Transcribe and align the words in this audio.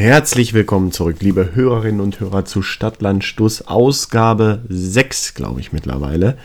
Herzlich 0.00 0.54
willkommen 0.54 0.92
zurück, 0.92 1.16
liebe 1.20 1.54
Hörerinnen 1.54 2.00
und 2.00 2.20
Hörer 2.20 2.46
zu 2.46 2.62
Stadtland 2.62 3.22
Stuss, 3.22 3.68
Ausgabe 3.68 4.62
6, 4.70 5.34
glaube 5.34 5.60
ich 5.60 5.74
mittlerweile. 5.74 6.38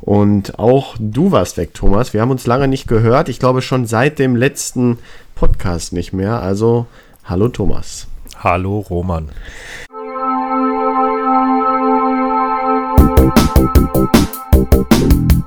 Und 0.00 0.58
auch 0.58 0.96
du 0.98 1.30
warst 1.30 1.58
weg, 1.58 1.74
Thomas. 1.74 2.12
Wir 2.12 2.20
haben 2.20 2.32
uns 2.32 2.44
lange 2.44 2.66
nicht 2.66 2.88
gehört. 2.88 3.28
Ich 3.28 3.38
glaube 3.38 3.62
schon 3.62 3.86
seit 3.86 4.18
dem 4.18 4.34
letzten 4.34 4.98
Podcast 5.36 5.92
nicht 5.92 6.12
mehr. 6.12 6.42
Also, 6.42 6.86
hallo 7.22 7.46
Thomas. 7.46 8.08
Hallo 8.36 8.80
Roman. 8.90 9.28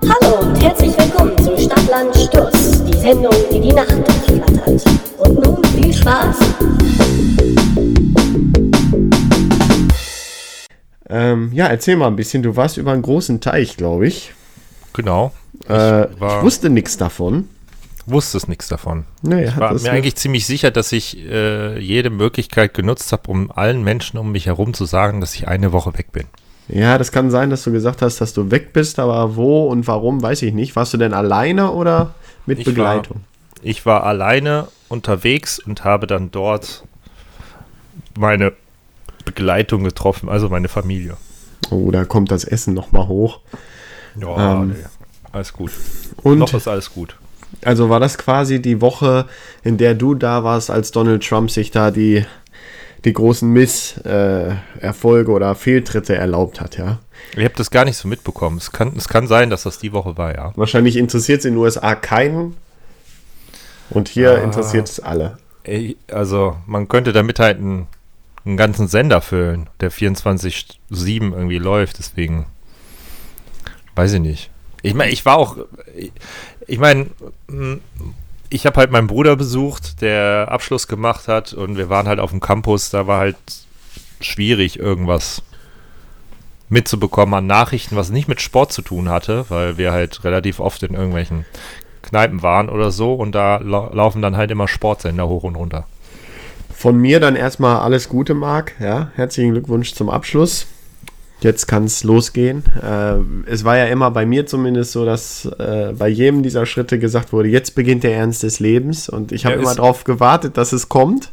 Hallo 0.08 0.40
und 0.40 0.56
herzlich 0.56 0.98
willkommen 0.98 1.38
zu 1.38 1.58
Stadtland 1.58 2.16
Stuss, 2.16 2.86
die 2.86 2.98
Sendung, 2.98 3.36
die 3.52 3.61
Ähm, 11.41 11.54
ja, 11.54 11.68
erzähl 11.68 11.95
mal 11.95 12.08
ein 12.08 12.16
bisschen. 12.16 12.44
Du 12.44 12.55
warst 12.55 12.77
über 12.77 12.91
einen 12.91 13.02
großen 13.02 13.41
Teich, 13.41 13.77
glaube 13.77 14.08
ich. 14.08 14.34
Genau. 14.94 15.34
Äh, 15.70 16.05
ich, 16.05 16.12
ich 16.16 16.41
wusste 16.41 16.70
nichts 16.70 16.98
davon. 16.98 17.50
Wusste 18.08 18.38
es 18.38 18.48
nichts 18.48 18.67
davon. 18.67 19.05
Nee, 19.22 19.45
ich 19.45 19.58
war 19.58 19.73
mir 19.73 19.91
eigentlich 19.91 20.16
ziemlich 20.16 20.45
sicher, 20.45 20.72
dass 20.72 20.91
ich 20.91 21.17
äh, 21.20 21.80
jede 21.80 22.09
Möglichkeit 22.09 22.73
genutzt 22.73 23.12
habe, 23.12 23.30
um 23.30 23.52
allen 23.52 23.84
Menschen 23.84 24.17
um 24.17 24.31
mich 24.31 24.48
herum 24.48 24.73
zu 24.73 24.86
sagen, 24.86 25.22
dass 25.22 25.36
ich 25.36 25.48
eine 25.48 25.72
Woche 25.72 25.98
weg 25.98 26.12
bin. 26.12 26.26
Ja, 26.67 26.98
das 26.98 27.12
kann 27.12 27.30
sein, 27.30 27.50
dass 27.50 27.64
du 27.64 27.72
gesagt 27.72 28.02
hast, 28.02 28.20
dass 28.20 28.34
du 28.34 28.50
weg 28.50 28.73
bist, 28.73 28.98
aber 28.98 29.36
wo 29.36 29.67
und 29.67 29.88
warum, 29.88 30.22
weiß 30.22 30.42
ich 30.42 30.53
nicht. 30.53 30.76
Warst 30.76 30.94
du 30.94 30.98
denn 30.98 31.14
alleine 31.14 31.72
oder 31.72 32.16
mit 32.45 32.59
ich 32.59 32.66
Begleitung? 32.66 33.17
War, 33.17 33.62
ich 33.62 33.86
war 33.86 34.03
alleine 34.03 34.67
unterwegs 34.88 35.59
und 35.59 35.84
habe 35.84 36.08
dann 36.08 36.31
dort 36.31 36.84
meine 38.17 38.53
Begleitung 39.26 39.84
getroffen, 39.84 40.28
also 40.28 40.50
meine 40.50 40.67
Familie. 40.67 41.17
Oh, 41.72 41.89
da 41.89 42.05
kommt 42.05 42.31
das 42.31 42.44
Essen 42.44 42.73
nochmal 42.73 43.08
hoch. 43.08 43.39
Ja, 44.19 44.61
ähm, 44.61 44.69
nee, 44.69 44.75
alles 45.31 45.53
gut. 45.53 45.72
Und 46.22 46.39
noch 46.39 46.53
ist 46.53 46.67
alles 46.67 46.94
gut. 46.94 47.16
Also 47.63 47.89
war 47.89 48.00
das 48.00 48.17
quasi 48.17 48.61
die 48.61 48.81
Woche, 48.81 49.25
in 49.63 49.78
der 49.78 49.94
du 49.94 50.16
da 50.16 50.44
warst, 50.44 50.69
als 50.69 50.91
Donald 50.91 51.28
Trump 51.28 51.52
sich 51.52 51.72
da 51.72 51.91
die, 51.91 52.25
die 53.05 53.13
großen 53.13 53.50
Misserfolge 53.50 55.31
äh, 55.31 55.36
oder 55.36 55.55
Fehltritte 55.55 56.16
erlaubt 56.16 56.61
hat, 56.61 56.78
ja? 56.78 57.00
Ich 57.36 57.44
habe 57.44 57.53
das 57.55 57.72
gar 57.72 57.85
nicht 57.85 57.97
so 57.97 58.08
mitbekommen. 58.08 58.58
Es 58.58 58.72
kann, 58.72 58.94
es 58.97 59.08
kann 59.08 59.28
sein, 59.28 59.50
dass 59.50 59.63
das 59.63 59.80
die 59.80 59.94
Woche 59.94 60.17
war, 60.17 60.35
ja. 60.35 60.52
Wahrscheinlich 60.56 60.97
interessiert 60.97 61.39
es 61.39 61.45
in 61.45 61.53
den 61.53 61.59
USA 61.59 61.95
keinen. 61.95 62.58
Und 63.89 64.09
hier 64.09 64.31
ah, 64.31 64.44
interessiert 64.44 64.89
es 64.89 65.00
alle. 65.00 65.38
Ey, 65.63 65.97
also, 66.09 66.56
man 66.66 66.88
könnte 66.88 67.13
damit 67.13 67.39
halt 67.39 67.58
einen, 67.58 67.88
einen 68.45 68.58
ganzen 68.58 68.88
Sender 68.88 69.22
füllen, 69.22 69.70
der 69.80 69.92
24-7 69.92 70.75
irgendwie 70.92 71.58
läuft, 71.58 72.00
deswegen. 72.00 72.47
Weiß 73.95 74.14
ich 74.14 74.22
nicht. 74.22 74.50
Ich 74.81 74.94
meine, 74.94 75.11
ich 75.11 75.25
war 75.25 75.38
auch. 75.38 75.58
Ich 76.67 76.80
meine, 76.80 77.08
ich 78.50 78.66
habe 78.66 78.78
halt 78.78 78.92
meinen 78.92 79.08
Bruder 79.08 79.36
besucht, 79.36 80.02
der 80.02 80.47
Abschluss 80.50 80.88
gemacht 80.88 81.28
hat 81.28 81.53
und 81.53 81.78
wir 81.78 81.89
waren 81.89 82.08
halt 82.08 82.19
auf 82.19 82.31
dem 82.31 82.39
Campus. 82.39 82.89
Da 82.89 83.08
war 83.08 83.19
halt 83.19 83.38
schwierig, 84.22 84.80
irgendwas 84.80 85.44
mitzubekommen 86.69 87.34
an 87.34 87.47
Nachrichten, 87.47 87.95
was 87.95 88.12
nicht 88.12 88.28
mit 88.28 88.42
Sport 88.42 88.72
zu 88.72 88.81
tun 88.81 89.09
hatte, 89.09 89.45
weil 89.50 89.78
wir 89.78 89.92
halt 89.92 90.23
relativ 90.23 90.59
oft 90.59 90.84
in 90.84 90.94
irgendwelchen 90.94 91.45
Kneipen 92.02 92.42
waren 92.42 92.69
oder 92.69 92.92
so 92.92 93.14
und 93.14 93.34
da 93.34 93.58
la 93.58 93.89
laufen 93.94 94.22
dann 94.22 94.38
halt 94.38 94.52
immer 94.52 94.67
Sportsender 94.67 95.28
hoch 95.28 95.44
und 95.44 95.56
runter. 95.56 95.86
Von 96.82 96.98
mir 96.98 97.20
dann 97.20 97.36
erstmal 97.36 97.78
alles 97.78 98.10
Gute, 98.10 98.34
Marc. 98.34 98.74
Ja, 98.80 99.12
herzlichen 99.14 99.52
Glückwunsch 99.52 99.94
zum 99.94 100.10
Abschluss. 100.10 100.66
Jetzt 101.42 101.68
kann 101.68 101.84
es 101.84 102.04
losgehen. 102.04 102.64
Äh, 102.82 103.18
es 103.46 103.64
war 103.64 103.78
ja 103.78 103.86
immer 103.86 104.10
bei 104.10 104.26
mir 104.26 104.48
zumindest 104.48 104.94
so, 104.94 105.06
dass 105.06 105.46
äh, 105.59 105.94
bei 105.96 106.08
jedem 106.08 106.41
dieser 106.41 106.66
Schritte 106.66 106.97
gesagt 106.97 107.34
wurde, 107.34 107.50
jetzt 107.50 107.75
beginnt 107.75 108.03
der 108.03 108.16
Ernst 108.16 108.41
des 108.41 108.59
Lebens. 108.59 109.09
Und 109.09 109.31
ich 109.31 109.46
habe 109.46 109.58
ja, 109.58 109.62
immer 109.62 109.75
darauf 109.75 110.06
gewartet, 110.06 110.58
dass 110.58 110.74
es 110.74 110.90
kommt. 110.90 111.31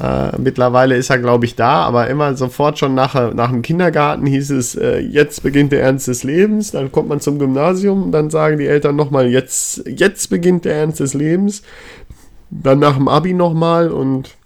Äh, 0.00 0.38
mittlerweile 0.38 0.96
ist 0.96 1.10
er, 1.10 1.18
glaube 1.18 1.44
ich, 1.44 1.54
da, 1.54 1.82
aber 1.82 2.08
immer 2.08 2.34
sofort 2.34 2.78
schon 2.78 2.94
nach, 2.94 3.34
nach 3.34 3.50
dem 3.50 3.60
Kindergarten 3.60 4.24
hieß 4.24 4.50
es, 4.52 4.74
äh, 4.74 4.98
jetzt 5.00 5.42
beginnt 5.42 5.72
der 5.72 5.82
Ernst 5.82 6.08
des 6.08 6.24
Lebens. 6.24 6.70
Dann 6.70 6.90
kommt 6.90 7.10
man 7.10 7.20
zum 7.20 7.38
Gymnasium, 7.38 8.10
dann 8.10 8.30
sagen 8.30 8.56
die 8.56 8.66
Eltern 8.66 8.96
nochmal, 8.96 9.28
jetzt, 9.28 9.82
jetzt 9.86 10.30
beginnt 10.30 10.64
der 10.64 10.76
Ernst 10.76 11.00
des 11.00 11.12
Lebens. 11.12 11.62
Dann 12.54 12.78
nach 12.78 12.96
dem 12.96 13.08
Abi 13.08 13.32
nochmal 13.32 13.90
und 13.90 14.36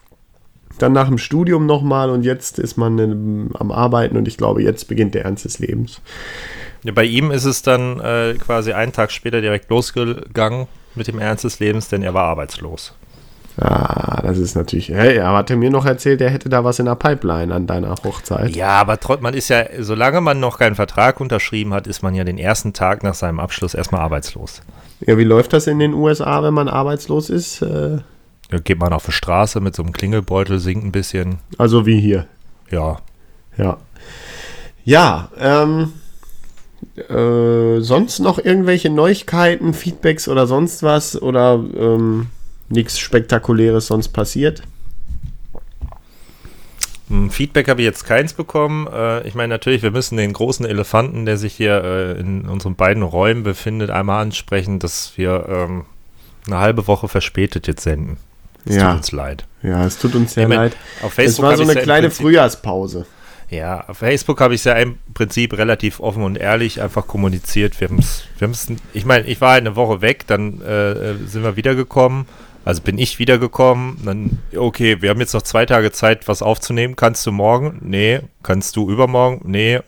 dann 0.78 0.92
nach 0.92 1.08
dem 1.08 1.18
Studium 1.18 1.66
nochmal 1.66 2.10
und 2.10 2.24
jetzt 2.24 2.58
ist 2.58 2.76
man 2.76 2.98
in, 2.98 3.50
am 3.54 3.72
Arbeiten 3.72 4.16
und 4.16 4.28
ich 4.28 4.36
glaube, 4.36 4.62
jetzt 4.62 4.88
beginnt 4.88 5.14
der 5.14 5.24
Ernst 5.24 5.44
des 5.44 5.58
Lebens. 5.58 6.00
Ja, 6.84 6.92
bei 6.92 7.04
ihm 7.04 7.30
ist 7.30 7.44
es 7.44 7.62
dann 7.62 7.98
äh, 7.98 8.34
quasi 8.34 8.72
einen 8.72 8.92
Tag 8.92 9.10
später 9.10 9.40
direkt 9.40 9.70
losgegangen 9.70 10.68
mit 10.94 11.08
dem 11.08 11.18
Ernst 11.18 11.44
des 11.44 11.58
Lebens, 11.58 11.88
denn 11.88 12.02
er 12.02 12.14
war 12.14 12.24
arbeitslos. 12.24 12.94
Ah, 13.58 14.20
das 14.22 14.38
ist 14.38 14.54
natürlich. 14.54 14.90
Hey, 14.90 15.16
er 15.16 15.32
hatte 15.32 15.56
mir 15.56 15.70
noch 15.70 15.86
erzählt, 15.86 16.20
er 16.20 16.28
hätte 16.28 16.50
da 16.50 16.62
was 16.62 16.78
in 16.78 16.84
der 16.84 16.94
Pipeline 16.94 17.54
an 17.54 17.66
deiner 17.66 17.94
Hochzeit. 18.04 18.54
Ja, 18.54 18.80
aber 18.80 18.98
man 19.20 19.32
ist 19.32 19.48
ja, 19.48 19.64
solange 19.78 20.20
man 20.20 20.40
noch 20.40 20.58
keinen 20.58 20.74
Vertrag 20.74 21.20
unterschrieben 21.20 21.72
hat, 21.72 21.86
ist 21.86 22.02
man 22.02 22.14
ja 22.14 22.24
den 22.24 22.38
ersten 22.38 22.74
Tag 22.74 23.02
nach 23.02 23.14
seinem 23.14 23.40
Abschluss 23.40 23.72
erstmal 23.72 24.02
arbeitslos. 24.02 24.60
Ja, 25.00 25.16
wie 25.16 25.24
läuft 25.24 25.54
das 25.54 25.66
in 25.66 25.78
den 25.78 25.94
USA, 25.94 26.42
wenn 26.42 26.52
man 26.52 26.68
arbeitslos 26.68 27.30
ist? 27.30 27.62
Äh 27.62 27.98
ja, 28.52 28.58
geht 28.62 28.78
man 28.78 28.92
auf 28.92 29.06
die 29.06 29.12
Straße 29.12 29.60
mit 29.60 29.74
so 29.74 29.82
einem 29.82 29.92
Klingelbeutel, 29.92 30.58
singt 30.58 30.84
ein 30.84 30.92
bisschen. 30.92 31.38
Also 31.56 31.86
wie 31.86 32.00
hier. 32.00 32.26
Ja. 32.70 32.98
Ja. 33.56 33.78
Ja, 34.84 35.30
ähm, 35.38 35.94
äh, 37.08 37.80
sonst 37.80 38.20
noch 38.20 38.38
irgendwelche 38.38 38.90
Neuigkeiten, 38.90 39.74
Feedbacks 39.74 40.28
oder 40.28 40.46
sonst 40.46 40.82
was? 40.82 41.20
Oder 41.20 41.54
ähm, 41.76 42.28
nichts 42.68 42.98
Spektakuläres 42.98 43.86
sonst 43.86 44.08
passiert? 44.08 44.62
Hm, 47.08 47.30
Feedback 47.30 47.68
habe 47.68 47.82
ich 47.82 47.86
jetzt 47.86 48.04
keins 48.04 48.32
bekommen. 48.32 48.88
Äh, 48.92 49.26
ich 49.26 49.34
meine, 49.34 49.54
natürlich, 49.54 49.82
wir 49.82 49.90
müssen 49.92 50.16
den 50.16 50.32
großen 50.32 50.66
Elefanten, 50.66 51.24
der 51.24 51.36
sich 51.36 51.54
hier 51.54 51.82
äh, 51.84 52.20
in 52.20 52.48
unseren 52.48 52.74
beiden 52.74 53.02
Räumen 53.02 53.42
befindet, 53.42 53.90
einmal 53.90 54.22
ansprechen, 54.22 54.78
dass 54.78 55.12
wir 55.16 55.46
ähm, 55.48 55.84
eine 56.46 56.58
halbe 56.58 56.86
Woche 56.86 57.08
verspätet 57.08 57.66
jetzt 57.66 57.82
senden. 57.82 58.16
Es 58.64 58.76
ja. 58.76 58.88
tut 58.88 58.96
uns 58.96 59.12
leid. 59.12 59.44
Ja, 59.62 59.84
es 59.84 59.98
tut 59.98 60.14
uns 60.16 60.34
sehr 60.34 60.44
ich 60.44 60.48
mein, 60.48 60.58
leid. 60.58 60.76
Auf 61.02 61.12
Facebook 61.12 61.44
es 61.44 61.50
war 61.50 61.56
so 61.56 61.70
eine 61.70 61.80
kleine 61.80 62.10
Frühjahrspause. 62.10 63.06
Ja, 63.48 63.84
auf 63.86 63.98
Facebook 63.98 64.40
habe 64.40 64.54
ich 64.54 64.60
es 64.62 64.64
ja 64.64 64.72
im 64.72 64.98
Prinzip 65.14 65.56
relativ 65.56 66.00
offen 66.00 66.24
und 66.24 66.36
ehrlich 66.36 66.82
einfach 66.82 67.06
kommuniziert. 67.06 67.80
Wir 67.80 67.88
haben 67.88 68.00
es, 68.00 68.24
wir 68.38 68.50
ich 68.92 69.04
meine, 69.04 69.24
ich 69.26 69.40
war 69.40 69.52
halt 69.52 69.60
eine 69.60 69.76
Woche 69.76 70.00
weg, 70.00 70.26
dann 70.26 70.60
äh, 70.62 71.14
sind 71.26 71.44
wir 71.44 71.54
wiedergekommen. 71.54 72.26
Also 72.66 72.82
bin 72.82 72.98
ich 72.98 73.20
wiedergekommen, 73.20 73.96
dann, 74.04 74.38
okay, 74.56 75.00
wir 75.00 75.10
haben 75.10 75.20
jetzt 75.20 75.34
noch 75.34 75.42
zwei 75.42 75.66
Tage 75.66 75.92
Zeit, 75.92 76.26
was 76.26 76.42
aufzunehmen. 76.42 76.96
Kannst 76.96 77.24
du 77.24 77.30
morgen? 77.30 77.78
Nee. 77.80 78.18
Kannst 78.42 78.74
du 78.74 78.90
übermorgen? 78.90 79.40
Nee. 79.44 79.78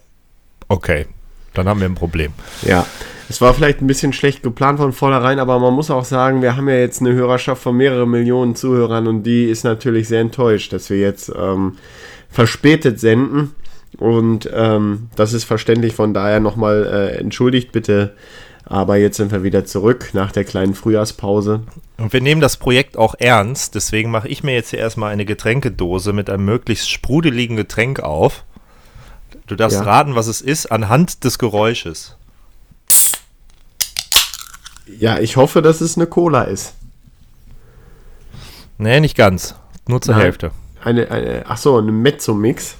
Okay, 0.68 1.06
dann 1.54 1.68
haben 1.68 1.80
wir 1.80 1.88
ein 1.88 1.96
Problem. 1.96 2.32
Ja, 2.62 2.86
es 3.28 3.40
war 3.40 3.52
vielleicht 3.52 3.82
ein 3.82 3.88
bisschen 3.88 4.12
schlecht 4.12 4.44
geplant 4.44 4.78
von 4.78 4.92
vornherein, 4.92 5.40
aber 5.40 5.58
man 5.58 5.74
muss 5.74 5.90
auch 5.90 6.04
sagen, 6.04 6.40
wir 6.40 6.56
haben 6.56 6.68
ja 6.68 6.76
jetzt 6.76 7.00
eine 7.00 7.14
Hörerschaft 7.14 7.60
von 7.60 7.76
mehreren 7.76 8.10
Millionen 8.10 8.54
Zuhörern 8.54 9.08
und 9.08 9.24
die 9.24 9.46
ist 9.46 9.64
natürlich 9.64 10.06
sehr 10.06 10.20
enttäuscht, 10.20 10.72
dass 10.72 10.88
wir 10.88 11.00
jetzt 11.00 11.32
ähm, 11.36 11.78
verspätet 12.30 13.00
senden. 13.00 13.56
Und 13.96 14.48
ähm, 14.54 15.08
das 15.16 15.32
ist 15.32 15.42
verständlich, 15.42 15.94
von 15.94 16.14
daher 16.14 16.38
nochmal 16.38 16.86
äh, 16.86 17.18
entschuldigt 17.18 17.72
bitte. 17.72 18.14
Aber 18.70 18.98
jetzt 18.98 19.16
sind 19.16 19.32
wir 19.32 19.42
wieder 19.42 19.64
zurück 19.64 20.10
nach 20.12 20.30
der 20.30 20.44
kleinen 20.44 20.74
Frühjahrspause. 20.74 21.62
Und 21.96 22.12
wir 22.12 22.20
nehmen 22.20 22.42
das 22.42 22.58
Projekt 22.58 22.98
auch 22.98 23.14
ernst. 23.18 23.74
Deswegen 23.74 24.10
mache 24.10 24.28
ich 24.28 24.42
mir 24.42 24.52
jetzt 24.52 24.70
hier 24.70 24.78
erstmal 24.78 25.10
eine 25.10 25.24
Getränkedose 25.24 26.12
mit 26.12 26.28
einem 26.28 26.44
möglichst 26.44 26.90
sprudeligen 26.90 27.56
Getränk 27.56 28.00
auf. 28.00 28.44
Du 29.46 29.56
darfst 29.56 29.78
ja. 29.78 29.84
raten, 29.84 30.14
was 30.14 30.26
es 30.26 30.42
ist, 30.42 30.70
anhand 30.70 31.24
des 31.24 31.38
Geräusches. 31.38 32.16
Ja, 34.98 35.18
ich 35.18 35.38
hoffe, 35.38 35.62
dass 35.62 35.80
es 35.80 35.96
eine 35.96 36.06
Cola 36.06 36.42
ist. 36.42 36.74
Nee, 38.76 39.00
nicht 39.00 39.16
ganz. 39.16 39.54
Nur 39.86 40.02
zur 40.02 40.14
Nein. 40.14 40.24
Hälfte. 40.24 40.50
Eine, 40.84 41.10
eine, 41.10 41.44
ach 41.48 41.56
so, 41.56 41.78
eine 41.78 41.90
Mezzo-Mix. 41.90 42.76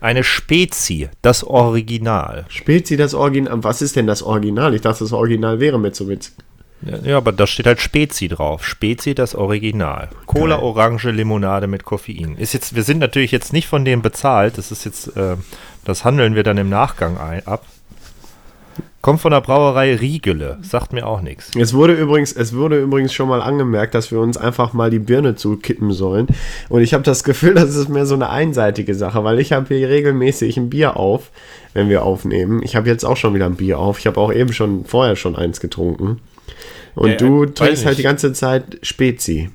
Eine 0.00 0.24
Spezi, 0.24 1.08
das 1.22 1.44
Original. 1.44 2.44
Spezi, 2.48 2.96
das 2.96 3.14
Original. 3.14 3.64
Was 3.64 3.82
ist 3.82 3.96
denn 3.96 4.06
das 4.06 4.22
Original? 4.22 4.74
Ich 4.74 4.82
dachte, 4.82 5.04
das 5.04 5.12
Original 5.12 5.60
wäre 5.60 5.78
Mezzo-Mix. 5.78 6.34
Ja, 6.82 6.98
ja, 6.98 7.16
aber 7.16 7.32
da 7.32 7.46
steht 7.46 7.66
halt 7.66 7.80
Spezi 7.80 8.28
drauf. 8.28 8.64
Spezi, 8.64 9.14
das 9.14 9.34
Original. 9.34 10.10
Cola, 10.26 10.56
Geil. 10.56 10.64
Orange, 10.64 11.10
Limonade 11.10 11.66
mit 11.66 11.84
Koffein. 11.84 12.36
Ist 12.36 12.52
jetzt, 12.52 12.74
wir 12.74 12.82
sind 12.82 12.98
natürlich 12.98 13.32
jetzt 13.32 13.52
nicht 13.52 13.66
von 13.66 13.84
dem 13.84 14.02
bezahlt. 14.02 14.58
Das 14.58 14.70
ist 14.70 14.84
jetzt, 14.84 15.16
äh, 15.16 15.36
das 15.84 16.04
handeln 16.04 16.34
wir 16.34 16.42
dann 16.42 16.58
im 16.58 16.68
Nachgang 16.68 17.16
ein, 17.16 17.46
ab. 17.46 17.64
Kommt 19.02 19.20
von 19.20 19.30
der 19.30 19.40
Brauerei 19.40 19.94
Riegele. 19.94 20.58
Sagt 20.62 20.92
mir 20.92 21.06
auch 21.06 21.20
nichts. 21.20 21.52
Es 21.56 21.74
wurde 21.74 21.94
übrigens, 21.94 22.32
es 22.32 22.54
wurde 22.54 22.80
übrigens 22.80 23.12
schon 23.12 23.28
mal 23.28 23.40
angemerkt, 23.40 23.94
dass 23.94 24.10
wir 24.10 24.18
uns 24.18 24.36
einfach 24.36 24.72
mal 24.72 24.90
die 24.90 24.98
Birne 24.98 25.36
zukippen 25.36 25.92
sollen. 25.92 26.26
Und 26.68 26.80
ich 26.82 26.92
habe 26.92 27.04
das 27.04 27.22
Gefühl, 27.22 27.54
das 27.54 27.76
ist 27.76 27.88
mehr 27.88 28.06
so 28.06 28.16
eine 28.16 28.30
einseitige 28.30 28.94
Sache, 28.94 29.22
weil 29.22 29.38
ich 29.38 29.52
habe 29.52 29.74
hier 29.74 29.88
regelmäßig 29.88 30.56
ein 30.56 30.70
Bier 30.70 30.96
auf, 30.96 31.30
wenn 31.72 31.88
wir 31.88 32.02
aufnehmen. 32.02 32.62
Ich 32.64 32.74
habe 32.74 32.88
jetzt 32.88 33.04
auch 33.04 33.16
schon 33.16 33.34
wieder 33.34 33.46
ein 33.46 33.56
Bier 33.56 33.78
auf. 33.78 34.00
Ich 34.00 34.06
habe 34.08 34.20
auch 34.20 34.32
eben 34.32 34.52
schon 34.52 34.84
vorher 34.84 35.14
schon 35.14 35.36
eins 35.36 35.60
getrunken. 35.60 36.20
Und 36.96 37.10
Ja, 37.10 37.16
du 37.16 37.46
trinkst 37.46 37.86
halt 37.86 37.98
die 37.98 38.02
ganze 38.02 38.32
Zeit 38.32 38.78
Spezi. 38.82 39.50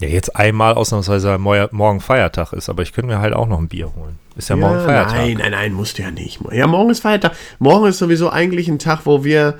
Ja, 0.00 0.08
jetzt 0.08 0.34
einmal 0.34 0.74
ausnahmsweise 0.74 1.36
morgen 1.36 2.00
Feiertag 2.00 2.54
ist, 2.54 2.70
aber 2.70 2.82
ich 2.82 2.94
könnte 2.94 3.08
mir 3.08 3.20
halt 3.20 3.34
auch 3.34 3.46
noch 3.46 3.58
ein 3.58 3.68
Bier 3.68 3.94
holen. 3.94 4.18
Ist 4.34 4.48
ja, 4.48 4.56
morgen 4.56 4.80
Feiertag. 4.80 5.12
Nein, 5.12 5.36
nein, 5.38 5.50
nein, 5.50 5.72
musst 5.74 5.98
du 5.98 6.02
ja 6.02 6.10
nicht. 6.10 6.40
Ja, 6.50 6.66
morgen 6.66 6.88
ist 6.88 7.00
Feiertag. 7.00 7.32
Morgen 7.58 7.86
ist 7.86 7.98
sowieso 7.98 8.30
eigentlich 8.30 8.68
ein 8.68 8.78
Tag, 8.78 9.00
wo 9.04 9.24
wir, 9.24 9.58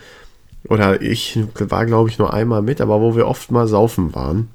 oder 0.65 1.03
ich 1.03 1.39
war, 1.59 1.85
glaube 1.85 2.09
ich, 2.09 2.19
nur 2.19 2.33
einmal 2.33 2.63
mit, 2.63 2.81
aber 2.81 3.03
wo 3.03 3.15
wir 3.15 3.29
oft 3.29 3.51
mal 3.51 3.67
saufen 3.67 4.15
waren. 4.15 4.49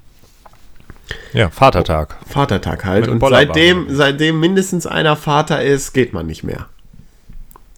Ja, 1.32 1.50
Vatertag. 1.50 2.16
Vatertag 2.26 2.84
halt. 2.84 3.06
Mit 3.06 3.22
Und 3.22 3.30
seitdem, 3.30 3.86
seitdem 3.88 4.40
mindestens 4.40 4.88
einer 4.88 5.14
Vater 5.14 5.62
ist, 5.62 5.92
geht 5.92 6.12
man 6.12 6.26
nicht 6.26 6.42
mehr. 6.42 6.66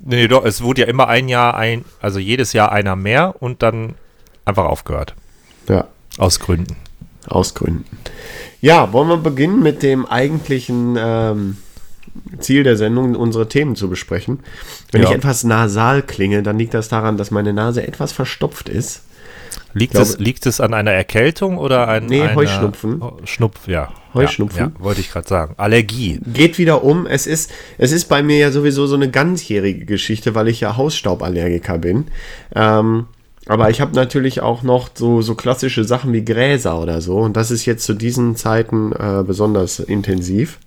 Nee, 0.01 0.29
doch, 0.29 0.47
es 0.47 0.63
wurde 0.63 0.81
ja 0.83 0.87
immer 0.87 1.09
ein 1.09 1.29
Jahr 1.29 1.59
ein, 1.59 1.85
also 2.01 2.19
jedes 2.19 2.55
Jahr 2.55 2.73
einer 2.73 2.97
mehr 2.97 3.35
und 3.41 3.63
dann 3.63 3.97
einfach 4.47 4.65
aufgehört. 4.65 5.15
Ja, 5.69 5.89
Aus 6.17 6.41
Gründen. 6.41 6.77
Aus 7.29 7.55
Gründen. 7.55 7.85
Ja, 8.61 8.93
wollen 8.93 9.09
wir 9.09 9.17
beginnen 9.19 9.63
mit 9.63 9.83
dem 9.83 10.07
eigentlichen 10.07 10.97
ähm, 10.99 11.57
Ziel 12.39 12.65
der 12.65 12.77
Sendung, 12.77 13.15
unsere 13.15 13.49
Themen 13.49 13.77
zu 13.77 13.89
besprechen. 13.89 14.41
Wenn 14.91 15.03
Ja. 15.03 15.09
ich 15.11 15.15
etwas 15.15 15.45
nasal 15.45 16.03
klinge, 16.03 16.43
dann 16.43 16.59
liegt 16.59 16.75
das 16.75 16.89
daran, 16.89 17.17
dass 17.17 17.31
meine 17.31 17.53
Nase 17.53 17.87
etwas 17.87 18.13
verstopft 18.13 18.69
ist. 18.69 19.03
Liegt, 19.75 19.93
glaube- 19.93 20.07
es, 20.09 20.19
liegt 20.19 20.47
es 20.47 20.61
an 20.61 20.73
einer 20.75 20.93
Erkältung 20.93 21.59
oder 21.59 21.89
an 21.89 22.07
Nee, 22.07 22.23
einer 22.23 22.35
Heuschnupfen. 22.35 23.03
Oh, 23.03 23.13
Schnupf, 23.25 23.69
ja. 23.69 23.91
Heuschnupfen. 24.15 24.59
Ja, 24.59 24.67
ja, 24.67 24.73
wollte 24.83 25.01
ich 25.03 25.11
gerade 25.11 25.29
sagen. 25.29 25.55
Allergie. 25.59 26.21
geht 26.33 26.57
wieder 26.59 26.83
um. 26.83 27.07
Es 27.07 27.27
ist, 27.27 27.53
es 27.77 27.93
ist 27.93 28.07
bei 28.07 28.23
mir 28.23 28.39
ja 28.39 28.51
sowieso 28.51 28.87
so 28.87 28.97
eine 28.97 29.11
ganzjährige 29.11 29.85
Geschichte, 29.85 30.35
weil 30.35 30.49
ich 30.49 30.61
ja 30.61 30.77
Hausstauballergiker 30.77 31.79
bin. 31.79 32.07
Ähm, 32.57 33.07
aber 33.49 33.71
ich 33.71 33.81
habe 33.81 33.95
natürlich 33.95 34.43
auch 34.43 34.63
noch 34.63 34.91
so, 34.95 35.23
so 35.23 35.35
klassische 35.35 35.85
Sachen 35.85 36.13
wie 36.13 36.25
Gräser 36.25 36.81
oder 36.81 37.01
so. 37.01 37.17
Und 37.19 37.37
das 37.37 37.51
ist 37.51 37.65
jetzt 37.65 37.85
zu 37.85 37.95
diesen 37.95 38.37
Zeiten 38.37 38.93
äh, 38.93 39.25
besonders 39.27 39.81
intensiv. 39.81 40.59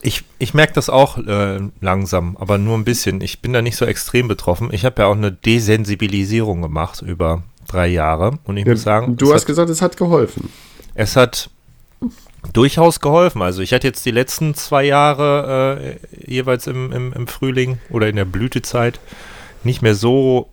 Ich, 0.00 0.24
ich 0.38 0.54
merke 0.54 0.72
das 0.74 0.88
auch 0.88 1.18
äh, 1.18 1.60
langsam, 1.80 2.36
aber 2.38 2.56
nur 2.56 2.78
ein 2.78 2.84
bisschen. 2.84 3.20
Ich 3.20 3.42
bin 3.42 3.52
da 3.52 3.62
nicht 3.62 3.76
so 3.76 3.84
extrem 3.84 4.28
betroffen. 4.28 4.68
Ich 4.72 4.84
habe 4.84 5.02
ja 5.02 5.08
auch 5.08 5.16
eine 5.16 5.32
Desensibilisierung 5.32 6.62
gemacht 6.62 7.02
über 7.02 7.42
drei 7.66 7.88
Jahre. 7.88 8.38
Und 8.44 8.56
ich 8.56 8.64
muss 8.64 8.82
sagen, 8.82 9.16
du 9.16 9.32
hast 9.32 9.42
hat, 9.42 9.46
gesagt, 9.46 9.70
es 9.70 9.82
hat 9.82 9.96
geholfen. 9.96 10.50
es 10.94 11.16
hat 11.16 11.50
durchaus 12.52 13.00
geholfen. 13.00 13.42
Also 13.42 13.60
ich 13.62 13.72
hatte 13.72 13.86
jetzt 13.86 14.06
die 14.06 14.10
letzten 14.10 14.54
zwei 14.54 14.84
Jahre 14.84 15.80
äh, 15.80 16.32
jeweils 16.32 16.66
im, 16.66 16.92
im, 16.92 17.12
im 17.12 17.26
Frühling 17.26 17.78
oder 17.90 18.08
in 18.08 18.16
der 18.16 18.24
Blütezeit 18.24 19.00
nicht 19.64 19.82
mehr 19.82 19.94
so 19.94 20.48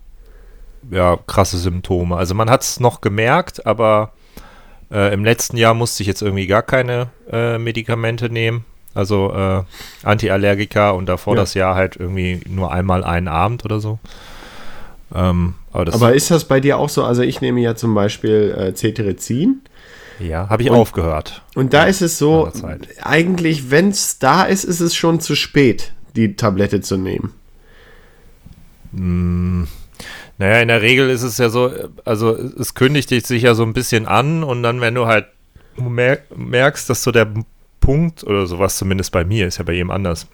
ja, 0.89 1.17
krasse 1.27 1.57
Symptome. 1.57 2.15
Also 2.17 2.33
man 2.35 2.49
hat 2.49 2.63
es 2.63 2.79
noch 2.79 3.01
gemerkt, 3.01 3.65
aber 3.65 4.13
äh, 4.91 5.13
im 5.13 5.23
letzten 5.23 5.57
Jahr 5.57 5.73
musste 5.73 6.03
ich 6.03 6.07
jetzt 6.07 6.21
irgendwie 6.21 6.47
gar 6.47 6.63
keine 6.63 7.09
äh, 7.31 7.57
Medikamente 7.57 8.29
nehmen. 8.29 8.65
Also 8.93 9.31
äh, 9.33 9.63
Antiallergika 10.03 10.89
und 10.91 11.05
davor 11.07 11.35
Ja. 11.35 11.41
das 11.41 11.53
Jahr 11.53 11.75
halt 11.75 11.95
irgendwie 11.95 12.41
nur 12.49 12.71
einmal 12.73 13.03
einen 13.03 13.27
Abend 13.29 13.63
oder 13.63 13.79
so. 13.79 13.99
Ähm, 15.13 15.55
aber 15.71 15.93
Aber 15.93 16.13
ist 16.13 16.29
das 16.31 16.45
bei 16.45 16.59
dir 16.59 16.77
auch 16.77 16.89
so? 16.89 17.03
Also 17.05 17.21
ich 17.21 17.39
nehme 17.41 17.61
ja 17.61 17.75
zum 17.75 17.93
Beispiel 17.95 18.53
äh, 18.57 18.73
Cetirizin. 18.73 19.61
ja, 20.19 20.49
habe 20.49 20.63
ich 20.63 20.69
und- 20.69 20.75
aufgehört. 20.77 21.41
Und 21.55 21.73
da 21.73 21.83
ist 21.85 22.01
es 22.01 22.17
so, 22.17 22.51
eigentlich, 23.01 23.71
wenn 23.71 23.89
es 23.89 24.19
da 24.19 24.43
ist, 24.43 24.63
ist 24.65 24.79
es 24.81 24.93
schon 24.95 25.19
zu 25.21 25.35
spät, 25.35 25.93
die 26.17 26.35
Tablette 26.35 26.81
zu 26.81 26.97
nehmen. 26.97 27.33
Naja, 30.41 30.59
in 30.59 30.69
der 30.69 30.81
Regel 30.81 31.11
ist 31.11 31.21
es 31.21 31.37
ja 31.37 31.49
so, 31.49 31.71
also 32.03 32.35
es 32.35 32.73
kündigt 32.73 33.09
sich 33.09 33.43
ja 33.43 33.53
so 33.53 33.61
ein 33.61 33.73
bisschen 33.73 34.07
an 34.07 34.43
und 34.43 34.63
dann, 34.63 34.81
wenn 34.81 34.95
du 34.95 35.05
halt 35.05 35.27
mer 35.77 36.17
merkst, 36.35 36.89
dass 36.89 37.03
so 37.03 37.11
der 37.11 37.27
Punkt 37.79 38.23
oder 38.23 38.47
sowas 38.47 38.75
zumindest 38.75 39.11
bei 39.11 39.23
mir, 39.23 39.45
ist 39.45 39.59
ja 39.59 39.63
bei 39.63 39.73
jedem 39.73 39.91
anders. 39.91 40.25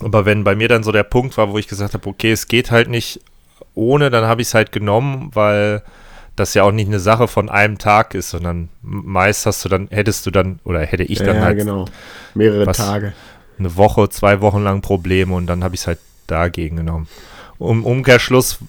Aber 0.00 0.24
wenn 0.24 0.44
bei 0.44 0.54
mir 0.54 0.68
dann 0.68 0.84
so 0.84 0.92
der 0.92 1.02
Punkt 1.02 1.36
war, 1.36 1.50
wo 1.50 1.58
ich 1.58 1.66
gesagt 1.66 1.94
habe, 1.94 2.08
okay, 2.08 2.30
es 2.30 2.46
geht 2.46 2.70
halt 2.70 2.88
nicht 2.88 3.20
ohne, 3.74 4.10
dann 4.10 4.24
habe 4.24 4.40
ich 4.40 4.46
es 4.46 4.54
halt 4.54 4.70
genommen, 4.70 5.30
weil 5.34 5.82
das 6.36 6.54
ja 6.54 6.62
auch 6.62 6.70
nicht 6.70 6.86
eine 6.86 7.00
Sache 7.00 7.26
von 7.26 7.48
einem 7.48 7.78
Tag 7.78 8.14
ist, 8.14 8.30
sondern 8.30 8.68
meist 8.82 9.46
hast 9.46 9.64
du 9.64 9.68
dann, 9.68 9.88
hättest 9.90 10.26
du 10.26 10.30
dann, 10.30 10.60
oder 10.62 10.78
hätte 10.82 11.02
ich 11.02 11.18
dann 11.18 11.38
ja, 11.38 11.42
halt 11.42 11.58
genau. 11.58 11.86
Mehrere 12.34 12.66
was- 12.66 12.76
Tage. 12.76 13.14
eine 13.58 13.74
Woche, 13.74 14.08
zwei 14.10 14.40
Wochen 14.40 14.62
lang 14.62 14.80
Probleme 14.80 15.34
und 15.34 15.48
dann 15.48 15.64
habe 15.64 15.74
ich 15.74 15.80
es 15.80 15.86
halt 15.88 15.98
dagegen 16.28 16.76
genommen. 16.76 17.08
Um 17.58 17.84
Umkehrschluss 17.84 18.60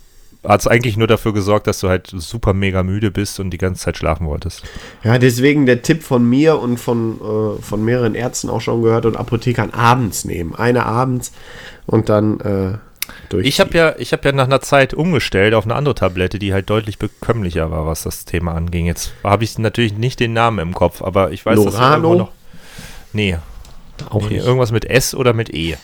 hat 0.50 0.62
es 0.62 0.68
eigentlich 0.68 0.98
nur 0.98 1.08
dafür 1.08 1.32
gesorgt, 1.32 1.68
dass 1.68 1.80
du 1.80 1.90
halt 1.90 2.08
super 2.08 2.54
mega 2.54 2.82
müde 2.82 3.12
bist 3.12 3.40
und 3.40 3.52
die 3.52 3.60
ganze 3.60 3.84
Zeit 3.84 3.98
schlafen 3.98 4.26
wolltest. 4.26 4.64
Ja, 5.04 5.20
deswegen 5.20 5.68
der 5.68 5.84
Tipp 5.84 6.02
von 6.02 6.28
mir 6.28 6.60
und 6.60 6.78
von, 6.78 7.20
äh, 7.22 7.62
von 7.62 7.86
mehreren 7.86 8.16
Ärzten 8.16 8.50
auch 8.50 8.60
schon 8.60 8.82
gehört 8.82 9.06
und 9.06 9.16
Apothekern 9.16 9.70
abends 9.70 10.26
nehmen. 10.26 10.56
Eine 10.56 10.88
abends 10.88 11.32
und 11.86 12.10
dann 12.10 12.40
äh, 12.40 12.78
durch. 13.30 13.46
Ich 13.46 13.60
habe 13.60 13.78
ja, 13.78 13.94
ich 14.00 14.12
habe 14.12 14.28
ja 14.28 14.32
nach 14.32 14.46
einer 14.46 14.60
Zeit 14.62 14.96
umgestellt 14.96 15.54
auf 15.54 15.66
eine 15.66 15.76
andere 15.76 15.94
Tablette, 15.94 16.40
die 16.40 16.52
halt 16.52 16.68
deutlich 16.70 16.98
bekömmlicher 16.98 17.70
war, 17.70 17.86
was 17.86 18.02
das 18.02 18.26
Thema 18.26 18.56
anging. 18.56 18.88
Jetzt 18.88 19.14
habe 19.24 19.44
ich 19.44 19.56
natürlich 19.60 19.98
nicht 19.98 20.20
den 20.20 20.34
Namen 20.34 20.58
im 20.58 20.74
Kopf, 20.74 21.04
aber 21.04 21.32
ich 21.32 21.46
weiß, 21.46 21.64
dass 21.64 21.74
Lorano? 21.74 21.94
irgendwo 21.96 22.16
noch. 22.16 22.32
Nee, 23.14 23.38
auch 24.10 24.22
nee, 24.24 24.38
nicht. 24.38 24.46
irgendwas 24.46 24.72
mit 24.72 24.86
S 24.86 25.14
oder 25.14 25.34
mit 25.34 25.54
E. 25.54 25.78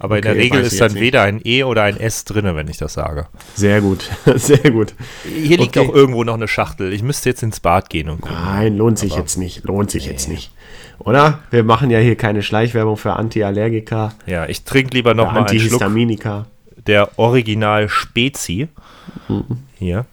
Aber 0.00 0.16
in 0.16 0.22
der 0.22 0.32
Okay, 0.32 0.40
Regel 0.42 0.60
ist 0.60 0.80
dann 0.80 0.92
nicht. 0.92 1.00
weder 1.00 1.22
ein 1.22 1.40
E 1.44 1.64
oder 1.64 1.82
ein 1.82 1.96
S 1.98 2.24
drinne, 2.24 2.54
wenn 2.54 2.68
ich 2.68 2.76
das 2.76 2.92
sage. 2.94 3.26
Sehr 3.54 3.80
gut, 3.80 4.08
sehr 4.36 4.70
gut. 4.70 4.94
Hier 5.24 5.58
liegt 5.58 5.76
Okay. 5.76 5.88
auch 5.88 5.92
irgendwo 5.94 6.22
noch 6.24 6.34
eine 6.34 6.46
Schachtel. 6.48 6.92
Ich 6.92 7.02
müsste 7.02 7.28
jetzt 7.30 7.42
ins 7.42 7.58
Bad 7.60 7.90
gehen 7.90 8.08
und 8.08 8.20
gucken. 8.20 8.36
Nein, 8.44 8.76
lohnt 8.76 8.98
sich 8.98 9.16
jetzt 9.16 9.36
nicht. 9.38 9.64
Lohnt 9.64 9.90
sich 9.90 10.06
jetzt 10.06 10.28
nicht. 10.28 10.52
Oder? 11.00 11.40
Wir 11.50 11.64
machen 11.64 11.90
ja 11.90 11.98
hier 11.98 12.16
keine 12.16 12.42
Schleichwerbung 12.42 12.96
für 12.96 13.14
Antiallergika, 13.14 14.14
Ja, 14.26 14.46
ich 14.48 14.62
trinke 14.64 14.94
lieber 14.94 15.14
noch 15.14 15.32
mal 15.32 15.38
einen 15.46 15.48
Schluck 15.60 15.82
Antihistaminika. 15.82 16.46
der 16.86 17.18
Original 17.18 17.88
Spezi. 17.88 18.68
Hier. 19.78 20.06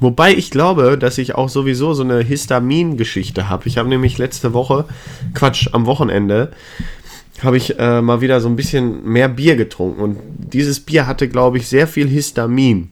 Wobei 0.00 0.32
ich 0.34 0.50
glaube, 0.50 0.98
dass 0.98 1.18
ich 1.18 1.34
auch 1.34 1.48
sowieso 1.48 1.94
so 1.94 2.02
eine 2.02 2.20
Histamin-Geschichte 2.20 3.48
habe. 3.48 3.66
Ich 3.68 3.78
habe 3.78 3.88
nämlich 3.88 4.18
letzte 4.18 4.52
Woche, 4.52 4.84
Quatsch, 5.34 5.68
am 5.72 5.86
Wochenende, 5.86 6.52
habe 7.42 7.56
ich 7.56 7.78
äh, 7.78 8.00
mal 8.00 8.20
wieder 8.20 8.40
so 8.40 8.48
ein 8.48 8.56
bisschen 8.56 9.04
mehr 9.04 9.28
Bier 9.28 9.56
getrunken. 9.56 10.00
Und 10.00 10.18
dieses 10.38 10.80
Bier 10.80 11.06
hatte, 11.06 11.28
glaube 11.28 11.58
ich, 11.58 11.68
sehr 11.68 11.86
viel 11.88 12.08
Histamin. 12.08 12.90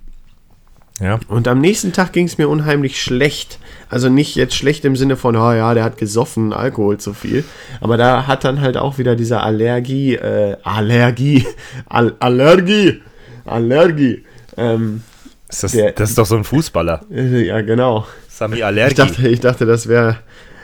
Ja. 1.00 1.18
Und 1.28 1.48
am 1.48 1.60
nächsten 1.60 1.92
Tag 1.92 2.12
ging 2.12 2.26
es 2.26 2.38
mir 2.38 2.48
unheimlich 2.48 3.00
schlecht. 3.02 3.58
Also 3.88 4.08
nicht 4.08 4.36
jetzt 4.36 4.54
schlecht 4.54 4.84
im 4.84 4.94
Sinne 4.96 5.16
von, 5.16 5.36
oh 5.36 5.52
ja, 5.52 5.74
der 5.74 5.84
hat 5.84 5.96
gesoffen, 5.96 6.52
Alkohol 6.52 6.98
zu 6.98 7.12
viel. 7.14 7.44
Aber 7.80 7.96
da 7.96 8.26
hat 8.26 8.44
dann 8.44 8.60
halt 8.60 8.76
auch 8.76 8.98
wieder 8.98 9.16
diese 9.16 9.40
Allergie, 9.40 10.14
äh, 10.16 10.56
Allergie, 10.62 11.46
Al 11.86 12.14
Allergie, 12.20 13.00
Allergie. 13.44 14.24
Ähm, 14.56 15.02
Ist 15.48 15.62
das, 15.64 15.72
Der- 15.72 15.92
das 15.92 16.10
ist 16.10 16.18
doch 16.18 16.26
so 16.26 16.36
ein 16.36 16.44
Fußballer. 16.44 17.04
äh, 17.10 17.46
ja, 17.46 17.60
genau. 17.62 18.06
Sami 18.28 18.56
Ich 18.56 18.64
Allergi. 18.64 18.94
dachte, 18.94 19.28
ich 19.28 19.40
dachte, 19.40 19.66
das 19.66 19.88
wäre, 19.88 20.18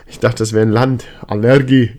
ich 0.07 0.19
dachte, 0.21 0.39
das 0.39 0.53
wäre 0.53 0.67
ein 0.67 0.71
Land. 0.73 1.05
Allergie. 1.27 1.93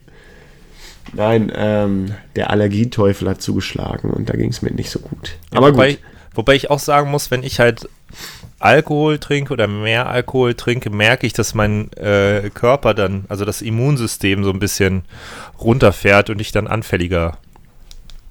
Nein, 1.13 1.51
ähm, 1.56 2.13
der 2.36 2.50
Allergieteufel 2.50 3.29
hat 3.29 3.41
zugeschlagen 3.41 4.12
und 4.12 4.29
da 4.29 4.34
ging 4.36 4.50
es 4.50 4.62
mir 4.62 4.72
nicht 4.72 4.89
so 4.89 5.00
gut. 5.00 5.38
Aber 5.51 5.74
wobei, 5.74 5.94
gut. 5.94 6.01
wobei 6.36 6.56
ich 6.56 6.70
auch 6.70 6.79
sagen 6.79 7.10
muss, 7.10 7.32
wenn 7.32 7.44
ich 7.44 7.60
halt 7.60 7.89
Alkohol 8.60 9.20
trinke 9.20 9.53
oder 9.53 9.68
mehr 9.68 10.10
Alkohol 10.10 10.53
trinke, 10.53 10.89
merke 10.89 11.25
ich, 11.25 11.34
dass 11.34 11.56
mein 11.56 11.91
äh, 11.94 12.50
Körper 12.53 12.94
dann, 12.94 13.25
also 13.29 13.46
das 13.46 13.62
Immunsystem 13.62 14.44
so 14.44 14.51
ein 14.51 14.60
bisschen 14.60 15.03
runterfährt 15.60 16.29
und 16.29 16.39
ich 16.41 16.51
dann 16.51 16.68
anfälliger 16.68 17.38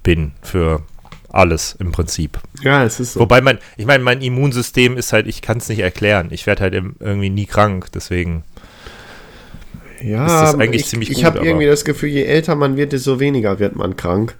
bin 0.03 0.33
für 0.41 0.83
alles 1.31 1.75
im 1.79 1.91
Prinzip. 1.91 2.39
Ja, 2.61 2.83
es 2.83 2.99
ist 2.99 3.13
so. 3.13 3.19
Wobei 3.21 3.41
mein, 3.41 3.59
ich 3.77 3.85
meine, 3.85 4.03
mein 4.03 4.21
Immunsystem 4.21 4.97
ist 4.97 5.13
halt, 5.13 5.27
ich 5.27 5.41
kann 5.41 5.57
es 5.57 5.69
nicht 5.69 5.79
erklären. 5.79 6.29
Ich 6.31 6.47
werde 6.47 6.63
halt 6.63 6.73
irgendwie 6.73 7.29
nie 7.29 7.45
krank, 7.45 7.87
deswegen. 7.93 8.43
Ja, 10.03 10.25
ist 10.25 10.53
das 10.53 10.55
eigentlich 10.55 10.83
ich, 10.83 10.87
ziemlich 10.87 11.11
ich 11.11 11.25
habe 11.25 11.39
irgendwie 11.39 11.65
das 11.65 11.85
Gefühl, 11.85 12.09
je 12.09 12.23
älter 12.23 12.55
man 12.55 12.77
wird, 12.77 12.93
desto 12.93 13.19
weniger 13.19 13.59
wird 13.59 13.75
man 13.75 13.95
krank. 13.95 14.35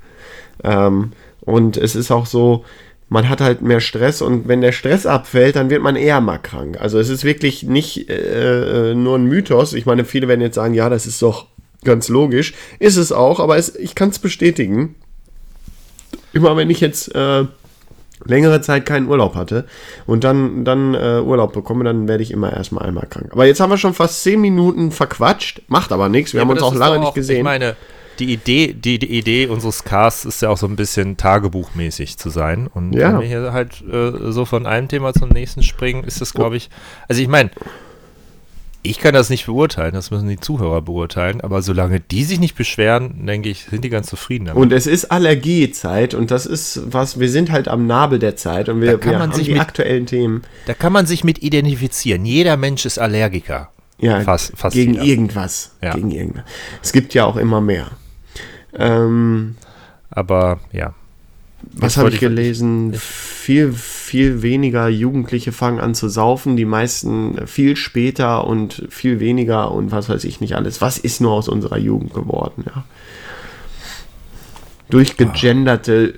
Ähm, 0.63 1.11
und 1.41 1.77
es 1.77 1.95
ist 1.95 2.11
auch 2.11 2.25
so, 2.25 2.65
man 3.09 3.27
hat 3.27 3.41
halt 3.41 3.61
mehr 3.61 3.79
Stress 3.79 4.21
und 4.21 4.47
wenn 4.47 4.61
der 4.61 4.71
Stress 4.71 5.05
abfällt, 5.05 5.55
dann 5.55 5.69
wird 5.69 5.81
man 5.81 5.95
eher 5.95 6.21
mal 6.21 6.37
krank. 6.37 6.77
Also 6.79 6.99
es 6.99 7.09
ist 7.09 7.23
wirklich 7.23 7.63
nicht 7.63 8.09
äh, 8.09 8.91
äh, 8.91 8.95
nur 8.95 9.17
ein 9.17 9.25
Mythos. 9.25 9.73
Ich 9.73 9.85
meine, 9.85 10.05
viele 10.05 10.27
werden 10.27 10.41
jetzt 10.41 10.55
sagen, 10.55 10.75
ja, 10.75 10.89
das 10.89 11.07
ist 11.07 11.21
doch 11.21 11.47
ganz 11.83 12.07
logisch. 12.07 12.53
Ist 12.77 12.97
es 12.97 13.11
auch, 13.11 13.39
aber 13.39 13.57
es, 13.57 13.75
ich 13.75 13.95
kann 13.95 14.09
es 14.09 14.19
bestätigen. 14.19 14.95
Immer 16.33 16.55
wenn 16.55 16.69
ich 16.69 16.81
jetzt 16.81 17.13
äh, 17.15 17.45
längere 18.25 18.61
Zeit 18.61 18.85
keinen 18.85 19.07
Urlaub 19.07 19.35
hatte 19.35 19.65
und 20.05 20.23
dann, 20.23 20.65
dann 20.65 20.93
äh, 20.93 21.21
Urlaub 21.23 21.53
bekomme, 21.53 21.83
dann 21.83 22.07
werde 22.07 22.23
ich 22.23 22.31
immer 22.31 22.51
erstmal 22.53 22.85
einmal 22.85 23.05
krank. 23.09 23.29
Aber 23.31 23.45
jetzt 23.45 23.59
haben 23.59 23.69
wir 23.69 23.77
schon 23.77 23.93
fast 23.93 24.23
zehn 24.23 24.41
Minuten 24.41 24.91
verquatscht, 24.91 25.61
macht 25.67 25.91
aber 25.91 26.09
nichts, 26.09 26.33
wir 26.33 26.39
Ja, 26.39 26.45
haben 26.45 26.51
uns 26.51 26.61
auch 26.61 26.73
lange 26.75 26.95
doch 26.95 27.01
nicht 27.01 27.13
gesehen. 27.15 27.38
Ich 27.38 27.43
meine, 27.43 27.75
die 28.19 28.33
Idee, 28.33 28.73
die, 28.73 28.99
die 28.99 29.17
Idee 29.17 29.47
unseres 29.47 29.85
Casts 29.85 30.25
ist 30.25 30.41
ja 30.41 30.49
auch 30.49 30.57
so 30.57 30.67
ein 30.67 30.75
bisschen 30.75 31.15
tagebuchmäßig 31.15 32.17
zu 32.17 32.29
sein. 32.29 32.67
Und 32.67 32.91
Ja. 32.93 33.13
wenn 33.13 33.21
wir 33.21 33.27
hier 33.27 33.53
halt 33.53 33.81
äh, 33.89 34.31
so 34.31 34.43
von 34.43 34.65
einem 34.65 34.89
Thema 34.89 35.13
zum 35.13 35.29
nächsten 35.29 35.63
springen, 35.63 36.03
ist 36.03 36.19
das, 36.19 36.33
glaube 36.33 36.57
ich. 36.57 36.69
Also 37.07 37.21
ich 37.21 37.29
meine, 37.29 37.51
ich 38.81 39.00
kann 39.00 39.13
das 39.13 39.29
nicht 39.29 39.45
beurteilen, 39.45 39.93
das 39.93 40.09
müssen 40.12 40.27
die 40.29 40.39
Zuhörer 40.39 40.81
beurteilen, 40.81 41.41
aber 41.41 41.62
solange 41.62 42.00
die 42.00 42.24
sich 42.24 42.39
nicht 42.39 42.55
beschweren, 42.55 43.25
denke 43.25 43.50
ich, 43.50 43.65
sind 43.65 43.83
die 43.83 43.89
ganz 43.89 44.07
zufrieden 44.07 44.45
damit. 44.45 44.62
Und 44.62 44.71
es 44.71 44.88
ist 44.88 45.12
Allergiezeit 45.12 46.13
und 46.13 46.31
das 46.31 46.45
ist 46.45 46.81
was, 46.86 47.19
wir 47.19 47.29
sind 47.29 47.51
halt 47.51 47.67
am 47.67 47.88
Nabel 47.88 48.19
der 48.19 48.36
Zeit 48.36 48.69
und 48.69 48.81
wir, 48.81 49.03
wir 49.03 49.19
haben 49.19 49.31
die 49.33 49.51
mit- 49.51 49.62
aktuellen 49.62 50.05
Themen. 50.05 50.43
da 50.65 50.74
kann 50.74 50.93
man 50.93 51.05
sich 51.05 51.24
mit 51.24 51.43
identifizieren. 51.43 52.25
Jeder 52.25 52.55
Mensch 52.57 52.86
ist 52.86 53.00
Allergiker. 53.00 53.69
Ja, 54.00 54.21
Fast- 54.21 54.53
fast 54.55 54.75
gegen 54.75 54.93
jeder. 54.93 55.05
irgendwas. 55.05 55.75
Ja. 55.81 55.93
Gegen 55.93 56.12
irgendwas. 56.12 56.45
Es 56.81 56.93
gibt 56.93 57.13
ja 57.13 57.25
auch 57.25 57.36
immer 57.36 57.59
mehr. 57.59 57.88
Ähm, 58.74 59.55
Aber 60.09 60.59
ja. 60.71 60.93
Was 61.61 61.97
habe 61.97 62.09
ich 62.09 62.19
gelesen? 62.19 62.93
Viel, 62.95 63.73
viel 63.73 64.41
weniger 64.41 64.87
Jugendliche 64.87 65.51
fangen 65.51 65.79
an 65.79 65.95
zu 65.95 66.09
saufen, 66.09 66.55
die 66.55 66.65
meisten 66.65 67.47
viel 67.47 67.75
später 67.75 68.45
und 68.45 68.85
viel 68.89 69.19
weniger 69.19 69.71
und 69.71 69.91
was 69.91 70.09
weiß 70.09 70.23
ich 70.23 70.41
nicht 70.41 70.55
alles. 70.55 70.81
Was 70.81 70.97
ist 70.97 71.21
nur 71.21 71.31
aus 71.31 71.47
unserer 71.47 71.77
Jugend 71.77 72.13
geworden, 72.13 72.65
ja? 72.65 72.85
Durch 74.89 75.17
gegenderte, 75.17 76.15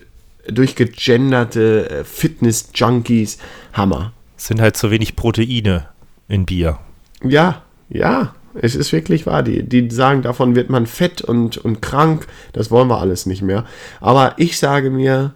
durch 0.47 0.75
gegenderte 0.75 1.89
äh, 1.89 2.03
Fitness-Junkies, 2.05 3.37
Hammer. 3.73 4.13
Es 4.37 4.47
sind 4.47 4.61
halt 4.61 4.77
zu 4.77 4.91
wenig 4.91 5.17
Proteine 5.17 5.87
in 6.29 6.45
Bier. 6.45 6.79
Ja, 7.23 7.63
ja, 7.89 8.33
es 8.53 8.75
ist 8.75 8.91
wirklich 8.91 9.25
wahr. 9.25 9.43
Die, 9.43 9.63
die 9.63 9.89
sagen, 9.89 10.21
davon 10.21 10.55
wird 10.55 10.69
man 10.69 10.85
fett 10.85 11.21
und, 11.21 11.57
und 11.57 11.81
krank. 11.81 12.27
Das 12.53 12.71
wollen 12.71 12.87
wir 12.87 12.99
alles 12.99 13.25
nicht 13.25 13.41
mehr. 13.41 13.65
Aber 13.99 14.33
ich 14.37 14.57
sage 14.57 14.89
mir, 14.89 15.33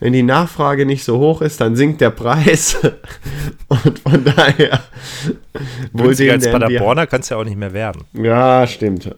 wenn 0.00 0.12
die 0.12 0.22
Nachfrage 0.22 0.86
nicht 0.86 1.04
so 1.04 1.18
hoch 1.18 1.40
ist, 1.40 1.60
dann 1.60 1.76
sinkt 1.76 2.00
der 2.00 2.10
Preis. 2.10 2.76
und 3.68 3.98
von 3.98 4.24
daher. 4.24 4.80
wohl 5.92 6.14
den 6.14 6.30
als 6.30 6.50
Paderborner 6.50 7.06
kann 7.06 7.20
es 7.20 7.28
ja 7.28 7.36
auch 7.36 7.44
nicht 7.44 7.56
mehr 7.56 7.72
werden. 7.72 8.02
Ja, 8.12 8.66
stimmt. 8.66 9.14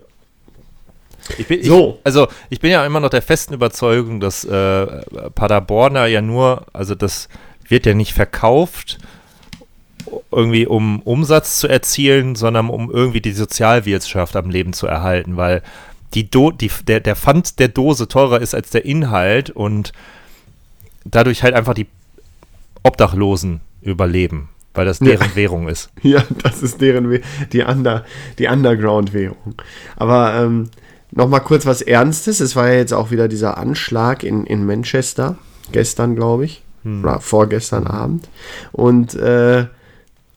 Ich 1.39 1.47
bin, 1.47 1.63
So. 1.63 1.97
Ich, 1.99 2.07
also 2.07 2.29
ich 2.51 2.61
bin 2.61 2.71
ja 2.71 2.87
immer 2.87 3.01
noch 3.01 3.11
der 3.11 3.23
festen 3.23 3.55
Überzeugung, 3.55 4.21
dass 4.21 4.45
äh, 4.45 4.87
Paderborner 5.35 6.07
ja 6.07 6.21
nur, 6.21 6.67
also 6.73 6.95
das 6.95 7.29
wird 7.69 7.87
ja 7.87 7.95
nicht 7.95 8.13
verkauft, 8.13 8.99
irgendwie 10.31 10.67
um 10.67 11.01
Umsatz 11.03 11.59
zu 11.59 11.69
erzielen, 11.69 12.35
sondern 12.35 12.69
um 12.69 12.91
irgendwie 12.91 13.21
die 13.21 13.33
Sozialwirtschaft 13.33 14.37
am 14.37 14.51
Leben 14.51 14.73
zu 14.73 14.87
erhalten, 14.87 15.37
weil 15.37 15.63
die 16.15 16.31
Do 16.31 16.51
die, 16.51 16.71
der, 16.87 17.01
der 17.01 17.17
Pfand 17.17 17.59
der 17.59 17.69
Dose 17.69 18.09
teurer 18.09 18.41
ist 18.41 18.55
als 18.55 18.71
der 18.71 18.85
Inhalt 18.85 19.51
und 19.51 19.93
dadurch 21.05 21.43
halt 21.43 21.55
einfach 21.55 21.75
die 21.75 21.87
Obdachlosen 22.83 23.61
überleben, 23.83 24.49
weil 24.75 24.87
das 24.87 25.01
Ja. 25.01 25.07
deren 25.07 25.35
Währung 25.35 25.69
ist. 25.69 25.91
Ja, 26.03 26.23
das 26.43 26.63
ist 26.63 26.81
deren 26.81 27.11
We 27.11 27.21
die, 27.53 27.63
Under 27.63 28.05
die 28.39 28.47
Underground-Währung. 28.47 29.55
Aber 29.97 30.35
ähm, 30.35 30.71
nochmal 31.11 31.41
kurz 31.41 31.67
was 31.67 31.83
Ernstes. 31.83 32.41
Es 32.41 32.55
war 32.57 32.69
ja 32.69 32.75
jetzt 32.75 32.95
auch 32.95 33.11
wieder 33.11 33.29
dieser 33.29 33.59
Anschlag 33.59 34.23
in, 34.23 34.47
in 34.47 34.65
Manchester, 34.67 35.37
gestern, 35.73 36.15
glaube 36.17 36.45
ich. 36.45 36.63
Oder 37.03 37.19
vorgestern 37.21 37.89
Abend. 37.89 38.29
Und 38.71 39.17
äh, 39.17 39.67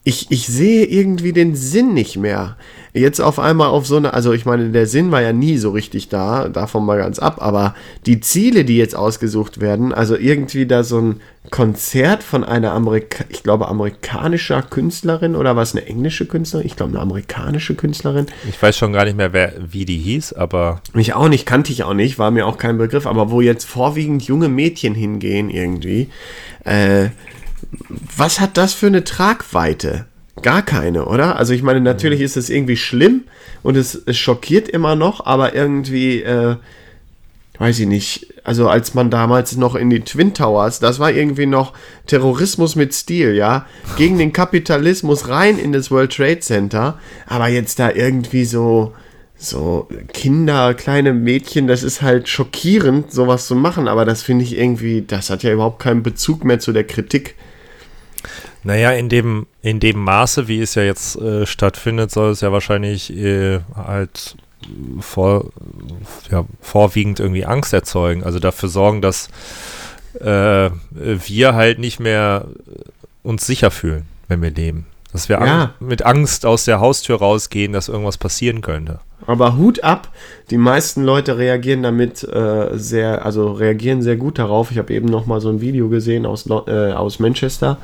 ich, 0.02 0.30
ich 0.30 0.46
sehe 0.46 0.86
irgendwie 0.86 1.32
den 1.32 1.54
Sinn 1.54 1.92
nicht 1.92 2.16
mehr. 2.16 2.56
Jetzt 2.94 3.20
auf 3.20 3.38
einmal 3.38 3.68
auf 3.68 3.86
so 3.86 3.98
eine, 3.98 4.14
also 4.14 4.32
ich 4.32 4.46
meine, 4.46 4.70
der 4.70 4.86
Sinn 4.86 5.12
war 5.12 5.20
ja 5.20 5.32
nie 5.32 5.58
so 5.58 5.70
richtig 5.70 6.08
da, 6.08 6.48
davon 6.48 6.86
mal 6.86 6.98
ganz 6.98 7.18
ab, 7.18 7.36
aber 7.40 7.74
die 8.06 8.18
Ziele, 8.20 8.64
die 8.64 8.78
jetzt 8.78 8.96
ausgesucht 8.96 9.60
werden, 9.60 9.92
also 9.92 10.16
irgendwie 10.16 10.66
da 10.66 10.82
so 10.82 11.00
ein 11.00 11.20
Konzert 11.50 12.22
von 12.22 12.44
einer 12.44 12.72
Amerika 12.72 13.24
ich 13.28 13.42
glaube, 13.42 13.68
amerikanischer 13.68 14.62
Künstlerin 14.62 15.36
oder 15.36 15.54
was, 15.54 15.76
eine 15.76 15.86
englische 15.86 16.26
Künstlerin? 16.26 16.66
Ich 16.66 16.76
glaube, 16.76 16.92
eine 16.92 17.00
amerikanische 17.00 17.74
Künstlerin. 17.74 18.26
Ich 18.48 18.60
weiß 18.60 18.76
schon 18.76 18.92
gar 18.92 19.04
nicht 19.04 19.16
mehr, 19.16 19.32
wer, 19.32 19.52
wie 19.70 19.84
die 19.84 19.98
hieß, 19.98 20.32
aber 20.32 20.80
Mich 20.94 21.12
auch 21.14 21.28
nicht, 21.28 21.46
kannte 21.46 21.72
ich 21.72 21.84
auch 21.84 21.94
nicht, 21.94 22.18
war 22.18 22.30
mir 22.30 22.46
auch 22.46 22.58
kein 22.58 22.78
Begriff, 22.78 23.06
aber 23.06 23.30
wo 23.30 23.42
jetzt 23.42 23.66
vorwiegend 23.66 24.22
junge 24.22 24.48
Mädchen 24.48 24.94
hingehen 24.94 25.50
irgendwie, 25.50 26.08
äh, 26.64 27.10
was 28.16 28.40
hat 28.40 28.56
das 28.56 28.74
für 28.74 28.86
eine 28.86 29.04
Tragweite? 29.04 30.06
Gar 30.42 30.62
keine, 30.62 31.04
oder? 31.06 31.36
Also 31.36 31.52
ich 31.52 31.62
meine, 31.62 31.80
natürlich 31.80 32.20
ist 32.20 32.36
es 32.36 32.50
irgendwie 32.50 32.76
schlimm 32.76 33.24
und 33.62 33.76
es, 33.76 33.94
es 34.06 34.16
schockiert 34.16 34.68
immer 34.68 34.96
noch, 34.96 35.26
aber 35.26 35.54
irgendwie, 35.54 36.22
äh, 36.22 36.56
weiß 37.58 37.80
ich 37.80 37.86
nicht, 37.86 38.26
also 38.42 38.68
als 38.68 38.94
man 38.94 39.10
damals 39.10 39.56
noch 39.56 39.74
in 39.74 39.90
die 39.90 40.00
Twin 40.00 40.32
Towers, 40.32 40.80
das 40.80 40.98
war 40.98 41.12
irgendwie 41.12 41.46
noch 41.46 41.74
Terrorismus 42.06 42.74
mit 42.74 42.94
Stil, 42.94 43.34
ja, 43.34 43.66
gegen 43.98 44.18
den 44.18 44.32
Kapitalismus 44.32 45.28
rein 45.28 45.58
in 45.58 45.72
das 45.72 45.90
World 45.90 46.12
Trade 46.12 46.40
Center, 46.40 46.98
aber 47.26 47.48
jetzt 47.48 47.78
da 47.78 47.90
irgendwie 47.90 48.46
so, 48.46 48.94
so 49.36 49.88
Kinder, 50.14 50.72
kleine 50.72 51.12
Mädchen, 51.12 51.66
das 51.66 51.82
ist 51.82 52.00
halt 52.00 52.28
schockierend, 52.28 53.12
sowas 53.12 53.46
zu 53.46 53.54
machen, 53.54 53.88
aber 53.88 54.06
das 54.06 54.22
finde 54.22 54.44
ich 54.44 54.56
irgendwie, 54.56 55.02
das 55.06 55.28
hat 55.28 55.42
ja 55.42 55.52
überhaupt 55.52 55.80
keinen 55.80 56.02
Bezug 56.02 56.44
mehr 56.44 56.60
zu 56.60 56.72
der 56.72 56.84
Kritik. 56.84 57.34
Naja, 58.62 58.90
in 58.92 59.08
dem, 59.08 59.46
in 59.62 59.80
dem 59.80 59.98
Maße, 59.98 60.48
wie 60.48 60.60
es 60.60 60.74
ja 60.74 60.82
jetzt 60.82 61.16
äh, 61.16 61.46
stattfindet, 61.46 62.10
soll 62.10 62.30
es 62.30 62.40
ja 62.40 62.52
wahrscheinlich 62.52 63.14
äh, 63.16 63.60
halt 63.74 64.36
vor, 65.00 65.50
ja, 66.30 66.44
vorwiegend 66.60 67.20
irgendwie 67.20 67.46
Angst 67.46 67.72
erzeugen. 67.72 68.22
Also 68.22 68.38
dafür 68.38 68.68
sorgen, 68.68 69.00
dass 69.00 69.28
äh, 70.20 70.70
wir 70.90 71.54
halt 71.54 71.78
nicht 71.78 72.00
mehr 72.00 72.46
uns 73.22 73.46
sicher 73.46 73.70
fühlen, 73.70 74.06
wenn 74.28 74.42
wir 74.42 74.50
leben. 74.50 74.86
Dass 75.12 75.28
wir 75.28 75.36
Ja. 75.44 75.62
Ang- 75.80 75.86
mit 75.86 76.04
Angst 76.04 76.46
aus 76.46 76.64
der 76.64 76.80
Haustür 76.80 77.16
rausgehen, 77.18 77.72
dass 77.72 77.88
irgendwas 77.88 78.18
passieren 78.18 78.60
könnte. 78.60 79.00
Aber 79.26 79.56
Hut 79.56 79.84
ab, 79.84 80.08
die 80.48 80.56
meisten 80.56 81.04
Leute 81.04 81.36
reagieren 81.36 81.82
damit 81.82 82.24
äh, 82.24 82.68
sehr, 82.72 83.24
also 83.24 83.52
reagieren 83.52 84.00
sehr 84.02 84.16
gut 84.16 84.38
darauf. 84.38 84.70
Ich 84.70 84.78
habe 84.78 84.92
eben 84.94 85.06
noch 85.08 85.26
mal 85.26 85.40
so 85.42 85.50
ein 85.50 85.60
Video 85.60 85.88
gesehen 85.88 86.24
aus, 86.24 86.48
äh, 86.48 86.92
aus 86.92 87.18
Manchester, 87.18 87.76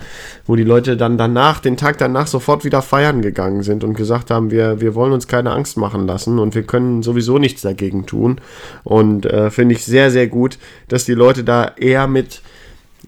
wo 0.47 0.57
die 0.57 0.65
Leute 0.65 0.97
dann 0.97 1.19
danach, 1.19 1.61
den 1.61 1.77
Tag 1.77 1.99
danach 1.99 2.27
sofort 2.27 2.65
wieder 2.65 2.81
feiern 2.81 3.21
gegangen 3.23 3.63
sind 3.63 3.85
und 3.85 3.95
gesagt 3.95 4.31
haben, 4.31 4.51
wir, 4.51 4.81
wir 4.81 4.95
wollen 4.95 5.13
uns 5.13 5.29
keine 5.29 5.51
Angst 5.53 5.77
machen 5.77 6.07
lassen 6.07 6.39
und 6.39 6.55
wir 6.55 6.63
können 6.63 7.03
sowieso 7.03 7.39
nichts 7.39 7.61
dagegen 7.61 8.07
tun. 8.07 8.41
Und 8.83 9.27
äh, 9.27 9.51
finde 9.51 9.75
ich 9.75 9.85
sehr, 9.85 10.11
sehr 10.11 10.29
gut, 10.29 10.59
dass 10.89 11.05
die 11.05 11.15
Leute 11.15 11.45
da 11.45 11.73
eher 11.77 12.07
mit 12.07 12.41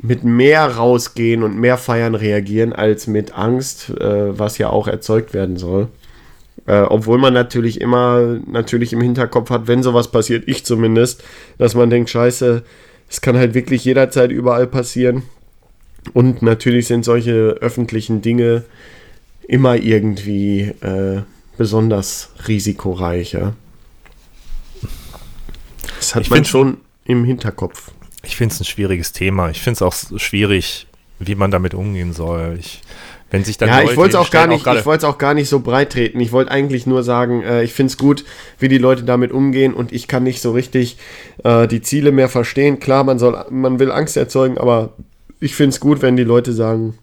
mit 0.00 0.25
mehr 0.25 0.76
rausgehen 0.76 1.43
und 1.43 1.59
mehr 1.59 1.76
feiern 1.76 2.14
reagieren 2.14 2.73
als 2.73 3.07
mit 3.07 3.33
Angst, 3.35 3.90
äh, 3.90 4.38
was 4.38 4.59
ja 4.59 4.71
auch 4.71 4.87
erzeugt 4.87 5.35
werden 5.35 5.57
soll. 5.57 5.88
Äh, 6.67 6.83
obwohl 6.83 7.19
man 7.19 7.33
natürlich 7.33 7.81
immer 7.81 8.38
natürlich 8.47 8.93
im 8.93 9.00
Hinterkopf 9.00 9.50
hat, 9.50 9.67
wenn 9.67 9.83
sowas 9.83 10.11
passiert, 10.11 10.45
ich 10.47 10.64
zumindest, 10.64 11.25
dass 11.57 11.75
man 11.75 11.90
denkt, 11.90 12.11
scheiße, 12.11 12.62
es 13.11 13.21
kann 13.21 13.37
halt 13.37 13.55
wirklich 13.55 13.85
jederzeit 13.85 14.31
überall 14.31 14.67
passieren. 14.67 15.23
Und 16.12 16.43
natürlich 16.43 16.87
sind 16.87 17.05
solche 17.05 17.57
öffentlichen 17.61 18.23
Dinge 18.23 18.64
immer 19.47 19.76
irgendwie 19.76 20.75
äh, 20.81 21.23
besonders 21.57 22.31
risikoreich. 22.47 23.33
Ja? 23.33 23.55
Das 25.97 26.14
hat 26.14 26.23
Ich 26.23 26.31
man 26.31 26.45
schon 26.45 26.78
im 27.05 27.25
Hinterkopf. 27.25 27.90
Ich 28.28 28.37
finde 28.37 28.54
es 28.54 28.61
ein 28.61 28.64
schwieriges 28.64 29.12
Thema. 29.12 29.50
Ich 29.50 29.61
finde 29.61 29.76
es 29.76 29.82
auch 29.82 29.94
schwierig, 30.18 30.87
wie 31.18 31.35
man 31.35 31.50
damit 31.50 31.75
umgehen 31.75 32.12
soll. 32.12 32.56
Ich, 32.61 32.82
wenn 33.30 33.42
sich 33.42 33.56
dann 33.58 33.68
Ja, 33.68 33.78
Leute 33.80 33.90
ich 33.92 33.97
wollte 33.97 34.11
es 34.11 34.14
auch 34.16 34.30
gar 34.30 34.47
nicht, 34.47 34.64
gerade- 34.64 34.80
ich 34.80 34.87
wollte 34.87 35.06
es 35.06 35.12
auch 35.12 35.18
gar 35.18 35.35
nicht 35.35 35.49
so 35.49 35.61
breit 35.61 35.92
treten. 35.92 36.20
Ich 36.20 36.30
wollte 36.30 36.50
eigentlich 36.50 36.87
nur 36.87 37.02
sagen, 37.02 37.42
äh, 37.42 37.62
ich 37.64 37.73
finde 37.73 37.90
es 37.90 37.97
gut, 37.99 38.25
wie 38.58 38.68
die 38.68 38.78
Leute 38.78 39.02
damit 39.02 39.32
umgehen 39.32 39.75
und 39.75 39.92
ich 39.92 40.08
kann 40.08 40.23
nicht 40.23 40.40
so 40.40 40.52
richtig 40.52 40.99
äh, 41.42 41.66
die 41.66 41.80
Ziele 41.82 42.12
mehr 42.12 42.28
verstehen. 42.28 42.78
Klar, 42.80 43.02
man 43.04 43.18
soll, 43.18 43.44
man 43.50 43.78
will 43.78 43.90
Angst 43.90 44.16
erzeugen, 44.16 44.58
aber 44.58 44.92
ich 45.40 45.54
finde 45.54 45.70
es 45.70 45.80
gut, 45.80 46.02
wenn 46.02 46.16
die 46.16 46.25
Leute 46.25 46.52
sagen, 46.52 46.99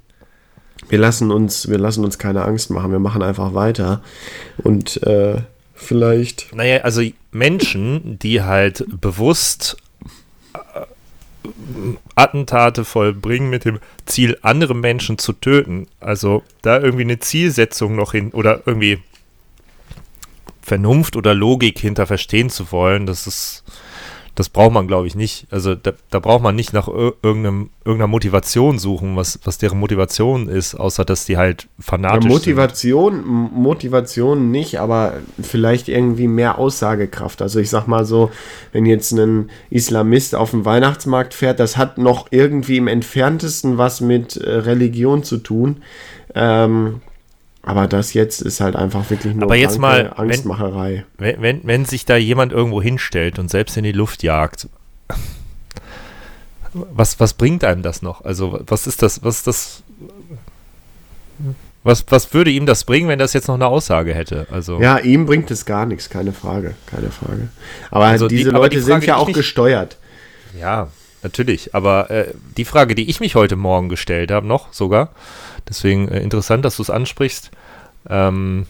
wir 0.90 1.00
lassen 1.00 1.32
uns, 1.32 1.68
wir 1.70 1.80
lassen 1.80 2.04
uns 2.06 2.20
keine 2.20 2.44
Angst 2.46 2.70
machen, 2.70 2.92
wir 2.92 3.00
machen 3.00 3.24
einfach 3.24 3.54
weiter 3.54 4.02
und 4.64 5.02
äh, 5.04 5.38
vielleicht 5.74 6.54
Naja, 6.56 6.82
also 6.82 7.02
Menschen, 7.32 8.20
die 8.20 8.42
halt 8.44 8.86
bewusst 9.02 9.78
Attentate 12.16 12.86
vollbringen 12.86 13.50
mit 13.50 13.66
dem 13.66 13.80
Ziel, 14.06 14.38
andere 14.42 14.76
Menschen 14.76 15.18
zu 15.18 15.34
töten, 15.34 15.88
also 16.00 16.44
da 16.62 16.80
irgendwie 16.80 17.04
eine 17.04 17.20
Zielsetzung 17.20 17.96
noch 17.96 18.12
hin 18.14 18.32
oder 18.32 18.62
irgendwie 18.66 19.00
Vernunft 20.62 21.16
oder 21.16 21.34
Logik 21.34 21.78
hinter 21.80 22.08
verstehen 22.08 22.50
zu 22.50 22.72
wollen, 22.72 23.06
das 23.06 23.28
ist, 23.28 23.64
das 24.36 24.50
braucht 24.50 24.74
man, 24.74 24.86
glaube 24.86 25.08
ich, 25.08 25.16
nicht. 25.16 25.48
Also 25.50 25.76
da, 25.76 25.94
da, 26.10 26.20
braucht 26.20 26.44
man 26.44 26.56
nicht 26.56 26.74
nach 26.74 26.90
irgendeinem, 26.90 27.70
irgendeiner 27.86 28.08
Motivation 28.08 28.78
suchen, 28.78 29.16
was, 29.16 29.40
was 29.46 29.58
deren 29.58 29.80
Motivation 29.80 30.50
ist, 30.50 30.76
außer 30.76 31.06
dass 31.06 31.26
die 31.26 31.38
halt 31.38 31.70
fanatisch 31.80 32.26
ja, 32.26 32.32
Motivation, 32.32 33.14
sind. 33.14 33.54
Motivation 33.54 34.52
nicht, 34.52 34.80
aber 34.80 35.14
vielleicht 35.42 35.88
irgendwie 35.88 36.28
mehr 36.28 36.60
Aussagekraft. 36.60 37.42
Also 37.42 37.60
ich 37.60 37.70
sag 37.70 37.88
mal 37.88 38.04
so, 38.06 38.30
wenn 38.74 38.86
jetzt 38.86 39.14
ein 39.14 39.50
Islamist 39.70 40.36
auf 40.36 40.52
den 40.52 40.66
Weihnachtsmarkt 40.66 41.34
fährt, 41.34 41.62
das 41.62 41.78
hat 41.78 41.98
noch 41.98 42.28
irgendwie 42.32 42.78
im 42.78 42.88
entferntesten 42.88 43.78
was 43.78 44.02
mit 44.02 44.36
äh, 44.36 44.50
Religion 44.50 45.24
zu 45.24 45.38
tun. 45.38 45.78
Ähm, 46.34 47.02
aber 47.66 47.88
das 47.88 48.14
jetzt 48.14 48.42
ist 48.42 48.62
halt 48.62 48.76
einfach 48.76 49.10
wirklich 49.10 49.34
nur 49.34 49.44
Aber 49.44 49.56
jetzt 49.56 49.80
mal, 49.80 50.14
Angstmacherei. 50.16 51.04
Wenn, 51.18 51.42
wenn, 51.42 51.62
wenn 51.64 51.86
sich 51.86 52.06
da 52.06 52.16
jemand 52.16 52.54
irgendwo 52.54 52.80
hinstellt 52.80 53.40
und 53.40 53.50
selbst 53.50 53.76
in 53.76 53.84
die 53.84 53.92
Luft 53.92 54.22
jagt, 54.22 54.70
was, 56.74 57.20
was 57.20 57.34
bringt 57.34 57.64
einem 57.64 57.82
das 57.82 58.04
noch? 58.04 58.24
Also, 58.24 58.60
was 58.68 58.86
ist 58.86 59.02
das, 59.02 59.24
was 59.24 59.38
ist 59.38 59.48
das, 59.48 59.84
was, 61.84 62.06
was 62.10 62.34
würde 62.36 62.52
ihm 62.52 62.68
das 62.68 62.84
bringen, 62.84 63.08
wenn 63.08 63.18
das 63.18 63.34
jetzt 63.34 63.48
noch 63.48 63.56
eine 63.56 63.66
Aussage 63.66 64.14
hätte? 64.14 64.46
Also 64.52 64.80
ja, 64.80 65.00
ihm 65.00 65.26
bringt 65.26 65.50
es 65.50 65.66
gar 65.66 65.88
nichts, 65.88 66.10
keine 66.10 66.34
Frage, 66.34 66.76
keine 66.86 67.10
Frage. 67.10 67.50
Aber 67.90 68.06
also 68.06 68.28
diese 68.28 68.50
die, 68.50 68.56
Leute 68.56 68.76
die 68.76 68.82
sind 68.84 69.04
ja 69.06 69.16
auch 69.16 69.28
mich, 69.28 69.36
gesteuert. 69.36 69.98
Ja, 70.60 70.90
natürlich. 71.26 71.76
Aber 71.76 72.10
äh, 72.12 72.34
die 72.56 72.66
Frage, 72.66 72.96
die 72.96 73.10
ich 73.10 73.20
mich 73.20 73.36
heute 73.36 73.56
Morgen 73.56 73.90
gestellt 73.90 74.32
habe, 74.32 74.48
noch 74.48 74.72
sogar, 74.72 75.10
Deswegen 75.68 76.08
äh, 76.10 76.20
interessant, 76.20 76.66
dass 76.66 76.78
du 76.78 76.84
es 76.84 76.90
ansprichst. 76.90 77.52
Ähm, 78.10 78.66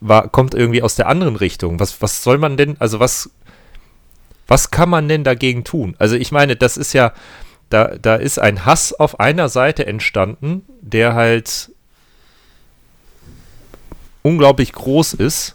war, 0.00 0.28
kommt 0.28 0.54
irgendwie 0.54 0.82
aus 0.82 0.96
der 0.96 1.08
anderen 1.08 1.36
Richtung. 1.36 1.80
Was, 1.80 2.02
was 2.02 2.22
soll 2.22 2.38
man 2.38 2.56
denn, 2.56 2.76
also 2.80 3.00
was, 3.00 3.30
was 4.46 4.70
kann 4.70 4.90
man 4.90 5.08
denn 5.08 5.24
dagegen 5.24 5.64
tun? 5.64 5.94
Also 5.98 6.16
ich 6.16 6.32
meine, 6.32 6.56
das 6.56 6.76
ist 6.76 6.92
ja, 6.92 7.12
da, 7.70 7.96
da 8.00 8.16
ist 8.16 8.38
ein 8.38 8.64
Hass 8.64 8.92
auf 8.92 9.20
einer 9.20 9.48
Seite 9.48 9.86
entstanden, 9.86 10.64
der 10.80 11.14
halt 11.14 11.70
unglaublich 14.22 14.72
groß 14.72 15.14
ist. 15.14 15.54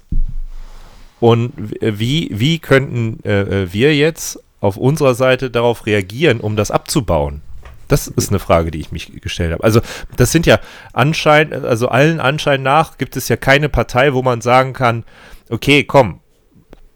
Und 1.19 1.53
wie, 1.79 2.29
wie 2.33 2.59
könnten 2.59 3.19
äh, 3.23 3.63
äh, 3.63 3.73
wir 3.73 3.95
jetzt 3.95 4.42
auf 4.63 4.77
unserer 4.77 5.13
Seite 5.13 5.51
darauf 5.51 5.85
reagieren, 5.85 6.39
um 6.39 6.55
das 6.55 6.71
abzubauen? 6.71 7.41
Das 7.89 8.07
ist 8.07 8.29
eine 8.29 8.39
Frage, 8.39 8.71
die 8.71 8.79
ich 8.79 8.93
mich 8.93 9.21
gestellt 9.21 9.51
habe. 9.51 9.63
Also, 9.63 9.81
das 10.15 10.31
sind 10.31 10.45
ja 10.45 10.57
anscheinend, 10.93 11.65
also 11.65 11.89
allen 11.89 12.21
Anschein 12.21 12.63
nach 12.63 12.97
gibt 12.97 13.17
es 13.17 13.27
ja 13.27 13.35
keine 13.35 13.67
Partei, 13.67 14.13
wo 14.13 14.21
man 14.21 14.39
sagen 14.39 14.71
kann, 14.71 15.03
okay, 15.49 15.83
komm, 15.83 16.21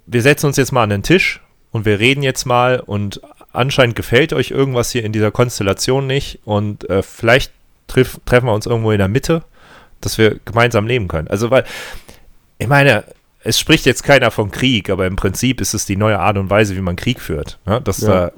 wir 0.05 0.21
setzen 0.21 0.45
uns 0.45 0.55
jetzt 0.55 0.71
mal 0.71 0.83
an 0.83 0.91
den 0.91 1.03
Tisch 1.03 1.41
und 1.71 1.85
wir 1.85 1.99
reden 1.99 2.23
jetzt 2.23 2.45
mal 2.45 2.79
und 2.79 3.19
anscheinend 3.51 3.97
gefällt 3.97 4.31
euch 4.31 4.51
irgendwas 4.51 4.91
hier 4.91 5.03
in 5.03 5.11
dieser 5.11 5.31
Konstellation 5.31 6.07
nicht 6.07 6.39
und 6.45 6.89
äh, 6.89 7.03
vielleicht 7.03 7.51
triff, 7.87 8.17
treffen 8.25 8.45
wir 8.45 8.53
uns 8.53 8.65
irgendwo 8.65 8.91
in 8.91 8.97
der 8.97 9.09
Mitte, 9.09 9.43
dass 9.99 10.17
wir 10.17 10.39
gemeinsam 10.45 10.87
leben 10.87 11.09
können. 11.09 11.27
Also, 11.27 11.51
weil, 11.51 11.65
ich 12.59 12.67
meine, 12.67 13.03
es 13.43 13.59
spricht 13.59 13.85
jetzt 13.85 14.03
keiner 14.03 14.31
von 14.31 14.51
Krieg, 14.51 14.89
aber 14.89 15.07
im 15.07 15.15
Prinzip 15.15 15.61
ist 15.61 15.73
es 15.73 15.85
die 15.85 15.95
neue 15.95 16.19
Art 16.19 16.37
und 16.37 16.49
Weise, 16.49 16.75
wie 16.75 16.81
man 16.81 16.95
Krieg 16.95 17.19
führt. 17.21 17.59
Ja, 17.65 17.79
dass 17.79 18.01
ja. 18.01 18.07
da 18.07 18.31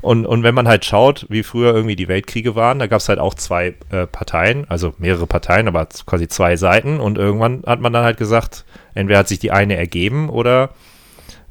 und, 0.00 0.26
und 0.26 0.42
wenn 0.42 0.54
man 0.54 0.68
halt 0.68 0.84
schaut, 0.84 1.26
wie 1.28 1.42
früher 1.42 1.74
irgendwie 1.74 1.96
die 1.96 2.08
Weltkriege 2.08 2.54
waren, 2.54 2.78
da 2.78 2.86
gab 2.86 3.00
es 3.00 3.08
halt 3.08 3.18
auch 3.18 3.34
zwei 3.34 3.74
äh, 3.90 4.06
Parteien, 4.06 4.64
also 4.68 4.94
mehrere 4.98 5.26
Parteien, 5.26 5.68
aber 5.68 5.86
quasi 6.06 6.28
zwei 6.28 6.56
Seiten. 6.56 7.00
Und 7.00 7.18
irgendwann 7.18 7.62
hat 7.66 7.80
man 7.80 7.92
dann 7.92 8.04
halt 8.04 8.16
gesagt, 8.16 8.64
entweder 8.94 9.18
hat 9.18 9.28
sich 9.28 9.38
die 9.38 9.50
eine 9.50 9.76
ergeben 9.76 10.30
oder 10.30 10.70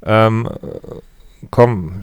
ähm, 0.04 0.50
komm, 1.52 2.02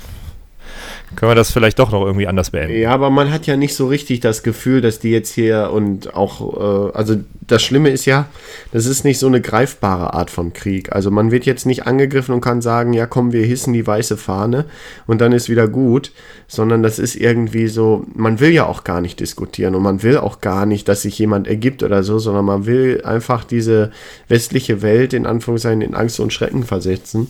können 1.16 1.30
wir 1.30 1.35
das 1.35 1.50
vielleicht 1.50 1.78
doch 1.78 1.90
noch 1.90 2.04
irgendwie 2.04 2.26
anders 2.26 2.50
beenden. 2.50 2.78
Ja, 2.78 2.90
aber 2.90 3.11
man 3.11 3.30
hat 3.33 3.47
ja 3.47 3.56
nicht 3.56 3.75
so 3.75 3.87
richtig 3.87 4.21
das 4.21 4.42
Gefühl, 4.42 4.80
dass 4.80 4.99
die 4.99 5.11
jetzt 5.11 5.33
hier 5.33 5.71
und 5.73 6.14
auch, 6.14 6.90
äh, 6.90 6.97
also 6.97 7.16
das 7.47 7.62
Schlimme 7.62 7.90
ist 7.90 8.06
ja, 8.06 8.26
das 8.73 8.87
ist 8.87 9.04
nicht 9.04 9.18
so 9.18 9.26
eine 9.26 9.40
greifbare 9.40 10.14
Art 10.14 10.30
von 10.30 10.52
Krieg. 10.52 10.92
Also 10.92 11.11
man 11.11 11.30
wird 11.30 11.44
jetzt 11.44 11.66
nicht 11.66 11.87
angegriffen 11.87 12.35
und 12.35 12.40
kann 12.40 12.62
sagen, 12.62 12.92
ja 12.92 13.06
komm, 13.06 13.33
wir 13.33 13.44
hissen 13.44 13.73
die 13.73 13.87
weiße 13.87 14.16
Fahne 14.16 14.65
und 15.06 15.21
dann 15.21 15.32
ist 15.32 15.49
wieder 15.49 15.69
gut, 15.69 16.12
sondern 16.49 16.82
das 16.82 16.99
ist 16.99 17.17
irgendwie 17.17 17.69
so, 17.69 18.04
man 18.15 18.41
will 18.41 18.50
ja 18.50 18.67
auch 18.67 18.84
gar 18.84 19.00
nicht 19.00 19.21
diskutieren 19.21 19.75
und 19.75 19.82
man 19.82 20.02
will 20.02 20.19
auch 20.19 20.41
gar 20.41 20.67
nicht, 20.67 20.88
dass 20.88 21.02
sich 21.02 21.19
jemand 21.19 21.47
ergibt 21.47 21.82
oder 21.82 22.02
so, 22.02 22.19
sondern 22.19 22.45
man 22.45 22.67
will 22.67 23.02
einfach 23.04 23.45
diese 23.45 23.91
westliche 24.28 24.82
Welt 24.82 25.12
in 25.12 25.26
Anführungszeichen 25.26 25.82
in 25.82 25.95
Angst 25.95 26.21
und 26.21 26.32
Schrecken 26.32 26.65
versetzen. 26.65 27.28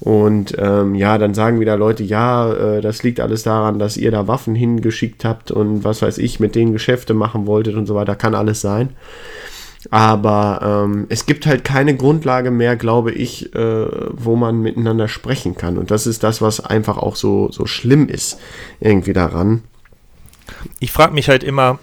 Und 0.00 0.54
ähm, 0.58 0.94
ja, 0.94 1.16
dann 1.18 1.34
sagen 1.34 1.60
wieder 1.60 1.76
Leute, 1.76 2.02
ja, 2.02 2.52
äh, 2.52 2.80
das 2.80 3.02
liegt 3.02 3.15
alles 3.20 3.42
daran, 3.42 3.78
dass 3.78 3.96
ihr 3.96 4.10
da 4.10 4.28
Waffen 4.28 4.54
hingeschickt 4.54 5.24
habt 5.24 5.50
und 5.50 5.84
was 5.84 6.02
weiß 6.02 6.18
ich, 6.18 6.40
mit 6.40 6.54
denen 6.54 6.72
Geschäfte 6.72 7.14
machen 7.14 7.46
wolltet 7.46 7.74
und 7.76 7.86
so 7.86 7.94
weiter, 7.94 8.16
kann 8.16 8.34
alles 8.34 8.60
sein. 8.60 8.90
Aber 9.90 10.84
ähm, 10.84 11.06
es 11.08 11.26
gibt 11.26 11.46
halt 11.46 11.62
keine 11.62 11.96
Grundlage 11.96 12.50
mehr, 12.50 12.76
glaube 12.76 13.12
ich, 13.12 13.54
äh, 13.54 13.86
wo 14.12 14.36
man 14.36 14.60
miteinander 14.60 15.08
sprechen 15.08 15.56
kann. 15.56 15.78
Und 15.78 15.90
das 15.90 16.06
ist 16.06 16.22
das, 16.22 16.42
was 16.42 16.60
einfach 16.60 16.98
auch 16.98 17.16
so, 17.16 17.50
so 17.52 17.66
schlimm 17.66 18.08
ist, 18.08 18.38
irgendwie 18.80 19.12
daran. 19.12 19.62
Ich 20.80 20.92
frage 20.92 21.14
mich 21.14 21.28
halt 21.28 21.44
immer, 21.44 21.78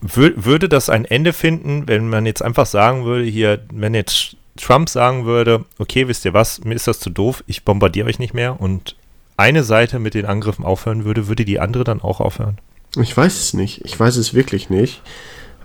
würde 0.00 0.68
das 0.68 0.88
ein 0.88 1.04
Ende 1.04 1.32
finden, 1.32 1.88
wenn 1.88 2.08
man 2.08 2.26
jetzt 2.26 2.42
einfach 2.42 2.66
sagen 2.66 3.04
würde, 3.04 3.24
hier, 3.24 3.64
wenn 3.72 3.94
jetzt 3.94 4.36
Trump 4.56 4.88
sagen 4.88 5.24
würde, 5.24 5.64
okay, 5.78 6.08
wisst 6.08 6.24
ihr 6.24 6.34
was, 6.34 6.64
mir 6.64 6.74
ist 6.74 6.86
das 6.86 7.00
zu 7.00 7.10
doof, 7.10 7.42
ich 7.46 7.64
bombardiere 7.64 8.08
euch 8.08 8.18
nicht 8.18 8.34
mehr 8.34 8.60
und 8.60 8.96
eine 9.36 9.64
Seite 9.64 9.98
mit 9.98 10.14
den 10.14 10.26
Angriffen 10.26 10.64
aufhören 10.64 11.04
würde, 11.04 11.28
würde 11.28 11.44
die 11.44 11.60
andere 11.60 11.84
dann 11.84 12.00
auch 12.00 12.20
aufhören? 12.20 12.58
Ich 13.00 13.16
weiß 13.16 13.38
es 13.40 13.54
nicht. 13.54 13.84
Ich 13.84 13.98
weiß 13.98 14.16
es 14.16 14.34
wirklich 14.34 14.70
nicht. 14.70 15.02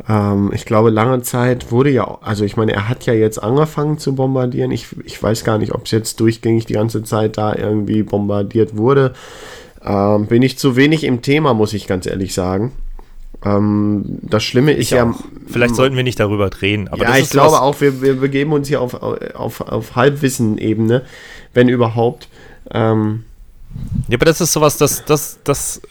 Ähm, 0.07 0.51
ich 0.53 0.65
glaube, 0.65 0.89
lange 0.89 1.21
Zeit 1.21 1.71
wurde 1.71 1.89
ja, 1.89 2.17
also 2.21 2.43
ich 2.43 2.57
meine, 2.57 2.73
er 2.73 2.89
hat 2.89 3.05
ja 3.05 3.13
jetzt 3.13 3.41
angefangen 3.41 3.97
zu 3.97 4.15
bombardieren. 4.15 4.71
Ich, 4.71 4.87
ich 5.05 5.21
weiß 5.21 5.43
gar 5.43 5.57
nicht, 5.57 5.73
ob 5.73 5.85
es 5.85 5.91
jetzt 5.91 6.19
durchgängig 6.19 6.65
die 6.65 6.73
ganze 6.73 7.03
Zeit 7.03 7.37
da 7.37 7.55
irgendwie 7.55 8.03
bombardiert 8.03 8.77
wurde. 8.77 9.13
Ähm, 9.83 10.27
bin 10.27 10.41
ich 10.41 10.57
zu 10.57 10.75
wenig 10.75 11.03
im 11.03 11.21
Thema, 11.21 11.53
muss 11.53 11.73
ich 11.73 11.87
ganz 11.87 12.05
ehrlich 12.05 12.33
sagen. 12.33 12.71
Ähm, 13.43 14.03
das 14.21 14.43
Schlimme 14.43 14.73
ist 14.73 14.91
ja. 14.91 15.13
Vielleicht 15.47 15.75
sollten 15.75 15.95
wir 15.95 16.03
nicht 16.03 16.19
darüber 16.19 16.49
drehen. 16.49 16.87
Aber 16.87 17.03
ja, 17.03 17.17
ich 17.17 17.29
glaube 17.29 17.61
auch, 17.61 17.81
wir, 17.81 18.01
wir 18.01 18.15
begeben 18.15 18.53
uns 18.53 18.67
hier 18.67 18.81
auf, 18.81 18.93
auf, 18.93 19.61
auf 19.61 19.95
Halbwissen-Ebene, 19.95 21.03
wenn 21.53 21.67
überhaupt. 21.67 22.27
Ähm, 22.71 23.23
ja, 24.07 24.17
aber 24.17 24.25
das 24.25 24.41
ist 24.41 24.53
sowas, 24.53 24.77
das, 24.77 25.05
das, 25.05 25.39
das, 25.43 25.81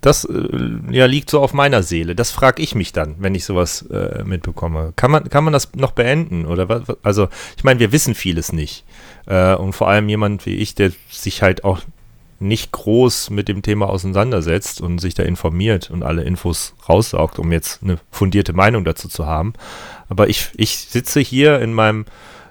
das 0.00 0.24
äh, 0.24 0.48
ja, 0.90 1.06
liegt 1.06 1.30
so 1.30 1.40
auf 1.40 1.54
meiner 1.54 1.82
Seele. 1.82 2.14
Das 2.14 2.30
frage 2.30 2.62
ich 2.62 2.74
mich 2.74 2.92
dann, 2.92 3.16
wenn 3.18 3.34
ich 3.34 3.44
sowas 3.44 3.82
äh, 3.90 4.24
mitbekomme. 4.24 4.92
Kann 4.96 5.10
man, 5.10 5.28
kann 5.28 5.44
man 5.44 5.52
das 5.52 5.74
noch 5.74 5.92
beenden? 5.92 6.44
Oder 6.44 6.68
was? 6.68 6.82
Also, 7.02 7.28
ich 7.56 7.64
meine, 7.64 7.80
wir 7.80 7.92
wissen 7.92 8.14
vieles 8.14 8.52
nicht. 8.52 8.84
Äh, 9.26 9.54
und 9.54 9.72
vor 9.72 9.88
allem 9.88 10.08
jemand 10.08 10.44
wie 10.44 10.56
ich, 10.56 10.74
der 10.74 10.92
sich 11.10 11.42
halt 11.42 11.64
auch 11.64 11.80
nicht 12.40 12.72
groß 12.72 13.30
mit 13.30 13.48
dem 13.48 13.62
Thema 13.62 13.88
auseinandersetzt 13.88 14.80
und 14.80 14.98
sich 14.98 15.14
da 15.14 15.22
informiert 15.22 15.90
und 15.90 16.02
alle 16.02 16.24
Infos 16.24 16.74
raussaugt, 16.88 17.38
um 17.38 17.52
jetzt 17.52 17.82
eine 17.82 17.98
fundierte 18.10 18.52
Meinung 18.52 18.84
dazu 18.84 19.08
zu 19.08 19.26
haben. 19.26 19.54
Aber 20.08 20.28
ich, 20.28 20.50
ich 20.56 20.76
sitze 20.76 21.20
hier 21.20 21.60
in 21.60 21.72
meinem 21.72 22.04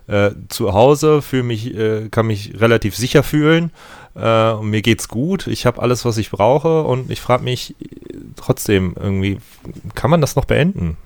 äh, 0.07 0.31
Zuhause, 0.49 1.21
fühle 1.21 1.43
mich, 1.43 1.75
äh, 1.75 2.09
kann 2.09 2.27
mich 2.27 2.59
relativ 2.59 2.95
sicher 2.95 3.21
fühlen 3.21 3.71
äh, 4.15 4.51
und 4.51 4.69
mir 4.69 4.81
geht's 4.81 5.07
gut. 5.07 5.47
Ich 5.47 5.65
habe 5.65 5.81
alles, 5.81 6.05
was 6.05 6.17
ich 6.17 6.31
brauche 6.31 6.83
und 6.83 7.09
ich 7.11 7.21
frage 7.21 7.43
mich 7.43 7.75
trotzdem 8.35 8.95
irgendwie, 8.99 9.37
kann 9.95 10.09
man 10.11 10.21
das 10.21 10.35
noch 10.35 10.45
beenden? 10.45 10.97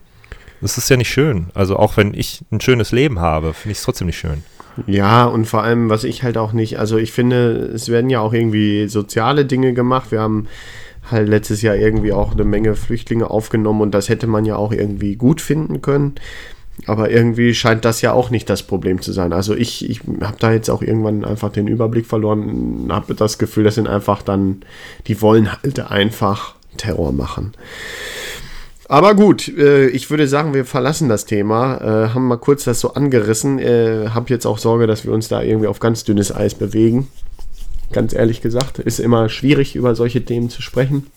Das 0.61 0.77
ist 0.77 0.89
ja 0.89 0.97
nicht 0.97 1.09
schön. 1.09 1.47
Also 1.53 1.77
auch 1.77 1.97
wenn 1.97 2.13
ich 2.13 2.41
ein 2.51 2.61
schönes 2.61 2.91
Leben 2.91 3.19
habe, 3.19 3.53
finde 3.53 3.73
ich 3.73 3.79
es 3.79 3.83
trotzdem 3.83 4.07
nicht 4.07 4.17
schön. 4.17 4.43
Ja, 4.87 5.25
und 5.25 5.45
vor 5.45 5.63
allem, 5.63 5.89
was 5.89 6.03
ich 6.03 6.23
halt 6.23 6.37
auch 6.37 6.51
nicht, 6.51 6.79
also 6.79 6.97
ich 6.97 7.11
finde, 7.11 7.51
es 7.73 7.89
werden 7.89 8.09
ja 8.09 8.19
auch 8.19 8.33
irgendwie 8.33 8.87
soziale 8.87 9.45
Dinge 9.45 9.73
gemacht. 9.73 10.11
Wir 10.11 10.19
haben 10.19 10.47
halt 11.09 11.29
letztes 11.29 11.61
Jahr 11.61 11.75
irgendwie 11.75 12.11
auch 12.11 12.33
eine 12.33 12.43
Menge 12.43 12.75
Flüchtlinge 12.75 13.29
aufgenommen 13.29 13.81
und 13.81 13.91
das 13.91 14.09
hätte 14.09 14.27
man 14.27 14.45
ja 14.45 14.55
auch 14.55 14.71
irgendwie 14.71 15.15
gut 15.15 15.39
finden 15.39 15.81
können. 15.81 16.15
Aber 16.87 17.09
irgendwie 17.09 17.53
scheint 17.53 17.85
das 17.85 18.01
ja 18.01 18.11
auch 18.11 18.29
nicht 18.29 18.49
das 18.49 18.63
Problem 18.63 19.01
zu 19.01 19.11
sein. 19.11 19.33
Also 19.33 19.55
ich, 19.55 19.89
ich 19.89 20.01
habe 20.21 20.37
da 20.39 20.51
jetzt 20.51 20.69
auch 20.69 20.81
irgendwann 20.81 21.23
einfach 21.23 21.51
den 21.51 21.67
Überblick 21.67 22.05
verloren, 22.05 22.89
habe 22.91 23.15
das 23.15 23.37
Gefühl, 23.37 23.63
das 23.63 23.75
sind 23.75 23.87
einfach 23.87 24.21
dann, 24.21 24.61
die 25.07 25.21
wollen 25.21 25.51
halt 25.51 25.79
einfach 25.79 26.55
Terror 26.77 27.11
machen. 27.11 27.53
Aber 28.87 29.15
gut, 29.15 29.47
äh, 29.47 29.87
ich 29.87 30.11
würde 30.11 30.27
sagen, 30.27 30.53
wir 30.53 30.63
verlassen 30.65 31.09
das 31.09 31.25
Thema, 31.25 31.77
äh, 31.77 32.09
haben 32.09 32.27
mal 32.27 32.37
kurz 32.37 32.65
das 32.65 32.79
so 32.79 32.93
angerissen, 32.93 33.57
äh, 33.57 34.09
habe 34.09 34.29
jetzt 34.29 34.45
auch 34.45 34.59
Sorge, 34.59 34.85
dass 34.85 35.05
wir 35.05 35.11
uns 35.11 35.27
da 35.27 35.41
irgendwie 35.41 35.67
auf 35.67 35.79
ganz 35.79 36.03
dünnes 36.03 36.35
Eis 36.35 36.53
bewegen. 36.53 37.07
Ganz 37.91 38.13
ehrlich 38.13 38.41
gesagt, 38.41 38.79
ist 38.79 38.99
immer 38.99 39.29
schwierig, 39.29 39.75
über 39.75 39.95
solche 39.95 40.23
Themen 40.23 40.49
zu 40.49 40.61
sprechen. 40.61 41.07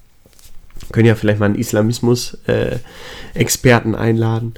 Können 0.93 1.07
ja 1.07 1.15
vielleicht 1.15 1.39
mal 1.41 1.47
einen 1.47 1.55
Islamismus-Experten 1.57 3.95
einladen. 3.95 4.55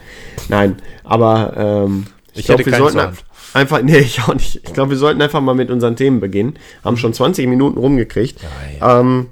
Nein, 0.49 0.77
aber 1.05 1.85
ähm, 1.87 2.07
Ich, 2.35 2.47
glaub, 2.47 2.59
hätte 2.61 2.71
wir 2.71 2.79
sollten 2.79 2.99
Sound. 2.99 3.25
einfach, 3.55 3.83
nee, 3.85 3.99
ich 3.99 4.21
auch 4.23 4.35
nicht. 4.35 4.57
Ich 4.65 4.73
glaube, 4.73 4.91
wir 4.91 4.97
sollten 4.99 5.21
einfach 5.23 5.41
mal 5.41 5.55
mit 5.55 5.71
unseren 5.71 5.97
Themen 5.97 6.21
beginnen. 6.21 6.55
Haben 6.85 6.97
schon 6.97 7.13
20 7.13 7.47
Minuten 7.49 7.79
rumgekriegt. 7.79 8.39
Ähm, 8.81 9.27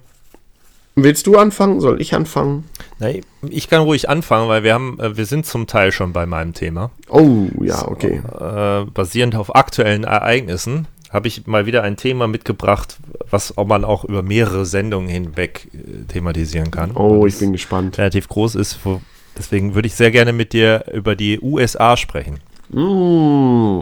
willst 0.96 1.26
du 1.26 1.36
anfangen? 1.36 1.80
Soll 1.80 2.00
ich 2.00 2.14
anfangen? 2.14 2.64
Na, 2.98 3.08
ich 3.48 3.68
kann 3.70 3.82
ruhig 3.82 4.08
anfangen, 4.08 4.48
weil 4.48 4.64
wir 4.64 4.74
haben, 4.74 4.98
äh, 4.98 5.16
wir 5.16 5.26
sind 5.26 5.46
zum 5.46 5.66
Teil 5.68 5.92
schon 5.92 6.12
bei 6.12 6.26
meinem 6.26 6.54
Thema. 6.54 6.90
Oh, 7.08 7.46
ja, 7.62 7.86
okay. 7.86 8.20
Äh, 8.40 8.84
basierend 8.90 9.36
auf 9.36 9.54
aktuellen 9.54 10.02
Ereignissen 10.04 10.88
habe 11.10 11.28
ich 11.28 11.46
mal 11.46 11.66
wieder 11.66 11.82
ein 11.82 11.96
Thema 11.96 12.28
mitgebracht, 12.28 12.98
was 13.30 13.56
auch 13.56 13.66
man 13.66 13.84
auch 13.84 14.04
über 14.04 14.22
mehrere 14.22 14.66
Sendungen 14.66 15.08
hinweg 15.08 15.68
äh, 15.72 16.04
thematisieren 16.12 16.70
kann. 16.70 16.90
Oh, 16.92 17.26
ich 17.26 17.38
bin 17.38 17.52
gespannt. 17.52 17.98
relativ 17.98 18.28
groß 18.28 18.54
ist. 18.56 18.78
Wo, 18.84 19.00
deswegen 19.36 19.74
würde 19.74 19.86
ich 19.88 19.94
sehr 19.94 20.10
gerne 20.10 20.32
mit 20.32 20.52
dir 20.52 20.84
über 20.92 21.16
die 21.16 21.40
USA 21.40 21.96
sprechen. 21.96 22.40
Mm, 22.70 23.80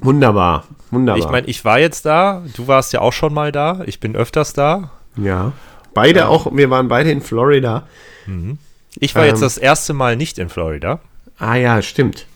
wunderbar, 0.00 0.64
wunderbar. 0.90 1.18
Ich 1.24 1.30
meine, 1.30 1.46
ich 1.46 1.64
war 1.64 1.78
jetzt 1.78 2.04
da, 2.04 2.42
du 2.56 2.66
warst 2.68 2.92
ja 2.92 3.00
auch 3.00 3.12
schon 3.12 3.32
mal 3.32 3.52
da, 3.52 3.80
ich 3.86 4.00
bin 4.00 4.16
öfters 4.16 4.52
da. 4.52 4.90
ja. 5.16 5.52
Beide 5.96 6.26
auch, 6.26 6.50
wir 6.52 6.70
waren 6.70 6.88
beide 6.88 7.12
in 7.12 7.20
Florida. 7.20 7.86
Ich 8.98 9.14
war 9.14 9.22
Ähm. 9.22 9.28
jetzt 9.28 9.42
das 9.42 9.56
erste 9.56 9.94
Mal 9.94 10.16
nicht 10.16 10.40
in 10.40 10.48
Florida. 10.48 10.98
Ah 11.38 11.54
ja, 11.54 11.80
stimmt. 11.82 12.26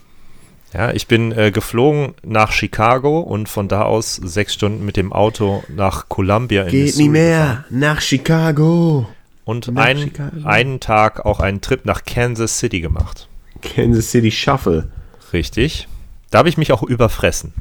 Ja, 0.73 0.91
ich 0.91 1.07
bin 1.07 1.31
äh, 1.31 1.51
geflogen 1.51 2.13
nach 2.23 2.51
Chicago 2.51 3.21
und 3.21 3.49
von 3.49 3.67
da 3.67 3.83
aus 3.83 4.15
sechs 4.15 4.53
Stunden 4.53 4.85
mit 4.85 4.97
dem 4.97 5.11
Auto 5.11 5.63
nach 5.67 6.09
Columbia 6.09 6.63
in 6.63 6.69
Geht 6.69 6.85
Missouri 6.85 7.03
nie 7.03 7.09
mehr 7.09 7.65
nach 7.69 8.01
Chicago. 8.01 9.07
Und 9.45 9.73
Nach 9.73 9.83
ein, 9.83 9.97
Chicago. 9.97 10.35
einen 10.45 10.79
Tag 10.79 11.25
auch 11.25 11.39
einen 11.39 11.61
Trip 11.61 11.83
nach 11.85 12.03
Kansas 12.03 12.59
City 12.59 12.81
gemacht. 12.81 13.27
Kansas 13.61 14.11
City 14.11 14.29
Shuffle. 14.29 14.89
Richtig. 15.33 15.87
Da 16.29 16.39
habe 16.39 16.49
ich 16.49 16.57
mich 16.57 16.71
auch 16.71 16.83
überfressen 16.83 17.53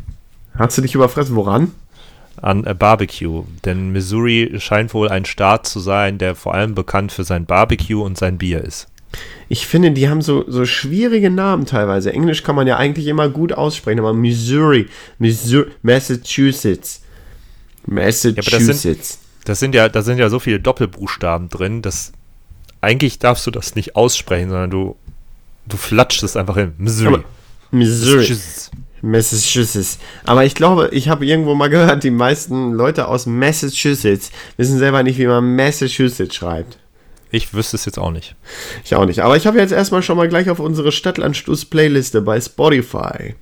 Hast 0.54 0.76
du 0.76 0.82
dich 0.82 0.94
überfressen? 0.94 1.34
Woran? 1.36 1.72
an 2.42 2.64
äh, 2.64 2.74
Barbecue. 2.74 3.44
Denn 3.64 3.90
Missouri 3.90 4.54
scheint 4.58 4.94
wohl 4.94 5.08
ein 5.08 5.24
Staat 5.24 5.66
zu 5.66 5.80
sein, 5.80 6.18
der 6.18 6.34
vor 6.34 6.54
allem 6.54 6.74
bekannt 6.74 7.12
für 7.12 7.24
sein 7.24 7.46
Barbecue 7.46 8.02
und 8.02 8.18
sein 8.18 8.38
Bier 8.38 8.62
ist. 8.62 8.86
Ich 9.48 9.66
finde, 9.66 9.92
die 9.92 10.08
haben 10.08 10.20
so, 10.20 10.44
so 10.48 10.64
schwierige 10.66 11.30
Namen 11.30 11.64
teilweise. 11.64 12.12
Englisch 12.12 12.42
kann 12.42 12.54
man 12.54 12.66
ja 12.66 12.76
eigentlich 12.76 13.06
immer 13.06 13.28
gut 13.28 13.52
aussprechen, 13.52 13.98
aber 14.00 14.12
Missouri, 14.12 14.88
Missouri 15.18 15.70
Massachusetts. 15.82 17.00
Massachusetts. 17.86 19.18
Das 19.44 19.60
sind 19.60 19.74
ja, 19.74 19.88
da 19.88 20.02
sind 20.02 20.18
ja 20.18 20.28
so 20.28 20.38
viele 20.38 20.60
Doppelbuchstaben 20.60 21.48
drin, 21.48 21.80
dass 21.80 22.12
eigentlich 22.80 23.18
darfst 23.18 23.46
du 23.46 23.50
das 23.50 23.74
nicht 23.74 23.96
aussprechen, 23.96 24.50
sondern 24.50 24.70
du, 24.70 24.96
du 25.66 25.76
flatschst 25.76 26.22
es 26.22 26.36
einfach 26.36 26.56
hin. 26.56 26.72
Missouri. 26.78 27.14
Aber- 27.14 27.24
Missouri. 27.70 28.18
Massachusetts. 28.18 28.70
Massachusetts. 29.00 29.98
Aber 30.24 30.44
ich 30.44 30.54
glaube, 30.54 30.88
ich 30.92 31.08
habe 31.08 31.24
irgendwo 31.24 31.54
mal 31.54 31.68
gehört, 31.68 32.02
die 32.02 32.10
meisten 32.10 32.72
Leute 32.72 33.06
aus 33.08 33.26
Massachusetts 33.26 34.30
wissen 34.56 34.78
selber 34.78 35.02
nicht, 35.02 35.18
wie 35.18 35.26
man 35.26 35.54
Massachusetts 35.56 36.34
schreibt. 36.34 36.78
Ich 37.30 37.52
wüsste 37.54 37.76
es 37.76 37.84
jetzt 37.84 37.98
auch 37.98 38.10
nicht. 38.10 38.36
Ich 38.84 38.94
auch 38.94 39.04
nicht. 39.04 39.20
Aber 39.20 39.36
ich 39.36 39.46
habe 39.46 39.58
jetzt 39.58 39.72
erstmal 39.72 40.02
schon 40.02 40.16
mal 40.16 40.28
gleich 40.28 40.48
auf 40.50 40.60
unsere 40.60 40.92
Stadtlandstuss-Playliste 40.92 42.20
bei 42.22 42.40
Spotify 42.40 43.34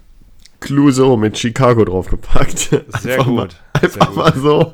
Cluso 0.60 1.16
mit 1.16 1.38
Chicago 1.38 1.84
draufgepackt. 1.84 2.58
Sehr 2.58 2.80
einfach 3.04 3.24
gut. 3.26 3.36
Mal, 3.36 3.50
einfach 3.82 4.06
gut. 4.08 4.16
mal 4.16 4.34
so. 4.36 4.72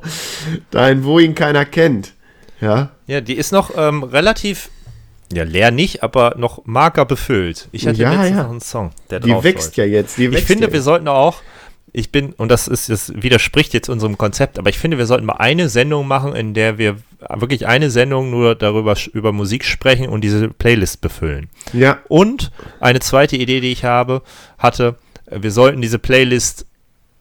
Dahin, 0.71 1.03
wo 1.03 1.19
ihn 1.19 1.35
keiner 1.35 1.65
kennt. 1.65 2.13
Ja. 2.61 2.91
Ja, 3.07 3.21
die 3.21 3.35
ist 3.35 3.51
noch 3.51 3.71
ähm, 3.77 4.03
relativ, 4.03 4.69
ja, 5.31 5.43
leer 5.43 5.71
nicht, 5.71 6.01
aber 6.01 6.35
noch 6.37 6.65
marker 6.65 7.05
befüllt. 7.05 7.67
Ich 7.71 7.85
hatte 7.85 8.01
Ja, 8.01 8.11
letztens 8.11 8.29
ja. 8.37 8.43
noch 8.43 8.49
einen 8.51 8.61
Song, 8.61 8.91
der 9.09 9.19
Die 9.19 9.31
drauf 9.31 9.43
wächst 9.43 9.65
läuft. 9.67 9.77
ja 9.77 9.85
jetzt. 9.85 10.17
Ich 10.17 10.43
finde, 10.43 10.67
ja 10.67 10.73
wir 10.73 10.81
sollten 10.81 11.07
auch, 11.09 11.41
ich 11.91 12.11
bin, 12.11 12.31
und 12.33 12.49
das 12.49 12.67
ist, 12.67 12.89
das 12.89 13.11
widerspricht 13.15 13.73
jetzt 13.73 13.89
unserem 13.89 14.17
Konzept, 14.17 14.57
aber 14.57 14.69
ich 14.69 14.79
finde, 14.79 14.97
wir 14.97 15.05
sollten 15.05 15.25
mal 15.25 15.33
eine 15.33 15.67
Sendung 15.69 16.07
machen, 16.07 16.33
in 16.33 16.53
der 16.53 16.77
wir 16.77 16.95
wirklich 17.29 17.67
eine 17.67 17.89
Sendung 17.89 18.29
nur 18.29 18.55
darüber, 18.55 18.95
über 19.13 19.31
Musik 19.31 19.65
sprechen 19.65 20.09
und 20.09 20.21
diese 20.21 20.49
Playlist 20.49 21.01
befüllen. 21.01 21.49
Ja, 21.73 21.99
Und 22.07 22.51
eine 22.79 22.99
zweite 22.99 23.37
Idee, 23.37 23.59
die 23.59 23.71
ich 23.71 23.85
habe, 23.85 24.21
hatte, 24.57 24.95
wir 25.29 25.51
sollten 25.51 25.81
diese 25.81 25.99
Playlist 25.99 26.65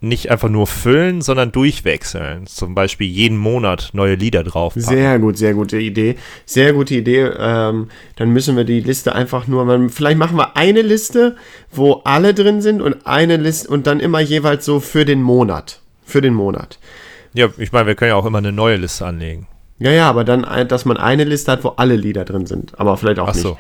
nicht 0.03 0.31
einfach 0.33 0.49
nur 0.49 0.67
füllen, 0.67 1.23
sondern 1.23 1.53
durchwechseln. 1.53 2.47
Zum 2.47 2.75
Beispiel 2.75 3.07
jeden 3.07 3.39
Monat 3.39 3.91
neue 3.93 4.17
Lieder 4.17 4.43
drauf. 4.43 4.73
sehr 4.75 5.19
gut, 5.21 5.39
sehr 5.39 5.55
gute 5.55 5.79
Idee. 5.79 6.17
Sehr 6.45 6.73
gute 6.73 6.97
Idee. 6.97 7.31
Ähm, 7.39 7.89
dann 8.17 8.31
müssen 8.31 8.57
wir 8.57 8.65
die 8.65 8.81
Liste 8.81 9.15
einfach 9.15 9.47
nur, 9.47 9.65
man, 9.65 9.91
vielleicht 9.91 10.19
machen 10.19 10.37
wir 10.37 10.57
eine 10.57 10.83
Liste, 10.83 11.37
wo 11.71 12.03
alle 12.05 12.35
drin 12.35 12.61
sind 12.63 12.83
und 12.83 13.07
eine 13.07 13.37
Liste 13.37 13.69
und 13.69 13.87
dann 13.87 14.01
immer 14.01 14.19
jeweils 14.21 14.65
so 14.65 14.81
für 14.81 15.05
den 15.05 15.23
Monat. 15.23 15.81
Für 16.05 16.21
den 16.21 16.35
Monat. 16.35 16.81
Ja, 17.33 17.49
ich 17.57 17.71
meine, 17.71 17.87
wir 17.87 17.95
können 17.95 18.11
ja 18.11 18.17
auch 18.17 18.27
immer 18.27 18.39
eine 18.39 18.53
neue 18.53 18.77
Liste 18.77 19.07
anlegen. 19.07 19.47
Ja, 19.83 19.91
ja, 19.91 20.09
aber 20.09 20.23
dann, 20.23 20.45
äh, 20.45 20.65
dass 20.65 20.85
man 20.85 20.97
eine 20.97 21.25
Liste 21.25 21.51
hat, 21.51 21.65
wo 21.65 21.71
alle 21.71 21.97
Lieder 21.97 22.25
drin 22.25 22.47
sind. 22.47 22.79
Aber 22.79 22.97
vielleicht 22.97 23.19
auch 23.19 23.31
Ach 23.31 23.35
so. 23.35 23.49
nicht. 23.49 23.59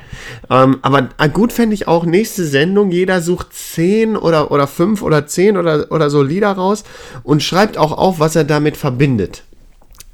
Ähm, 0.50 0.78
aber 0.82 1.08
äh, 1.18 1.28
gut 1.28 1.52
fände 1.52 1.74
ich 1.74 1.88
auch 1.88 2.04
nächste 2.04 2.44
Sendung. 2.44 2.92
Jeder 2.92 3.20
sucht 3.20 3.52
zehn 3.52 4.16
oder, 4.16 4.52
oder 4.52 4.68
fünf 4.68 5.02
oder 5.02 5.26
zehn 5.26 5.56
oder, 5.56 5.90
oder 5.90 6.11
so 6.11 6.22
Lieder 6.22 6.52
raus 6.52 6.85
und 7.24 7.42
schreibt 7.42 7.76
auch 7.76 7.90
auf, 7.90 8.20
was 8.20 8.37
er 8.37 8.44
damit 8.44 8.76
verbindet. 8.76 9.42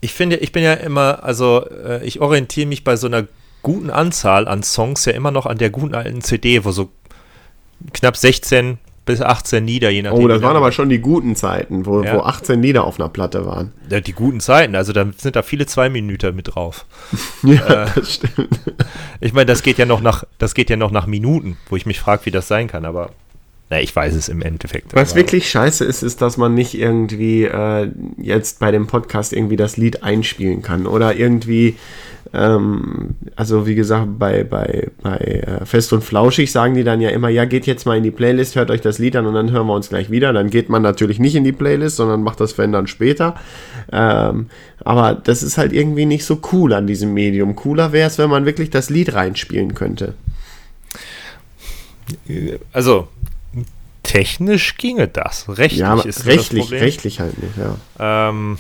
Ich 0.00 0.14
finde, 0.14 0.36
ich 0.36 0.52
bin 0.52 0.62
ja 0.62 0.72
immer, 0.72 1.24
also 1.24 1.66
äh, 1.68 2.02
ich 2.06 2.22
orientiere 2.22 2.66
mich 2.66 2.84
bei 2.84 2.96
so 2.96 3.06
einer 3.06 3.26
guten 3.60 3.90
Anzahl 3.90 4.48
an 4.48 4.62
Songs 4.62 5.04
ja 5.04 5.12
immer 5.12 5.30
noch 5.30 5.44
an 5.44 5.58
der 5.58 5.68
guten 5.68 5.94
alten 5.94 6.22
CD, 6.22 6.64
wo 6.64 6.72
so 6.72 6.88
knapp 7.92 8.16
16 8.16 8.78
bis 9.08 9.20
18 9.20 9.66
Lieder, 9.66 9.90
je 9.90 10.02
nachdem. 10.02 10.24
Oh, 10.24 10.28
das 10.28 10.40
waren 10.42 10.56
aber 10.56 10.70
schon 10.70 10.88
die 10.88 11.00
guten 11.00 11.34
Zeiten, 11.34 11.84
wo, 11.86 12.02
Ja. 12.04 12.14
wo 12.14 12.20
18 12.20 12.62
Lieder 12.62 12.84
auf 12.84 13.00
einer 13.00 13.08
Platte 13.08 13.44
waren. 13.44 13.72
Ja, 13.90 14.00
die 14.00 14.12
guten 14.12 14.38
Zeiten, 14.38 14.76
also 14.76 14.92
da 14.92 15.04
sind 15.16 15.34
da 15.34 15.42
viele 15.42 15.66
zwei 15.66 15.88
Minuten 15.88 16.36
mit 16.36 16.54
drauf. 16.54 16.86
Ja, 17.42 17.86
das 17.86 18.14
stimmt. 18.14 18.60
Ich 19.20 19.32
meine, 19.32 19.46
das 19.46 19.62
geht 19.62 19.78
ja 19.78 19.86
noch 19.86 20.00
nach, 20.00 20.24
das 20.38 20.54
geht 20.54 20.70
ja 20.70 20.76
noch 20.76 20.90
nach 20.92 21.06
Minuten, 21.06 21.56
wo 21.68 21.76
ich 21.76 21.86
mich 21.86 21.98
frage, 21.98 22.26
wie 22.26 22.30
das 22.30 22.46
sein 22.48 22.68
kann, 22.68 22.84
aber 22.84 23.10
na, 23.70 23.82
ich 23.82 23.94
weiß 23.94 24.14
es 24.14 24.30
im 24.30 24.40
Endeffekt. 24.40 24.94
Was 24.94 25.14
wirklich 25.14 25.50
scheiße 25.50 25.84
ist, 25.84 26.02
ist, 26.02 26.22
dass 26.22 26.38
man 26.38 26.54
nicht 26.54 26.72
irgendwie 26.72 27.44
äh, 27.44 27.90
jetzt 28.16 28.60
bei 28.60 28.70
dem 28.70 28.86
Podcast 28.86 29.34
irgendwie 29.34 29.56
das 29.56 29.76
Lied 29.76 30.02
einspielen 30.02 30.62
kann 30.62 30.86
oder 30.86 31.14
irgendwie, 31.14 31.76
ähm, 32.32 33.16
also 33.36 33.66
wie 33.66 33.74
gesagt, 33.74 34.18
bei, 34.18 34.42
bei, 34.42 34.88
bei 35.02 35.18
äh, 35.18 35.66
Fest 35.66 35.92
und 35.92 36.02
Flauschig 36.02 36.50
sagen 36.50 36.76
die 36.76 36.84
dann 36.84 37.02
ja 37.02 37.10
immer, 37.10 37.28
ja, 37.28 37.44
geht 37.44 37.66
jetzt 37.66 37.84
mal 37.84 37.98
in 37.98 38.04
die 38.04 38.10
Playlist, 38.10 38.56
hört 38.56 38.70
euch 38.70 38.80
das 38.80 38.98
Lied 38.98 39.16
an 39.16 39.26
und 39.26 39.34
dann 39.34 39.50
hören 39.50 39.66
wir 39.66 39.74
uns 39.74 39.90
gleich 39.90 40.10
wieder. 40.10 40.32
Dann 40.32 40.48
geht 40.48 40.70
man 40.70 40.80
natürlich 40.80 41.18
nicht 41.18 41.34
in 41.34 41.44
die 41.44 41.52
Playlist, 41.52 41.96
sondern 41.96 42.22
macht 42.22 42.40
das 42.40 42.56
wenn 42.56 42.72
dann 42.72 42.86
später. 42.86 43.34
Ähm, 43.92 44.46
aber 44.82 45.12
das 45.12 45.42
ist 45.42 45.58
halt 45.58 45.74
irgendwie 45.74 46.06
nicht 46.06 46.24
so 46.24 46.40
cool 46.52 46.72
an 46.72 46.86
diesem 46.86 47.12
Medium. 47.12 47.54
Cooler 47.54 47.92
wäre 47.92 48.08
es, 48.08 48.16
wenn 48.16 48.30
man 48.30 48.46
wirklich 48.46 48.70
das 48.70 48.88
Lied 48.88 49.12
reinspielen 49.12 49.74
könnte. 49.74 50.14
Also 52.72 53.08
technisch 54.08 54.76
ginge 54.78 55.06
das. 55.06 55.46
Rechtlich 55.48 55.80
Ja, 55.80 55.92
aber 55.92 56.06
ist 56.06 56.20
das 56.20 56.26
rechtlich, 56.26 56.62
Problem. 56.62 56.80
rechtlich 56.80 57.20
halt 57.20 57.40
nicht, 57.42 57.52
ja. 57.58 58.30
Ähm, 58.30 58.58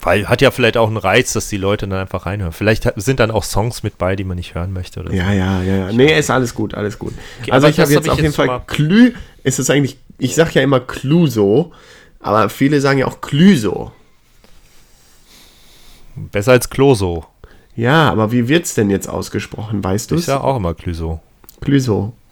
weil 0.00 0.28
hat 0.28 0.42
ja 0.42 0.50
vielleicht 0.50 0.76
auch 0.76 0.88
einen 0.88 0.96
Reiz, 0.96 1.32
dass 1.32 1.48
die 1.48 1.56
Leute 1.56 1.86
dann 1.86 2.00
einfach 2.00 2.26
reinhören. 2.26 2.52
Vielleicht 2.52 2.92
sind 2.96 3.20
dann 3.20 3.30
auch 3.30 3.44
Songs 3.44 3.84
mit 3.84 3.98
bei, 3.98 4.16
die 4.16 4.24
man 4.24 4.36
nicht 4.36 4.56
hören 4.56 4.72
möchte 4.72 4.98
oder 5.00 5.10
so. 5.10 5.16
Ja, 5.16 5.32
ja, 5.32 5.62
ja, 5.62 5.74
ja. 5.76 5.92
Nee, 5.92 6.18
ist 6.18 6.30
alles 6.30 6.52
gut, 6.54 6.74
alles 6.74 6.98
gut. 6.98 7.14
Okay, 7.40 7.52
also 7.52 7.68
ich 7.68 7.78
habe 7.78 7.92
das 7.92 7.94
jetzt 7.94 8.06
hab 8.08 8.12
auf 8.14 8.18
jeden 8.18 8.26
jetzt 8.32 8.36
Fall 8.36 8.62
Klü, 8.66 9.12
ist 9.44 9.60
es 9.60 9.70
eigentlich, 9.70 9.98
ich 10.18 10.34
sag 10.34 10.52
ja 10.54 10.62
immer 10.62 10.80
Cluso, 10.80 11.72
aber 12.18 12.48
viele 12.48 12.80
sagen 12.80 12.98
ja 12.98 13.06
auch 13.06 13.20
Klüso. 13.20 13.92
Besser 16.16 16.52
als 16.52 16.68
Closo. 16.68 17.24
Ja, 17.76 18.10
aber 18.10 18.32
wie 18.32 18.48
wird's 18.48 18.74
denn 18.74 18.90
jetzt 18.90 19.08
ausgesprochen, 19.08 19.82
weißt 19.84 20.10
du 20.10 20.16
Ich 20.16 20.22
es? 20.22 20.26
sag 20.26 20.42
auch 20.42 20.56
immer 20.56 20.74
Clüso. 20.74 21.20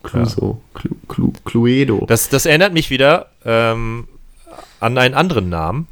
Cluso, 0.03 0.61
Cluso, 0.75 0.97
Clu, 1.09 1.31
Clu, 1.31 1.33
Cluedo. 1.45 2.07
Das, 2.07 2.29
das 2.29 2.47
erinnert 2.47 2.73
mich 2.73 2.91
wieder 2.91 3.27
ähm, 3.45 4.09
an 4.81 4.99
einen 4.99 5.15
anderen 5.15 5.49
Namen. 5.49 5.87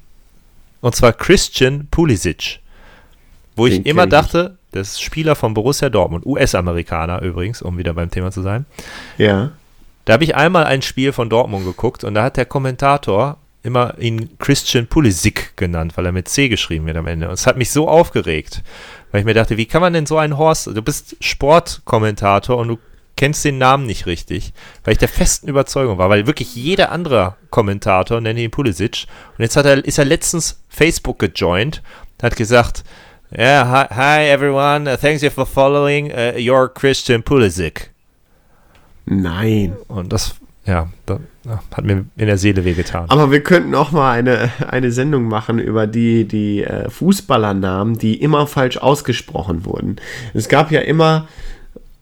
Und 0.81 0.94
zwar 0.94 1.12
Christian 1.12 1.88
Pulisic. 1.90 2.61
Wo 3.57 3.66
ich 3.66 3.75
Den 3.75 3.85
immer 3.85 4.05
ich 4.05 4.11
dachte, 4.11 4.57
das 4.73 4.92
ist 4.92 5.03
Spieler 5.03 5.35
von 5.35 5.55
Borussia 5.55 5.88
Dortmund, 5.88 6.25
US-Amerikaner 6.25 7.23
übrigens, 7.23 7.62
um 7.62 7.79
wieder 7.79 7.94
beim 7.94 8.11
Thema 8.11 8.31
zu 8.31 8.42
sein. 8.42 8.66
ja. 9.16 9.53
Da 10.05 10.14
habe 10.14 10.25
ich 10.25 10.35
einmal 10.35 10.64
ein 10.64 10.81
Spiel 10.81 11.12
von 11.12 11.29
Dortmund 11.29 11.66
geguckt 11.66 12.03
und 12.03 12.14
da 12.14 12.23
hat 12.23 12.38
der 12.38 12.47
Kommentator 12.47 13.37
immer 13.62 13.92
ihn 13.99 14.38
Christian 14.38 14.87
Pulisic 14.87 15.55
genannt, 15.55 15.99
weil 15.99 16.07
er 16.07 16.12
mit 16.12 16.31
C 16.31 16.49
geschrieben 16.49 16.87
wird 16.87 16.97
am 16.97 17.07
Ende. 17.07 17.29
Und 17.29 17.35
es 17.35 17.47
hat 17.47 17.59
mich 17.59 17.71
so 17.71 17.88
aufgeregt, 17.88 18.62
weil 19.11 19.21
ich 19.21 19.27
mir 19.27 19.35
dachte, 19.35 19.59
wie 19.59 19.66
kann 19.66 19.83
man 19.83 19.92
denn 19.92 20.07
so 20.07 20.16
einen 20.16 20.38
Horst, 20.38 20.68
du 20.68 20.81
bist 20.81 21.16
Sportkommentator 21.21 22.57
und 22.57 22.68
du 22.68 22.79
kennst 23.19 23.45
den 23.45 23.59
Namen 23.59 23.85
nicht 23.85 24.07
richtig, 24.07 24.53
weil 24.85 24.93
ich 24.93 24.99
der 24.99 25.09
festen 25.09 25.49
Überzeugung 25.49 25.99
war, 25.99 26.09
weil 26.09 26.27
wirklich 26.27 26.55
jeder 26.55 26.93
andere 26.93 27.35
Kommentator 27.51 28.21
nennt 28.21 28.39
ihn 28.39 28.51
Pulisic 28.51 29.07
und 29.37 29.43
jetzt 29.43 29.57
hat 29.57 29.67
er, 29.67 29.85
ist 29.85 29.99
er 29.99 30.05
letztens 30.05 30.63
Facebook 30.69 31.19
gejoint, 31.19 31.83
hat 32.23 32.37
gesagt, 32.37 32.85
yeah, 33.37 33.69
hi, 33.69 33.95
hi 33.95 34.31
everyone, 34.31 34.91
uh, 34.91 34.97
thanks 34.97 35.23
you 35.23 35.31
for 35.31 35.45
following 35.45 36.13
uh, 36.13 36.39
your 36.39 36.73
Christian 36.73 37.23
Pulisic. 37.23 37.91
Nein. 39.05 39.77
Und 39.89 40.13
das, 40.13 40.37
ja, 40.65 40.89
da, 41.05 41.19
hat 41.75 41.85
mir 41.85 42.05
in 42.17 42.27
der 42.27 42.39
Seele 42.39 42.65
wehgetan. 42.65 43.07
Aber 43.09 43.33
wir 43.33 43.43
könnten 43.43 43.75
auch 43.75 43.91
mal 43.91 44.13
eine, 44.13 44.51
eine 44.69 44.93
Sendung 44.93 45.25
machen 45.25 45.59
über 45.59 45.89
die, 45.89 46.25
die 46.25 46.63
äh, 46.63 46.89
Fußballernamen, 46.89 47.99
die 47.99 48.21
immer 48.21 48.47
falsch 48.47 48.77
ausgesprochen 48.77 49.65
wurden. 49.65 49.97
Es 50.35 50.49
gab 50.49 50.71
ja 50.71 50.81
immer 50.81 51.27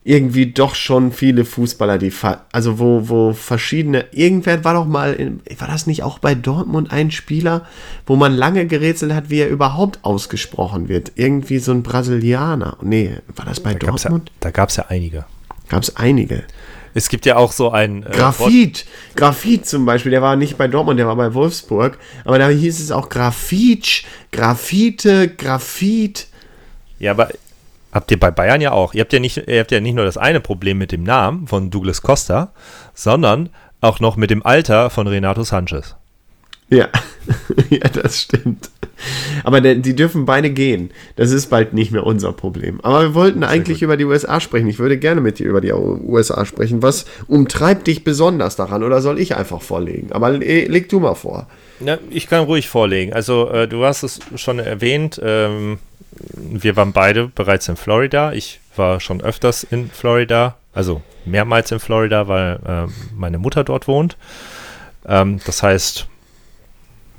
irgendwie 0.06 0.52
doch 0.52 0.76
schon 0.76 1.10
viele 1.10 1.44
Fußballer, 1.44 1.98
die, 1.98 2.12
also 2.52 2.78
wo, 2.78 3.08
wo 3.08 3.32
verschiedene, 3.32 4.04
irgendwer 4.12 4.62
war 4.62 4.74
doch 4.74 4.86
mal, 4.86 5.14
in, 5.14 5.40
war 5.58 5.66
das 5.66 5.88
nicht 5.88 6.04
auch 6.04 6.20
bei 6.20 6.36
Dortmund 6.36 6.92
ein 6.92 7.10
Spieler, 7.10 7.66
wo 8.06 8.14
man 8.14 8.32
lange 8.32 8.66
gerätselt 8.66 9.12
hat, 9.12 9.30
wie 9.30 9.40
er 9.40 9.48
überhaupt 9.48 10.04
ausgesprochen 10.04 10.88
wird? 10.88 11.10
Irgendwie 11.16 11.58
so 11.58 11.72
ein 11.72 11.82
Brasilianer. 11.82 12.76
Nee, 12.82 13.16
war 13.34 13.46
das 13.46 13.58
bei 13.58 13.74
da 13.74 13.84
Dortmund? 13.84 14.28
Ja, 14.28 14.34
da 14.38 14.50
gab 14.52 14.68
es 14.68 14.76
ja 14.76 14.84
einige. 14.88 15.24
Gab 15.68 15.82
es 15.82 15.96
einige. 15.96 16.44
Es 16.94 17.08
gibt 17.08 17.26
ja 17.26 17.36
auch 17.36 17.50
so 17.50 17.72
ein. 17.72 18.04
Äh, 18.04 18.10
Grafit. 18.10 18.86
Grafit 19.16 19.66
zum 19.66 19.86
Beispiel, 19.86 20.12
der 20.12 20.22
war 20.22 20.36
nicht 20.36 20.56
bei 20.56 20.68
Dortmund, 20.68 21.00
der 21.00 21.08
war 21.08 21.16
bei 21.16 21.34
Wolfsburg. 21.34 21.98
Aber 22.24 22.38
da 22.38 22.48
hieß 22.48 22.78
es 22.78 22.92
auch 22.92 23.08
Grafitsch, 23.08 24.04
Grafite, 24.30 25.26
Grafit. 25.30 26.28
Ja, 27.00 27.10
aber 27.10 27.30
Habt 27.96 28.10
ihr 28.10 28.20
bei 28.20 28.30
Bayern 28.30 28.60
ja 28.60 28.72
auch. 28.72 28.92
Ihr 28.92 29.00
habt 29.00 29.14
ja, 29.14 29.20
nicht, 29.20 29.48
ihr 29.48 29.58
habt 29.58 29.72
ja 29.72 29.80
nicht 29.80 29.94
nur 29.94 30.04
das 30.04 30.18
eine 30.18 30.40
Problem 30.40 30.76
mit 30.76 30.92
dem 30.92 31.02
Namen 31.02 31.46
von 31.46 31.70
Douglas 31.70 32.02
Costa, 32.02 32.52
sondern 32.92 33.48
auch 33.80 34.00
noch 34.00 34.16
mit 34.16 34.28
dem 34.28 34.44
Alter 34.44 34.90
von 34.90 35.06
Renato 35.06 35.42
Sanchez. 35.44 35.96
Ja, 36.68 36.88
ja, 37.70 37.88
das 37.88 38.20
stimmt. 38.20 38.68
Aber 39.44 39.62
der, 39.62 39.76
die 39.76 39.96
dürfen 39.96 40.26
beide 40.26 40.50
gehen. 40.50 40.90
Das 41.16 41.30
ist 41.30 41.48
bald 41.48 41.72
nicht 41.72 41.90
mehr 41.90 42.04
unser 42.04 42.34
Problem. 42.34 42.82
Aber 42.82 43.00
wir 43.00 43.14
wollten 43.14 43.40
Sehr 43.40 43.48
eigentlich 43.48 43.78
gut. 43.78 43.84
über 43.84 43.96
die 43.96 44.04
USA 44.04 44.40
sprechen. 44.40 44.68
Ich 44.68 44.78
würde 44.78 44.98
gerne 44.98 45.22
mit 45.22 45.38
dir 45.38 45.46
über 45.46 45.62
die 45.62 45.72
USA 45.72 46.44
sprechen. 46.44 46.82
Was 46.82 47.06
umtreibt 47.28 47.86
dich 47.86 48.04
besonders 48.04 48.56
daran? 48.56 48.82
Oder 48.82 49.00
soll 49.00 49.18
ich 49.18 49.36
einfach 49.36 49.62
vorlegen? 49.62 50.12
Aber 50.12 50.32
leg 50.32 50.90
du 50.90 51.00
mal 51.00 51.14
vor. 51.14 51.46
Ja, 51.80 51.96
ich 52.10 52.28
kann 52.28 52.44
ruhig 52.44 52.68
vorlegen. 52.68 53.14
Also, 53.14 53.48
äh, 53.48 53.66
du 53.66 53.84
hast 53.84 54.02
es 54.02 54.20
schon 54.34 54.58
erwähnt. 54.58 55.18
Ähm, 55.24 55.78
wir 56.18 56.76
waren 56.76 56.92
beide 56.92 57.28
bereits 57.28 57.68
in 57.68 57.76
Florida. 57.76 58.32
Ich 58.32 58.60
war 58.76 59.00
schon 59.00 59.20
öfters 59.20 59.64
in 59.64 59.90
Florida, 59.90 60.56
also 60.72 61.02
mehrmals 61.24 61.72
in 61.72 61.80
Florida, 61.80 62.28
weil 62.28 62.58
äh, 62.66 62.86
meine 63.14 63.38
Mutter 63.38 63.64
dort 63.64 63.88
wohnt. 63.88 64.16
Ähm, 65.06 65.40
das 65.44 65.62
heißt, 65.62 66.06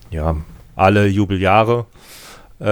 ja, 0.09 0.35
alle 0.75 1.07
Jubeljahre 1.07 1.85
äh, 2.59 2.65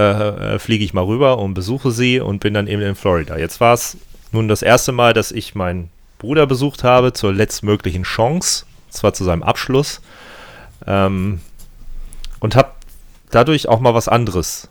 äh, 0.55 0.59
fliege 0.59 0.83
ich 0.83 0.93
mal 0.93 1.05
rüber 1.05 1.37
und 1.37 1.53
besuche 1.53 1.91
sie 1.91 2.19
und 2.19 2.39
bin 2.39 2.53
dann 2.53 2.67
eben 2.67 2.81
in 2.81 2.95
Florida. 2.95 3.37
Jetzt 3.37 3.59
war 3.59 3.73
es 3.73 3.97
nun 4.31 4.47
das 4.47 4.61
erste 4.61 4.91
Mal, 4.91 5.13
dass 5.13 5.31
ich 5.31 5.55
meinen 5.55 5.89
Bruder 6.17 6.47
besucht 6.47 6.83
habe 6.83 7.13
zur 7.13 7.33
letztmöglichen 7.33 8.03
Chance, 8.03 8.65
zwar 8.89 9.13
zu 9.13 9.23
seinem 9.23 9.43
Abschluss, 9.43 10.01
ähm, 10.87 11.39
und 12.39 12.55
habe 12.55 12.71
dadurch 13.31 13.67
auch 13.67 13.79
mal 13.79 13.93
was 13.93 14.07
anderes 14.07 14.69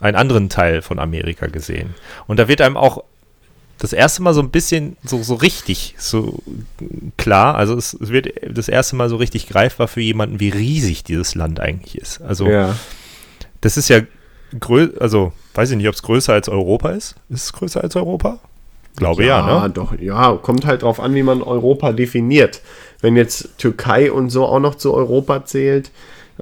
einen 0.00 0.16
anderen 0.16 0.48
Teil 0.48 0.82
von 0.82 0.98
Amerika 0.98 1.46
gesehen. 1.46 1.94
Und 2.26 2.38
da 2.38 2.48
wird 2.48 2.60
einem 2.60 2.76
auch 2.76 3.04
das 3.78 3.92
erste 3.92 4.22
Mal 4.22 4.34
so 4.34 4.40
ein 4.40 4.50
bisschen 4.50 4.96
so, 5.04 5.22
so 5.22 5.34
richtig 5.34 5.94
so 5.98 6.42
klar, 7.16 7.56
also 7.56 7.76
es, 7.76 7.94
es 7.94 8.10
wird 8.10 8.28
das 8.48 8.68
erste 8.68 8.96
Mal 8.96 9.08
so 9.08 9.16
richtig 9.16 9.48
greifbar 9.48 9.88
für 9.88 10.00
jemanden, 10.00 10.40
wie 10.40 10.48
riesig 10.48 11.04
dieses 11.04 11.34
Land 11.34 11.60
eigentlich 11.60 11.98
ist. 11.98 12.22
Also 12.22 12.46
ja. 12.48 12.74
das 13.60 13.76
ist 13.76 13.88
ja 13.88 14.00
größer, 14.58 15.00
also 15.00 15.32
weiß 15.54 15.70
ich 15.70 15.76
nicht, 15.76 15.88
ob 15.88 15.94
es 15.94 16.02
größer 16.02 16.32
als 16.32 16.48
Europa 16.48 16.90
ist. 16.90 17.16
Ist 17.28 17.44
es 17.44 17.52
größer 17.52 17.82
als 17.82 17.96
Europa? 17.96 18.38
Glaube 18.96 19.24
ja, 19.26 19.46
ja 19.46 19.62
ne? 19.64 19.70
doch, 19.70 19.98
ja, 19.98 20.32
kommt 20.40 20.64
halt 20.64 20.82
drauf 20.82 21.00
an, 21.00 21.14
wie 21.14 21.22
man 21.22 21.42
Europa 21.42 21.92
definiert. 21.92 22.62
Wenn 23.02 23.14
jetzt 23.14 23.58
Türkei 23.58 24.10
und 24.10 24.30
so 24.30 24.46
auch 24.46 24.60
noch 24.60 24.76
zu 24.76 24.94
Europa 24.94 25.44
zählt, 25.44 25.90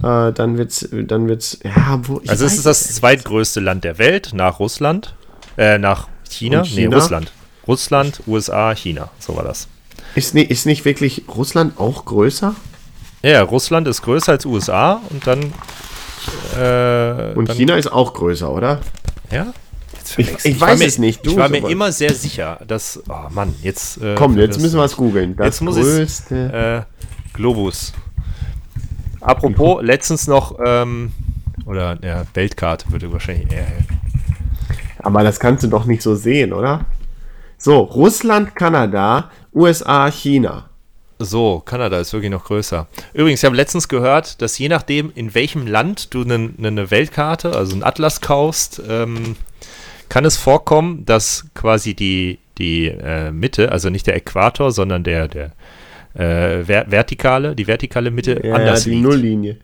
äh, 0.03 0.33
dann 0.33 0.59
wird's, 0.59 0.89
dann 0.91 1.29
wird's, 1.29 1.59
ja, 1.63 2.01
wo, 2.03 2.21
Also 2.27 2.45
es 2.45 2.55
ist 2.55 2.67
das 2.67 2.95
zweitgrößte 2.95 3.61
Land 3.61 3.85
der 3.85 3.99
Welt 3.99 4.33
nach 4.35 4.59
Russland, 4.59 5.15
äh, 5.57 5.79
nach 5.79 6.09
China, 6.29 6.65
China? 6.65 6.89
nee, 6.89 6.95
Russland. 6.95 7.33
Russland, 7.67 8.21
USA, 8.27 8.75
China, 8.75 9.11
so 9.19 9.37
war 9.37 9.45
das. 9.45 9.69
Ist, 10.15 10.35
nicht, 10.35 10.51
ist 10.51 10.67
nicht 10.67 10.85
wirklich 10.85 11.25
Russland 11.29 11.79
auch 11.79 12.05
größer? 12.05 12.55
Ja, 13.23 13.43
Russland 13.43 13.89
ist 13.89 14.03
größer 14.03 14.33
als 14.33 14.45
USA 14.45 15.01
und 15.11 15.27
dann. 15.27 15.41
Äh, 16.59 17.33
und 17.35 17.49
dann, 17.49 17.57
China 17.57 17.77
ist 17.77 17.91
auch 17.91 18.13
größer, 18.13 18.53
oder? 18.53 18.81
Ja? 19.31 19.53
Ich, 20.17 20.45
ich, 20.45 20.61
weiß 20.61 20.79
mir, 20.79 20.87
es 20.87 20.99
nicht. 20.99 21.25
Du, 21.25 21.31
ich 21.31 21.37
war 21.37 21.49
mir 21.49 21.67
immer 21.69 21.91
sehr 21.91 22.13
sicher, 22.15 22.61
dass. 22.67 23.03
Oh 23.09 23.31
Mann, 23.31 23.55
jetzt. 23.63 24.03
Äh, 24.03 24.15
Komm, 24.17 24.37
jetzt 24.39 24.61
müssen 24.61 24.79
wir 24.79 24.85
es 24.85 24.97
googeln. 24.97 25.35
Das 25.37 25.61
jetzt 25.61 25.61
größte. 25.61 26.35
Muss 26.35 26.53
äh, 26.53 26.83
Globus. 27.33 27.93
Apropos, 29.25 29.83
letztens 29.83 30.27
noch, 30.27 30.59
ähm, 30.65 31.13
oder 31.65 31.99
ja, 32.03 32.25
Weltkarte 32.35 32.91
würde 32.91 33.11
wahrscheinlich 33.11 33.51
eher 33.51 33.65
helfen. 33.65 34.01
Aber 34.99 35.23
das 35.23 35.41
kannst 35.41 35.65
du 35.65 35.69
doch 35.69 35.87
nicht 35.87 36.03
so 36.03 36.15
sehen, 36.15 36.53
oder? 36.53 36.85
So, 37.57 37.79
Russland, 37.79 38.55
Kanada, 38.55 39.31
USA, 39.55 40.11
China. 40.11 40.69
So, 41.19 41.63
Kanada 41.65 41.99
ist 42.01 42.13
wirklich 42.13 42.31
noch 42.31 42.45
größer. 42.45 42.87
Übrigens, 43.15 43.41
ich 43.41 43.47
habe 43.47 43.57
letztens 43.57 43.89
gehört, 43.89 44.43
dass 44.43 44.59
je 44.59 44.69
nachdem, 44.69 45.11
in 45.15 45.35
welchem 45.35 45.67
Land 45.67 46.13
du 46.13 46.23
eine 46.23 46.51
ne 46.59 46.91
Weltkarte, 46.91 47.57
also 47.57 47.73
einen 47.73 47.83
Atlas 47.83 48.21
kaufst, 48.21 48.83
ähm, 48.87 49.37
kann 50.11 50.27
es 50.27 50.37
vorkommen, 50.37 51.07
dass 51.07 51.47
quasi 51.55 51.95
die, 51.95 52.41
die 52.59 52.89
äh, 52.89 53.31
Mitte, 53.31 53.73
also 53.73 53.89
nicht 53.89 54.07
der 54.07 54.17
Äquator, 54.17 54.71
sondern 54.71 55.03
der, 55.03 55.29
der, 55.29 55.53
äh, 56.15 56.65
ver 56.65 56.85
vertikale, 56.89 57.55
die 57.55 57.67
vertikale 57.67 58.11
Mitte 58.11 58.41
ja, 58.45 58.55
anders 58.55 58.85
ja, 58.85 58.91
die 58.91 58.97
liegt. 58.97 59.09
Nulllinie. 59.09 59.57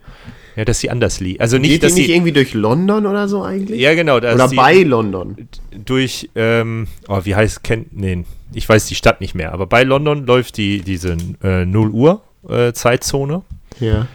Ja, 0.57 0.65
dass 0.65 0.81
sie 0.81 0.91
anders 0.91 1.21
liegt. 1.21 1.41
Also 1.41 1.59
nicht, 1.59 1.71
Geht 1.71 1.85
dass 1.85 1.95
die 1.95 2.03
nicht 2.03 2.11
irgendwie 2.11 2.33
durch 2.33 2.55
London 2.55 3.07
oder 3.07 3.29
so 3.29 3.43
eigentlich? 3.43 3.81
Ja, 3.81 3.95
genau. 3.95 4.17
Oder 4.17 4.49
sie, 4.49 4.57
bei 4.57 4.83
London? 4.83 5.49
Durch, 5.85 6.29
ähm, 6.35 6.89
oh, 7.09 7.21
wie 7.23 7.35
heißt, 7.35 7.63
kennt, 7.63 7.97
nee, 7.97 8.25
ich 8.53 8.69
weiß 8.69 8.87
die 8.87 8.95
Stadt 8.95 9.21
nicht 9.21 9.35
mehr, 9.35 9.53
aber 9.53 9.67
bei 9.67 9.85
London 9.85 10.27
läuft 10.27 10.57
die, 10.57 10.81
diese 10.81 11.17
äh, 11.43 11.65
0 11.65 11.91
Uhr 11.91 12.23
äh, 12.49 12.73
Zeitzone. 12.73 13.43
Ja. 13.79 14.09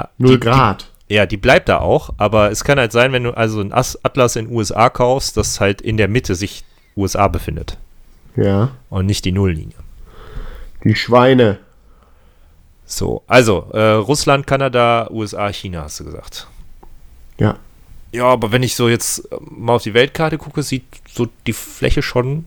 Äh, 0.00 0.06
0 0.18 0.38
Grad. 0.38 0.86
Die, 1.08 1.14
ja, 1.14 1.26
die 1.26 1.36
bleibt 1.36 1.68
da 1.68 1.78
auch, 1.78 2.10
aber 2.16 2.50
es 2.50 2.64
kann 2.64 2.78
halt 2.78 2.92
sein, 2.92 3.12
wenn 3.12 3.24
du 3.24 3.36
also 3.36 3.60
ein 3.60 3.72
Atlas 3.72 4.36
in 4.36 4.48
USA 4.50 4.88
kaufst, 4.88 5.36
dass 5.36 5.60
halt 5.60 5.82
in 5.82 5.96
der 5.96 6.08
Mitte 6.08 6.34
sich 6.34 6.64
USA 6.96 7.28
befindet. 7.28 7.76
Ja. 8.36 8.70
Und 8.88 9.06
nicht 9.06 9.24
die 9.24 9.32
Nulllinie. 9.32 9.74
Die 10.84 10.94
Schweine. 10.94 11.58
So, 12.84 13.22
also 13.26 13.68
äh, 13.72 13.92
Russland, 13.92 14.46
Kanada, 14.46 15.08
USA, 15.10 15.52
China, 15.52 15.82
hast 15.82 16.00
du 16.00 16.04
gesagt. 16.04 16.46
Ja. 17.38 17.56
Ja, 18.12 18.26
aber 18.26 18.52
wenn 18.52 18.62
ich 18.62 18.76
so 18.76 18.88
jetzt 18.88 19.32
äh, 19.32 19.36
mal 19.40 19.74
auf 19.74 19.82
die 19.82 19.94
Weltkarte 19.94 20.36
gucke, 20.38 20.62
sieht 20.62 20.84
so 21.10 21.28
die 21.46 21.54
Fläche 21.54 22.02
schon 22.02 22.44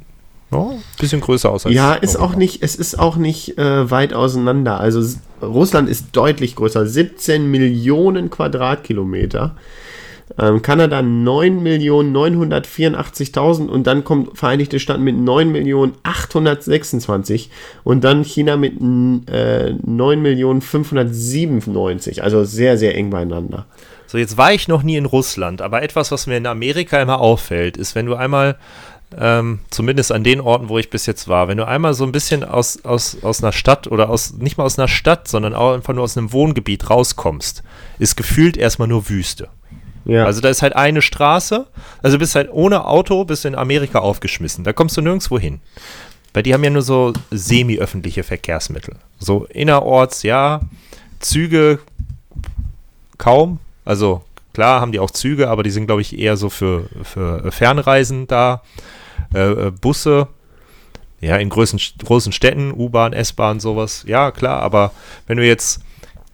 ein 0.51 0.83
bisschen 0.99 1.21
größer 1.21 1.49
aus. 1.49 1.65
Als 1.65 1.75
ja, 1.75 1.93
ist 1.93 2.17
auch 2.17 2.35
nicht, 2.35 2.63
es 2.63 2.75
ist 2.75 2.97
auch 2.99 3.17
nicht 3.17 3.57
äh, 3.57 3.89
weit 3.89 4.13
auseinander. 4.13 4.79
Also 4.79 5.17
Russland 5.41 5.89
ist 5.89 6.07
deutlich 6.13 6.55
größer, 6.55 6.85
17 6.85 7.49
Millionen 7.49 8.29
Quadratkilometer. 8.29 9.55
Ähm, 10.39 10.61
Kanada 10.61 10.99
9.984.000 10.99 13.67
und 13.67 13.87
dann 13.87 14.03
kommt 14.03 14.37
Vereinigte 14.37 14.79
Staaten 14.79 15.03
mit 15.03 15.15
9.826 15.15 17.47
und 17.83 18.03
dann 18.03 18.23
China 18.23 18.57
mit 18.57 18.73
äh, 18.73 19.71
9.597. 19.71 22.21
Also 22.21 22.43
sehr, 22.43 22.77
sehr 22.77 22.95
eng 22.95 23.09
beieinander. 23.11 23.65
So, 24.07 24.17
jetzt 24.17 24.37
war 24.37 24.51
ich 24.53 24.67
noch 24.67 24.83
nie 24.83 24.97
in 24.97 25.05
Russland, 25.05 25.61
aber 25.61 25.83
etwas, 25.83 26.11
was 26.11 26.27
mir 26.27 26.35
in 26.37 26.47
Amerika 26.47 27.01
immer 27.01 27.21
auffällt, 27.21 27.77
ist, 27.77 27.95
wenn 27.95 28.05
du 28.05 28.15
einmal 28.15 28.57
ähm, 29.17 29.59
zumindest 29.69 30.11
an 30.11 30.23
den 30.23 30.41
Orten, 30.41 30.69
wo 30.69 30.77
ich 30.77 30.89
bis 30.89 31.05
jetzt 31.05 31.27
war, 31.27 31.47
wenn 31.47 31.57
du 31.57 31.67
einmal 31.67 31.93
so 31.93 32.03
ein 32.03 32.11
bisschen 32.11 32.43
aus, 32.43 32.83
aus, 32.83 33.17
aus 33.21 33.43
einer 33.43 33.51
Stadt 33.51 33.87
oder 33.87 34.09
aus, 34.09 34.33
nicht 34.33 34.57
mal 34.57 34.65
aus 34.65 34.79
einer 34.79 34.87
Stadt, 34.87 35.27
sondern 35.27 35.53
auch 35.53 35.73
einfach 35.73 35.93
nur 35.93 36.03
aus 36.03 36.17
einem 36.17 36.33
Wohngebiet 36.33 36.89
rauskommst, 36.89 37.63
ist 37.99 38.17
gefühlt 38.17 38.57
erstmal 38.57 38.87
nur 38.87 39.09
Wüste. 39.09 39.49
Ja. 40.05 40.25
Also 40.25 40.39
da 40.41 40.49
ist 40.49 40.61
halt 40.61 40.75
eine 40.75 41.01
Straße, 41.01 41.65
also 42.01 42.17
bist 42.17 42.35
halt 42.35 42.49
ohne 42.51 42.85
Auto 42.85 43.25
bist 43.25 43.45
in 43.45 43.55
Amerika 43.55 43.99
aufgeschmissen. 43.99 44.63
Da 44.63 44.71
kommst 44.71 44.95
du 44.97 45.01
nirgendwo 45.01 45.39
hin. 45.39 45.59
Weil 46.33 46.43
die 46.43 46.53
haben 46.53 46.63
ja 46.63 46.69
nur 46.69 46.81
so 46.81 47.13
semi-öffentliche 47.31 48.23
Verkehrsmittel. 48.23 48.95
So 49.19 49.45
innerorts, 49.45 50.23
ja, 50.23 50.61
Züge 51.19 51.79
kaum. 53.17 53.59
Also 53.85 54.21
klar 54.53 54.81
haben 54.81 54.91
die 54.91 54.99
auch 54.99 55.11
Züge, 55.11 55.49
aber 55.49 55.63
die 55.63 55.71
sind, 55.71 55.87
glaube 55.87 56.01
ich, 56.01 56.17
eher 56.17 56.37
so 56.37 56.49
für, 56.49 56.89
für 57.03 57.51
Fernreisen 57.51 58.27
da. 58.27 58.61
Äh, 59.33 59.67
äh 59.67 59.71
Busse, 59.71 60.27
ja, 61.21 61.37
in 61.37 61.49
großen, 61.49 61.79
großen 62.03 62.31
Städten, 62.31 62.71
U-Bahn, 62.71 63.13
S-Bahn, 63.13 63.59
sowas. 63.59 64.03
Ja, 64.05 64.31
klar, 64.31 64.61
aber 64.61 64.91
wenn 65.27 65.37
du 65.37 65.45
jetzt, 65.45 65.81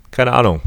keine 0.10 0.34
Ahnung, 0.34 0.62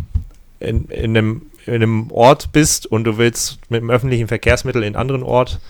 in, 0.61 0.87
in 0.87 1.17
einem 1.17 1.43
in 1.67 1.75
einem 1.75 2.11
Ort 2.11 2.53
bist 2.53 2.87
und 2.87 3.05
du 3.05 3.19
willst 3.19 3.59
mit 3.71 3.81
dem 3.81 3.91
öffentlichen 3.91 4.29
Verkehrsmittel 4.29 4.83
in 4.83 4.89
einen 4.89 4.97
anderen 4.97 5.23
Ort, 5.23 5.61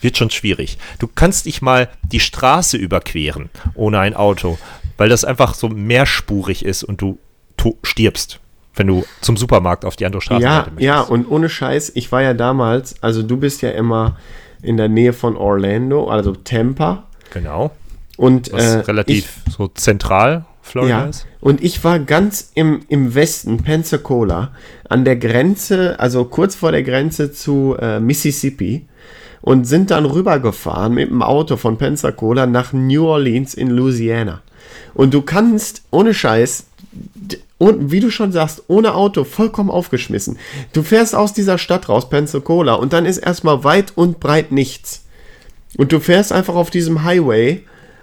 wird 0.00 0.16
schon 0.16 0.30
schwierig. 0.30 0.78
Du 0.98 1.08
kannst 1.12 1.46
dich 1.46 1.62
mal 1.62 1.88
die 2.02 2.20
Straße 2.20 2.76
überqueren 2.76 3.50
ohne 3.74 3.98
ein 3.98 4.14
Auto. 4.14 4.58
weil 4.98 5.08
das 5.08 5.24
einfach 5.24 5.54
so 5.54 5.68
mehrspurig 5.68 6.64
ist 6.64 6.84
und 6.84 7.00
du 7.00 7.18
stirbst, 7.82 8.40
wenn 8.74 8.86
du 8.86 9.04
zum 9.20 9.36
Supermarkt 9.36 9.84
auf 9.84 9.96
die 9.96 10.06
andere 10.06 10.20
Straße 10.20 10.42
Ja, 10.42 10.66
ja, 10.78 11.00
und 11.00 11.30
ohne 11.30 11.48
Scheiß, 11.48 11.92
ich 11.94 12.12
war 12.12 12.22
ja 12.22 12.34
damals, 12.34 13.02
also 13.02 13.22
du 13.22 13.36
bist 13.36 13.62
ja 13.62 13.70
immer 13.70 14.16
in 14.62 14.76
der 14.76 14.88
Nähe 14.88 15.12
von 15.12 15.36
Orlando, 15.36 16.08
also 16.08 16.34
Tampa. 16.34 17.04
Genau. 17.32 17.72
Und 18.16 18.52
äh, 18.52 18.78
relativ 18.78 19.40
so 19.50 19.68
zentral 19.68 20.44
Florida 20.60 21.00
ja, 21.00 21.06
ist. 21.06 21.26
Und 21.42 21.62
ich 21.62 21.82
war 21.82 21.98
ganz 21.98 22.52
im, 22.54 22.82
im 22.86 23.16
Westen, 23.16 23.58
Pensacola, 23.58 24.52
an 24.88 25.04
der 25.04 25.16
Grenze, 25.16 25.98
also 25.98 26.24
kurz 26.24 26.54
vor 26.54 26.70
der 26.70 26.84
Grenze 26.84 27.32
zu 27.32 27.76
äh, 27.80 27.98
Mississippi 27.98 28.86
und 29.40 29.64
sind 29.64 29.90
dann 29.90 30.06
rübergefahren 30.06 30.94
mit 30.94 31.10
dem 31.10 31.20
Auto 31.20 31.56
von 31.56 31.78
Pensacola 31.78 32.46
nach 32.46 32.72
New 32.72 33.06
Orleans 33.06 33.54
in 33.54 33.70
Louisiana. 33.70 34.40
Und 34.94 35.14
du 35.14 35.22
kannst, 35.22 35.82
ohne 35.90 36.14
Scheiß, 36.14 36.66
und 37.58 37.90
wie 37.90 37.98
du 37.98 38.12
schon 38.12 38.30
sagst, 38.30 38.62
ohne 38.68 38.94
Auto, 38.94 39.24
vollkommen 39.24 39.70
aufgeschmissen. 39.70 40.38
Du 40.72 40.84
fährst 40.84 41.12
aus 41.12 41.32
dieser 41.32 41.58
Stadt 41.58 41.88
raus, 41.88 42.08
Pensacola, 42.08 42.74
und 42.74 42.92
dann 42.92 43.04
ist 43.04 43.18
erstmal 43.18 43.64
weit 43.64 43.92
und 43.96 44.20
breit 44.20 44.52
nichts. 44.52 45.06
Und 45.76 45.90
du 45.90 45.98
fährst 45.98 46.30
einfach 46.30 46.54
auf 46.54 46.70
diesem 46.70 47.02
Highway 47.02 47.62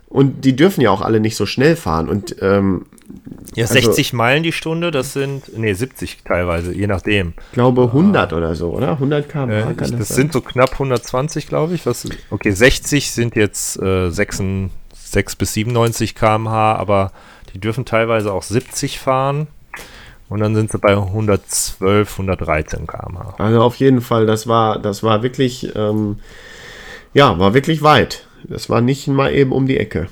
und 0.10 0.44
die 0.44 0.58
dürfen 0.58 0.82
ja 0.82 0.92
auch 0.92 1.02
alle 1.02 1.22
nicht 1.22 1.38
so 1.38 1.46
schnell 1.46 1.78
fahren. 1.78 2.10
Und 2.10 2.36
ähm, 2.42 2.86
Ja, 3.56 3.64
Also- 3.66 3.74
60 3.74 4.14
Meilen 4.14 4.44
die 4.44 4.52
Stunde, 4.52 4.92
das 4.92 5.14
sind, 5.14 5.58
nee, 5.58 5.74
70 5.74 6.20
teilweise, 6.24 6.74
je 6.74 6.88
nachdem. 6.88 7.34
ich 7.48 7.54
glaube 7.54 7.84
100 7.92 8.34
oder 8.34 8.56
so, 8.56 8.70
oder? 8.70 9.00
100 9.00 9.28
km/h 9.30 9.72
Äh, 9.72 9.76
das, 9.76 9.92
das 9.92 10.10
sind 10.10 10.34
so 10.34 10.42
knapp 10.42 10.74
120, 10.74 11.48
glaube 11.48 11.74
ich. 11.74 11.86
Was, 11.86 12.08
okay, 12.30 12.52
60 12.52 13.12
sind 13.12 13.36
jetzt 13.36 13.82
äh, 13.82 14.10
6, 14.12 14.42
6 14.94 15.36
bis 15.36 15.54
97 15.54 16.14
km/h, 16.16 16.76
aber 16.76 17.12
die 17.54 17.60
dürfen 17.60 17.86
teilweise 17.86 18.32
auch 18.32 18.44
70 18.44 19.00
fahren. 19.00 19.48
Und 20.30 20.42
dann 20.42 20.54
sind 20.54 20.72
sie 20.72 20.78
bei 20.78 20.96
112, 20.96 22.12
113 22.20 22.86
km/h. 22.86 23.34
Also 23.40 23.62
auf 23.64 23.76
jeden 23.78 24.02
Fall, 24.02 24.28
das 24.28 24.46
war, 24.48 24.78
das 24.78 25.02
war 25.02 25.24
wirklich, 25.24 25.76
ähm, 25.76 26.20
ja, 27.16 27.40
war 27.40 27.56
wirklich 27.56 27.82
weit. 27.82 28.28
Das 28.44 28.70
war 28.70 28.82
nicht 28.82 29.08
mal 29.08 29.34
eben 29.34 29.52
um 29.52 29.66
die 29.66 29.78
Ecke. 29.78 30.08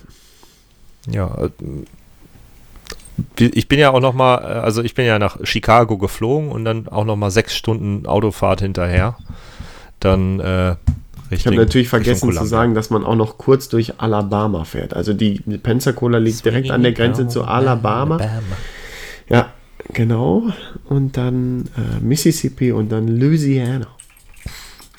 Ja, 1.08 1.50
ich 3.40 3.68
bin 3.68 3.80
ja 3.80 3.92
auch 3.92 4.00
noch 4.00 4.14
mal, 4.14 4.38
äh, 4.38 4.60
also 4.60 4.84
ich 4.84 4.96
bin 4.96 5.06
ja 5.06 5.20
nach 5.20 5.38
Chicago 5.44 5.98
geflogen 5.98 6.50
und 6.50 6.66
dann 6.66 6.88
auch 6.88 7.06
noch 7.06 7.16
mal 7.16 7.32
sechs 7.32 7.56
Stunden 7.56 8.06
Autofahrt 8.06 8.62
hinterher. 8.62 9.18
Dann 10.00 10.40
äh, 10.40 10.76
Ich 11.30 11.46
habe 11.46 11.56
natürlich 11.56 11.90
vergessen 11.90 12.32
zu 12.32 12.46
sagen, 12.46 12.76
dass 12.76 12.90
man 12.90 13.04
auch 13.04 13.16
noch 13.16 13.38
kurz 13.38 13.70
durch 13.70 14.00
Alabama 14.00 14.64
fährt. 14.64 14.94
Also 14.94 15.14
die 15.14 15.40
Pensacola 15.40 16.20
liegt 16.20 16.46
direkt 16.46 16.72
an 16.72 16.84
der 16.84 16.94
Grenze 16.94 17.28
zu 17.28 17.44
Alabama. 17.44 18.20
Ja, 19.30 19.52
genau. 19.94 20.44
Und 20.86 21.18
dann 21.18 21.70
äh, 21.76 22.04
Mississippi 22.04 22.72
und 22.72 22.92
dann 22.92 23.08
Louisiana. 23.08 23.88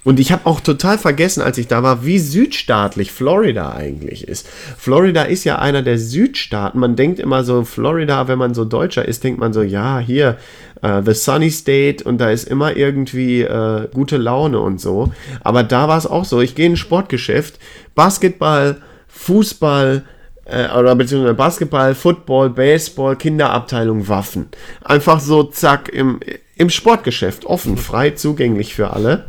Und 0.09 0.18
ich 0.18 0.33
habe 0.33 0.47
auch 0.47 0.61
total 0.61 0.97
vergessen, 0.97 1.42
als 1.42 1.59
ich 1.59 1.68
da 1.68 1.83
war, 1.83 2.03
wie 2.03 2.18
südstaatlich 2.18 3.12
Florida 3.12 3.75
eigentlich 3.75 4.27
ist. 4.27 4.49
Florida 4.79 5.25
ist 5.25 5.44
ja 5.44 5.59
einer 5.59 5.83
der 5.83 5.99
Südstaaten. 5.99 6.81
Man 6.81 6.97
denkt 6.97 7.21
immer 7.21 7.44
so, 7.44 7.62
Florida, 7.64 8.27
wenn 8.27 8.38
man 8.38 8.55
so 8.55 8.64
Deutscher 8.64 9.05
ist, 9.05 9.23
denkt 9.23 9.38
man 9.38 9.53
so, 9.53 9.61
ja, 9.61 9.99
hier, 9.99 10.38
äh, 10.81 11.03
the 11.05 11.12
sunny 11.12 11.51
state 11.51 12.03
und 12.05 12.23
da 12.23 12.31
ist 12.31 12.49
immer 12.49 12.75
irgendwie 12.75 13.42
äh, 13.42 13.87
gute 13.92 14.16
Laune 14.16 14.61
und 14.61 14.81
so. 14.81 15.12
Aber 15.42 15.62
da 15.62 15.88
war 15.88 15.99
es 15.99 16.07
auch 16.07 16.25
so. 16.25 16.40
Ich 16.40 16.55
gehe 16.55 16.64
in 16.64 16.73
ein 16.73 16.77
Sportgeschäft, 16.79 17.59
Basketball, 17.94 18.79
Fußball, 19.09 20.05
äh, 20.47 20.71
oder 20.75 20.94
beziehungsweise 20.94 21.35
Basketball, 21.35 21.94
Football, 21.94 22.49
Baseball, 22.49 23.14
Kinderabteilung, 23.14 24.09
Waffen. 24.09 24.47
Einfach 24.83 25.21
so, 25.21 25.42
zack, 25.42 25.90
im, 25.90 26.21
im 26.57 26.71
Sportgeschäft, 26.71 27.44
offen, 27.44 27.77
frei 27.77 28.12
zugänglich 28.12 28.75
für 28.75 28.94
alle. 28.94 29.27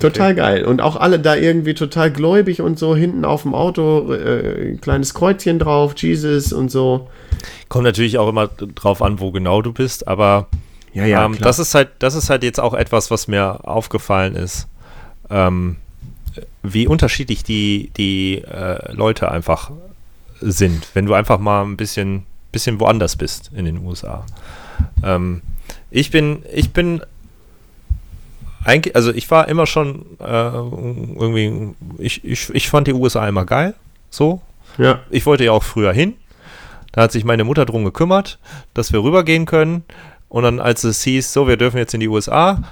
Total 0.00 0.34
geil. 0.34 0.64
Und 0.64 0.80
auch 0.80 0.96
alle 0.96 1.20
da 1.20 1.36
irgendwie 1.36 1.74
total 1.74 2.10
gläubig 2.10 2.60
und 2.60 2.78
so, 2.78 2.96
hinten 2.96 3.24
auf 3.24 3.42
dem 3.42 3.54
Auto, 3.54 4.12
äh, 4.12 4.76
kleines 4.80 5.14
Kreuzchen 5.14 5.58
drauf, 5.58 5.94
Jesus 5.96 6.52
und 6.52 6.70
so. 6.70 7.08
Kommt 7.68 7.84
natürlich 7.84 8.18
auch 8.18 8.28
immer 8.28 8.48
drauf 8.48 9.00
an, 9.00 9.20
wo 9.20 9.30
genau 9.30 9.62
du 9.62 9.72
bist, 9.72 10.08
aber 10.08 10.48
Ja, 10.92 11.06
ja, 11.06 11.24
ähm, 11.24 11.38
das 11.40 11.58
ist 11.58 11.74
halt, 11.74 11.90
das 12.00 12.14
ist 12.14 12.30
halt 12.30 12.42
jetzt 12.42 12.60
auch 12.60 12.74
etwas, 12.74 13.10
was 13.10 13.28
mir 13.28 13.66
aufgefallen 13.66 14.34
ist, 14.34 14.66
ähm, 15.30 15.76
wie 16.62 16.86
unterschiedlich 16.86 17.44
die, 17.44 17.90
die 17.96 18.42
äh, 18.42 18.92
Leute 18.92 19.30
einfach 19.30 19.70
sind, 20.40 20.88
wenn 20.94 21.06
du 21.06 21.14
einfach 21.14 21.38
mal 21.38 21.62
ein 21.62 21.76
bisschen, 21.76 22.24
bisschen 22.50 22.80
woanders 22.80 23.16
bist 23.16 23.50
in 23.54 23.64
den 23.64 23.78
USA. 23.78 24.24
Ähm, 25.04 25.42
ich 25.90 26.10
bin, 26.10 26.42
ich 26.52 26.72
bin 26.72 27.02
eigentlich, 28.64 28.96
also 28.96 29.12
ich 29.12 29.30
war 29.30 29.48
immer 29.48 29.66
schon 29.66 30.04
äh, 30.20 30.24
irgendwie, 30.24 31.74
ich, 31.98 32.24
ich, 32.24 32.50
ich 32.50 32.68
fand 32.70 32.86
die 32.86 32.92
USA 32.92 33.26
immer 33.28 33.44
geil, 33.44 33.74
so, 34.10 34.40
Ja, 34.78 35.00
ich 35.10 35.26
wollte 35.26 35.44
ja 35.44 35.52
auch 35.52 35.62
früher 35.62 35.92
hin. 35.92 36.14
Da 36.92 37.02
hat 37.02 37.12
sich 37.12 37.24
meine 37.24 37.44
Mutter 37.44 37.64
drum 37.64 37.84
gekümmert, 37.84 38.38
dass 38.74 38.92
wir 38.92 39.02
rübergehen 39.02 39.46
können. 39.46 39.84
Und 40.28 40.44
dann, 40.44 40.60
als 40.60 40.84
es 40.84 41.02
hieß, 41.02 41.32
so, 41.32 41.48
wir 41.48 41.56
dürfen 41.56 41.78
jetzt 41.78 41.94
in 41.94 42.00
die 42.00 42.08
USA, 42.08 42.62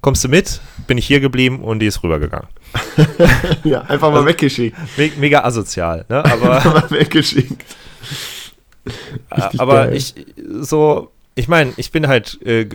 kommst 0.00 0.24
du 0.24 0.28
mit? 0.28 0.60
Bin 0.86 0.96
ich 0.96 1.06
hier 1.06 1.20
geblieben 1.20 1.60
und 1.60 1.80
die 1.80 1.86
ist 1.86 2.02
rübergegangen. 2.02 2.48
ja 3.64 3.82
einfach 3.82 4.10
mal 4.10 4.24
weggeschickt. 4.24 4.76
Me 4.96 5.10
mega 5.18 5.44
asozial, 5.44 6.04
ne? 6.08 6.24
Aber, 6.24 6.56
Einfach 6.56 6.74
mal 6.74 6.90
weggeschickt. 6.90 7.64
Richtig 9.36 9.60
aber 9.60 9.86
geil. 9.86 9.96
ich, 9.96 10.14
so, 10.60 11.10
ich 11.38 11.46
meine, 11.46 11.72
ich 11.76 11.92
bin 11.92 12.08
halt, 12.08 12.44
äh, 12.44 12.66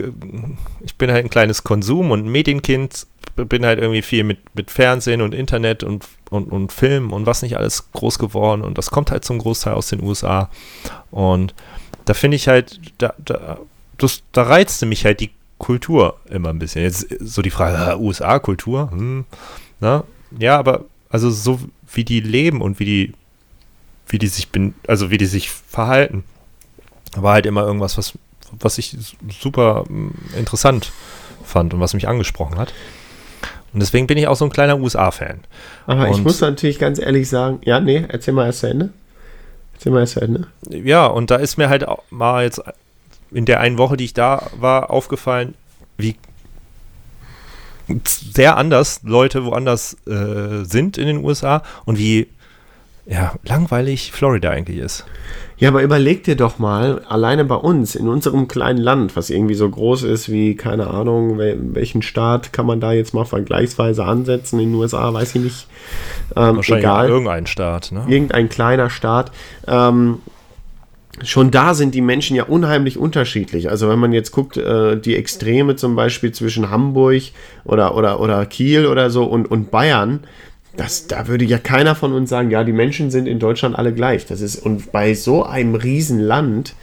ich 0.80 0.94
bin 0.96 1.12
halt 1.12 1.22
ein 1.22 1.28
kleines 1.28 1.64
Konsum- 1.64 2.10
und 2.10 2.26
Medienkind, 2.26 3.06
bin 3.36 3.66
halt 3.66 3.78
irgendwie 3.78 4.00
viel 4.00 4.24
mit, 4.24 4.38
mit 4.54 4.70
Fernsehen 4.70 5.20
und 5.20 5.34
Internet 5.34 5.82
und, 5.82 6.06
und, 6.30 6.50
und 6.50 6.72
Film 6.72 7.12
und 7.12 7.26
was 7.26 7.42
nicht 7.42 7.58
alles 7.58 7.92
groß 7.92 8.18
geworden 8.18 8.62
und 8.62 8.78
das 8.78 8.90
kommt 8.90 9.10
halt 9.10 9.22
zum 9.22 9.38
Großteil 9.38 9.74
aus 9.74 9.88
den 9.88 10.02
USA. 10.02 10.48
Und 11.10 11.54
da 12.06 12.14
finde 12.14 12.36
ich 12.36 12.48
halt, 12.48 12.80
da, 12.96 13.12
da, 13.22 13.58
das, 13.98 14.22
da 14.32 14.44
reizte 14.44 14.86
mich 14.86 15.04
halt 15.04 15.20
die 15.20 15.30
Kultur 15.58 16.18
immer 16.30 16.48
ein 16.48 16.58
bisschen. 16.58 16.84
Jetzt 16.84 17.06
so 17.20 17.42
die 17.42 17.50
Frage, 17.50 18.00
USA-Kultur, 18.00 18.90
hm, 18.92 19.26
na, 19.80 20.04
ja, 20.38 20.58
aber 20.58 20.86
also 21.10 21.30
so 21.30 21.60
wie 21.92 22.04
die 22.04 22.20
leben 22.20 22.62
und 22.62 22.80
wie 22.80 22.86
die, 22.86 23.12
wie 24.08 24.18
die 24.18 24.28
sich 24.28 24.48
bin, 24.48 24.74
also 24.88 25.10
wie 25.10 25.18
die 25.18 25.26
sich 25.26 25.50
verhalten, 25.50 26.24
war 27.14 27.34
halt 27.34 27.44
immer 27.44 27.66
irgendwas, 27.66 27.98
was, 27.98 28.14
was 28.60 28.78
ich 28.78 28.96
super 29.40 29.84
mm, 29.88 30.10
interessant 30.38 30.92
fand 31.44 31.74
und 31.74 31.80
was 31.80 31.94
mich 31.94 32.08
angesprochen 32.08 32.58
hat. 32.58 32.72
Und 33.72 33.80
deswegen 33.80 34.06
bin 34.06 34.16
ich 34.18 34.28
auch 34.28 34.36
so 34.36 34.44
ein 34.44 34.52
kleiner 34.52 34.78
USA-Fan. 34.78 35.40
Aber 35.86 36.08
ich 36.08 36.22
muss 36.22 36.40
natürlich 36.40 36.78
ganz 36.78 37.00
ehrlich 37.00 37.28
sagen, 37.28 37.60
ja, 37.64 37.80
nee, 37.80 38.04
erzähl 38.08 38.32
mal 38.32 38.46
erst 38.46 38.60
zu 38.60 38.68
Ende. 38.68 38.90
Erzähl 39.74 39.90
mal 39.90 40.00
erst 40.00 40.12
zu 40.12 40.20
Ende. 40.20 40.46
Ja, 40.70 41.06
und 41.06 41.32
da 41.32 41.36
ist 41.36 41.56
mir 41.56 41.68
halt 41.68 41.86
auch 41.86 42.02
mal 42.10 42.44
jetzt 42.44 42.62
in 43.32 43.46
der 43.46 43.58
einen 43.58 43.76
Woche, 43.76 43.96
die 43.96 44.04
ich 44.04 44.14
da 44.14 44.48
war, 44.56 44.90
aufgefallen, 44.90 45.54
wie 45.98 46.14
sehr 48.06 48.56
anders 48.56 49.00
Leute 49.02 49.44
woanders 49.44 49.96
äh, 50.06 50.64
sind 50.64 50.96
in 50.96 51.06
den 51.06 51.24
USA 51.24 51.62
und 51.84 51.98
wie 51.98 52.28
ja, 53.06 53.34
langweilig 53.44 54.12
Florida 54.12 54.50
eigentlich 54.50 54.78
ist. 54.78 55.04
Ja, 55.58 55.68
aber 55.68 55.82
überleg 55.82 56.24
dir 56.24 56.36
doch 56.36 56.58
mal, 56.58 57.02
alleine 57.08 57.44
bei 57.44 57.54
uns, 57.54 57.94
in 57.94 58.08
unserem 58.08 58.48
kleinen 58.48 58.78
Land, 58.78 59.14
was 59.14 59.30
irgendwie 59.30 59.54
so 59.54 59.68
groß 59.68 60.02
ist 60.04 60.30
wie, 60.30 60.56
keine 60.56 60.88
Ahnung, 60.88 61.38
wel 61.38 61.58
welchen 61.74 62.02
Staat 62.02 62.52
kann 62.52 62.66
man 62.66 62.80
da 62.80 62.92
jetzt 62.92 63.14
mal 63.14 63.24
vergleichsweise 63.24 64.04
ansetzen 64.04 64.58
in 64.58 64.70
den 64.70 64.74
USA, 64.74 65.12
weiß 65.12 65.34
ich 65.36 65.42
nicht. 65.42 65.66
Ähm, 66.34 66.56
Wahrscheinlich 66.56 66.84
egal. 66.84 67.08
irgendein 67.08 67.46
Staat. 67.46 67.92
Ne? 67.92 68.04
irgendein 68.08 68.48
kleiner 68.48 68.90
Staat. 68.90 69.32
Ähm, 69.68 70.18
schon 71.22 71.50
da 71.50 71.74
sind 71.74 71.94
die 71.94 72.00
Menschen 72.00 72.36
ja 72.36 72.44
unheimlich 72.44 72.98
unterschiedlich. 72.98 73.70
Also 73.70 73.88
wenn 73.88 73.98
man 73.98 74.12
jetzt 74.12 74.32
guckt, 74.32 74.56
äh, 74.56 74.98
die 74.98 75.14
Extreme 75.14 75.76
zum 75.76 75.94
Beispiel 75.94 76.32
zwischen 76.32 76.70
Hamburg 76.70 77.22
oder, 77.64 77.96
oder, 77.96 78.18
oder 78.20 78.44
Kiel 78.46 78.86
oder 78.86 79.10
so 79.10 79.24
und, 79.24 79.48
und 79.50 79.70
Bayern, 79.70 80.24
das, 80.76 81.06
da 81.06 81.28
würde 81.28 81.44
ja 81.44 81.58
keiner 81.58 81.94
von 81.94 82.12
uns 82.12 82.30
sagen, 82.30 82.50
ja, 82.50 82.64
die 82.64 82.72
Menschen 82.72 83.10
sind 83.10 83.26
in 83.26 83.38
Deutschland 83.38 83.76
alle 83.76 83.92
gleich. 83.92 84.26
Das 84.26 84.40
ist, 84.40 84.56
und 84.56 84.92
bei 84.92 85.14
so 85.14 85.44
einem 85.44 85.74
Riesenland, 85.74 86.74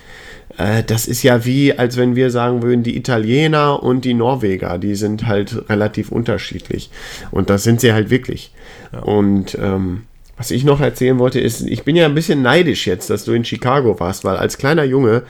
äh, 0.57 0.84
das 0.84 1.07
ist 1.07 1.24
ja 1.24 1.45
wie, 1.45 1.78
als 1.78 1.97
wenn 1.97 2.15
wir 2.15 2.30
sagen 2.32 2.61
würden, 2.61 2.84
die 2.84 2.95
Italiener 2.95 3.84
und 3.84 4.05
die 4.05 4.13
Norweger, 4.13 4.78
die 4.78 4.95
sind 4.95 5.28
halt 5.28 5.70
relativ 5.70 6.11
unterschiedlich. 6.11 6.89
Und 7.32 7.49
das 7.49 7.63
sind 7.63 7.82
sie 7.82 7.93
halt 7.93 8.09
wirklich. 8.09 8.53
Und 9.01 9.57
ähm, 9.61 10.03
was 10.38 10.51
ich 10.51 10.63
noch 10.63 10.82
erzählen 10.82 11.20
wollte, 11.20 11.39
ist, 11.39 11.61
ich 11.61 11.84
bin 11.84 11.95
ja 11.95 12.05
ein 12.05 12.15
bisschen 12.15 12.41
neidisch 12.41 12.88
jetzt, 12.88 13.09
dass 13.09 13.26
du 13.26 13.34
in 13.34 13.45
Chicago 13.45 13.99
warst, 13.99 14.24
weil 14.24 14.38
als 14.38 14.57
kleiner 14.57 14.84
Junge, 14.84 15.24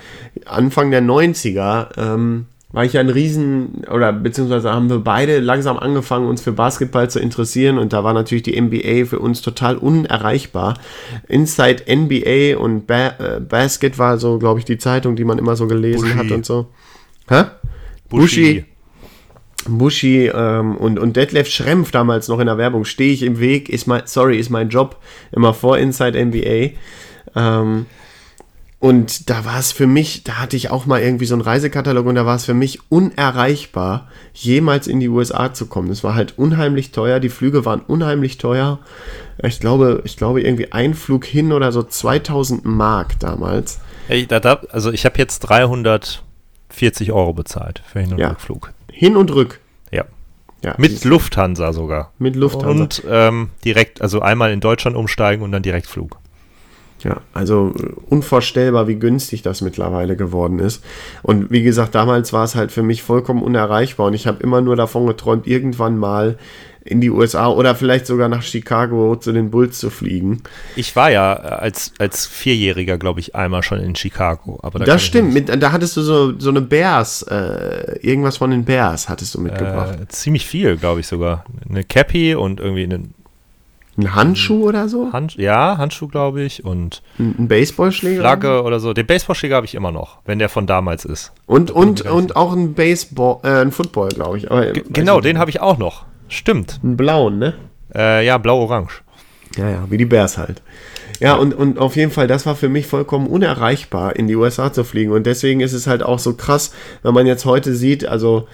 Anfang 0.45 0.91
der 0.91 1.01
90er, 1.01 1.97
ähm, 1.97 2.45
war 2.71 2.85
ich 2.85 2.93
ja 2.93 3.01
ein 3.01 3.09
Riesen, 3.09 3.83
oder 3.91 4.13
beziehungsweise 4.13 4.71
haben 4.71 4.89
wir 4.89 4.99
beide 4.99 5.39
langsam 5.39 5.77
angefangen, 5.77 6.27
uns 6.27 6.41
für 6.41 6.51
Basketball 6.51 7.09
zu 7.09 7.19
interessieren 7.19 7.77
und 7.77 7.93
da 7.93 8.03
war 8.03 8.13
natürlich 8.13 8.43
die 8.43 8.59
NBA 8.59 9.05
für 9.05 9.19
uns 9.19 9.41
total 9.41 9.77
unerreichbar. 9.77 10.75
Inside 11.27 11.83
NBA 11.93 12.57
und 12.57 12.87
ba 12.87 13.07
äh, 13.19 13.39
Basket 13.39 13.97
war 13.97 14.17
so, 14.17 14.39
glaube 14.39 14.59
ich, 14.59 14.65
die 14.65 14.77
Zeitung, 14.77 15.15
die 15.15 15.25
man 15.25 15.37
immer 15.37 15.55
so 15.55 15.67
gelesen 15.67 16.01
Buschi. 16.01 16.17
hat 16.17 16.31
und 16.31 16.45
so. 16.45 16.67
Hä? 17.27 17.43
Buschi. 18.09 18.65
Buschi 19.67 20.27
ähm, 20.33 20.75
und, 20.77 20.97
und 20.97 21.15
Detlef 21.17 21.47
Schrempf 21.47 21.91
damals 21.91 22.27
noch 22.27 22.39
in 22.39 22.47
der 22.47 22.57
Werbung, 22.57 22.85
stehe 22.85 23.13
ich 23.13 23.21
im 23.21 23.39
Weg, 23.39 23.69
ist 23.69 23.85
mein, 23.85 24.03
sorry, 24.05 24.37
ist 24.37 24.49
mein 24.49 24.69
Job, 24.69 24.97
immer 25.31 25.53
vor 25.53 25.77
Inside 25.77 26.25
NBA. 26.25 26.71
Ähm, 27.35 27.85
und 28.81 29.29
da 29.29 29.45
war 29.45 29.59
es 29.59 29.71
für 29.71 29.85
mich, 29.87 30.23
da 30.23 30.39
hatte 30.39 30.57
ich 30.57 30.71
auch 30.71 30.85
mal 30.87 30.99
irgendwie 31.01 31.25
so 31.27 31.35
einen 31.35 31.43
Reisekatalog 31.43 32.05
und 32.07 32.15
da 32.15 32.25
war 32.25 32.35
es 32.35 32.45
für 32.45 32.55
mich 32.55 32.79
unerreichbar, 32.89 34.09
jemals 34.33 34.87
in 34.87 34.99
die 34.99 35.07
USA 35.07 35.53
zu 35.53 35.67
kommen. 35.67 35.91
Es 35.91 36.03
war 36.03 36.15
halt 36.15 36.37
unheimlich 36.39 36.91
teuer, 36.91 37.19
die 37.19 37.29
Flüge 37.29 37.63
waren 37.63 37.81
unheimlich 37.81 38.39
teuer. 38.39 38.79
Ich 39.43 39.59
glaube, 39.59 40.01
ich 40.03 40.17
glaube 40.17 40.41
irgendwie 40.41 40.71
ein 40.71 40.95
Flug 40.95 41.25
hin 41.25 41.51
oder 41.53 41.71
so 41.71 41.83
2000 41.83 42.65
Mark 42.65 43.19
damals. 43.19 43.79
Ey, 44.07 44.25
da, 44.25 44.39
da, 44.39 44.61
also 44.71 44.91
ich 44.91 45.05
habe 45.05 45.17
jetzt 45.19 45.39
340 45.41 47.11
Euro 47.11 47.33
bezahlt 47.33 47.81
für 47.85 47.99
Hin- 47.99 48.13
und 48.13 48.19
Ja. 48.19 48.29
Rückflug. 48.29 48.73
Hin 48.91 49.15
und 49.15 49.31
rück. 49.33 49.59
Ja. 49.91 50.05
Ja, 50.63 50.75
Mit 50.77 51.03
Lufthansa 51.05 51.71
sogar. 51.73 52.13
mit 52.19 52.35
Lufthansa. 52.35 52.83
Und 52.83 53.03
ähm, 53.07 53.49
direkt, 53.63 54.01
also 54.01 54.21
einmal 54.21 54.51
in 54.51 54.59
Deutschland 54.59 54.95
umsteigen 54.97 55.43
und 55.43 55.51
dann 55.51 55.63
Direktflug. 55.63 56.17
Ja, 57.03 57.21
also 57.33 57.73
äh, 57.77 57.93
unvorstellbar, 58.09 58.87
wie 58.87 58.95
günstig 58.95 59.41
das 59.41 59.61
mittlerweile 59.61 60.15
geworden 60.15 60.59
ist. 60.59 60.83
Und 61.23 61.51
wie 61.51 61.63
gesagt, 61.63 61.95
damals 61.95 62.33
war 62.33 62.43
es 62.43 62.55
halt 62.55 62.71
für 62.71 62.83
mich 62.83 63.03
vollkommen 63.03 63.41
unerreichbar 63.41 64.07
und 64.07 64.13
ich 64.13 64.27
habe 64.27 64.43
immer 64.43 64.61
nur 64.61 64.75
davon 64.75 65.07
geträumt, 65.07 65.47
irgendwann 65.47 65.97
mal 65.97 66.37
in 66.83 66.99
die 66.99 67.11
USA 67.11 67.47
oder 67.47 67.75
vielleicht 67.75 68.07
sogar 68.07 68.27
nach 68.27 68.41
Chicago 68.41 69.15
zu 69.15 69.31
den 69.31 69.51
Bulls 69.51 69.77
zu 69.77 69.89
fliegen. 69.89 70.41
Ich 70.75 70.95
war 70.95 71.11
ja 71.11 71.33
äh, 71.33 71.37
als, 71.37 71.93
als 71.99 72.25
Vierjähriger, 72.25 72.97
glaube 72.97 73.19
ich, 73.19 73.35
einmal 73.35 73.61
schon 73.61 73.79
in 73.79 73.95
Chicago. 73.95 74.59
Aber 74.63 74.79
da 74.79 74.85
das 74.85 75.03
stimmt, 75.03 75.33
mit, 75.33 75.49
da 75.61 75.71
hattest 75.71 75.95
du 75.97 76.01
so, 76.01 76.39
so 76.39 76.49
eine 76.49 76.61
Bears, 76.61 77.21
äh, 77.23 77.99
irgendwas 78.01 78.37
von 78.37 78.49
den 78.51 78.65
Bears 78.65 79.09
hattest 79.09 79.35
du 79.35 79.41
mitgebracht. 79.41 79.99
Äh, 80.01 80.07
ziemlich 80.07 80.45
viel, 80.45 80.77
glaube 80.77 81.01
ich 81.01 81.07
sogar. 81.07 81.45
Eine 81.69 81.83
Cappy 81.83 82.33
und 82.35 82.59
irgendwie 82.59 82.83
einen 82.83 83.13
Ein 84.01 84.15
Handschuh 84.15 84.67
oder 84.67 84.89
so? 84.89 85.13
Hand, 85.13 85.35
ja, 85.35 85.77
Handschuh, 85.77 86.07
glaube 86.07 86.41
ich, 86.41 86.65
und 86.65 87.01
Ein, 87.19 87.47
Baseballschläger? 87.47 88.21
Flagge 88.21 88.63
oder 88.63 88.79
so. 88.79 88.93
Den 88.93 89.05
Baseballschläger 89.05 89.55
habe 89.55 89.65
ich 89.65 89.75
immer 89.75 89.91
noch, 89.91 90.19
wenn 90.25 90.39
der 90.39 90.49
von 90.49 90.67
damals 90.67 91.05
ist. 91.05 91.31
Und, 91.45 91.71
und, 91.71 92.01
ich 92.01 92.09
und 92.09 92.35
auch 92.35 92.53
ein 92.53 92.73
Baseball, 92.73 93.39
äh, 93.43 93.61
ein 93.61 93.71
Football, 93.71 94.09
glaube 94.09 94.37
ich. 94.37 94.49
Aber, 94.49 94.71
genau, 94.71 95.21
den 95.21 95.37
habe 95.37 95.49
ich 95.49 95.61
auch 95.61 95.77
noch. 95.77 96.05
Stimmt. 96.27 96.79
Einen 96.83 96.97
blauen, 96.97 97.39
ne? 97.39 97.53
Äh, 97.93 98.25
ja, 98.25 98.37
blau-orange. 98.37 99.03
Ja, 99.57 99.69
ja, 99.69 99.85
wie 99.89 99.97
die 99.97 100.05
Bears 100.05 100.37
halt. 100.37 100.61
Ja, 101.19 101.35
und, 101.35 101.53
und 101.53 101.77
auf 101.77 101.95
jeden 101.95 102.11
Fall, 102.11 102.27
das 102.27 102.45
war 102.45 102.55
für 102.55 102.69
mich 102.69 102.87
vollkommen 102.87 103.27
unerreichbar, 103.27 104.15
in 104.15 104.27
die 104.27 104.35
USA 104.35 104.73
zu 104.73 104.83
fliegen. 104.83 105.11
Und 105.11 105.27
deswegen 105.27 105.59
ist 105.59 105.73
es 105.73 105.85
halt 105.85 106.01
auch 106.01 106.17
so 106.17 106.33
krass, 106.33 106.73
wenn 107.03 107.13
man 107.13 107.27
jetzt 107.27 107.45
heute 107.45 107.75
sieht, 107.75 108.05
also 108.05 108.47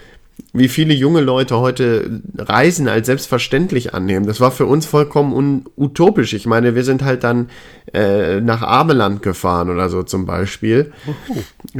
wie 0.52 0.68
viele 0.68 0.94
junge 0.94 1.20
Leute 1.20 1.58
heute 1.58 2.20
Reisen 2.36 2.88
als 2.88 3.06
selbstverständlich 3.06 3.94
annehmen. 3.94 4.26
Das 4.26 4.40
war 4.40 4.50
für 4.50 4.66
uns 4.66 4.86
vollkommen 4.86 5.64
utopisch. 5.76 6.32
Ich 6.32 6.46
meine, 6.46 6.74
wir 6.74 6.84
sind 6.84 7.02
halt 7.02 7.22
dann 7.22 7.50
äh, 7.92 8.40
nach 8.40 8.62
Ameland 8.62 9.22
gefahren 9.22 9.70
oder 9.70 9.88
so 9.88 10.02
zum 10.02 10.26
Beispiel 10.26 10.92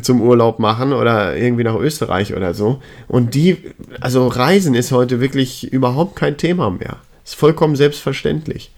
zum 0.03 0.21
Urlaub 0.21 0.59
machen 0.59 0.93
oder 0.93 1.37
irgendwie 1.37 1.65
nach 1.65 1.77
Österreich 1.77 2.35
oder 2.35 2.53
so. 2.55 2.83
Und 3.09 3.35
die, 3.35 3.57
also 4.01 4.27
Reisen 4.27 4.75
ist 4.75 4.93
heute 4.93 5.21
wirklich 5.21 5.73
überhaupt 5.73 6.17
kein 6.17 6.37
Thema 6.37 6.71
mehr. 6.71 6.97
Ist 7.25 7.35
vollkommen 7.35 7.77
selbstverständlich. 7.77 8.71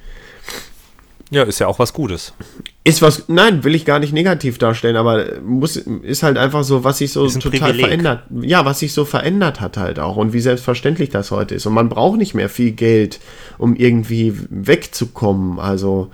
Ja, 1.30 1.44
ist 1.44 1.60
ja 1.60 1.68
auch 1.68 1.78
was 1.78 1.92
Gutes. 1.92 2.34
Ist 2.82 3.02
was, 3.02 3.28
nein, 3.28 3.62
will 3.62 3.76
ich 3.76 3.84
gar 3.84 4.00
nicht 4.00 4.12
negativ 4.12 4.58
darstellen, 4.58 4.96
aber 4.96 5.40
muss, 5.42 5.76
ist 5.76 6.24
halt 6.24 6.36
einfach 6.36 6.64
so, 6.64 6.82
was 6.82 6.98
sich 6.98 7.12
so 7.12 7.28
total 7.28 7.50
Privileg. 7.50 7.86
verändert. 7.86 8.24
Ja, 8.40 8.64
was 8.64 8.80
sich 8.80 8.92
so 8.92 9.04
verändert 9.04 9.60
hat 9.60 9.76
halt 9.76 10.00
auch 10.00 10.16
und 10.16 10.32
wie 10.32 10.40
selbstverständlich 10.40 11.10
das 11.10 11.30
heute 11.30 11.54
ist. 11.54 11.66
Und 11.66 11.74
man 11.74 11.88
braucht 11.88 12.18
nicht 12.18 12.34
mehr 12.34 12.48
viel 12.48 12.72
Geld, 12.72 13.20
um 13.58 13.76
irgendwie 13.76 14.34
wegzukommen. 14.50 15.60
Also, 15.60 16.10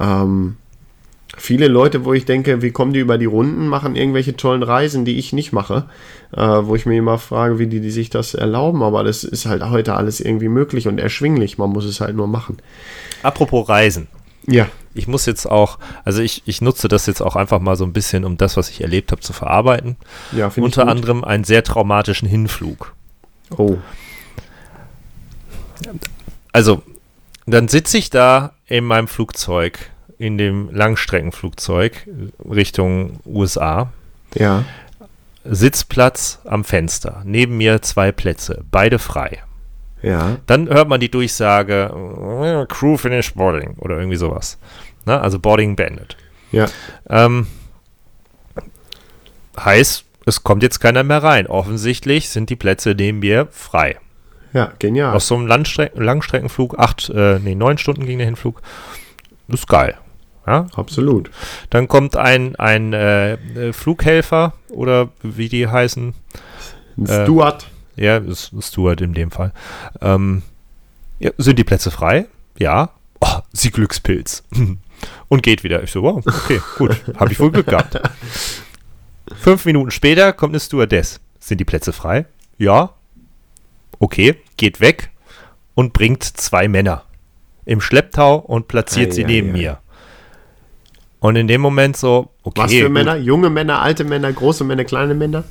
ähm, 0.00 0.56
viele 1.36 1.68
Leute, 1.68 2.04
wo 2.04 2.12
ich 2.12 2.24
denke, 2.24 2.62
wie 2.62 2.72
kommen 2.72 2.92
die 2.92 3.00
über 3.00 3.16
die 3.16 3.26
Runden, 3.26 3.68
machen 3.68 3.94
irgendwelche 3.94 4.36
tollen 4.36 4.64
Reisen, 4.64 5.04
die 5.04 5.18
ich 5.18 5.32
nicht 5.32 5.52
mache, 5.52 5.84
äh, 6.36 6.40
wo 6.40 6.74
ich 6.74 6.84
mir 6.84 6.98
immer 6.98 7.18
frage, 7.18 7.60
wie 7.60 7.68
die, 7.68 7.80
die 7.80 7.90
sich 7.90 8.10
das 8.10 8.34
erlauben, 8.34 8.82
aber 8.82 9.04
das 9.04 9.22
ist 9.22 9.46
halt 9.46 9.62
heute 9.62 9.94
alles 9.94 10.20
irgendwie 10.20 10.48
möglich 10.48 10.88
und 10.88 10.98
erschwinglich, 10.98 11.58
man 11.58 11.70
muss 11.70 11.84
es 11.84 12.00
halt 12.00 12.16
nur 12.16 12.26
machen. 12.26 12.56
Apropos 13.22 13.68
Reisen. 13.68 14.08
Ja. 14.48 14.68
Ich 14.94 15.06
muss 15.06 15.26
jetzt 15.26 15.46
auch, 15.46 15.78
also 16.04 16.22
ich, 16.22 16.42
ich 16.46 16.60
nutze 16.60 16.88
das 16.88 17.06
jetzt 17.06 17.20
auch 17.20 17.36
einfach 17.36 17.60
mal 17.60 17.76
so 17.76 17.84
ein 17.84 17.92
bisschen, 17.92 18.24
um 18.24 18.36
das, 18.36 18.56
was 18.56 18.70
ich 18.70 18.80
erlebt 18.80 19.12
habe, 19.12 19.20
zu 19.20 19.32
verarbeiten. 19.32 19.96
Ja, 20.32 20.50
finde 20.50 20.68
ich 20.68 20.76
Unter 20.76 20.90
anderem 20.90 21.22
einen 21.22 21.44
sehr 21.44 21.62
traumatischen 21.62 22.26
Hinflug. 22.28 22.94
Oh. 23.56 23.76
Also, 26.52 26.82
dann 27.46 27.68
sitze 27.68 27.98
ich 27.98 28.10
da 28.10 28.52
in 28.66 28.84
meinem 28.84 29.06
Flugzeug, 29.06 29.90
in 30.18 30.38
dem 30.38 30.70
Langstreckenflugzeug 30.74 32.08
Richtung 32.50 33.20
USA. 33.24 33.92
Ja. 34.34 34.64
Sitzplatz 35.44 36.40
am 36.44 36.64
Fenster. 36.64 37.22
Neben 37.24 37.56
mir 37.56 37.80
zwei 37.82 38.12
Plätze, 38.12 38.64
beide 38.70 38.98
frei. 38.98 39.42
Ja. 40.02 40.36
Dann 40.46 40.68
hört 40.68 40.88
man 40.88 41.00
die 41.00 41.10
Durchsage, 41.10 41.90
äh, 42.42 42.66
Crew 42.72 42.96
finished 42.96 43.34
boarding 43.34 43.74
oder 43.78 43.96
irgendwie 43.98 44.16
sowas. 44.16 44.58
Na, 45.04 45.20
also 45.20 45.38
Boarding 45.38 45.74
beendet. 45.76 46.16
Ja. 46.52 46.66
Ähm, 47.08 47.46
heißt, 49.58 50.04
es 50.26 50.44
kommt 50.44 50.62
jetzt 50.62 50.78
keiner 50.80 51.02
mehr 51.02 51.22
rein. 51.22 51.46
Offensichtlich 51.46 52.28
sind 52.28 52.50
die 52.50 52.56
Plätze 52.56 52.94
neben 52.94 53.20
mir 53.20 53.48
frei. 53.50 53.96
Ja, 54.52 54.72
genial. 54.78 55.14
Aus 55.14 55.26
so 55.26 55.34
einem 55.34 55.46
Landstre 55.46 55.90
Langstreckenflug, 55.94 56.78
acht, 56.78 57.10
äh, 57.10 57.38
nee, 57.38 57.54
neun 57.54 57.78
Stunden 57.78 58.06
ging 58.06 58.18
der 58.18 58.26
Hinflug. 58.26 58.62
Das 59.46 59.60
ist 59.60 59.68
geil. 59.68 59.96
Ja? 60.46 60.66
Absolut. 60.74 61.30
Dann 61.70 61.88
kommt 61.88 62.16
ein, 62.16 62.56
ein 62.56 62.92
äh, 62.92 63.32
äh, 63.34 63.72
Flughelfer 63.72 64.54
oder 64.70 65.08
wie 65.22 65.48
die 65.48 65.68
heißen, 65.68 66.14
Ein 66.96 67.06
Äh, 67.06 67.24
Stuart. 67.24 67.66
Ja, 67.98 68.18
ist 68.18 68.52
Stuart 68.60 69.00
in 69.00 69.14
dem 69.14 69.30
Fall. 69.30 69.52
Ähm, 70.00 70.42
ja, 71.18 71.30
sind 71.38 71.58
die 71.58 71.64
Plätze 71.64 71.90
frei? 71.90 72.26
Ja. 72.58 72.90
Oh, 73.20 73.40
sie 73.52 73.70
Glückspilz. 73.70 74.44
Und 75.28 75.42
geht 75.42 75.64
wieder. 75.64 75.82
Ich 75.82 75.92
so, 75.92 76.02
wow, 76.02 76.24
okay, 76.26 76.60
gut. 76.76 76.96
Habe 77.16 77.32
ich 77.32 77.38
wohl 77.38 77.50
Glück 77.52 77.66
gehabt. 77.66 78.00
Fünf 79.40 79.64
Minuten 79.64 79.90
später 79.90 80.32
kommt 80.32 80.52
eine 80.52 80.60
Stewardess. 80.60 81.20
Sind 81.38 81.58
die 81.58 81.64
Plätze 81.64 81.92
frei? 81.92 82.26
Ja. 82.56 82.94
Okay, 83.98 84.36
geht 84.56 84.80
weg 84.80 85.10
und 85.74 85.92
bringt 85.92 86.24
zwei 86.24 86.68
Männer 86.68 87.04
im 87.64 87.80
Schlepptau 87.80 88.36
und 88.36 88.66
platziert 88.66 89.10
Ei, 89.10 89.14
sie 89.14 89.24
ei, 89.24 89.28
neben 89.28 89.50
ei. 89.50 89.52
mir. 89.52 89.78
Und 91.20 91.36
in 91.36 91.48
dem 91.48 91.60
Moment 91.60 91.96
so, 91.96 92.30
okay. 92.42 92.62
Was 92.62 92.72
für 92.72 92.82
gut, 92.84 92.92
Männer? 92.92 93.16
Junge 93.16 93.50
Männer, 93.50 93.82
alte 93.82 94.04
Männer, 94.04 94.32
große 94.32 94.64
Männer, 94.64 94.84
kleine 94.84 95.14
Männer? 95.14 95.44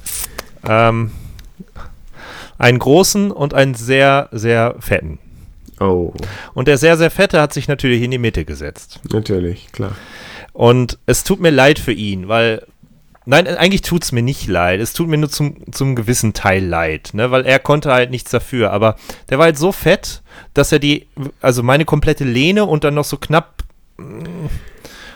Ähm, 0.66 1.12
einen 2.58 2.80
großen 2.80 3.32
und 3.32 3.54
einen 3.54 3.74
sehr, 3.76 4.30
sehr 4.32 4.76
fetten. 4.80 5.20
Oh, 5.80 6.14
Und 6.54 6.68
der 6.68 6.78
sehr, 6.78 6.98
sehr 6.98 7.12
fette 7.12 7.40
hat 7.40 7.54
sich 7.54 7.68
natürlich 7.68 8.02
in 8.02 8.12
die 8.12 8.18
Mitte 8.18 8.46
gesetzt. 8.46 9.00
natürlich, 9.12 9.72
klar. 9.72 9.92
Und 10.54 10.98
es 11.06 11.24
tut 11.24 11.40
mir 11.40 11.52
leid 11.52 11.80
für 11.80 11.94
ihn, 11.94 12.28
weil. 12.28 12.66
Nein, 13.30 13.46
eigentlich 13.46 13.82
tut 13.82 14.06
es 14.06 14.14
mir 14.14 14.22
nicht 14.22 14.48
leid. 14.48 14.80
Es 14.80 14.94
tut 14.94 15.10
mir 15.10 15.18
nur 15.18 15.30
zum, 15.30 15.58
zum 15.74 15.98
gewissen 15.98 16.32
Teil 16.32 16.64
leid, 16.64 17.10
ne? 17.12 17.30
weil 17.30 17.46
er 17.46 17.60
konnte 17.60 17.92
halt 17.92 18.10
nichts 18.10 18.32
dafür. 18.32 18.72
Aber 18.72 18.96
der 19.30 19.38
war 19.38 19.48
halt 19.48 19.58
so 19.58 19.74
fett, 19.74 20.22
dass 20.54 20.72
er 20.72 20.80
die, 20.80 21.08
also 21.42 21.62
meine 21.62 21.84
komplette 21.84 22.24
Lehne 22.24 22.64
und 22.64 22.86
dann 22.86 22.94
noch 22.94 23.04
so 23.04 23.18
knapp 23.18 23.64
mm, 23.98 24.48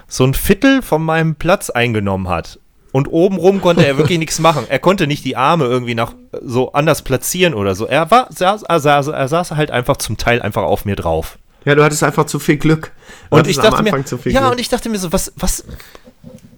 so 0.10 0.26
ein 0.26 0.34
Viertel 0.34 0.82
von 0.82 1.02
meinem 1.02 1.36
Platz 1.36 1.70
eingenommen 1.70 2.28
hat. 2.28 2.60
Und 2.92 3.08
obenrum 3.08 3.62
konnte 3.62 3.86
er 3.86 3.98
wirklich 3.98 4.20
nichts 4.20 4.40
machen. 4.40 4.66
Er 4.68 4.80
konnte 4.80 5.08
nicht 5.08 5.24
die 5.24 5.38
Arme 5.38 5.66
irgendwie 5.66 5.96
nach 5.96 6.14
so 6.44 6.74
anders 6.74 7.04
platzieren 7.04 7.54
oder 7.54 7.74
so. 7.74 7.86
Er 7.88 8.12
war, 8.12 8.28
saß, 8.32 8.64
er 8.64 8.80
saß, 8.80 9.08
er 9.08 9.28
saß 9.28 9.52
halt 9.52 9.72
einfach 9.72 9.98
zum 9.98 10.18
Teil 10.18 10.42
einfach 10.42 10.64
auf 10.64 10.84
mir 10.84 10.96
drauf. 10.98 11.38
Ja, 11.64 11.76
du 11.76 11.84
hattest 11.84 12.04
einfach 12.04 12.26
zu 12.26 12.40
viel 12.40 12.58
Glück. 12.58 12.92
Du 13.30 13.38
Und 13.38 13.48
ich 13.48 13.56
dachte 13.56 13.84
mir, 13.84 13.90
Anfang 13.90 14.06
zu 14.06 14.18
viel 14.18 14.34
ja, 14.34 14.42
Glück. 14.42 14.52
und 14.54 14.60
ich 14.60 14.68
dachte 14.68 14.90
mir 14.90 14.98
so, 14.98 15.14
was, 15.14 15.32
was, 15.36 15.64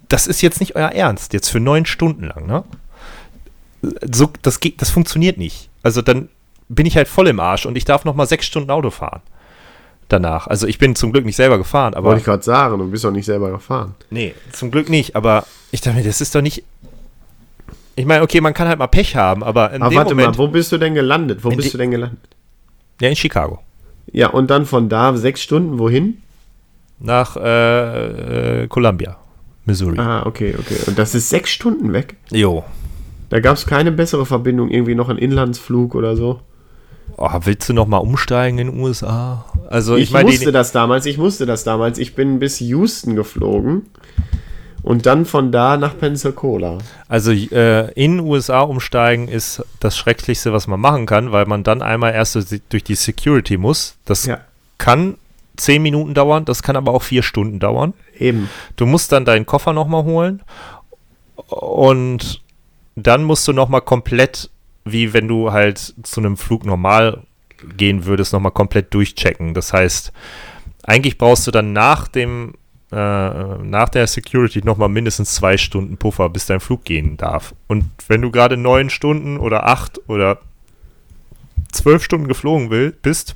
das 0.10 0.28
ist 0.28 0.42
jetzt 0.42 0.60
nicht 0.60 0.76
euer 0.76 0.90
Ernst, 0.90 1.34
jetzt 1.34 1.50
für 1.50 1.60
neun 1.60 1.86
Stunden 1.86 2.26
lang, 2.26 2.48
ne? 2.48 2.64
So, 4.14 4.32
das 4.42 4.60
geht, 4.60 4.82
das 4.82 4.90
funktioniert 4.90 5.38
nicht. 5.38 5.70
Also 5.84 6.02
dann 6.02 6.30
bin 6.70 6.86
ich 6.86 6.96
halt 6.96 7.10
voll 7.10 7.28
im 7.28 7.40
Arsch 7.40 7.66
und 7.66 7.76
ich 7.76 7.84
darf 7.84 8.06
noch 8.06 8.16
mal 8.16 8.26
sechs 8.26 8.46
Stunden 8.46 8.72
Auto 8.72 8.90
fahren. 8.90 9.22
Danach. 10.10 10.48
Also 10.48 10.68
ich 10.68 10.78
bin 10.78 10.96
zum 10.96 11.12
Glück 11.12 11.26
nicht 11.26 11.36
selber 11.36 11.58
gefahren, 11.58 11.94
aber 11.94 12.08
Wollte 12.10 12.20
ich 12.20 12.26
gerade 12.26 12.44
sagen, 12.44 12.78
du 12.78 12.90
bist 12.90 13.04
doch 13.04 13.12
nicht 13.12 13.26
selber 13.26 13.50
gefahren. 13.52 13.96
nee, 14.10 14.34
zum 14.52 14.70
Glück 14.70 14.90
nicht. 14.90 15.16
Aber 15.16 15.46
ich 15.72 15.82
dachte 15.82 15.98
mir, 15.98 16.04
das 16.04 16.22
ist 16.22 16.36
doch 16.36 16.42
nicht. 16.42 16.64
ich 17.96 18.06
meine, 18.06 18.24
okay, 18.24 18.42
man 18.42 18.54
kann 18.54 18.68
halt 18.68 18.80
mal 18.80 18.88
Pech 18.88 19.16
haben, 19.16 19.44
aber 19.44 19.72
in 19.72 19.82
Aber 19.82 19.90
dem 19.92 19.98
warte 19.98 20.12
Moment, 20.16 20.38
mal, 20.38 20.38
wo 20.38 20.48
bist 20.48 20.72
du 20.72 20.78
denn 20.78 20.94
gelandet? 20.94 21.44
Wo 21.44 21.50
bist 21.50 21.74
du 21.74 21.78
denn 21.78 21.92
gelandet? 21.92 22.20
ja, 23.02 23.10
in 23.10 23.16
Chicago. 23.16 23.60
Ja, 24.12 24.28
und 24.30 24.50
dann 24.52 24.66
von 24.66 24.90
da 24.90 25.16
sechs 25.16 25.42
Stunden, 25.42 25.80
wohin? 25.80 26.22
Nach 27.00 27.36
äh, 27.38 28.64
äh, 28.64 28.68
Columbia, 28.68 29.18
Missouri. 29.66 29.98
Ah, 30.00 30.26
okay, 30.26 30.56
okay. 30.60 30.78
Und 30.88 31.00
das 31.00 31.16
ist 31.16 31.30
sechs 31.30 31.50
Stunden 31.52 31.92
weg. 31.94 32.16
Jo. 32.32 32.64
Da 33.30 33.40
gab 33.40 33.58
es 33.58 33.66
keine 33.66 33.92
bessere 33.92 34.26
Verbindung, 34.26 34.70
irgendwie 34.70 34.94
noch 34.96 35.10
ein 35.10 35.18
Inlandsflug 35.18 35.96
oder 35.96 36.16
so. 36.16 36.40
Oh, 37.18 37.30
willst 37.44 37.70
du 37.70 37.74
noch 37.74 37.88
mal 37.88 37.98
umsteigen 37.98 38.58
in 38.60 38.72
den 38.72 38.80
USA? 38.80 39.46
Also 39.70 39.96
ich, 39.96 40.04
Ich, 40.04 40.12
meine, 40.12 40.30
musste 40.30 40.52
das 40.52 40.72
damals, 40.72 41.06
ich 41.06 41.18
musste 41.18 41.46
das 41.46 41.64
damals. 41.64 41.98
Ich 42.00 42.16
bin 42.16 42.40
bis 42.40 42.60
Houston 42.60 43.16
geflogen 43.16 43.88
und 44.82 45.06
dann 45.06 45.26
von 45.26 45.52
da 45.52 45.78
nach 45.78 45.98
Pensacola. 45.98 46.80
also 47.08 47.32
äh, 47.32 47.92
in 47.94 48.18
den 48.18 48.20
USA 48.28 48.62
umsteigen 48.62 49.28
ist 49.28 49.64
das 49.80 49.96
Schrecklichste, 49.98 50.52
was 50.54 50.68
man 50.68 50.80
machen 50.80 51.06
kann, 51.06 51.32
weil 51.32 51.46
man 51.46 51.64
dann 51.64 51.82
einmal 51.82 52.14
erst 52.14 52.36
durch 52.36 52.46
die- 52.48 52.62
durch 52.70 52.84
die 52.84 52.96
Security 52.96 53.58
muss. 53.58 53.96
Das 54.06 54.26
Ja, 54.26 54.40
kann 54.78 55.16
zehn 55.56 55.82
Minuten 55.84 56.14
dauern, 56.16 56.46
das 56.46 56.64
kann 56.64 56.76
aber 56.76 56.92
auch 56.94 57.04
vier 57.04 57.24
Stunden 57.24 57.60
dauern. 57.60 57.94
eben. 58.18 58.50
Du 58.76 58.86
musst 58.86 59.12
dann 59.12 59.24
deinen 59.24 59.46
Koffer 59.46 59.72
nochmal 59.72 60.04
holen 60.04 60.42
und 61.48 62.42
dann 62.96 63.24
musst 63.24 63.48
du 63.48 63.54
nochmal 63.54 63.82
komplett, 63.82 64.50
wie 64.86 65.14
wenn 65.14 65.28
du 65.28 65.52
halt 65.52 65.94
zu 66.04 66.20
einem 66.20 66.38
Flug 66.38 66.66
normal 66.66 67.24
gehen 67.78 68.06
würdest, 68.06 68.34
nochmal 68.34 68.52
komplett 68.52 68.94
durchchecken. 68.94 69.54
Das 69.54 69.74
heißt, 69.74 70.12
eigentlich 70.84 71.18
brauchst 71.18 71.48
du 71.48 71.52
dann 71.52 71.74
nach 71.74 72.08
dem 72.08 72.54
äh, 72.92 72.96
nach 72.96 73.90
der 73.90 74.06
Security 74.06 74.62
nochmal 74.64 74.90
mindestens 74.90 75.34
zwei 75.34 75.58
Stunden 75.58 75.98
Puffer, 75.98 76.30
bis 76.30 76.46
dein 76.46 76.60
Flug 76.60 76.84
gehen 76.84 77.18
darf. 77.18 77.56
Und 77.68 77.86
wenn 78.08 78.22
du 78.22 78.30
gerade 78.30 78.56
neun 78.56 78.90
Stunden 78.90 79.38
oder 79.38 79.66
acht 79.66 80.00
oder 80.08 80.40
zwölf 81.72 82.04
Stunden 82.04 82.28
geflogen 82.28 82.70
will, 82.70 82.94
bist, 83.02 83.36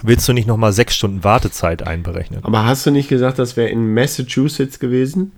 willst 0.00 0.26
du 0.26 0.32
nicht 0.32 0.46
nochmal 0.46 0.72
sechs 0.72 0.96
Stunden 0.96 1.22
Wartezeit 1.22 1.82
einberechnen. 1.82 2.44
Aber 2.44 2.64
hast 2.64 2.86
du 2.86 2.90
nicht 2.90 3.08
gesagt, 3.08 3.38
das 3.38 3.58
wäre 3.58 3.68
in 3.68 3.92
Massachusetts 3.92 4.78
gewesen? 4.78 5.32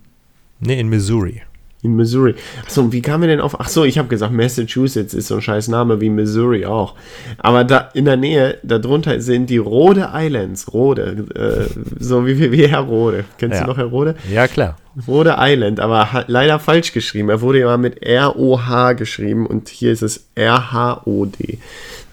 Nee, 0.61 0.79
in 0.79 0.89
Missouri. 0.89 1.43
In 1.85 1.97
Missouri. 1.97 2.35
Achso, 2.65 2.91
wie 2.93 3.03
kam 3.03 3.21
wir 3.21 3.29
denn 3.29 3.41
auf? 3.43 3.61
Achso, 3.61 3.85
ich 3.85 3.99
habe 3.99 4.09
gesagt, 4.09 4.33
Massachusetts 4.33 5.13
ist 5.13 5.27
so 5.29 5.35
ein 5.35 5.43
scheiß 5.43 5.69
Name 5.69 6.01
wie 6.01 6.09
Missouri 6.09 6.65
auch. 6.65 6.95
Aber 7.37 7.63
da 7.63 7.91
in 7.93 8.07
der 8.07 8.17
Nähe, 8.17 8.57
darunter 8.63 9.21
sind 9.21 9.51
die 9.51 9.59
Rhode 9.59 10.09
Islands. 10.15 10.73
Rhode. 10.73 11.27
Äh, 11.35 11.79
so 12.03 12.27
wie, 12.27 12.39
wie, 12.41 12.53
wie 12.53 12.67
Herr 12.67 12.81
Rode. 12.81 13.25
Kennst 13.37 13.57
Ja. 13.59 13.65
du 13.65 13.71
noch 13.71 13.77
Herr 13.77 13.85
Rode? 13.85 14.15
Ja, 14.33 14.49
klar. 14.49 14.79
Rhode 15.07 15.37
Island, 15.39 15.79
aber 15.79 16.25
leider 16.27 16.59
falsch 16.59 16.93
geschrieben. 16.93 17.29
Er 17.29 17.43
wurde 17.43 17.61
ja 17.61 17.77
mit 17.77 18.03
R-O-H 18.03 18.95
geschrieben 18.95 19.47
und 19.47 19.69
hier 19.69 19.93
ist 19.93 20.03
es 20.03 20.29
R-H-O-D. 20.37 21.59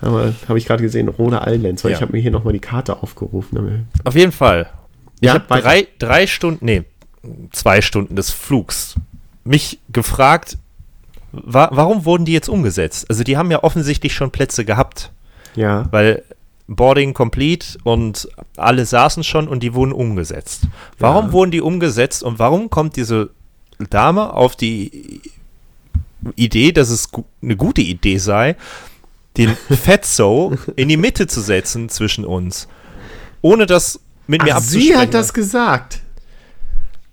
Aber 0.02 0.34
habe 0.50 0.58
ich 0.58 0.66
gerade 0.66 0.84
gesehen, 0.84 1.08
Rhode 1.08 1.42
Islands, 1.46 1.84
weil 1.84 1.92
Ja. 1.92 1.98
ich 1.98 2.02
habe 2.02 2.12
mir 2.12 2.20
hier 2.20 2.32
nochmal 2.32 2.54
die 2.54 2.60
Karte 2.60 3.02
aufgerufen. 3.02 3.86
Auf 4.04 4.16
jeden 4.16 4.32
Fall. 4.34 4.68
Ich 5.22 5.28
Ja, 5.28 5.36
habe 5.36 5.50
weiter. 5.50 5.62
drei, 5.62 5.88
drei 6.00 6.28
Stunden, 6.28 6.66
nee, 6.66 6.84
zwei 7.52 7.82
Stunden 7.82 8.16
des 8.16 8.32
Flugs 8.32 8.96
mich 9.44 9.80
gefragt, 9.92 10.58
wa 11.32 11.70
warum 11.72 12.06
wurden 12.06 12.26
die 12.26 12.34
jetzt 12.34 12.50
umgesetzt? 12.50 13.06
Also 13.10 13.24
die 13.24 13.38
haben 13.38 13.52
ja 13.52 13.64
offensichtlich 13.64 14.14
schon 14.14 14.32
Plätze 14.32 14.66
gehabt, 14.66 15.12
Ja. 15.56 15.88
weil 15.92 16.24
Boarding 16.68 17.14
complete 17.14 17.78
und 17.84 18.30
alle 18.56 18.86
saßen 18.86 19.24
schon 19.24 19.48
und 19.48 19.62
die 19.62 19.74
wurden 19.74 19.92
umgesetzt. 19.92 20.64
Warum 21.00 21.28
Ja. 21.28 21.32
wurden 21.34 21.52
die 21.52 21.62
umgesetzt 21.62 22.24
und 22.24 22.40
warum 22.40 22.70
kommt 22.70 22.96
diese 22.96 23.30
Dame 23.90 24.32
auf 24.34 24.56
die 24.56 25.22
Idee, 26.36 26.72
dass 26.72 26.90
es 26.90 27.12
gu 27.12 27.24
eine 27.42 27.56
gute 27.56 27.82
Idee 27.82 28.18
sei, 28.20 28.56
den 29.38 29.56
Fetzo 29.70 30.56
in 30.76 30.88
die 30.88 30.98
Mitte 30.98 31.28
zu 31.28 31.42
setzen 31.42 31.90
zwischen 31.90 32.26
uns, 32.26 32.68
ohne 33.42 33.66
das 33.66 34.00
mit 34.28 34.44
mir 34.44 34.52
Ach, 34.54 34.58
abzusprechen? 34.58 34.88
sie 34.88 34.98
hat 34.98 35.14
das 35.14 35.34
gesagt. 35.34 36.00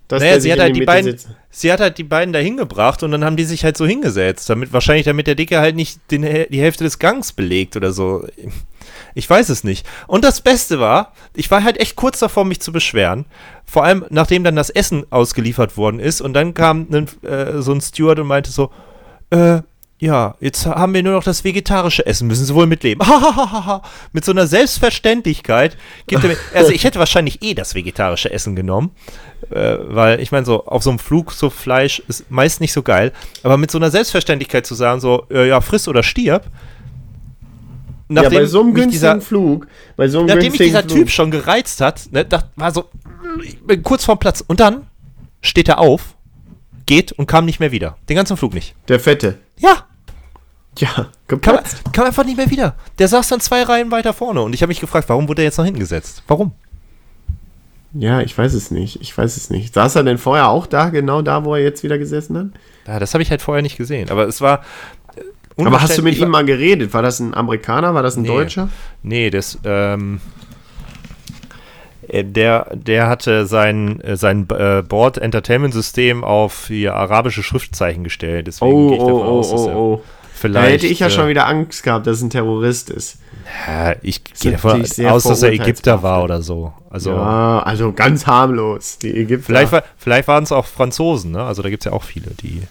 Dass 0.07 0.21
Naja, 0.21 0.39
sie 0.39 0.51
hat 0.51 0.59
halt 0.59 0.75
die 0.75 0.81
beiden, 0.85 1.11
sitzt. 1.11 1.29
Sie 1.51 1.71
hat 1.71 1.79
halt 1.79 1.97
die 1.97 2.03
beiden 2.03 2.33
da 2.33 2.39
hingebracht 2.39 3.03
und 3.03 3.11
dann 3.11 3.25
haben 3.25 3.37
die 3.37 3.43
sich 3.43 3.63
halt 3.63 3.77
so 3.77 3.85
hingesetzt, 3.85 4.49
damit 4.49 4.71
wahrscheinlich 4.71 5.05
damit 5.05 5.27
der 5.27 5.35
Dicke 5.35 5.59
halt 5.59 5.75
nicht 5.75 5.99
den, 6.11 6.21
die 6.21 6.61
Hälfte 6.61 6.83
des 6.83 6.99
Gangs 6.99 7.33
belegt 7.33 7.75
oder 7.75 7.91
so. 7.91 8.27
Ich 9.15 9.29
weiß 9.29 9.49
es 9.49 9.63
nicht. 9.63 9.85
Und 10.07 10.23
das 10.23 10.41
Beste 10.41 10.79
war, 10.79 11.13
ich 11.35 11.49
war 11.49 11.63
halt 11.63 11.79
echt 11.79 11.95
kurz 11.95 12.19
davor, 12.19 12.45
mich 12.45 12.61
zu 12.61 12.71
beschweren. 12.71 13.25
Vor 13.65 13.83
allem, 13.83 14.05
nachdem 14.09 14.43
dann 14.43 14.55
das 14.55 14.69
Essen 14.69 15.05
ausgeliefert 15.09 15.77
worden 15.77 15.99
ist 15.99 16.21
und 16.21 16.33
dann 16.33 16.53
kam 16.53 16.87
ein, 16.91 17.07
äh, 17.27 17.61
so 17.61 17.71
ein 17.71 17.81
Steward 17.81 18.19
und 18.19 18.27
meinte 18.27 18.51
so, 18.51 18.71
äh, 19.31 19.61
ja, 20.01 20.35
jetzt 20.39 20.65
haben 20.65 20.93
wir 20.93 21.03
nur 21.03 21.13
noch 21.13 21.25
das 21.25 21.43
vegetarische 21.43 22.05
Essen, 22.05 22.27
müssen 22.27 22.45
Sie 22.45 22.55
wohl 22.55 22.67
mitleben. 22.67 23.05
Mit 24.13 24.23
so 24.23 24.31
einer 24.31 24.47
Selbstverständlichkeit 24.47 25.77
gibt 26.07 26.23
er 26.23 26.29
mir, 26.29 26.37
also 26.53 26.71
ich 26.71 26.85
hätte 26.85 26.99
wahrscheinlich 26.99 27.43
eh 27.43 27.53
das 27.53 27.75
vegetarische 27.75 28.31
Essen 28.31 28.55
genommen, 28.55 28.91
äh, 29.51 29.77
weil 29.81 30.19
ich 30.19 30.31
meine, 30.31 30.45
so 30.45 30.65
auf 30.65 30.83
so 30.83 30.89
einem 30.89 30.99
Flug 30.99 31.31
so 31.31 31.49
Fleisch 31.49 32.01
ist 32.07 32.29
meist 32.29 32.61
nicht 32.61 32.73
so 32.73 32.81
geil, 32.83 33.11
aber 33.43 33.57
mit 33.57 33.71
so 33.71 33.77
einer 33.77 33.91
Selbstverständlichkeit 33.91 34.65
zu 34.65 34.75
sagen, 34.75 34.99
so, 35.01 35.25
äh, 35.29 35.47
ja, 35.47 35.61
friss 35.61 35.87
oder 35.87 36.03
stirb. 36.03 36.45
Ja, 38.11 38.27
bei 38.27 38.45
so 38.45 38.61
einem 38.61 38.73
günstigen 38.73 38.91
dieser, 38.91 39.21
Flug, 39.21 39.67
bei 39.95 40.07
so 40.07 40.19
einem 40.19 40.27
nachdem 40.27 40.51
mich 40.51 40.61
dieser 40.61 40.81
Flug, 40.81 40.97
Typ 40.97 41.09
schon 41.11 41.29
gereizt 41.29 41.79
hat, 41.79 42.11
ne, 42.11 42.25
da 42.25 42.43
war 42.55 42.71
so, 42.71 42.85
ich 43.43 43.61
bin 43.61 43.83
kurz 43.83 44.03
vorm 44.03 44.17
Platz 44.17 44.43
und 44.45 44.59
dann 44.59 44.87
steht 45.41 45.69
er 45.69 45.77
auf, 45.77 46.15
geht 46.87 47.11
und 47.11 47.27
kam 47.27 47.45
nicht 47.45 47.59
mehr 47.59 47.71
wieder. 47.71 47.97
Den 48.09 48.15
ganzen 48.15 48.35
Flug 48.35 48.53
nicht. 48.55 48.75
der 48.87 48.99
Fette. 48.99 49.37
Ja, 49.57 49.85
Ja, 50.79 51.09
Kam, 51.27 51.59
kam 51.91 52.05
einfach 52.05 52.23
nicht 52.25 52.37
mehr 52.37 52.49
wieder. 52.49 52.75
Der 52.97 53.07
saß 53.07 53.27
dann 53.27 53.41
zwei 53.41 53.61
Reihen 53.63 53.91
weiter 53.91 54.13
vorne 54.13 54.41
und 54.41 54.53
ich 54.53 54.61
habe 54.63 54.69
mich 54.69 54.79
gefragt, 54.79 55.07
warum 55.09 55.27
wurde 55.27 55.43
er 55.43 55.45
jetzt 55.45 55.57
noch 55.57 55.65
hingesetzt? 55.65 56.23
Warum? 56.27 56.53
Ja, 57.93 58.21
ich 58.21 58.37
weiß 58.37 58.53
es 58.53 58.69
nicht. 58.71 59.01
Ich 59.01 59.17
weiß 59.17 59.35
es 59.37 59.49
nicht. 59.49 59.73
Saß 59.73 59.95
er 59.95 60.03
denn 60.03 60.17
vorher 60.17 60.49
auch 60.49 60.67
da, 60.67 60.89
genau 60.89 61.21
da, 61.21 61.43
wo 61.45 61.55
er 61.55 61.63
jetzt 61.63 61.83
wieder 61.83 61.97
gesessen 61.97 62.37
hat? 62.37 62.47
Ja, 62.87 62.99
das 62.99 63.13
habe 63.13 63.23
ich 63.23 63.31
halt 63.31 63.41
vorher 63.41 63.61
nicht 63.63 63.77
gesehen. 63.77 64.09
Aber 64.11 64.27
es 64.27 64.41
war. 64.41 64.61
äh, 65.57 65.63
Aber 65.63 65.81
hast 65.81 65.97
du 65.97 66.03
mit 66.03 66.17
ihm 66.17 66.29
mal 66.29 66.45
geredet? 66.45 66.93
War 66.93 67.01
das 67.01 67.19
ein 67.19 67.33
Amerikaner? 67.33 67.93
War 67.95 68.03
das 68.03 68.15
ein 68.15 68.21
Nee. 68.23 68.27
Deutscher? 68.27 68.69
Nee, 69.01 69.29
das. 69.31 69.57
Ähm, 69.63 70.21
äh, 72.07 72.23
der, 72.23 72.67
der 72.75 73.07
hatte 73.07 73.45
sein, 73.47 74.01
äh, 74.01 74.15
sein 74.17 74.47
äh, 74.49 74.83
Board-Entertainment-System 74.83 76.23
auf 76.23 76.67
hier 76.67 76.95
arabische 76.95 77.43
Schriftzeichen 77.43 78.03
gestellt. 78.03 78.47
Deswegen 78.47 78.71
Oh, 78.71 78.87
gehe 78.89 78.97
ich 78.97 79.03
davon 79.03 79.21
oh, 79.21 79.25
oh, 79.25 79.39
aus, 79.39 79.51
dass 79.51 79.61
oh, 79.61 79.69
er 79.69 79.75
oh. 79.75 80.01
Da 80.03 80.18
vielleicht. 80.39 80.83
hätte 80.83 80.87
ich 80.87 80.99
ja 80.99 81.07
äh, 81.07 81.11
schon 81.11 81.27
wieder 81.27 81.47
Angst 81.47 81.83
gehabt, 81.83 82.07
dass 82.07 82.17
es 82.17 82.23
ein 82.23 82.29
Terrorist 82.29 82.89
ist. 82.89 83.17
Ja, 83.67 83.95
ich 84.01 84.23
gehe 84.23 84.53
davon 84.53 84.81
aus, 85.07 85.23
dass 85.23 85.43
er 85.43 85.51
Ägypter 85.51 86.03
war 86.03 86.23
oder 86.23 86.41
so. 86.41 86.73
Also. 86.89 87.11
Ja, 87.11 87.59
also 87.63 87.93
ganz 87.93 88.27
harmlos. 88.27 88.97
Die 88.99 89.15
Ägypter. 89.15 89.45
Vielleicht, 89.45 89.71
war, 89.71 89.83
vielleicht 89.97 90.27
waren 90.27 90.43
es 90.43 90.51
auch 90.51 90.65
Franzosen, 90.65 91.31
ne? 91.31 91.43
Also 91.43 91.61
da 91.61 91.69
gibt 91.69 91.83
es 91.83 91.85
ja 91.85 91.93
auch 91.93 92.03
viele, 92.03 92.31
die 92.41 92.63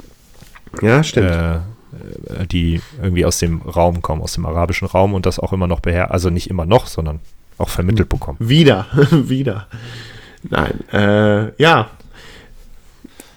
Ja, 0.81 1.03
stimmt. 1.03 1.31
äh, 1.31 1.55
äh, 1.55 2.47
die 2.47 2.81
irgendwie 3.03 3.25
aus 3.25 3.39
dem 3.39 3.63
Raum 3.63 4.03
kommen, 4.03 4.23
aus 4.23 4.35
dem 4.35 4.47
arabischen 4.47 4.87
Raum 4.87 5.15
und 5.15 5.27
das 5.27 5.39
auch 5.39 5.53
immer 5.53 5.67
noch 5.67 5.81
beher, 5.81 6.11
also 6.13 6.31
nicht 6.31 6.49
immer 6.51 6.67
noch, 6.67 6.87
sondern 6.87 7.21
auch 7.57 7.69
vermittelt 7.71 8.09
bekommen. 8.09 8.39
Wieder, 8.41 8.87
wieder. 9.11 9.67
Nein, 10.49 10.73
äh, 10.93 11.61
ja. 11.61 11.91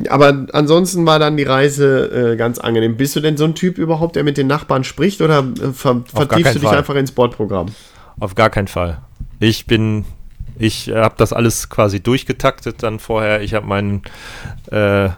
Aber 0.10 0.48
ansonsten 0.54 1.06
war 1.06 1.20
dann 1.20 1.38
die 1.38 1.44
Reise 1.44 2.32
äh, 2.34 2.36
ganz 2.36 2.60
angenehm. 2.60 2.98
Bist 2.98 3.16
du 3.16 3.20
denn 3.20 3.38
so 3.38 3.46
ein 3.46 3.56
Typ 3.56 3.78
überhaupt, 3.78 4.16
der 4.16 4.24
mit 4.24 4.38
den 4.38 4.48
Nachbarn 4.48 4.84
spricht 4.84 5.22
oder 5.22 5.40
äh, 5.40 5.74
ver 5.74 6.04
vertiefst 6.06 6.56
du 6.56 6.60
dich 6.60 6.70
Fall. 6.70 6.78
einfach 6.78 6.96
ins 6.96 7.12
Bordprogramm? 7.12 7.68
Auf 8.20 8.36
gar 8.36 8.50
keinen 8.50 8.68
Fall. 8.68 9.00
Ich 9.40 9.66
bin, 9.66 10.06
ich 10.62 10.88
äh, 10.90 10.96
habe 10.96 11.16
das 11.18 11.34
alles 11.34 11.70
quasi 11.70 12.02
durchgetaktet 12.02 12.84
dann 12.84 13.00
vorher. 13.00 13.42
Ich 13.42 13.54
habe 13.54 13.66
meinen, 13.66 14.04
äh, 14.72 15.10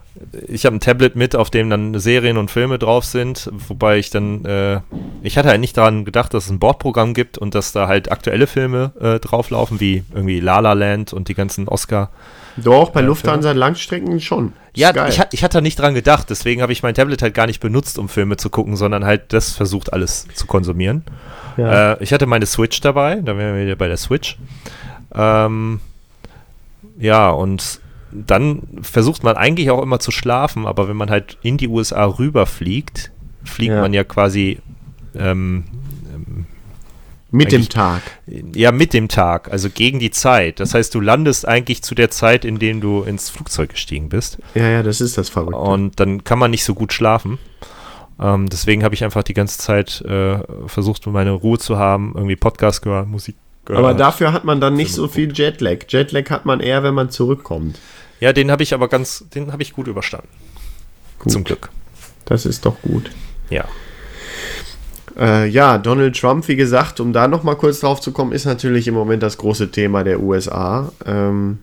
ich 0.47 0.65
habe 0.65 0.77
ein 0.77 0.79
Tablet 0.79 1.15
mit, 1.15 1.35
auf 1.35 1.49
dem 1.49 1.69
dann 1.69 1.99
Serien 1.99 2.37
und 2.37 2.49
Filme 2.49 2.79
drauf 2.79 3.03
sind, 3.03 3.49
wobei 3.67 3.97
ich 3.97 4.09
dann, 4.09 4.45
äh, 4.45 4.79
ich 5.21 5.37
hatte 5.37 5.49
halt 5.49 5.59
nicht 5.59 5.75
daran 5.75 6.05
gedacht, 6.05 6.33
dass 6.33 6.45
es 6.45 6.49
ein 6.49 6.59
Bordprogramm 6.59 7.13
gibt 7.13 7.37
und 7.37 7.55
dass 7.55 7.73
da 7.73 7.87
halt 7.87 8.11
aktuelle 8.11 8.47
Filme 8.47 8.93
äh, 8.99 9.19
drauflaufen, 9.19 9.79
wie 9.81 10.03
irgendwie 10.13 10.39
La 10.39 10.59
La 10.59 10.73
Land 10.73 11.11
und 11.11 11.27
die 11.27 11.33
ganzen 11.35 11.67
Oscar. 11.67 12.09
Doch, 12.55 12.91
bei 12.91 13.01
Ja, 13.01 13.07
Lufthansa 13.07 13.51
Langstrecken 13.51 14.19
schon. 14.21 14.53
Ist 14.75 14.77
Ja, 14.77 14.91
geil. 14.91 15.09
ich, 15.09 15.19
ich 15.31 15.43
hatte 15.43 15.57
da 15.57 15.61
nicht 15.61 15.77
dran 15.79 15.93
gedacht, 15.93 16.29
deswegen 16.29 16.61
habe 16.61 16.71
ich 16.71 16.83
mein 16.83 16.93
Tablet 16.95 17.21
halt 17.21 17.33
gar 17.33 17.47
nicht 17.47 17.59
benutzt, 17.59 17.97
um 17.99 18.07
Filme 18.09 18.37
zu 18.37 18.49
gucken, 18.49 18.75
sondern 18.77 19.05
halt 19.05 19.33
das 19.33 19.51
versucht, 19.51 19.91
alles 19.91 20.27
zu 20.33 20.47
konsumieren. 20.47 21.03
ja. 21.57 21.93
Äh, 21.93 22.03
ich 22.03 22.13
hatte 22.13 22.27
meine 22.27 22.45
Switch 22.45 22.79
dabei, 22.81 23.15
da 23.15 23.37
wären 23.37 23.55
wir 23.55 23.65
wieder 23.65 23.75
bei 23.75 23.87
der 23.87 23.97
Switch. 23.97 24.37
Ähm, 25.14 25.80
ja, 26.97 27.30
und 27.30 27.80
dann 28.11 28.61
versucht 28.82 29.24
man 29.24 29.36
eigentlich 29.38 29.72
auch 29.72 29.82
immer 29.82 29.99
zu 29.99 30.11
schlafen, 30.11 30.68
aber 30.68 30.88
wenn 30.88 30.95
man 30.97 31.09
halt 31.09 31.38
in 31.41 31.57
die 31.57 31.68
USA 31.68 32.05
rüberfliegt, 32.05 33.11
fliegt 33.43 33.74
Ja. 33.74 33.82
man 33.82 33.93
ja 33.93 34.03
quasi 34.03 34.59
ähm, 35.16 35.64
mit 37.32 37.51
dem 37.51 37.68
Tag. 37.68 38.03
ja 38.53 38.72
mit 38.72 38.93
dem 38.93 39.07
Tag, 39.07 39.51
also 39.51 39.70
gegen 39.72 39.97
die 39.97 40.11
Zeit. 40.11 40.59
Das 40.59 40.76
heißt, 40.76 40.93
du 40.93 40.99
landest 41.01 41.47
eigentlich 41.47 41.82
zu 41.82 41.95
der 41.95 42.11
Zeit, 42.11 42.45
in 42.45 42.59
dem 42.59 42.80
du 42.80 43.01
ins 43.01 43.32
Flugzeug 43.32 43.72
gestiegen 43.72 44.09
bist. 44.09 44.38
Ja, 44.53 44.68
ja, 44.70 44.84
das 44.84 45.01
ist 45.01 45.18
das 45.18 45.30
Verrückte. 45.30 45.57
Und 45.57 45.99
dann 45.99 46.24
kann 46.24 46.38
man 46.38 46.51
nicht 46.51 46.64
so 46.64 46.76
gut 46.76 46.93
schlafen. 46.93 47.39
Ähm, 48.20 48.47
deswegen 48.49 48.84
habe 48.84 48.93
ich 48.93 49.03
einfach 49.03 49.24
die 49.24 49.34
ganze 49.34 49.57
Zeit 49.57 50.01
äh, 50.01 50.38
versucht, 50.68 51.07
meine 51.07 51.32
Ruhe 51.32 51.57
zu 51.57 51.80
haben, 51.80 52.11
irgendwie 52.14 52.36
Podcast 52.36 52.84
gehört, 52.84 53.07
Musik 53.07 53.36
gehört. 53.66 53.84
Aber 53.84 53.93
dafür 53.93 54.34
hat 54.34 54.43
man 54.43 54.61
dann 54.61 54.76
nicht 54.76 54.93
so 54.93 55.07
viel 55.07 55.32
Jetlag. 55.34 55.86
Jetlag 55.89 56.30
hat 56.30 56.45
man 56.45 56.59
eher, 56.59 56.84
wenn 56.84 56.93
man 56.93 57.09
zurückkommt. 57.09 57.80
Ja, 58.20 58.34
den 58.34 58.51
habe 58.51 58.64
ich 58.64 58.74
aber 58.74 58.88
ganz, 58.88 59.26
den 59.34 59.51
habe 59.51 59.64
ich 59.64 59.74
gut 59.74 59.88
überstanden. 59.88 60.30
Gut. 61.20 61.32
Zum 61.32 61.43
Glück. 61.43 61.70
Das 62.26 62.45
ist 62.45 62.66
doch 62.66 62.82
gut. 62.82 63.11
Ja. 63.49 63.66
Äh, 65.18 65.47
ja, 65.47 65.78
Donald 65.78 66.20
Trump, 66.20 66.47
wie 66.47 66.55
gesagt, 66.55 66.99
um 66.99 67.14
da 67.14 67.28
noch 67.28 67.43
mal 67.43 67.55
kurz 67.55 67.82
drauf 67.82 68.01
zu 68.01 68.11
kommen, 68.11 68.32
ist 68.32 68.45
natürlich 68.45 68.88
im 68.88 68.93
Moment 68.93 69.22
das 69.22 69.38
große 69.38 69.72
Thema 69.72 70.03
der 70.03 70.22
USA. 70.22 70.91
Ähm, 71.05 71.59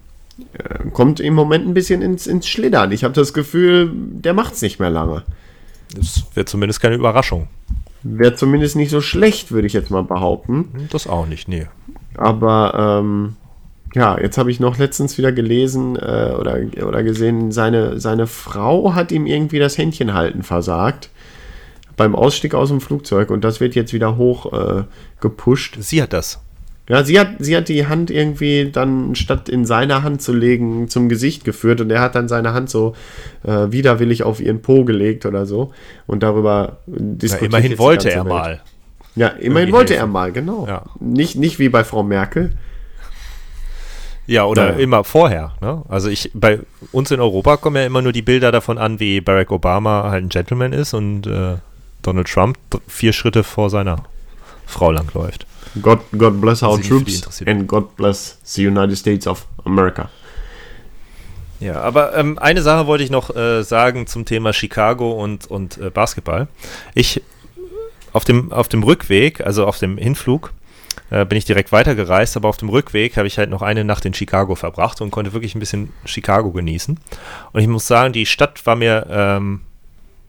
äh, 0.52 0.90
kommt 0.90 1.20
im 1.20 1.34
Moment 1.34 1.66
ein 1.66 1.74
bisschen 1.74 2.02
ins, 2.02 2.26
ins 2.26 2.46
Schlittern. 2.46 2.92
Ich 2.92 3.04
habe 3.04 3.14
das 3.14 3.32
Gefühl, 3.32 3.90
der 3.94 4.34
macht 4.34 4.54
es 4.54 4.62
nicht 4.62 4.78
mehr 4.78 4.90
lange. 4.90 5.24
Das 5.96 6.24
wäre 6.34 6.46
zumindest 6.46 6.80
keine 6.80 6.94
Überraschung. 6.94 7.48
Wäre 8.02 8.34
zumindest 8.34 8.76
nicht 8.76 8.90
so 8.90 9.00
schlecht, 9.00 9.52
würde 9.52 9.66
ich 9.66 9.72
jetzt 9.72 9.90
mal 9.90 10.02
behaupten. 10.02 10.68
Hm, 10.72 10.88
Das 10.90 11.06
auch 11.06 11.26
nicht, 11.26 11.48
nee. 11.48 11.66
Aber 12.16 13.00
ähm, 13.00 13.36
ja, 13.94 14.18
jetzt 14.20 14.38
habe 14.38 14.50
ich 14.50 14.60
noch 14.60 14.78
letztens 14.78 15.18
wieder 15.18 15.32
gelesen 15.32 15.96
äh, 15.96 16.34
oder, 16.38 16.58
oder 16.86 17.02
gesehen, 17.02 17.52
seine, 17.52 18.00
seine 18.00 18.26
Frau 18.26 18.94
hat 18.94 19.12
ihm 19.12 19.26
irgendwie 19.26 19.58
das 19.58 19.78
Händchenhalten 19.78 20.42
versagt 20.42 21.10
beim 21.96 22.14
Ausstieg 22.14 22.54
aus 22.54 22.70
dem 22.70 22.80
Flugzeug 22.80 23.30
und 23.30 23.44
das 23.44 23.60
wird 23.60 23.74
jetzt 23.74 23.92
wieder 23.92 24.16
hoch 24.16 24.52
äh, 24.52 24.84
gepusht. 25.20 25.76
Sie 25.80 26.02
hat 26.02 26.12
das. 26.14 26.40
Ja, 26.90 27.04
sie 27.04 27.18
hat, 27.20 27.28
sie 27.38 27.56
hat 27.56 27.68
die 27.68 27.86
Hand 27.86 28.10
irgendwie 28.10 28.70
dann 28.72 29.14
statt 29.14 29.48
in 29.48 29.64
seine 29.64 30.02
Hand 30.02 30.20
zu 30.22 30.32
legen 30.32 30.88
zum 30.88 31.08
Gesicht 31.08 31.44
geführt 31.44 31.80
und 31.80 31.90
er 31.90 32.00
hat 32.00 32.14
dann 32.16 32.26
seine 32.28 32.52
Hand 32.52 32.68
so 32.68 32.94
äh, 33.44 33.70
widerwillig 33.70 34.24
auf 34.24 34.40
ihren 34.40 34.60
Po 34.60 34.84
gelegt 34.84 35.24
oder 35.24 35.46
so 35.46 35.72
und 36.06 36.22
darüber 36.22 36.78
Ja, 36.88 36.94
diskutiert. 36.98 37.48
immerhin 37.50 37.70
jetzt 37.70 37.78
die 37.78 37.82
wollte 37.84 38.10
er 38.10 38.24
Welt. 38.24 38.28
mal. 38.28 38.60
Ja, 39.14 39.28
immerhin 39.28 39.72
wollte 39.72 39.94
helfen. 39.94 40.08
er 40.08 40.12
mal, 40.12 40.32
genau. 40.32 40.66
Ja. 40.66 40.82
Nicht, 40.98 41.36
nicht 41.36 41.58
wie 41.60 41.68
bei 41.68 41.84
Frau 41.84 42.02
Merkel. 42.02 42.52
Ja, 44.26 44.44
oder 44.44 44.66
Naja. 44.72 44.78
immer 44.78 45.02
vorher. 45.04 45.52
Ne? 45.60 45.82
Also 45.88 46.08
ich, 46.08 46.30
bei 46.34 46.60
uns 46.92 47.10
in 47.10 47.20
Europa 47.20 47.56
kommen 47.56 47.76
ja 47.76 47.84
immer 47.86 48.02
nur 48.02 48.12
die 48.12 48.22
Bilder 48.22 48.52
davon 48.52 48.78
an, 48.78 49.00
wie 49.00 49.20
Barack 49.20 49.50
Obama 49.50 50.10
halt 50.10 50.24
ein 50.24 50.28
Gentleman 50.28 50.72
ist 50.72 50.94
und 50.94 51.26
äh, 51.26 51.56
Donald 52.02 52.28
Trump 52.28 52.56
vier 52.86 53.12
Schritte 53.12 53.42
vor 53.42 53.70
seiner 53.70 54.04
Frau 54.66 54.92
langläuft. 54.92 55.46
God, 55.80 56.00
God 56.16 56.40
bless 56.40 56.62
our 56.62 56.80
troops 56.80 57.42
and 57.46 57.68
God 57.68 57.96
bless 57.96 58.38
the 58.44 58.66
United 58.66 58.96
States 58.96 59.26
of 59.26 59.46
America. 59.64 60.08
Ja, 61.60 61.80
aber 61.82 62.16
ähm, 62.16 62.38
eine 62.38 62.62
Sache 62.62 62.86
wollte 62.86 63.04
ich 63.04 63.10
noch 63.10 63.34
äh, 63.36 63.62
sagen 63.62 64.06
zum 64.06 64.24
Thema 64.24 64.52
Chicago 64.52 65.12
und, 65.12 65.46
und 65.46 65.76
äh, 65.78 65.90
Basketball. 65.90 66.48
Ich 66.94 67.22
auf 68.12 68.24
dem, 68.24 68.50
auf 68.50 68.68
dem 68.68 68.82
Rückweg, 68.82 69.40
also 69.42 69.66
auf 69.66 69.78
dem 69.78 69.98
Hinflug, 69.98 70.52
äh, 71.10 71.24
bin 71.24 71.38
ich 71.38 71.44
direkt 71.44 71.70
weitergereist, 71.70 72.36
aber 72.36 72.48
auf 72.48 72.56
dem 72.56 72.68
Rückweg 72.68 73.16
habe 73.16 73.28
ich 73.28 73.38
halt 73.38 73.50
noch 73.50 73.62
eine 73.62 73.84
Nacht 73.84 74.04
in 74.04 74.14
Chicago 74.14 74.54
verbracht 74.54 75.00
und 75.00 75.10
konnte 75.10 75.32
wirklich 75.32 75.54
ein 75.54 75.60
bisschen 75.60 75.92
Chicago 76.04 76.50
genießen. 76.50 76.98
Und 77.52 77.60
ich 77.60 77.68
muss 77.68 77.86
sagen, 77.86 78.12
die 78.12 78.26
Stadt 78.26 78.64
war 78.66 78.74
mir 78.74 79.06
ähm, 79.10 79.60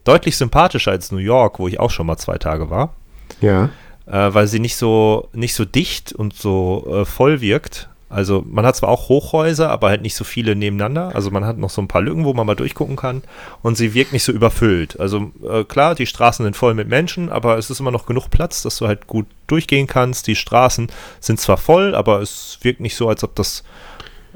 deutlich 0.04 0.36
sympathischer 0.36 0.90
als 0.90 1.12
New 1.12 1.18
York, 1.18 1.58
wo 1.58 1.66
ich 1.66 1.80
auch 1.80 1.90
schon 1.90 2.06
mal 2.06 2.18
zwei 2.18 2.38
Tage 2.38 2.70
war 2.70 2.94
Ja. 3.40 3.70
Äh, 4.06 4.32
weil 4.32 4.46
sie 4.46 4.60
nicht 4.60 4.76
so, 4.76 5.28
nicht 5.32 5.54
so 5.54 5.64
dicht 5.64 6.12
und 6.12 6.34
so 6.34 6.86
äh, 6.90 7.04
voll 7.04 7.40
wirkt. 7.40 7.88
Also 8.12 8.44
man 8.46 8.66
hat 8.66 8.76
zwar 8.76 8.90
auch 8.90 9.08
Hochhäuser, 9.08 9.70
aber 9.70 9.88
halt 9.88 10.02
nicht 10.02 10.14
so 10.14 10.24
viele 10.24 10.54
nebeneinander. 10.54 11.12
Also 11.14 11.30
man 11.30 11.46
hat 11.46 11.56
noch 11.56 11.70
so 11.70 11.80
ein 11.80 11.88
paar 11.88 12.02
Lücken, 12.02 12.26
wo 12.26 12.34
man 12.34 12.46
mal 12.46 12.54
durchgucken 12.54 12.94
kann. 12.94 13.22
Und 13.62 13.76
sie 13.76 13.94
wirkt 13.94 14.12
nicht 14.12 14.22
so 14.22 14.32
überfüllt. 14.32 15.00
Also 15.00 15.32
äh, 15.48 15.64
klar, 15.64 15.94
die 15.94 16.04
Straßen 16.04 16.44
sind 16.44 16.54
voll 16.54 16.74
mit 16.74 16.88
Menschen, 16.88 17.30
aber 17.30 17.56
es 17.56 17.70
ist 17.70 17.80
immer 17.80 17.90
noch 17.90 18.04
genug 18.04 18.28
Platz, 18.28 18.62
dass 18.62 18.76
du 18.76 18.86
halt 18.86 19.06
gut 19.06 19.26
durchgehen 19.46 19.86
kannst. 19.86 20.26
Die 20.26 20.36
Straßen 20.36 20.88
sind 21.20 21.40
zwar 21.40 21.56
voll, 21.56 21.94
aber 21.94 22.20
es 22.20 22.58
wirkt 22.60 22.80
nicht 22.80 22.96
so, 22.96 23.08
als 23.08 23.24
ob 23.24 23.34
das 23.34 23.64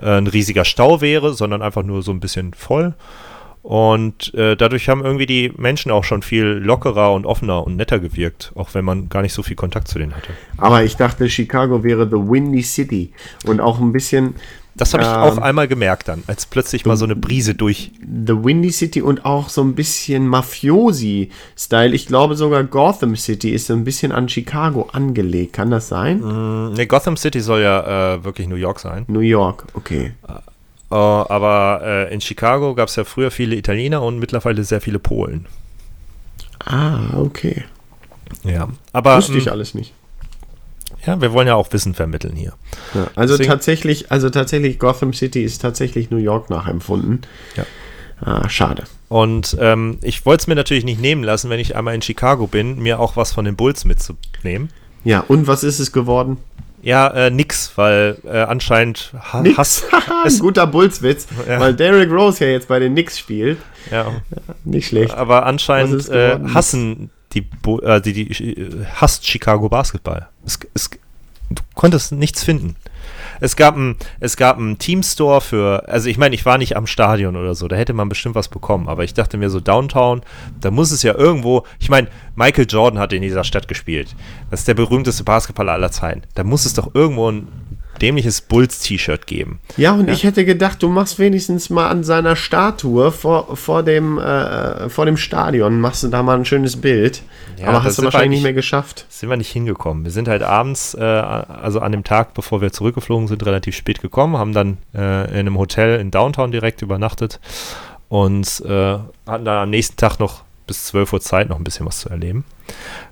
äh, 0.01 0.09
ein 0.09 0.27
riesiger 0.27 0.65
Stau 0.65 1.03
wäre, 1.03 1.35
sondern 1.35 1.61
einfach 1.61 1.83
nur 1.83 2.03
so 2.03 2.13
ein 2.13 2.21
bisschen 2.21 2.55
voll. 2.55 2.95
Und 3.67 4.33
äh, 4.35 4.55
dadurch 4.57 4.89
haben 4.89 5.05
irgendwie 5.05 5.27
die 5.27 5.53
Menschen 5.57 5.91
auch 5.91 6.05
schon 6.05 6.23
viel 6.23 6.45
lockerer 6.45 7.13
und 7.13 7.27
offener 7.27 7.67
und 7.67 7.75
netter 7.75 7.99
gewirkt, 7.99 8.53
auch 8.55 8.75
wenn 8.75 8.85
man 8.85 9.09
gar 9.09 9.23
nicht 9.23 9.33
so 9.33 9.43
viel 9.43 9.57
Kontakt 9.57 9.89
zu 9.89 9.99
denen 9.99 10.15
hatte. 10.15 10.29
Aber 10.57 10.85
ich 10.85 10.95
dachte, 10.95 11.29
Chicago 11.29 11.83
wäre 11.83 12.07
the 12.07 12.13
Windy 12.13 12.63
City. 12.63 13.11
Und 13.45 13.61
auch 13.61 13.81
ein 13.81 13.91
bisschen 13.93 14.37
Das 14.77 14.95
habe 14.95 15.03
ich 15.03 15.09
Ähm, 15.09 15.17
auch 15.17 15.39
einmal 15.39 15.67
gemerkt 15.67 16.07
dann, 16.07 16.23
als 16.29 16.47
plötzlich 16.47 16.87
mal 16.87 16.97
so 16.97 17.07
eine 17.07 17.17
Brise 17.17 17.57
durch. 17.57 17.91
The 18.03 18.45
Windy 18.45 18.71
City 18.71 19.03
und 19.03 19.25
auch 19.25 19.49
so 19.49 19.63
ein 19.63 19.75
bisschen 19.75 20.29
Mafiosi-Style. 20.29 21.93
Ich 21.93 22.07
glaube 22.07 22.37
sogar 22.37 22.63
Gotham 22.63 23.17
City 23.17 23.51
ist 23.51 23.67
so 23.67 23.73
ein 23.73 23.83
bisschen 23.83 24.13
an 24.13 24.29
Chicago 24.29 24.91
angelegt. 24.93 25.55
Kann 25.55 25.71
das 25.73 25.89
sein? 25.89 26.21
Ne, 26.21 26.87
Gotham 26.87 27.17
City 27.17 27.41
soll 27.41 27.63
ja 27.63 28.15
äh, 28.15 28.25
wirklich 28.25 28.47
New 28.47 28.55
York 28.55 28.79
sein. 28.79 29.07
New 29.09 29.21
York, 29.21 29.65
okay. 29.75 30.13
Äh, 30.29 30.35
aber 30.95 31.81
äh, 31.83 32.15
in 32.15 32.21
Chicago 32.21 32.75
gab 32.75 32.89
es 32.89 32.97
ja 32.97 33.05
früher 33.05 33.31
viele 33.31 33.57
Italiener 33.57 34.03
und 34.03 34.19
mittlerweile 34.19 34.63
sehr 34.65 34.81
viele 34.81 34.99
Polen. 34.99 35.47
Ah, 36.65 37.17
okay. 37.17 37.65
Ja. 38.45 38.69
Aber 38.93 39.17
Wusste 39.17 39.37
ich 39.39 39.47
ähm, 39.47 39.53
alles 39.53 39.75
nicht. 39.75 39.93
ja, 41.07 41.21
wir 41.21 41.33
wollen 41.33 41.47
ja 41.49 41.55
auch 41.55 41.73
Wissen 41.73 41.95
vermitteln 41.95 42.35
hier. 42.37 42.55
Ja, 42.95 43.09
also 43.15 43.35
deswegen- 43.35 43.51
tatsächlich, 43.51 44.11
also 44.13 44.31
tatsächlich 44.31 44.79
Gotham 44.79 45.13
City 45.13 45.43
ist 45.43 45.61
tatsächlich 45.63 46.11
New 46.11 46.17
York 46.17 46.51
nachempfunden. 46.51 47.23
Ja. 47.57 47.65
Ah, 48.21 48.49
schade. 48.49 48.85
Und 49.09 49.57
ähm, 49.61 49.99
ich 50.03 50.25
wollte 50.25 50.43
es 50.43 50.47
mir 50.47 50.55
natürlich 50.55 50.85
nicht 50.85 51.01
nehmen 51.01 51.23
lassen, 51.23 51.51
wenn 51.51 51.61
ich 51.61 51.77
einmal 51.77 51.95
in 51.95 52.03
Chicago 52.03 52.47
bin, 52.47 52.79
mir 52.81 52.99
auch 52.99 53.17
was 53.17 53.33
von 53.33 53.45
den 53.45 53.55
Bulls 53.57 53.85
mitzunehmen. 53.85 54.71
Ja, 55.05 55.21
und 55.29 55.47
was 55.47 55.63
ist 55.63 55.79
es 55.79 55.93
geworden? 55.93 56.39
Ja, 56.87 57.09
äh, 57.09 57.31
nix, 57.31 57.73
weil 57.75 58.17
äh, 58.25 58.43
anscheinend 58.43 59.13
ha 59.33 59.41
Nix. 59.41 59.59
Hass. 59.59 59.85
ein 60.25 60.39
guter 60.39 60.69
Bullswitz, 60.69 61.27
Ja. 61.49 61.59
weil 61.59 61.75
Derrick 61.75 62.13
Rose 62.13 62.45
ja 62.45 62.53
jetzt 62.53 62.69
bei 62.69 62.79
den 62.79 62.93
Knicks 62.93 63.19
spielt. 63.19 63.59
Ja, 63.91 64.13
Nicht 64.65 64.87
schlecht. 64.87 65.13
aber 65.13 65.47
anscheinend 65.47 66.09
äh, 66.09 66.39
hassen 66.55 67.11
die, 67.33 67.41
Bu 67.41 67.81
äh, 67.81 68.01
die, 68.01 68.13
die 68.13 68.53
äh, 68.53 68.85
hasst 68.95 69.27
Chicago 69.27 69.69
Basketball. 69.69 70.29
Es, 70.47 70.61
es, 70.75 70.89
du 71.51 71.63
konntest 71.75 72.13
nichts 72.13 72.45
finden. 72.45 72.77
Es 73.41 73.57
gab 73.57 73.77
einen 73.77 74.79
Teamstore 74.79 75.41
für, 75.41 75.89
also 75.89 76.09
ich 76.09 76.19
meine, 76.19 76.35
ich 76.35 76.45
war 76.45 76.59
nicht 76.59 76.77
am 76.77 76.87
Stadion 76.87 77.37
oder 77.37 77.55
so, 77.55 77.69
da 77.69 77.77
hätte 77.77 77.93
man 77.93 78.09
bestimmt 78.09 78.35
was 78.35 78.49
bekommen, 78.49 78.89
aber 78.89 79.05
ich 79.05 79.15
dachte 79.15 79.37
mir 79.37 79.51
so 79.51 79.61
Downtown, 79.61 80.23
da 80.61 80.71
muss 80.71 80.91
es 80.91 81.03
ja 81.03 81.15
irgendwo, 81.15 81.65
ich 81.79 81.89
meine, 81.89 82.09
Michael 82.35 82.67
Jordan 82.69 82.99
hat 82.99 83.13
in 83.13 83.23
dieser 83.23 83.45
Stadt 83.45 83.69
gespielt. 83.69 84.15
Das 84.51 84.61
ist 84.61 84.69
der 84.69 84.75
berühmteste 84.75 85.25
Basketballer 85.25 85.73
aller 85.73 85.91
Zeiten. 85.91 86.23
Da 86.35 86.45
muss 86.45 86.67
es 86.67 86.75
doch 86.75 86.95
irgendwo 86.95 87.31
ein 87.31 87.49
dämliches 88.01 88.41
Bulls-T-Shirt 88.41 89.27
geben. 89.27 89.61
Ja, 89.77 89.93
und 89.93 90.09
ich 90.11 90.25
hätte 90.25 90.45
gedacht, 90.45 90.83
du 90.83 90.89
machst 90.89 91.19
wenigstens 91.19 91.71
mal 91.71 91.89
an 91.89 92.05
seiner 92.05 92.37
Statue 92.37 93.11
vor, 93.13 93.57
vor, 93.57 93.83
dem, 93.83 94.19
äh, 94.19 94.89
vor 94.89 95.07
dem 95.07 95.17
Stadion, 95.17 95.81
machst 95.81 96.03
du 96.03 96.09
da 96.09 96.23
mal 96.23 96.37
ein 96.39 96.45
schönes 96.45 96.81
Bild. 96.81 97.23
Ja, 97.59 97.69
Aber 97.69 97.85
hast 97.85 97.99
du 97.99 98.05
wahrscheinlich 98.05 98.39
nicht- 98.39 98.43
mehr 98.43 98.53
geschafft. 98.53 99.07
sind 99.09 99.29
wir 99.31 99.37
nicht 99.37 99.51
hingekommen. 99.51 100.05
Wir 100.05 100.11
sind 100.13 100.29
halt 100.29 100.43
abends, 100.43 100.95
äh, 100.95 101.01
also 101.03 101.81
an 101.81 101.93
dem 101.93 102.05
Tag, 102.05 102.35
bevor 102.35 102.61
wir 102.61 102.73
zurückgeflogen 102.73 103.29
sind, 103.29 103.45
relativ 103.47 103.75
spät 103.77 104.01
gekommen, 104.03 104.37
haben 104.37 104.53
dann 104.53 104.79
äh, 104.95 105.25
in 105.31 105.39
einem 105.41 105.59
Hotel 105.59 105.99
in 106.01 106.11
Downtown 106.11 106.51
direkt 106.53 106.83
übernachtet 106.83 107.41
und 108.09 108.63
äh, 108.67 108.99
hatten 109.27 109.45
dann 109.45 109.49
am 109.63 109.71
nächsten 109.71 109.97
Tag 109.97 110.19
noch 110.21 110.43
bis 110.67 110.85
12 110.87 111.13
Uhr 111.13 111.21
Zeit, 111.21 111.49
noch 111.49 111.57
ein 111.59 111.65
bisschen 111.65 111.87
was 111.87 112.01
zu 112.01 112.09
erleben. 112.09 112.45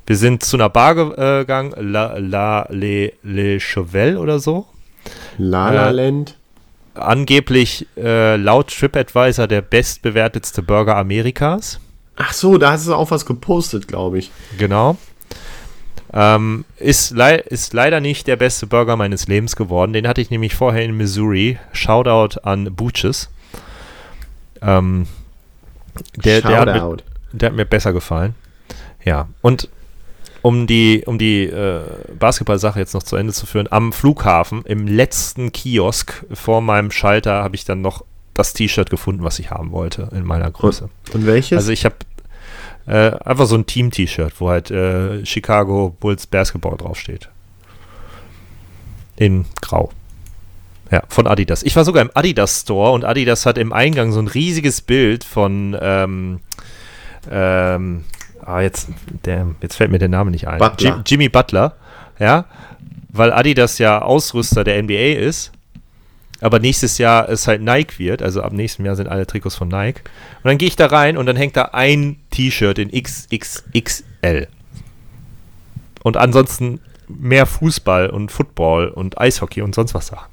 Wir 0.07 0.17
sind 0.17 0.43
zu 0.45 0.57
einer 0.57 0.69
Bar 0.69 0.97
äh, 1.17 1.39
gegangen, 1.41 1.73
La, 1.79 2.19
La 2.19 2.67
Le, 2.69 3.13
Le 3.23 3.59
Chevel 3.61 4.17
oder 4.17 4.41
so. 4.41 4.67
La 5.39 5.71
La 5.71 5.89
Äh, 5.89 5.93
Land. 5.93 6.37
Angeblich 6.95 7.87
äh, 7.97 8.37
laut 8.37 8.69
TripAdvisor 8.69 9.47
der 9.49 9.63
bestbewertetste 9.63 10.63
Burger 10.63 10.97
Amerikas. 10.97 11.81
Ach 12.17 12.33
so, 12.33 12.59
da 12.59 12.71
hast 12.73 12.87
du 12.87 12.95
auch 12.95 13.11
was 13.11 13.27
gepostet, 13.27 13.89
glaube 13.89 14.19
ich. 14.19 14.31
Genau. 14.59 14.97
Ähm, 16.13 16.65
ist, 16.77 17.11
lei 17.11 17.35
ist 17.37 17.73
leider 17.75 17.99
nicht 18.01 18.29
der 18.29 18.37
beste 18.37 18.69
Burger 18.69 18.97
meines 18.97 19.27
Lebens 19.27 19.57
geworden. 19.57 19.93
Den 19.93 20.07
hatte 20.07 20.21
ich 20.21 20.31
nämlich 20.31 20.55
vorher 20.55 20.85
in 20.85 20.97
Missouri. 20.97 21.59
Shoutout 21.73 22.39
an 22.45 22.73
Butches. 22.77 23.31
Ähm, 24.63 25.09
der, 26.15 26.41
der, 26.43 26.59
hat 26.61 26.67
mir, 26.67 26.79
Shoutout. 26.79 27.05
der 27.33 27.49
hat 27.49 27.57
mir 27.57 27.65
besser 27.65 27.93
gefallen. 27.93 28.37
Ja, 29.05 29.27
und 29.43 29.69
um 30.45 30.67
die, 30.67 31.05
um 31.07 31.17
die 31.17 31.45
äh, 31.45 31.81
Basketball-Sache 32.19 32.79
jetzt 32.79 32.93
noch 32.93 33.03
zu 33.03 33.17
Ende 33.17 33.33
zu 33.33 33.47
führen, 33.47 33.67
am 33.71 33.95
Flughafen, 33.95 34.63
im 34.67 34.87
letzten 34.87 35.53
Kiosk 35.53 36.27
vor 36.35 36.61
meinem 36.61 36.91
Schalter, 36.91 37.43
habe 37.43 37.57
ich 37.57 37.65
dann 37.65 37.81
noch 37.81 38.05
das 38.35 38.53
T-Shirt 38.53 38.91
gefunden, 38.91 39.25
was 39.25 39.39
ich 39.39 39.51
haben 39.51 39.73
wollte 39.73 40.11
in 40.13 40.23
meiner 40.23 40.51
Größe. 40.51 40.91
Und 41.15 41.25
welches? 41.25 41.57
Also 41.57 41.73
ich 41.73 41.87
habe 41.87 41.95
äh, 42.87 43.13
einfach 43.25 43.47
so 43.47 43.55
ein 43.55 43.65
Team-T-Shirt, 43.65 44.35
wo 44.39 44.51
halt 44.51 44.71
äh, 44.71 45.25
Chicago 45.25 45.97
Bulls 45.99 46.27
Basketball 46.27 46.77
draufsteht. 46.77 47.31
In 49.17 49.47
Grau. 49.63 49.93
Ja, 50.91 51.05
von 51.09 51.27
Adidas. 51.27 51.63
Ich 51.63 51.75
war 51.75 51.87
sogar 51.87 52.03
im 52.03 52.11
Adidas 52.13 52.61
Store 52.61 52.93
und 52.93 53.07
Adidas 53.07 53.47
hat 53.47 53.57
im 53.57 53.73
Eingang 53.73 54.13
so 54.13 54.21
ein 54.21 54.29
riesiges 54.29 54.83
Bild 54.83 55.25
von 55.25 55.75
ähm, 55.81 56.41
ähm, 57.31 58.05
ah, 58.47 58.61
jetzt, 58.61 58.89
der, 59.25 59.47
jetzt 59.61 59.77
fällt 59.77 59.91
mir 59.91 59.99
der 59.99 60.09
Name 60.09 60.31
nicht 60.31 60.49
ein. 60.49 60.59
Butler. 60.59 60.91
Jim, 60.91 61.03
Jimmy 61.07 61.29
Butler, 61.29 61.75
ja, 62.19 62.47
weil 63.09 63.33
Adidas 63.33 63.79
ja 63.79 64.03
Ausrüster 64.03 64.65
der 64.65 64.83
NBA 64.83 65.19
ist, 65.19 65.53
aber 66.41 66.59
nächstes 66.59 66.99
Jahr 66.99 67.29
es 67.29 67.47
halt 67.47 67.63
Nike 67.63 67.99
wird, 67.99 68.23
also 68.23 68.43
ab 68.43 68.53
nächstem 68.53 68.85
Jahr 68.85 68.97
sind 68.97 69.09
alle 69.09 69.27
Trikots 69.27 69.57
von 69.57 69.69
Nike. 69.69 70.03
Und 70.43 70.49
dann 70.49 70.59
gehe 70.59 70.69
ich 70.69 70.77
da 70.77 70.87
rein 70.87 71.17
und 71.17 71.27
dann 71.27 71.37
hängt 71.37 71.57
da 71.57 71.71
ein 71.73 72.17
T-Shirt 72.31 72.79
in 72.79 72.91
XXXL. 72.91 74.49
Und 76.03 76.17
ansonsten 76.17 76.81
mehr 77.09 77.47
Fußball 77.47 78.11
und 78.11 78.31
Football 78.31 78.89
und 78.89 79.19
Eishockey 79.19 79.63
und 79.63 79.75
sonst 79.75 79.95
was 79.95 80.09
da. 80.11 80.27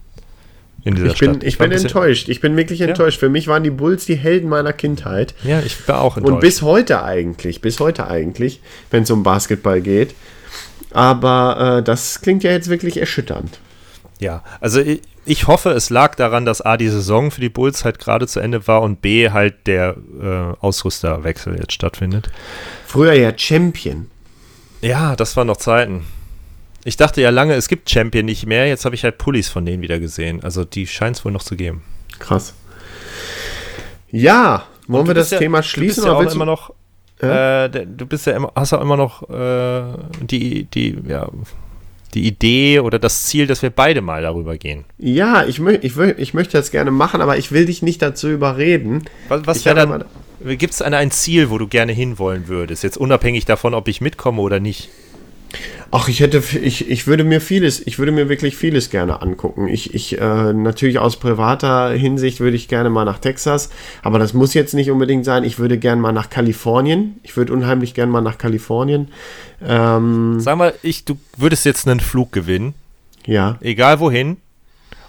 In 0.83 0.95
dieser 0.95 1.07
Ich 1.07 1.19
bin, 1.19 1.35
Stadt. 1.35 1.43
ich 1.43 1.59
war 1.59 1.67
bin 1.67 1.77
enttäuscht. 1.77 2.29
Ich 2.29 2.41
bin 2.41 2.57
wirklich 2.57 2.81
enttäuscht. 2.81 3.19
Für 3.19 3.29
mich 3.29 3.47
waren 3.47 3.63
die 3.63 3.69
Bulls 3.69 4.05
die 4.05 4.15
Helden 4.15 4.49
meiner 4.49 4.73
Kindheit. 4.73 5.35
Ja, 5.43 5.59
ich 5.59 5.87
war 5.87 6.01
auch 6.01 6.17
enttäuscht. 6.17 6.33
Und 6.33 6.39
bis 6.41 6.61
heute 6.61 7.03
eigentlich, 7.03 7.61
bis 7.61 7.79
heute 7.79 8.07
eigentlich, 8.07 8.61
wenn 8.89 9.03
es 9.03 9.11
um 9.11 9.23
Basketball 9.23 9.81
geht. 9.81 10.15
Aber 10.91 11.77
äh, 11.79 11.83
das 11.83 12.21
klingt 12.21 12.43
ja 12.43 12.51
jetzt 12.51 12.69
wirklich 12.69 12.97
erschütternd. 12.97 13.59
Ja, 14.19 14.43
also 14.59 14.81
ich, 14.81 15.01
ich 15.25 15.47
hoffe, 15.47 15.69
es 15.69 15.89
lag 15.89 16.15
daran, 16.15 16.45
dass 16.45 16.61
A, 16.61 16.77
die 16.77 16.89
Saison 16.89 17.31
für 17.31 17.41
die 17.41 17.49
Bulls 17.49 17.85
halt 17.85 17.99
gerade 17.99 18.27
zu 18.27 18.39
Ende 18.39 18.67
war 18.67 18.81
und 18.81 19.01
B, 19.01 19.29
halt 19.29 19.67
der 19.67 19.95
äh, 20.21 20.63
Ausrüsterwechsel 20.63 21.57
jetzt 21.59 21.73
stattfindet. 21.73 22.29
Früher 22.85 23.13
ja 23.13 23.31
Champion. 23.35 24.07
Ja, 24.81 25.15
das 25.15 25.37
waren 25.37 25.47
noch 25.47 25.57
Zeiten. 25.57 26.05
Ich 26.83 26.97
dachte 26.97 27.21
ja 27.21 27.29
lange, 27.29 27.53
es 27.55 27.67
gibt 27.67 27.89
Champion 27.89 28.25
nicht 28.25 28.45
mehr. 28.45 28.67
Jetzt 28.67 28.85
habe 28.85 28.95
ich 28.95 29.03
halt 29.03 29.17
Pullis 29.17 29.49
von 29.49 29.65
denen 29.65 29.81
wieder 29.83 29.99
gesehen. 29.99 30.43
Also 30.43 30.65
die 30.65 30.87
scheint 30.87 31.17
es 31.17 31.25
wohl 31.25 31.31
noch 31.31 31.43
zu 31.43 31.55
geben. 31.55 31.83
Krass. 32.19 32.53
Ja, 34.11 34.63
wollen 34.87 35.07
wir 35.07 35.13
das 35.13 35.29
ja- 35.31 35.39
Thema 35.39 35.59
Du 35.59 35.61
bist 35.63 35.69
schließen? 35.71 36.03
ja 36.05 36.11
oder 36.11 36.19
auch 36.19 36.25
du- 36.29 36.35
immer 36.35 36.45
noch. 36.45 36.71
Äh, 37.19 37.69
der- 37.69 37.85
du 37.85 38.05
bist 38.07 38.25
ja 38.25 38.33
immer, 38.35 38.51
hast 38.55 38.71
ja 38.71 38.81
immer 38.81 38.97
noch 38.97 39.29
äh, 39.29 39.83
die, 40.21 40.63
die, 40.65 40.97
ja, 41.07 41.29
die 42.15 42.25
Idee 42.27 42.79
oder 42.79 42.97
das 42.97 43.25
Ziel, 43.25 43.45
dass 43.45 43.61
wir 43.61 43.69
beide 43.69 44.01
mal 44.01 44.23
darüber 44.23 44.57
gehen. 44.57 44.85
ja, 44.97 45.45
ich, 45.45 45.59
mö 45.59 45.73
ich, 45.81 45.95
ich 45.97 46.33
möchte 46.33 46.57
das 46.57 46.71
gerne 46.71 46.89
machen, 46.91 47.21
aber 47.21 47.37
ich 47.37 47.51
will 47.51 47.65
dich 47.67 47.83
nicht 47.83 48.01
dazu 48.01 48.27
überreden. 48.27 49.03
Was, 49.29 49.45
was 49.45 49.65
wäre 49.65 49.75
dann, 49.75 50.05
gibt 50.57 50.73
es 50.73 50.81
ein 50.81 51.11
Ziel, 51.11 51.51
wo 51.51 51.59
du 51.59 51.67
gerne 51.67 51.91
hinwollen 51.93 52.47
würdest? 52.47 52.83
Jetzt 52.83 52.97
unabhängig 52.97 53.45
davon, 53.45 53.75
ob 53.75 53.87
ich 53.87 54.01
mitkomme 54.01 54.41
oder 54.41 54.59
nicht. 54.59 54.89
Ach, 55.93 56.07
ich 56.07 56.21
hätte, 56.21 56.41
ich, 56.61 56.89
ich 56.89 57.07
würde 57.07 57.25
mir 57.25 57.41
vieles, 57.41 57.85
ich 57.85 57.99
würde 57.99 58.13
mir 58.13 58.29
wirklich 58.29 58.55
vieles 58.55 58.89
gerne 58.89 59.21
angucken. 59.21 59.67
Ich, 59.67 59.93
ich, 59.93 60.19
äh, 60.19 60.53
natürlich 60.53 60.99
aus 60.99 61.17
privater 61.17 61.89
Hinsicht 61.89 62.39
würde 62.39 62.55
ich 62.55 62.69
gerne 62.69 62.89
mal 62.89 63.03
nach 63.03 63.19
Texas, 63.19 63.69
aber 64.01 64.17
das 64.17 64.33
muss 64.33 64.53
jetzt 64.53 64.73
nicht 64.73 64.89
unbedingt 64.89 65.25
sein. 65.25 65.43
Ich 65.43 65.59
würde 65.59 65.77
gerne 65.77 66.01
mal 66.01 66.13
nach 66.13 66.29
Kalifornien. 66.29 67.19
Ich 67.23 67.35
würde 67.35 67.51
unheimlich 67.51 67.93
gerne 67.93 68.11
mal 68.11 68.21
nach 68.21 68.37
Kalifornien. 68.37 69.09
Ähm, 69.61 70.39
Sag 70.39 70.57
mal, 70.57 70.73
ich, 70.81 71.03
du 71.03 71.17
würdest 71.35 71.65
jetzt 71.65 71.87
einen 71.87 71.99
Flug 71.99 72.31
gewinnen, 72.31 72.73
ja. 73.25 73.57
egal 73.59 73.99
wohin, 73.99 74.37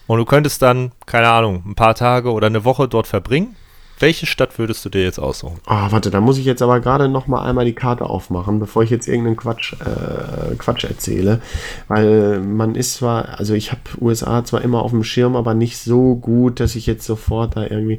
und 0.09 0.19
du 0.19 0.25
könntest 0.25 0.63
dann, 0.63 0.91
keine 1.07 1.29
Ahnung, 1.29 1.63
ein 1.65 1.75
paar 1.77 1.95
Tage 1.95 2.33
oder 2.33 2.49
eine 2.49 2.65
Woche 2.65 2.89
dort 2.89 3.07
verbringen. 3.07 3.55
Welche 3.99 4.27
Stadt 4.27 4.59
würdest 4.59 4.85
du 4.85 4.89
dir 4.89 5.03
jetzt 5.03 5.19
aussuchen? 5.19 5.61
Ah, 5.67 5.93
warte, 5.93 6.11
da 6.11 6.21
muss 6.21 6.39
ich 6.39 6.45
jetzt 6.45 6.63
aber 6.63 6.81
gerade 6.81 7.09
noch 7.09 7.27
mal 7.27 7.45
einmal 7.45 7.65
die 7.65 7.73
Karte 7.73 8.05
aufmachen, 8.05 8.59
bevor 8.59 8.83
ich 8.83 8.91
jetzt 8.91 9.07
irgendeinen 9.07 9.37
Quatsch, 9.37 9.75
äh, 9.75 10.55
Quatsch 10.57 10.85
erzähle. 10.85 11.41
Weil 11.89 12.41
man 12.41 12.75
ist 12.75 12.95
zwar, 12.95 13.39
also 13.39 13.55
ich 13.55 13.71
habe 13.71 13.81
USA 14.01 14.45
zwar 14.45 14.63
immer 14.63 14.83
auf 14.83 14.91
dem 14.91 15.05
Schirm, 15.05 15.37
aber 15.37 15.55
nicht 15.55 15.79
so 15.79 16.17
gut, 16.17 16.59
dass 16.61 16.75
ich 16.75 16.87
jetzt 16.87 17.07
sofort 17.07 17.57
da 17.57 17.63
irgendwie. 17.63 17.99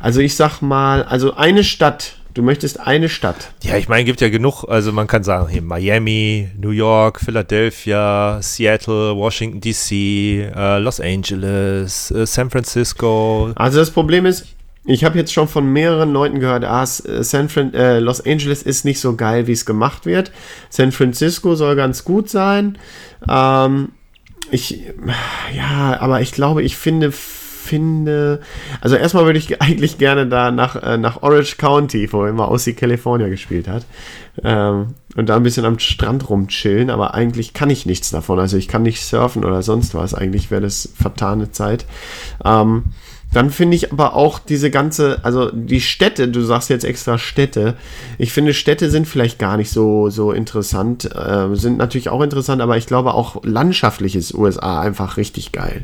Also 0.00 0.20
ich 0.20 0.36
sag 0.36 0.62
mal, 0.62 1.02
also 1.04 1.34
eine 1.34 1.64
Stadt. 1.64 2.16
Du 2.34 2.42
möchtest 2.42 2.80
eine 2.80 3.10
Stadt. 3.10 3.52
Ja, 3.62 3.76
ich 3.76 3.90
meine, 3.90 4.04
gibt 4.04 4.22
ja 4.22 4.30
genug, 4.30 4.64
also 4.64 4.90
man 4.90 5.06
kann 5.06 5.22
sagen, 5.22 5.48
hier 5.48 5.60
Miami, 5.60 6.48
New 6.58 6.70
York, 6.70 7.20
Philadelphia, 7.20 8.38
Seattle, 8.40 9.14
Washington 9.16 9.60
DC, 9.60 10.50
äh, 10.56 10.78
Los 10.78 10.98
Angeles, 10.98 12.10
äh, 12.10 12.24
San 12.24 12.48
Francisco. 12.48 13.52
Also 13.54 13.80
das 13.80 13.90
Problem 13.90 14.24
ist, 14.24 14.46
ich 14.84 15.04
habe 15.04 15.18
jetzt 15.18 15.32
schon 15.32 15.46
von 15.46 15.72
mehreren 15.72 16.12
Leuten 16.12 16.40
gehört, 16.40 16.64
ah, 16.64 16.82
äh, 16.82 17.22
San 17.22 17.48
Fran 17.48 17.72
äh, 17.74 18.00
Los 18.00 18.24
Angeles 18.24 18.62
ist 18.62 18.84
nicht 18.84 19.00
so 19.00 19.14
geil, 19.14 19.46
wie 19.46 19.52
es 19.52 19.64
gemacht 19.64 20.06
wird. 20.06 20.32
San 20.70 20.92
Francisco 20.92 21.54
soll 21.54 21.76
ganz 21.76 22.04
gut 22.04 22.28
sein. 22.28 22.78
Ähm, 23.28 23.90
ich, 24.50 24.82
ja, 25.56 25.98
aber 26.00 26.20
ich 26.20 26.32
glaube, 26.32 26.62
ich 26.62 26.76
finde, 26.76 27.12
finde, 27.12 28.40
also 28.80 28.96
erstmal 28.96 29.24
würde 29.24 29.38
ich 29.38 29.60
eigentlich 29.62 29.98
gerne 29.98 30.26
da 30.26 30.50
nach, 30.50 30.76
äh, 30.82 30.98
nach 30.98 31.22
Orange 31.22 31.56
County, 31.58 32.12
wo 32.12 32.26
immer 32.26 32.48
Aussie 32.48 32.74
California 32.74 33.28
gespielt 33.28 33.68
hat, 33.68 33.86
ähm, 34.42 34.94
und 35.14 35.28
da 35.28 35.36
ein 35.36 35.42
bisschen 35.42 35.64
am 35.64 35.78
Strand 35.78 36.28
rumchillen, 36.28 36.90
aber 36.90 37.14
eigentlich 37.14 37.52
kann 37.52 37.70
ich 37.70 37.86
nichts 37.86 38.10
davon. 38.10 38.40
Also 38.40 38.56
ich 38.56 38.66
kann 38.66 38.82
nicht 38.82 39.04
surfen 39.04 39.44
oder 39.44 39.62
sonst 39.62 39.94
was. 39.94 40.14
Eigentlich 40.14 40.50
wäre 40.50 40.62
das 40.62 40.88
vertane 40.94 41.50
Zeit. 41.52 41.84
Ähm, 42.44 42.84
dann 43.32 43.50
finde 43.50 43.76
ich 43.76 43.92
aber 43.92 44.14
auch 44.14 44.38
diese 44.38 44.70
ganze, 44.70 45.24
also 45.24 45.50
die 45.50 45.80
Städte, 45.80 46.28
du 46.28 46.42
sagst 46.42 46.68
jetzt 46.68 46.84
extra 46.84 47.18
Städte. 47.18 47.76
Ich 48.18 48.32
finde, 48.32 48.52
Städte 48.52 48.90
sind 48.90 49.08
vielleicht 49.08 49.38
gar 49.38 49.56
nicht 49.56 49.70
so, 49.70 50.10
so 50.10 50.32
interessant, 50.32 51.04
äh, 51.14 51.54
sind 51.54 51.78
natürlich 51.78 52.10
auch 52.10 52.20
interessant, 52.20 52.60
aber 52.60 52.76
ich 52.76 52.86
glaube 52.86 53.14
auch 53.14 53.42
landschaftliches 53.44 54.34
USA 54.34 54.80
einfach 54.80 55.16
richtig 55.16 55.52
geil. 55.52 55.82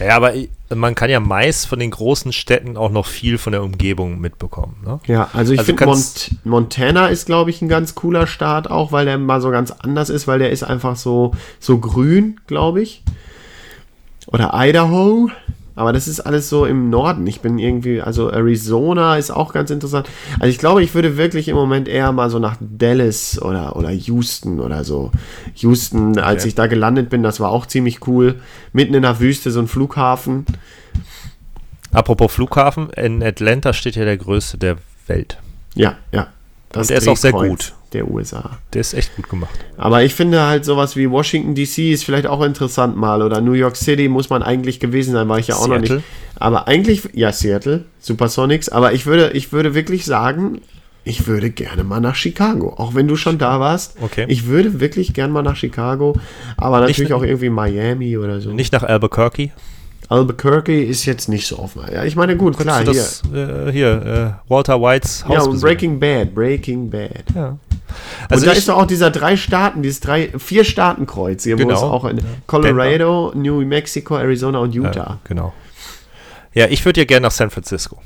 Ja, 0.00 0.16
aber 0.16 0.32
man 0.74 0.94
kann 0.94 1.08
ja 1.08 1.20
meist 1.20 1.66
von 1.66 1.78
den 1.78 1.90
großen 1.90 2.32
Städten 2.32 2.76
auch 2.76 2.90
noch 2.90 3.06
viel 3.06 3.38
von 3.38 3.52
der 3.52 3.62
Umgebung 3.62 4.20
mitbekommen. 4.20 4.76
Ne? 4.84 5.00
Ja, 5.06 5.30
also 5.32 5.52
ich 5.52 5.60
Also 5.60 5.72
finde 5.72 5.86
Mont 5.86 6.30
Montana 6.44 7.06
ist, 7.06 7.26
glaube 7.26 7.50
ich, 7.50 7.62
ein 7.62 7.68
ganz 7.68 7.94
cooler 7.94 8.26
Staat 8.26 8.68
auch, 8.68 8.92
weil 8.92 9.06
der 9.06 9.18
mal 9.18 9.40
so 9.40 9.50
ganz 9.50 9.70
anders 9.70 10.10
ist, 10.10 10.26
weil 10.26 10.40
der 10.40 10.50
ist 10.50 10.64
einfach 10.64 10.96
so, 10.96 11.32
so 11.60 11.78
grün, 11.78 12.40
glaube 12.46 12.82
ich. 12.82 13.02
Oder 14.26 14.50
Idaho. 14.54 15.30
Aber 15.78 15.92
das 15.92 16.08
ist 16.08 16.20
alles 16.20 16.48
so 16.48 16.66
im 16.66 16.90
Norden. 16.90 17.26
Ich 17.26 17.40
bin 17.40 17.58
irgendwie, 17.58 18.02
also 18.02 18.30
Arizona 18.30 19.16
ist 19.16 19.30
auch 19.30 19.52
ganz 19.52 19.70
interessant. 19.70 20.08
Also 20.40 20.50
ich 20.50 20.58
glaube, 20.58 20.82
ich 20.82 20.94
würde 20.94 21.16
wirklich 21.16 21.46
im 21.48 21.54
Moment 21.54 21.86
eher 21.88 22.10
mal 22.12 22.30
so 22.30 22.38
nach 22.38 22.56
Dallas 22.60 23.40
oder, 23.40 23.76
oder 23.76 23.90
Houston 23.90 24.58
oder 24.58 24.82
so. 24.82 25.12
Houston, 25.54 26.18
als 26.18 26.42
Okay. 26.42 26.48
ich 26.48 26.54
da 26.56 26.66
gelandet 26.66 27.10
bin, 27.10 27.22
das 27.22 27.38
war 27.40 27.50
auch 27.50 27.64
ziemlich 27.66 28.06
cool. 28.08 28.40
Mitten 28.72 28.94
in 28.94 29.02
der 29.02 29.20
Wüste, 29.20 29.50
so 29.52 29.60
ein 29.60 29.68
Flughafen. 29.68 30.44
Apropos 31.92 32.32
Flughafen, 32.32 32.90
in 32.90 33.22
Atlanta 33.22 33.72
steht 33.72 33.96
ja 33.96 34.04
der 34.04 34.16
größte 34.16 34.58
der 34.58 34.76
Welt. 35.06 35.38
Ja, 35.74 35.96
ja. 36.12 36.26
Das 36.70 36.82
Und 36.82 36.90
der 36.90 36.98
ist 36.98 37.08
auch 37.08 37.16
sehr 37.16 37.32
gut. 37.32 37.72
Der 37.92 38.10
USA. 38.10 38.58
Der 38.74 38.80
ist 38.82 38.92
echt 38.94 39.16
gut 39.16 39.28
gemacht. 39.28 39.58
Aber 39.76 40.02
ich 40.02 40.14
finde 40.14 40.42
halt 40.46 40.64
sowas 40.64 40.94
wie 40.96 41.10
Washington 41.10 41.54
DC 41.54 41.78
ist 41.92 42.04
vielleicht 42.04 42.26
auch 42.26 42.42
interessant 42.42 42.96
mal 42.96 43.22
oder 43.22 43.40
New 43.40 43.52
York 43.52 43.76
City 43.76 44.08
muss 44.08 44.28
man 44.28 44.42
eigentlich 44.42 44.78
gewesen 44.80 45.12
sein, 45.12 45.28
war 45.28 45.38
ich 45.38 45.48
ja 45.48 45.54
auch 45.56 45.68
noch 45.68 45.76
Seattle? 45.78 45.96
nicht. 45.96 46.06
Aber 46.36 46.68
eigentlich, 46.68 47.08
ja, 47.14 47.32
Seattle, 47.32 47.84
Supersonics, 47.98 48.68
aber 48.68 48.92
ich 48.92 49.06
würde, 49.06 49.30
ich 49.32 49.52
würde 49.52 49.74
wirklich 49.74 50.04
sagen, 50.04 50.60
ich 51.04 51.26
würde 51.26 51.48
gerne 51.50 51.84
mal 51.84 52.00
nach 52.00 52.14
Chicago, 52.16 52.74
auch 52.76 52.94
wenn 52.94 53.08
du 53.08 53.16
schon 53.16 53.38
da 53.38 53.58
warst. 53.60 53.96
Okay. 54.02 54.26
Ich 54.28 54.46
würde 54.46 54.80
wirklich 54.80 55.14
gerne 55.14 55.32
mal 55.32 55.42
nach 55.42 55.56
Chicago, 55.56 56.14
aber 56.58 56.80
natürlich 56.80 56.98
Nicht- 57.08 57.12
auch 57.12 57.22
irgendwie 57.22 57.48
Miami 57.48 58.18
oder 58.18 58.40
so. 58.42 58.50
Nicht 58.52 58.72
nach 58.74 58.82
Albuquerque. 58.82 59.50
Albuquerque 60.08 60.82
ist 60.84 61.04
jetzt 61.04 61.28
nicht 61.28 61.46
so 61.46 61.58
offen. 61.58 61.82
Ja, 61.92 62.04
ich 62.04 62.16
meine, 62.16 62.36
gut, 62.36 62.58
klar, 62.58 62.82
du 62.84 62.92
hier. 62.92 63.00
das, 63.02 63.22
äh, 63.34 63.70
hier, 63.72 64.38
äh, 64.46 64.50
Walter 64.50 64.80
Whites 64.80 65.24
Haus 65.26 65.34
Ja, 65.34 65.42
und. 65.42 65.60
Breaking 65.60 66.00
Bad, 66.00 66.34
Breaking 66.34 66.88
Bad. 66.90 67.24
Ja. 67.34 67.58
Also 68.28 68.42
und 68.44 68.46
da 68.46 68.52
ist 68.56 68.68
doch 68.68 68.76
auch 68.78 68.86
dieser 68.86 69.10
drei 69.10 69.36
Staaten, 69.36 69.82
dieses 69.82 70.00
drei, 70.00 70.28
vier 70.38 70.64
Staatenkreuz 70.64 71.44
hier, 71.44 71.58
wo 71.58 71.62
Genau. 71.62 71.74
es 71.76 71.82
auch 71.82 72.04
in 72.04 72.20
Colorado, 72.46 73.32
New 73.34 73.60
Mexico, 73.64 74.16
Arizona 74.16 74.58
und 74.58 74.74
Utah. 74.74 74.92
ja, 74.94 75.18
genau. 75.24 75.52
Ja, 76.54 76.66
ich 76.66 76.84
würde 76.84 77.00
ja 77.00 77.04
gerne 77.04 77.24
nach 77.24 77.30
San 77.30 77.50
Francisco. 77.50 77.98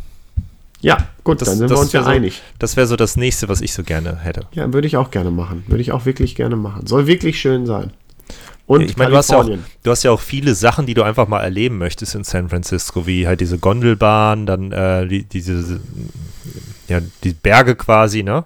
Ja, 0.80 0.96
gut, 1.22 1.40
Das, 1.40 1.48
dann 1.48 1.59
sind 1.59 1.70
das 1.70 1.78
wir 1.78 1.82
uns 1.82 1.92
ja 1.92 2.03
so, 2.03 2.11
einig. 2.11 2.42
Das 2.59 2.76
wäre 2.76 2.88
so 2.88 2.96
das 2.96 3.16
nächste, 3.16 3.48
was 3.48 3.61
ich 3.61 3.72
so 3.72 3.84
gerne 3.84 4.18
hätte. 4.18 4.46
Ja, 4.53 4.72
würde 4.72 4.88
ich 4.88 4.96
auch 4.96 5.12
gerne 5.12 5.30
machen. 5.30 5.62
Würde 5.68 5.80
ich 5.80 5.92
auch 5.92 6.07
wirklich 6.07 6.34
gerne 6.34 6.57
machen. 6.57 6.86
Soll 6.88 7.07
wirklich 7.07 7.40
schön 7.40 7.66
sein. 7.66 7.92
Und 8.66 8.82
ich 8.82 8.96
meine, 8.96 9.10
du 9.10 9.16
hast, 9.16 9.30
ja 9.30 9.38
auch, 9.38 9.50
du 9.82 9.90
hast 9.90 10.02
ja 10.02 10.12
auch 10.12 10.20
viele 10.20 10.54
Sachen, 10.54 10.86
die 10.86 10.94
du 10.94 11.02
einfach 11.02 11.28
mal 11.28 11.40
erleben 11.40 11.78
möchtest 11.78 12.14
in 12.14 12.24
San 12.24 12.48
Francisco, 12.48 13.06
wie 13.06 13.26
halt 13.26 13.40
diese 13.40 13.58
Gondelbahn, 13.58 14.46
dann 14.46 14.72
äh, 14.72 15.06
die, 15.06 15.24
diese, 15.24 15.80
ja, 16.88 17.00
die 17.24 17.32
Berge 17.32 17.74
quasi, 17.74 18.22
ne? 18.22 18.44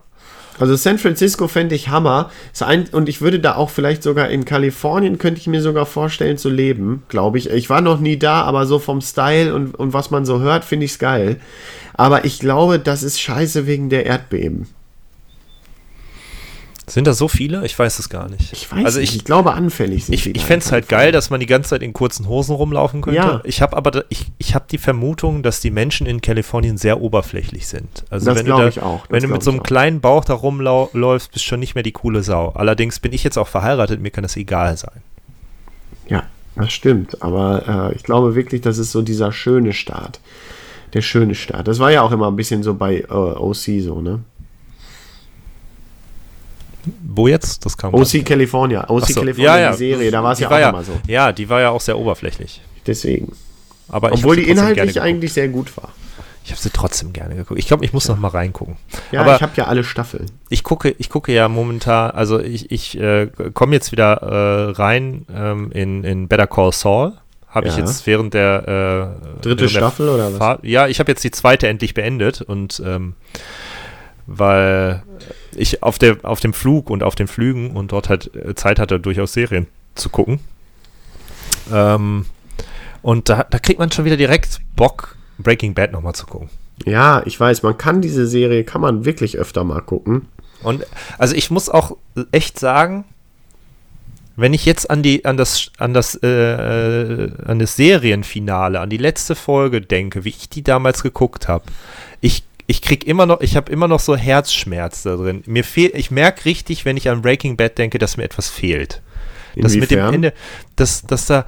Also 0.58 0.74
San 0.74 0.98
Francisco 0.98 1.48
fände 1.48 1.74
ich 1.74 1.88
Hammer. 1.88 2.30
Ein, 2.60 2.86
und 2.92 3.08
ich 3.08 3.20
würde 3.20 3.40
da 3.40 3.56
auch 3.56 3.70
vielleicht 3.70 4.02
sogar 4.02 4.30
in 4.30 4.44
Kalifornien, 4.44 5.18
könnte 5.18 5.40
ich 5.40 5.46
mir 5.46 5.60
sogar 5.60 5.86
vorstellen 5.86 6.38
zu 6.38 6.48
leben, 6.48 7.02
glaube 7.08 7.38
ich. 7.38 7.50
Ich 7.50 7.68
war 7.68 7.80
noch 7.80 8.00
nie 8.00 8.18
da, 8.18 8.42
aber 8.42 8.66
so 8.66 8.78
vom 8.78 9.00
Style 9.00 9.54
und, 9.54 9.74
und 9.74 9.92
was 9.92 10.10
man 10.10 10.24
so 10.24 10.40
hört, 10.40 10.64
finde 10.64 10.86
ich 10.86 10.92
es 10.92 10.98
geil. 10.98 11.40
Aber 11.94 12.24
ich 12.24 12.40
glaube, 12.40 12.78
das 12.78 13.02
ist 13.02 13.20
scheiße 13.20 13.66
wegen 13.66 13.90
der 13.90 14.06
Erdbeben. 14.06 14.66
Sind 16.88 17.06
da 17.08 17.14
so 17.14 17.26
viele? 17.26 17.66
Ich 17.66 17.76
weiß 17.76 17.98
es 17.98 18.08
gar 18.08 18.28
nicht. 18.28 18.52
Ich 18.52 18.70
weiß 18.70 18.84
also 18.84 19.00
nicht. 19.00 19.10
ich, 19.10 19.16
Ich 19.16 19.24
glaube, 19.24 19.54
anfällig 19.54 20.04
sind 20.04 20.14
ich, 20.14 20.22
die 20.22 20.30
ich 20.30 20.44
fände 20.44 20.64
es 20.64 20.70
halt 20.70 20.88
geil, 20.88 21.10
dass 21.10 21.30
man 21.30 21.40
die 21.40 21.46
ganze 21.46 21.70
Zeit 21.70 21.82
in 21.82 21.92
kurzen 21.92 22.28
Hosen 22.28 22.54
rumlaufen 22.54 23.02
könnte. 23.02 23.18
Ja. 23.18 23.40
Ich 23.42 23.60
habe 23.60 23.76
aber 23.76 24.04
ich, 24.08 24.26
ich 24.38 24.54
habe 24.54 24.66
die 24.70 24.78
Vermutung, 24.78 25.42
dass 25.42 25.60
die 25.60 25.72
Menschen 25.72 26.06
in 26.06 26.20
Kalifornien 26.20 26.78
sehr 26.78 27.00
oberflächlich 27.00 27.66
sind. 27.66 28.04
Also 28.08 28.26
Das 28.26 28.38
wenn 28.38 28.46
du 28.46 28.52
da, 28.52 28.68
ich 28.68 28.80
auch, 28.80 29.00
das 29.02 29.10
wenn 29.10 29.22
du 29.22 29.28
mit 29.28 29.42
so 29.42 29.50
einem 29.50 29.60
auch. 29.60 29.64
kleinen 29.64 30.00
Bauch 30.00 30.24
da 30.24 30.34
rumläufst, 30.34 31.32
bist 31.32 31.44
du 31.44 31.48
schon 31.48 31.60
nicht 31.60 31.74
mehr 31.74 31.82
die 31.82 31.92
coole 31.92 32.22
Sau. 32.22 32.50
Allerdings 32.50 33.00
bin 33.00 33.12
ich 33.12 33.24
jetzt 33.24 33.36
auch 33.36 33.48
verheiratet, 33.48 34.00
mir 34.00 34.10
kann 34.10 34.22
das 34.22 34.36
egal 34.36 34.76
sein. 34.76 35.02
Ja, 36.08 36.22
das 36.54 36.72
stimmt. 36.72 37.20
Aber 37.20 37.90
äh, 37.90 37.96
ich 37.96 38.04
glaube 38.04 38.36
wirklich, 38.36 38.60
das 38.60 38.78
ist 38.78 38.92
so 38.92 39.02
dieser 39.02 39.32
schöne 39.32 39.72
Start. 39.72 40.20
Der 40.94 41.02
schöne 41.02 41.34
Start. 41.34 41.66
Das 41.66 41.80
war 41.80 41.90
ja 41.90 42.02
auch 42.02 42.12
immer 42.12 42.28
ein 42.28 42.36
bisschen 42.36 42.62
so 42.62 42.74
bei 42.74 43.00
äh, 43.00 43.12
OC 43.12 43.82
so, 43.82 44.00
ne? 44.00 44.20
Wo 47.06 47.28
jetzt? 47.28 47.64
Das 47.66 47.76
kam 47.76 47.94
OC 47.94 48.24
California. 48.24 48.88
OC 48.88 49.06
so. 49.08 49.20
California, 49.20 49.70
die 49.72 49.76
Serie, 49.76 50.10
da 50.10 50.22
war 50.22 50.32
es 50.32 50.40
ja 50.40 50.50
auch 50.50 50.68
immer 50.70 50.84
so. 50.84 50.92
Ja, 51.06 51.32
die 51.32 51.48
war 51.48 51.60
ja 51.60 51.70
auch 51.70 51.80
sehr 51.80 51.98
oberflächlich. 51.98 52.60
Deswegen. 52.86 53.32
Aber 53.88 54.12
ich 54.12 54.18
Obwohl 54.18 54.36
die 54.36 54.48
inhaltlich 54.48 55.00
eigentlich 55.00 55.32
sehr 55.32 55.48
gut 55.48 55.76
war. 55.76 55.90
Ich 56.44 56.52
habe 56.52 56.60
sie 56.60 56.70
trotzdem 56.70 57.12
gerne 57.12 57.34
geguckt. 57.34 57.58
Ich 57.58 57.66
glaube, 57.66 57.84
ich 57.84 57.92
muss 57.92 58.06
noch 58.08 58.18
mal 58.18 58.28
reingucken. 58.28 58.76
Ja, 59.10 59.22
Aber 59.22 59.34
ich 59.34 59.42
habe 59.42 59.52
ja 59.56 59.64
alle 59.64 59.82
Staffeln. 59.82 60.26
ich 60.48 60.62
gucke, 60.62 60.94
ich 60.96 61.10
gucke 61.10 61.32
ja 61.32 61.48
momentan, 61.48 62.12
also 62.12 62.38
ich, 62.38 62.70
ich 62.70 62.96
äh, 63.00 63.28
komme 63.52 63.74
jetzt 63.74 63.90
wieder 63.90 64.22
äh, 64.22 64.70
rein 64.80 65.26
ähm, 65.34 65.72
in, 65.72 66.04
in 66.04 66.28
Better 66.28 66.46
Call 66.46 66.70
Saul. 66.72 67.14
Habe 67.48 67.66
ich 67.68 67.74
Ja. 67.76 67.80
jetzt 67.80 68.06
während 68.06 68.34
der 68.34 68.62
äh, 68.62 69.40
Dritte 69.42 69.44
während 69.44 69.60
der 69.62 69.68
Staffel 69.68 70.08
oder 70.08 70.30
was? 70.30 70.38
Fahrt- 70.38 70.64
ja, 70.64 70.86
ich 70.86 71.00
habe 71.00 71.10
jetzt 71.10 71.24
die 71.24 71.30
zweite 71.32 71.66
endlich 71.68 71.94
beendet 71.94 72.42
und 72.42 72.80
ähm, 72.84 73.14
weil 74.26 75.02
ich 75.54 75.82
auf 75.82 75.98
der 75.98 76.18
auf 76.22 76.40
dem 76.40 76.52
Flug 76.52 76.90
und 76.90 77.02
auf 77.02 77.14
den 77.14 77.28
Flügen 77.28 77.70
und 77.70 77.92
dort 77.92 78.08
halt 78.08 78.34
äh, 78.34 78.54
Zeit 78.54 78.78
hatte, 78.78 79.00
durchaus 79.00 79.32
Serien 79.32 79.66
zu 79.94 80.08
gucken. 80.08 80.40
Ähm, 81.72 82.26
und 83.02 83.28
da, 83.28 83.44
da 83.44 83.58
kriegt 83.58 83.78
man 83.78 83.90
schon 83.92 84.04
wieder 84.04 84.16
direkt 84.16 84.60
Bock, 84.74 85.16
Breaking 85.38 85.74
Bad 85.74 85.92
nochmal 85.92 86.14
zu 86.14 86.26
gucken. 86.26 86.50
Ja, 86.84 87.22
ich 87.24 87.38
weiß, 87.38 87.62
man 87.62 87.78
kann 87.78 88.02
diese 88.02 88.26
Serie, 88.26 88.64
kann 88.64 88.80
man 88.80 89.04
wirklich 89.04 89.38
öfter 89.38 89.64
mal 89.64 89.80
gucken. 89.80 90.28
Und 90.62 90.84
also 91.18 91.34
ich 91.34 91.50
muss 91.50 91.68
auch 91.68 91.96
echt 92.32 92.58
sagen, 92.58 93.04
wenn 94.36 94.52
ich 94.52 94.66
jetzt 94.66 94.90
an 94.90 95.02
die 95.02 95.24
an 95.24 95.36
das 95.36 95.70
an 95.78 95.94
das 95.94 96.14
äh, 96.22 96.28
äh, 96.28 97.30
an 97.46 97.58
das 97.58 97.76
Serienfinale, 97.76 98.80
an 98.80 98.90
die 98.90 98.98
letzte 98.98 99.34
Folge 99.34 99.80
denke, 99.80 100.24
wie 100.24 100.30
ich 100.30 100.48
die 100.48 100.62
damals 100.62 101.02
geguckt 101.02 101.48
habe, 101.48 101.64
ich 102.20 102.42
ich 102.66 102.82
krieg 102.82 103.06
immer 103.06 103.26
noch, 103.26 103.40
ich 103.40 103.56
habe 103.56 103.70
immer 103.70 103.88
noch 103.88 104.00
so 104.00 104.16
Herzschmerz 104.16 105.02
da 105.02 105.16
drin. 105.16 105.42
Mir 105.46 105.64
fehlt, 105.64 105.94
ich 105.94 106.10
merke 106.10 106.44
richtig, 106.44 106.84
wenn 106.84 106.96
ich 106.96 107.08
an 107.08 107.22
Breaking 107.22 107.56
Bad 107.56 107.78
denke, 107.78 107.98
dass 107.98 108.16
mir 108.16 108.24
etwas 108.24 108.48
fehlt. 108.48 109.02
Das 109.54 109.74
mit 109.74 109.90
dem 109.90 109.98
Inwiefern? 109.98 110.14
Ende, 110.14 110.32
dass, 110.74 111.02
dass 111.02 111.26
da, 111.26 111.46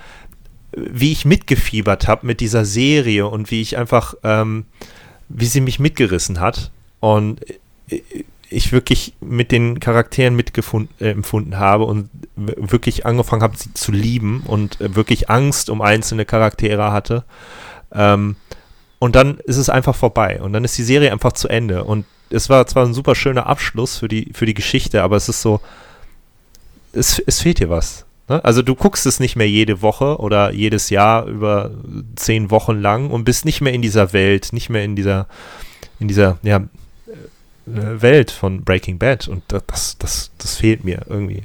wie 0.73 1.13
ich 1.13 1.25
mitgefiebert 1.25 2.07
habe 2.07 2.27
mit 2.27 2.41
dieser 2.41 2.65
Serie 2.65 3.27
und 3.27 3.51
wie 3.51 3.61
ich 3.61 3.77
einfach, 3.77 4.15
ähm, 4.23 4.67
wie 5.29 5.47
sie 5.47 5.61
mich 5.61 5.79
mitgerissen 5.79 6.41
hat 6.41 6.71
und 7.01 7.41
ich 8.51 8.73
wirklich 8.73 9.15
mit 9.21 9.53
den 9.53 9.81
Charakteren 9.81 10.35
mitempfunden 10.35 10.95
äh, 11.01 11.11
empfunden 11.11 11.59
habe 11.59 11.85
und 11.85 12.09
wirklich 12.37 13.05
angefangen 13.05 13.43
habe, 13.43 13.57
sie 13.57 13.75
zu 13.75 13.93
lieben 13.93 14.43
und 14.47 14.81
äh, 14.81 14.95
wirklich 14.95 15.29
Angst 15.29 15.69
um 15.69 15.83
einzelne 15.83 16.25
Charaktere 16.25 16.93
hatte. 16.93 17.25
Ähm, 17.93 18.37
und 18.99 19.15
dann 19.17 19.39
ist 19.45 19.57
es 19.57 19.69
einfach 19.71 19.95
vorbei 19.95 20.41
und 20.41 20.53
dann 20.53 20.65
ist 20.65 20.77
die 20.79 20.83
Serie 20.85 21.13
einfach 21.13 21.33
zu 21.33 21.49
Ende. 21.49 21.85
Und 21.85 22.05
es 22.31 22.49
war 22.49 22.67
zwar 22.67 22.85
ein 22.85 22.95
super 22.95 23.15
schöner 23.15 23.47
Abschluss 23.47 23.99
für 23.99 24.09
die, 24.09 24.31
für 24.35 24.47
die 24.47 24.55
Geschichte, 24.55 25.03
aber 25.03 25.17
es 25.17 25.29
ist 25.29 25.41
so, 25.43 25.61
es, 26.93 27.19
es 27.21 27.41
fehlt 27.41 27.59
dir 27.61 27.71
was. 27.71 28.05
Ne? 28.29 28.45
Also 28.45 28.63
du 28.63 28.75
guckst 28.75 29.07
es 29.07 29.21
nicht 29.21 29.37
mehr 29.37 29.49
jede 29.49 29.83
Woche 29.83 30.19
oder 30.19 30.53
jedes 30.53 30.91
Jahr 30.91 31.27
über 31.27 31.71
zehn 32.17 32.51
Wochen 32.51 32.81
lang 32.81 33.11
und 33.11 33.25
bist 33.25 33.45
nicht 33.45 33.61
mehr 33.61 33.73
in 33.73 33.83
dieser 33.83 34.13
Welt, 34.13 34.53
nicht 34.53 34.69
mehr 34.69 34.85
in 34.85 34.97
dieser, 34.97 35.27
in 36.01 36.09
dieser, 36.09 36.39
ja, 36.43 36.57
äh, 37.67 38.03
Welt 38.03 38.31
von 38.31 38.65
Breaking 38.65 38.99
Bad 38.99 39.29
und 39.29 39.43
da- 39.49 39.63
das, 39.67 39.97
das, 39.99 40.31
das 40.39 40.57
fehlt 40.57 40.85
mir 40.85 41.03
irgendwie. 41.09 41.43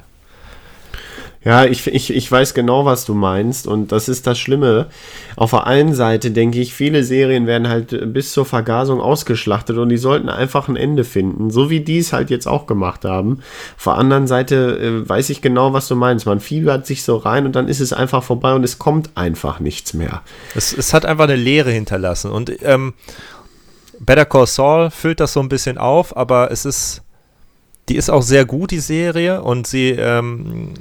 Ja, 1.46 1.66
ich, 1.66 1.88
ich, 1.88 2.14
ich 2.14 2.32
weiß 2.32 2.54
genau, 2.54 2.86
was 2.86 3.04
du 3.04 3.14
meinst 3.14 3.68
und 3.68 3.92
das 3.92 4.08
ist 4.08 4.26
das 4.28 4.40
Schlimme. 4.40 4.88
Auf 5.36 5.52
der 5.52 5.68
einen 5.68 5.94
Seite 5.94 6.32
denke 6.32 6.60
ich, 6.60 6.74
viele 6.74 7.04
Serien 7.04 7.48
werden 7.48 7.68
halt 7.68 8.14
bis 8.14 8.32
zur 8.32 8.46
Vergasung 8.46 9.02
ausgeschlachtet 9.02 9.78
und 9.78 9.90
die 9.90 9.98
sollten 9.98 10.30
einfach 10.30 10.70
ein 10.70 10.78
Ende 10.78 11.04
finden, 11.04 11.52
so 11.52 11.70
wie 11.70 11.82
die 11.82 11.98
es 11.98 12.14
halt 12.14 12.30
jetzt 12.30 12.48
auch 12.48 12.66
gemacht 12.66 13.04
haben. 13.04 13.40
Auf 13.78 13.84
der 13.84 13.96
anderen 13.96 14.26
Seite 14.26 14.80
äh, 14.80 15.10
weiß 15.10 15.30
ich 15.32 15.42
genau, 15.42 15.74
was 15.74 15.90
du 15.90 15.96
meinst. 15.96 16.26
Man 16.26 16.40
fiebert 16.40 16.88
sich 16.88 17.04
so 17.04 17.18
rein 17.18 17.46
und 17.46 17.56
dann 17.56 17.68
ist 17.68 17.82
es 17.82 17.92
einfach 17.92 18.24
vorbei 18.24 18.54
und 18.54 18.64
es 18.64 18.80
kommt 18.80 19.10
einfach 19.16 19.60
nichts 19.60 19.94
mehr. 19.94 20.22
Es, 20.56 20.72
es 20.72 20.94
hat 20.94 21.06
einfach 21.06 21.26
eine 21.26 21.36
Leere 21.36 21.72
hinterlassen 21.72 22.32
und 22.32 22.54
ähm, 22.64 22.94
Better 24.00 24.26
Call 24.26 24.48
Saul 24.48 24.90
füllt 24.92 25.20
das 25.20 25.34
so 25.34 25.40
ein 25.40 25.50
bisschen 25.50 25.78
auf, 25.78 26.16
aber 26.16 26.52
es 26.52 26.66
ist, 26.66 27.02
die 27.90 27.96
ist 27.96 28.10
auch 28.10 28.22
sehr 28.22 28.46
gut, 28.46 28.72
die 28.72 28.80
Serie, 28.80 29.42
und 29.42 29.68
sie 29.68 29.90
ähm, 29.92 30.74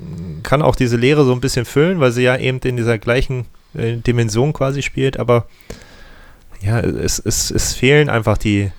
kann 0.43 0.63
auch 0.63 0.77
diese 0.77 0.97
Leere 0.97 1.25
so 1.25 1.33
ein 1.33 1.41
bisschen 1.41 1.65
füllen, 1.65 2.01
weil 2.01 2.13
sie 2.13 2.23
ja 2.23 2.37
eben 2.37 2.59
in 2.61 2.77
dieser 2.77 2.99
gleichen 2.99 3.47
äh, 3.75 3.97
Dimension 3.97 4.53
quasi 4.53 4.83
spielt, 4.83 5.19
aber 5.19 5.47
ja, 6.61 6.79
es, 6.79 7.19
es, 7.19 7.51
es 7.51 7.75
fehlen 7.75 8.09
einfach 8.09 8.39
die, 8.39 8.71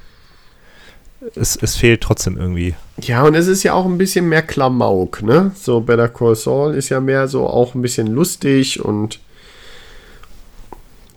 es, 1.36 1.58
es 1.58 1.76
fehlt 1.76 2.02
trotzdem 2.02 2.38
irgendwie. 2.38 2.76
Ja, 2.98 3.24
und 3.24 3.36
es 3.36 3.48
ist 3.48 3.64
ja 3.64 3.74
auch 3.74 3.86
ein 3.86 3.98
bisschen 3.98 4.30
mehr 4.30 4.42
Klamauk, 4.42 5.22
ne? 5.22 5.52
So 5.56 5.82
Better 5.82 6.10
Call 6.10 6.36
Saul 6.36 6.76
ist 6.76 6.90
ja 6.90 7.00
mehr 7.00 7.28
so 7.28 7.48
auch 7.48 7.76
ein 7.76 7.82
bisschen 7.82 8.08
lustig 8.08 8.84
und 8.84 9.20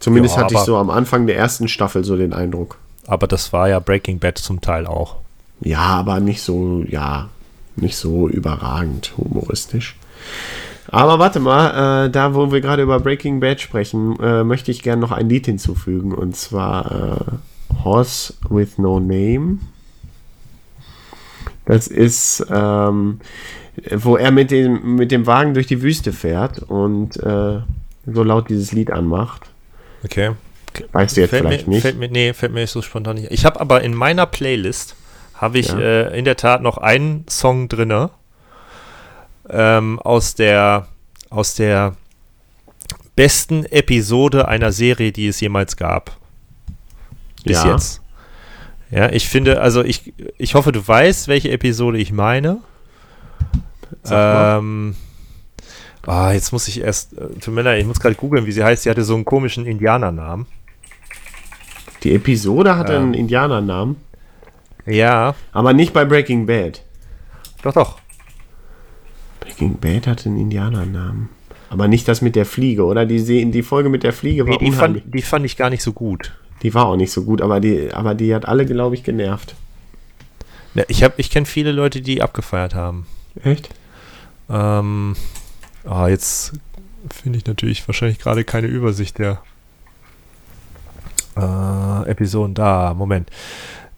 zumindest 0.00 0.36
Ja, 0.36 0.42
hatte 0.42 0.54
ich 0.54 0.60
so 0.60 0.76
am 0.76 0.90
Anfang 0.90 1.26
der 1.26 1.36
ersten 1.36 1.68
Staffel 1.68 2.04
so 2.04 2.16
den 2.16 2.32
Eindruck. 2.32 2.78
Aber 3.06 3.26
das 3.28 3.52
war 3.52 3.68
ja 3.68 3.78
Breaking 3.78 4.18
Bad 4.18 4.38
zum 4.38 4.60
Teil 4.60 4.86
auch. 4.86 5.16
Ja, 5.60 5.80
aber 5.80 6.20
nicht 6.20 6.42
so, 6.42 6.84
ja, 6.88 7.28
nicht 7.76 7.96
so 7.96 8.28
überragend 8.28 9.14
humoristisch. 9.16 9.96
Aber 10.88 11.18
warte 11.18 11.40
mal, 11.40 12.06
äh, 12.06 12.10
da 12.10 12.34
wo 12.34 12.52
wir 12.52 12.60
gerade 12.60 12.82
über 12.82 13.00
Breaking 13.00 13.40
Bad 13.40 13.60
sprechen, 13.60 14.18
äh, 14.20 14.44
möchte 14.44 14.70
ich 14.70 14.82
gerne 14.82 15.00
noch 15.00 15.12
ein 15.12 15.28
Lied 15.28 15.46
hinzufügen 15.46 16.12
und 16.12 16.36
zwar 16.36 17.18
äh, 17.72 17.84
Horse 17.84 18.34
with 18.48 18.78
No 18.78 19.00
Name. 19.00 19.58
Das 21.64 21.88
ist, 21.88 22.46
ähm, 22.50 23.20
wo 23.90 24.16
er 24.16 24.30
mit 24.30 24.52
dem, 24.52 24.94
mit 24.94 25.10
dem 25.10 25.26
Wagen 25.26 25.54
durch 25.54 25.66
die 25.66 25.82
Wüste 25.82 26.12
fährt 26.12 26.60
und 26.60 27.16
äh, 27.16 27.60
so 28.06 28.22
laut 28.22 28.48
dieses 28.48 28.72
Lied 28.72 28.92
anmacht. 28.92 29.50
Okay. 30.04 30.32
Weißt 30.92 31.16
du 31.16 31.22
jetzt 31.22 31.30
fällt 31.30 31.42
vielleicht 31.42 31.66
mir, 31.66 31.74
nicht? 31.74 31.82
Fällt 31.82 31.98
mir, 31.98 32.08
nee, 32.08 32.32
fällt 32.32 32.52
mir 32.52 32.66
so 32.66 32.82
spontan 32.82 33.16
nicht. 33.16 33.32
Ich 33.32 33.44
habe 33.44 33.60
aber 33.60 33.82
in 33.82 33.94
meiner 33.94 34.26
Playlist 34.26 34.94
habe 35.36 35.58
ich 35.58 35.68
Ja. 35.68 35.78
äh, 35.78 36.18
in 36.18 36.24
der 36.24 36.36
Tat 36.36 36.62
noch 36.62 36.78
einen 36.78 37.24
Song 37.28 37.68
drinne 37.68 38.10
ähm, 39.48 39.98
aus 40.00 40.34
der 40.34 40.86
aus 41.30 41.54
der 41.54 41.94
besten 43.16 43.64
Episode 43.66 44.48
einer 44.48 44.72
Serie, 44.72 45.12
die 45.12 45.26
es 45.28 45.40
jemals 45.40 45.76
gab. 45.76 46.16
Bis 47.44 47.62
Ja. 47.64 47.72
jetzt. 47.72 48.00
Ja, 48.90 49.08
ich 49.10 49.28
finde, 49.28 49.60
also 49.60 49.82
ich, 49.82 50.12
ich 50.38 50.54
hoffe, 50.54 50.70
du 50.70 50.86
weißt, 50.86 51.26
welche 51.26 51.50
Episode 51.50 51.98
ich 51.98 52.12
meine. 52.12 52.58
Ähm, 54.08 54.94
ah, 56.06 56.32
jetzt 56.32 56.52
muss 56.52 56.68
ich 56.68 56.80
erst, 56.80 57.14
äh, 57.18 57.26
tut 57.40 57.52
mir 57.54 57.62
leid, 57.62 57.80
ich 57.80 57.86
muss 57.86 57.98
gerade 58.00 58.14
googeln, 58.14 58.46
wie 58.46 58.52
sie 58.52 58.62
heißt. 58.62 58.84
Sie 58.84 58.90
hatte 58.90 59.02
so 59.02 59.14
einen 59.14 59.24
komischen 59.24 59.66
Indianernamen. 59.66 60.46
Die 62.04 62.14
Episode 62.14 62.76
hat 62.76 62.90
Ähm. 62.90 62.96
einen 62.96 63.14
Indianernamen, 63.14 63.96
Ja, 64.86 65.34
aber 65.52 65.72
nicht 65.72 65.92
bei 65.92 66.04
Breaking 66.04 66.46
Bad. 66.46 66.82
doch, 67.62 67.72
doch. 67.72 67.98
Breaking 69.40 69.78
Bad 69.78 70.06
hatte 70.06 70.28
einen 70.28 70.38
Indianernamen. 70.40 71.28
Aber 71.70 71.88
nicht 71.88 72.06
das 72.06 72.22
mit 72.22 72.36
der 72.36 72.46
Fliege, 72.46 72.84
oder? 72.84 73.06
Die, 73.06 73.50
die 73.50 73.62
Folge 73.62 73.88
mit 73.88 74.02
der 74.04 74.12
Fliege 74.12 74.44
war 74.46 74.52
Nee, 74.52 74.58
die, 74.58 74.70
unheimlich. 74.70 75.02
fand, 75.02 75.14
die 75.14 75.22
fand 75.22 75.44
ich 75.46 75.56
gar 75.56 75.70
nicht 75.70 75.82
so 75.82 75.92
gut. 75.92 76.32
Die 76.62 76.72
war 76.74 76.86
auch 76.86 76.96
nicht 76.96 77.10
so 77.12 77.24
gut, 77.24 77.42
aber 77.42 77.58
die, 77.60 77.92
aber 77.92 78.14
die 78.14 78.34
hat 78.34 78.46
alle, 78.46 78.64
glaube 78.66 78.94
ich, 78.94 79.02
genervt. 79.02 79.56
Ne, 80.74 80.84
Ich, 80.88 81.02
hab- 81.02 81.18
ich 81.18 81.30
kenne 81.30 81.46
viele 81.46 81.72
Leute, 81.72 82.00
die 82.00 82.22
abgefeiert 82.22 82.74
haben. 82.74 83.06
Echt? 83.42 83.68
Ähm, 84.48 85.16
ah, 85.84 86.06
jetzt 86.08 86.52
finde 87.12 87.38
ich 87.38 87.46
natürlich 87.46 87.86
wahrscheinlich 87.88 88.18
gerade 88.20 88.44
keine 88.44 88.68
Übersicht 88.68 89.18
der 89.18 89.42
äh, 91.36 92.08
Episoden. 92.08 92.54
Da, 92.54 92.94
Moment. 92.94 93.28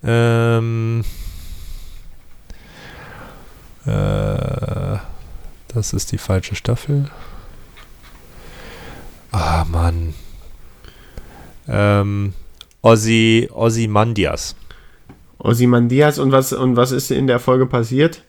Ähm, 0.04 1.04
äh, 3.86 4.98
das 5.68 5.92
ist 5.92 6.12
die 6.12 6.18
falsche 6.18 6.54
Staffel. 6.54 7.10
Ah, 9.32 9.64
Mann. 9.68 10.14
Ähm, 11.68 12.32
Ozzy, 12.82 13.48
Ozymandias. 13.52 14.54
Ozymandias 15.38 16.18
und 16.18 16.32
was, 16.32 16.52
und 16.52 16.76
was 16.76 16.90
ist 16.92 17.10
in 17.10 17.26
der 17.26 17.38
Folge 17.38 17.66
passiert? 17.66 18.22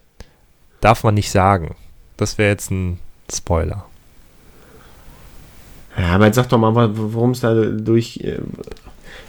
darf 0.81 1.03
man 1.03 1.13
nicht 1.15 1.29
sagen. 1.29 1.75
Das 2.15 2.37
wäre 2.37 2.51
jetzt 2.51 2.71
ein 2.71 2.99
Spoiler. 3.33 3.85
Ja, 5.97 6.15
aber 6.15 6.27
jetzt 6.27 6.35
sag 6.37 6.47
doch 6.47 6.57
mal, 6.57 6.73
worum 6.95 7.31
es 7.31 7.41
da 7.41 7.53
durch. 7.53 8.17
äh, 8.23 8.39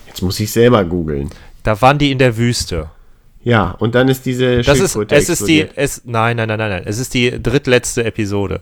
Jetzt 0.07 0.23
muss 0.23 0.39
ich 0.41 0.51
selber 0.53 0.85
googeln. 0.85 1.31
Da 1.63 1.81
waren 1.81 1.99
die 1.99 2.11
in 2.11 2.19
der 2.19 2.37
Wüste. 2.37 2.91
Ja, 3.43 3.71
und 3.73 3.95
dann 3.95 4.09
ist 4.09 4.27
diese 4.27 4.61
Das 4.63 4.81
ist, 4.81 4.97
es 4.97 5.29
ist 5.29 5.49
die, 5.49 5.67
es, 5.75 6.03
nein, 6.05 6.37
nein, 6.37 6.49
nein, 6.49 6.59
nein, 6.59 6.71
nein. 6.71 6.83
Es 6.85 6.99
ist 6.99 7.15
die 7.15 7.43
drittletzte 7.43 8.05
Episode 8.05 8.61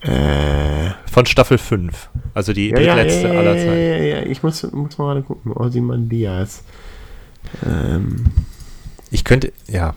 Äh, 0.00 0.90
von 1.10 1.26
Staffel 1.26 1.58
5. 1.58 2.10
Also 2.34 2.52
die 2.52 2.68
ja, 2.70 2.78
ja, 2.78 2.86
ja, 2.86 2.94
drittletzte 2.96 3.28
ja, 3.28 3.34
aller 3.34 3.56
ja, 3.56 3.64
Zeiten. 3.64 3.80
ja, 3.80 3.96
ja, 3.96 4.22
ich 4.22 4.42
muss, 4.42 4.62
muss 4.72 4.98
mal 4.98 5.06
gerade 5.14 5.22
gucken. 5.22 5.52
Ozymandias. 5.52 6.62
Ähm, 7.64 8.26
Ich 9.10 9.24
könnte, 9.24 9.52
ja. 9.66 9.94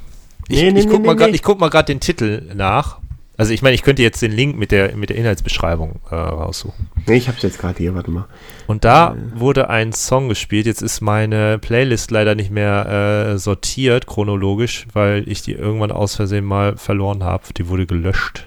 Ich, 0.48 0.62
Nee, 0.62 0.72
nee, 0.72 0.80
ich 0.80 0.88
guck 0.88 1.02
nee, 1.02 1.08
mal 1.14 1.16
nee. 1.16 1.36
ich 1.36 1.44
guck 1.44 1.60
mal 1.60 1.70
gerade 1.70 1.88
den 1.88 2.00
Titel 2.00 2.44
nach. 2.56 3.00
Also 3.40 3.54
ich 3.54 3.62
meine, 3.62 3.74
ich 3.74 3.84
könnte 3.84 4.02
jetzt 4.02 4.22
den 4.22 4.34
Link 4.34 4.58
mit 4.58 4.70
der, 4.70 4.98
mit 4.98 5.10
der 5.10 5.16
Inhaltsbeschreibung 5.16 6.02
äh, 6.12 6.16
raussuchen. 6.16 6.90
nee, 7.08 7.16
ich 7.16 7.30
hab's 7.30 7.42
jetzt 7.42 7.58
gerade 7.58 7.78
hier, 7.78 7.96
warte 7.96 8.12
mal. 8.12 8.26
Und 8.68 8.84
da 8.84 9.16
wurde 9.34 9.70
ein 9.70 9.94
Song 9.94 10.28
gespielt. 10.28 10.66
Jetzt 10.66 10.82
ist 10.82 11.00
meine 11.00 11.58
Playlist 11.58 12.12
leider 12.12 12.36
nicht 12.36 12.52
mehr 12.52 13.30
äh, 13.32 13.38
sortiert, 13.38 14.08
chronologisch, 14.08 14.88
weil 14.92 15.24
ich 15.26 15.42
die 15.42 15.54
irgendwann 15.54 15.94
aus 15.94 16.18
Versehen 16.18 16.44
mal 16.44 16.76
verloren 16.76 17.24
habe. 17.24 17.54
Die 17.56 17.70
wurde 17.70 17.86
gelöscht. 17.86 18.46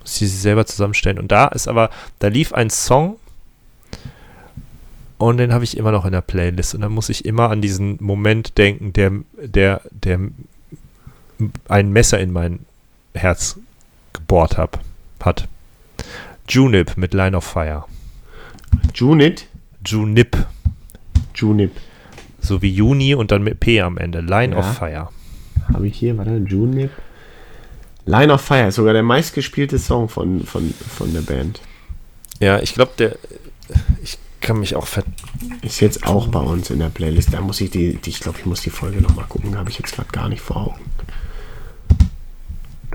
Muss 0.00 0.22
ich 0.22 0.30
sie 0.30 0.38
selber 0.38 0.64
zusammenstellen. 0.64 1.18
Und 1.18 1.30
da 1.30 1.48
ist 1.48 1.68
aber, 1.68 1.90
da 2.18 2.28
lief 2.28 2.54
ein 2.54 2.70
Song 2.70 3.18
und 5.18 5.36
den 5.36 5.52
habe 5.52 5.64
ich 5.64 5.76
immer 5.76 5.92
noch 5.92 6.06
in 6.06 6.12
der 6.12 6.22
Playlist. 6.22 6.74
Und 6.74 6.80
dann 6.80 6.92
muss 6.92 7.10
ich 7.10 7.26
immer 7.26 7.50
an 7.50 7.60
diesen 7.60 7.98
Moment 8.00 8.56
denken, 8.56 8.94
der, 8.94 9.12
der, 9.44 9.82
der 9.90 10.20
ein 11.68 11.92
Messer 11.92 12.18
in 12.18 12.32
mein 12.32 12.60
Herz 13.12 13.58
gebohrt 14.16 14.58
hab, 14.58 14.80
hat. 15.22 15.48
Junip 16.48 16.96
mit 16.96 17.14
Line 17.14 17.36
of 17.36 17.44
Fire. 17.44 17.84
Junit? 18.94 19.46
Junip. 19.84 20.46
Junip. 21.34 21.72
So 22.40 22.62
wie 22.62 22.70
Juni 22.70 23.14
und 23.14 23.30
dann 23.30 23.42
mit 23.42 23.60
P 23.60 23.80
am 23.80 23.98
Ende. 23.98 24.20
Line 24.20 24.54
Ja. 24.54 24.60
of 24.60 24.76
Fire. 24.76 25.08
Habe 25.72 25.88
ich 25.88 25.96
hier, 25.98 26.16
warte, 26.16 26.36
Junip. 26.36 26.90
Line 28.04 28.32
of 28.32 28.40
Fire 28.40 28.68
ist 28.68 28.76
sogar 28.76 28.92
der 28.92 29.02
meistgespielte 29.02 29.78
Song 29.78 30.08
von, 30.08 30.44
von, 30.44 30.72
von 30.72 31.12
der 31.12 31.22
Band. 31.22 31.60
Ja, 32.38 32.60
ich 32.60 32.74
glaube, 32.74 32.92
der. 32.98 33.16
Ich 34.02 34.18
kann 34.40 34.60
mich 34.60 34.76
auch 34.76 34.86
ver. 34.86 35.02
Ist 35.62 35.80
jetzt 35.80 36.06
auch 36.06 36.28
bei 36.28 36.38
uns 36.38 36.70
in 36.70 36.78
der 36.78 36.88
Playlist. 36.88 37.34
Da 37.34 37.40
muss 37.40 37.60
ich 37.60 37.70
die, 37.70 37.96
die 37.96 38.10
ich 38.10 38.20
glaube, 38.20 38.38
ich 38.38 38.46
muss 38.46 38.60
die 38.60 38.70
Folge 38.70 39.00
nochmal 39.02 39.24
gucken. 39.28 39.58
Habe 39.58 39.70
ich 39.70 39.78
jetzt 39.78 39.96
gerade 39.96 40.08
gar 40.12 40.28
nicht 40.28 40.40
vor 40.40 40.56
Augen. 40.56 40.80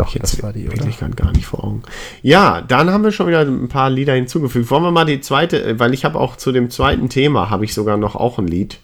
Doch, 0.03 0.13
Jetzt 0.15 0.33
das 0.37 0.43
war 0.43 0.51
die, 0.53 0.67
oder? 0.67 0.77
wirklich 0.77 0.97
gerade 0.97 1.13
gar 1.13 1.31
nicht 1.31 1.45
vor 1.45 1.63
Augen. 1.63 1.83
Ja, 2.23 2.61
dann 2.61 2.89
haben 2.89 3.03
wir 3.03 3.11
schon 3.11 3.27
wieder 3.27 3.41
ein 3.41 3.67
paar 3.69 3.89
Lieder 3.89 4.13
hinzugefügt. 4.13 4.69
Wollen 4.71 4.83
wir 4.83 4.91
mal 4.91 5.05
die 5.05 5.21
zweite, 5.21 5.63
äh, 5.63 5.79
weil 5.79 5.93
ich 5.93 6.05
habe 6.05 6.19
auch 6.19 6.37
zu 6.37 6.51
dem 6.51 6.69
zweiten 6.71 7.09
Thema 7.09 7.49
habe 7.49 7.65
ich 7.65 7.73
sogar 7.73 7.97
noch 7.97 8.15
auch 8.15 8.39
ein 8.39 8.47
Lied, 8.47 8.79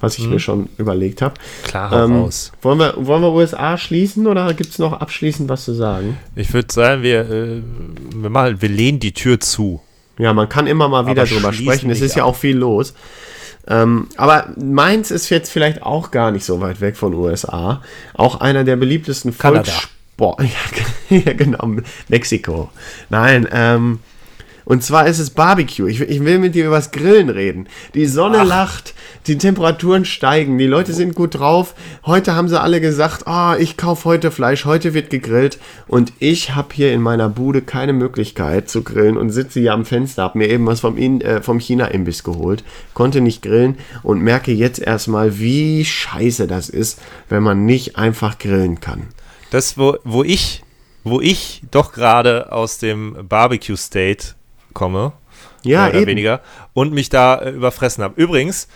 was 0.00 0.18
ich 0.18 0.26
mir 0.28 0.40
schon 0.40 0.68
überlegt 0.78 1.22
habe. 1.22 1.34
Klar, 1.64 1.92
Ähm, 2.04 2.16
raus. 2.22 2.50
wollen, 2.62 2.78
wir, 2.78 2.94
wollen 2.98 3.22
wir 3.22 3.32
USA 3.32 3.78
schließen 3.78 4.26
oder 4.26 4.52
gibt 4.54 4.70
es 4.70 4.78
noch 4.78 4.92
abschließend 4.94 5.48
was 5.48 5.64
zu 5.64 5.74
sagen? 5.74 6.16
Ich 6.34 6.52
würde 6.52 6.72
sagen, 6.72 7.02
wir, 7.02 7.20
äh, 7.30 7.62
wir, 8.14 8.30
machen, 8.30 8.60
wir 8.60 8.68
lehnen 8.68 8.98
die 9.00 9.12
Tür 9.12 9.38
zu. 9.40 9.80
Ja, 10.18 10.32
man 10.32 10.48
kann 10.48 10.66
immer 10.66 10.88
mal 10.88 11.06
wieder 11.06 11.22
Aber 11.22 11.30
drüber 11.30 11.52
sprechen. 11.52 11.90
Es 11.90 12.00
ist 12.00 12.16
ja 12.16 12.24
ab. 12.24 12.30
auch 12.30 12.36
viel 12.36 12.56
los. 12.56 12.94
Ähm, 13.68 14.08
aber 14.16 14.48
Mainz 14.56 15.10
ist 15.10 15.28
jetzt 15.28 15.50
vielleicht 15.50 15.82
auch 15.82 16.10
gar 16.10 16.30
nicht 16.32 16.44
so 16.44 16.60
weit 16.60 16.80
weg 16.80 16.96
von 16.96 17.12
USA. 17.14 17.82
Auch 18.14 18.40
einer 18.40 18.64
der 18.64 18.76
beliebtesten 18.76 19.36
Kanada. 19.36 19.70
Volkssport. 20.18 20.42
Ja, 21.10 21.32
genau. 21.32 21.76
Mexiko. 22.08 22.68
Nein, 23.08 23.48
ähm, 23.50 24.00
und 24.66 24.82
zwar 24.84 25.06
ist 25.06 25.18
es 25.20 25.30
Barbecue. 25.30 25.86
Ich, 25.88 26.02
ich 26.02 26.22
will 26.22 26.38
mit 26.38 26.54
dir 26.54 26.66
über 26.66 26.76
das 26.76 26.90
Grillen 26.90 27.30
reden. 27.30 27.66
Die 27.94 28.04
Sonne 28.04 28.44
lacht, 28.44 28.92
die 29.26 29.38
Temperaturen 29.38 30.04
steigen, 30.04 30.58
die 30.58 30.66
Leute 30.66 30.92
sind 30.92 31.14
gut 31.14 31.36
drauf. 31.38 31.74
Heute 32.04 32.34
haben 32.34 32.48
sie 32.50 32.60
alle 32.60 32.82
gesagt, 32.82 33.26
ah, 33.26 33.56
ich 33.58 33.78
kaufe 33.78 34.04
heute 34.04 34.30
Fleisch, 34.30 34.66
heute 34.66 34.92
wird 34.92 35.08
gegrillt. 35.08 35.58
Und 35.86 36.12
ich 36.18 36.54
habe 36.54 36.74
hier 36.74 36.92
in 36.92 37.00
meiner 37.00 37.30
Bude 37.30 37.62
keine 37.62 37.94
Möglichkeit 37.94 38.68
zu 38.68 38.82
grillen 38.82 39.16
und 39.16 39.30
sitze 39.30 39.60
hier 39.60 39.72
am 39.72 39.86
Fenster, 39.86 40.24
habe 40.24 40.36
mir 40.36 40.50
eben 40.50 40.66
was 40.66 40.80
vom, 40.80 40.98
In- 40.98 41.22
äh, 41.22 41.40
vom 41.40 41.58
China-Imbiss 41.58 42.22
geholt, 42.22 42.62
konnte 42.92 43.22
nicht 43.22 43.40
grillen 43.40 43.78
und 44.02 44.20
merke 44.20 44.52
jetzt 44.52 44.80
erstmal, 44.80 45.38
wie 45.38 45.86
scheiße 45.86 46.46
das 46.46 46.68
ist, 46.68 47.00
wenn 47.30 47.42
man 47.42 47.64
nicht 47.64 47.96
einfach 47.96 48.36
grillen 48.38 48.80
kann. 48.80 49.04
Das, 49.50 49.78
wo, 49.78 49.96
wo 50.04 50.22
ich, 50.24 50.62
wo 51.04 51.20
ich 51.20 51.62
doch 51.70 51.92
gerade 51.92 52.52
aus 52.52 52.78
dem 52.78 53.16
Barbecue 53.28 53.76
State 53.76 54.34
komme, 54.74 55.12
Ja, 55.62 55.82
mehr 55.82 55.90
oder 55.90 55.98
eben. 56.00 56.06
weniger, 56.10 56.40
und 56.74 56.92
mich 56.92 57.08
da 57.08 57.36
äh, 57.36 57.50
überfressen 57.50 58.04
habe. 58.04 58.20
Übrigens, 58.20 58.68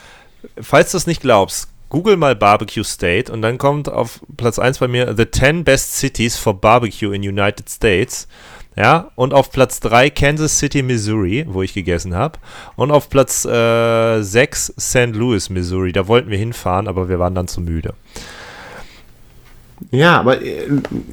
falls 0.60 0.90
du 0.92 0.96
es 0.96 1.06
nicht 1.06 1.20
glaubst, 1.20 1.68
google 1.90 2.16
mal 2.16 2.34
Barbecue 2.34 2.84
State 2.84 3.30
und 3.30 3.42
dann 3.42 3.58
kommt 3.58 3.88
auf 3.90 4.20
Platz 4.36 4.58
1 4.58 4.78
bei 4.78 4.88
mir 4.88 5.14
The 5.16 5.30
10 5.30 5.64
Best 5.64 5.96
Cities 5.98 6.38
for 6.38 6.58
Barbecue 6.58 7.12
in 7.12 7.22
United 7.22 7.68
States. 7.68 8.26
Ja, 8.74 9.10
und 9.16 9.34
auf 9.34 9.50
Platz 9.52 9.80
3 9.80 10.08
Kansas 10.08 10.58
City, 10.58 10.82
Missouri, 10.82 11.44
wo 11.46 11.60
ich 11.60 11.74
gegessen 11.74 12.14
habe. 12.14 12.38
Und 12.74 12.90
auf 12.90 13.10
Platz 13.10 13.44
äh, 13.44 14.22
6 14.22 14.72
St. 14.80 15.08
Louis, 15.12 15.50
Missouri. 15.50 15.92
Da 15.92 16.08
wollten 16.08 16.30
wir 16.30 16.38
hinfahren, 16.38 16.88
aber 16.88 17.10
wir 17.10 17.18
waren 17.18 17.34
dann 17.34 17.48
zu 17.48 17.60
müde. 17.60 17.92
Ja, 19.90 20.20
aber, 20.20 20.42
äh, 20.42 20.68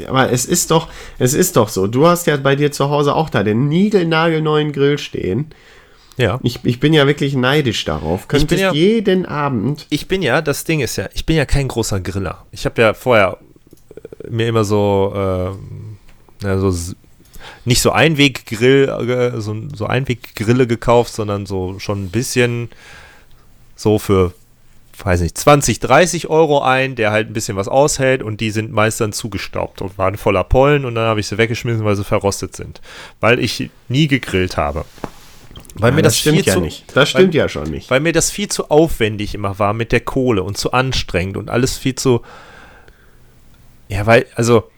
aber 0.07 0.31
es 0.31 0.45
ist 0.45 0.71
doch, 0.71 0.89
es 1.17 1.33
ist 1.33 1.55
doch 1.55 1.69
so. 1.69 1.87
Du 1.87 2.07
hast 2.07 2.27
ja 2.27 2.37
bei 2.37 2.55
dir 2.55 2.71
zu 2.71 2.89
Hause 2.89 3.15
auch 3.15 3.29
da 3.29 3.43
den 3.43 3.67
niegelnagelneuen 3.67 4.71
Grill 4.71 4.97
stehen. 4.97 5.47
Ja. 6.17 6.39
Ich, 6.43 6.59
ich 6.63 6.79
bin 6.81 6.93
ja 6.93 7.07
wirklich 7.07 7.33
neidisch 7.35 7.85
darauf. 7.85 8.27
bin 8.27 8.39
Könntest 8.39 8.61
ja- 8.61 8.73
jeden 8.73 9.25
Abend. 9.25 9.87
ich 9.89 10.07
bin 10.07 10.21
ja, 10.21 10.41
das 10.41 10.65
Ding 10.65 10.81
ist 10.81 10.97
ja, 10.97 11.07
ich 11.13 11.25
bin 11.25 11.37
ja 11.37 11.45
kein 11.45 11.67
großer 11.69 12.01
Griller. 12.01 12.45
Ich 12.51 12.65
habe 12.65 12.81
ja 12.81 12.93
vorher 12.93 13.37
äh, 14.25 14.29
mir 14.29 14.47
immer 14.47 14.65
so, 14.65 15.13
ähm, 15.15 15.97
ja, 16.43 16.57
so 16.59 16.73
nicht 17.63 17.81
so 17.81 17.91
Einweggrill, 17.91 18.89
äh, 18.89 19.39
so, 19.39 19.55
so 19.73 19.85
Einweggrille 19.85 20.67
gekauft, 20.67 21.13
sondern 21.13 21.45
so 21.45 21.79
schon 21.79 22.03
ein 22.05 22.09
bisschen 22.09 22.69
so 23.75 23.97
für, 23.97 24.33
weiß 25.05 25.21
nicht, 25.21 25.37
20, 25.37 25.79
30 25.79 26.29
Euro 26.29 26.61
ein, 26.61 26.95
der 26.95 27.11
halt 27.11 27.29
ein 27.29 27.33
bisschen 27.33 27.57
was 27.57 27.67
aushält 27.67 28.21
und 28.23 28.41
die 28.41 28.51
sind 28.51 28.71
meist 28.71 28.99
dann 29.01 29.13
zugestaubt 29.13 29.81
und 29.81 29.97
waren 29.97 30.17
voller 30.17 30.43
Pollen 30.43 30.85
und 30.85 30.95
dann 30.95 31.05
habe 31.05 31.19
ich 31.19 31.27
sie 31.27 31.37
weggeschmissen, 31.37 31.85
weil 31.85 31.95
sie 31.95 32.03
verrostet 32.03 32.55
sind. 32.55 32.81
Weil 33.19 33.39
ich 33.39 33.69
nie 33.87 34.07
gegrillt 34.07 34.57
habe. 34.57 34.85
Weil 35.75 35.91
Ja, 35.91 35.95
mir 35.95 36.01
das, 36.01 36.17
stimmt 36.17 36.37
viel 36.37 36.47
ja 36.47 36.53
zu, 36.55 36.61
nicht. 36.61 36.85
Das 36.95 37.09
stimmt 37.09 37.33
ja 37.33 37.47
schon 37.47 37.69
nicht. 37.69 37.89
weil 37.89 37.99
mir 37.99 38.11
das 38.11 38.31
viel 38.31 38.47
zu 38.49 38.69
aufwendig 38.69 39.35
immer 39.35 39.59
war 39.59 39.73
mit 39.73 39.91
der 39.91 40.01
Kohle 40.01 40.43
und 40.43 40.57
zu 40.57 40.71
anstrengend 40.73 41.37
und 41.37 41.49
alles 41.49 41.77
viel 41.77 41.95
zu. 41.95 42.21
Ja, 43.87 44.05
weil, 44.05 44.25
also, 44.35 44.69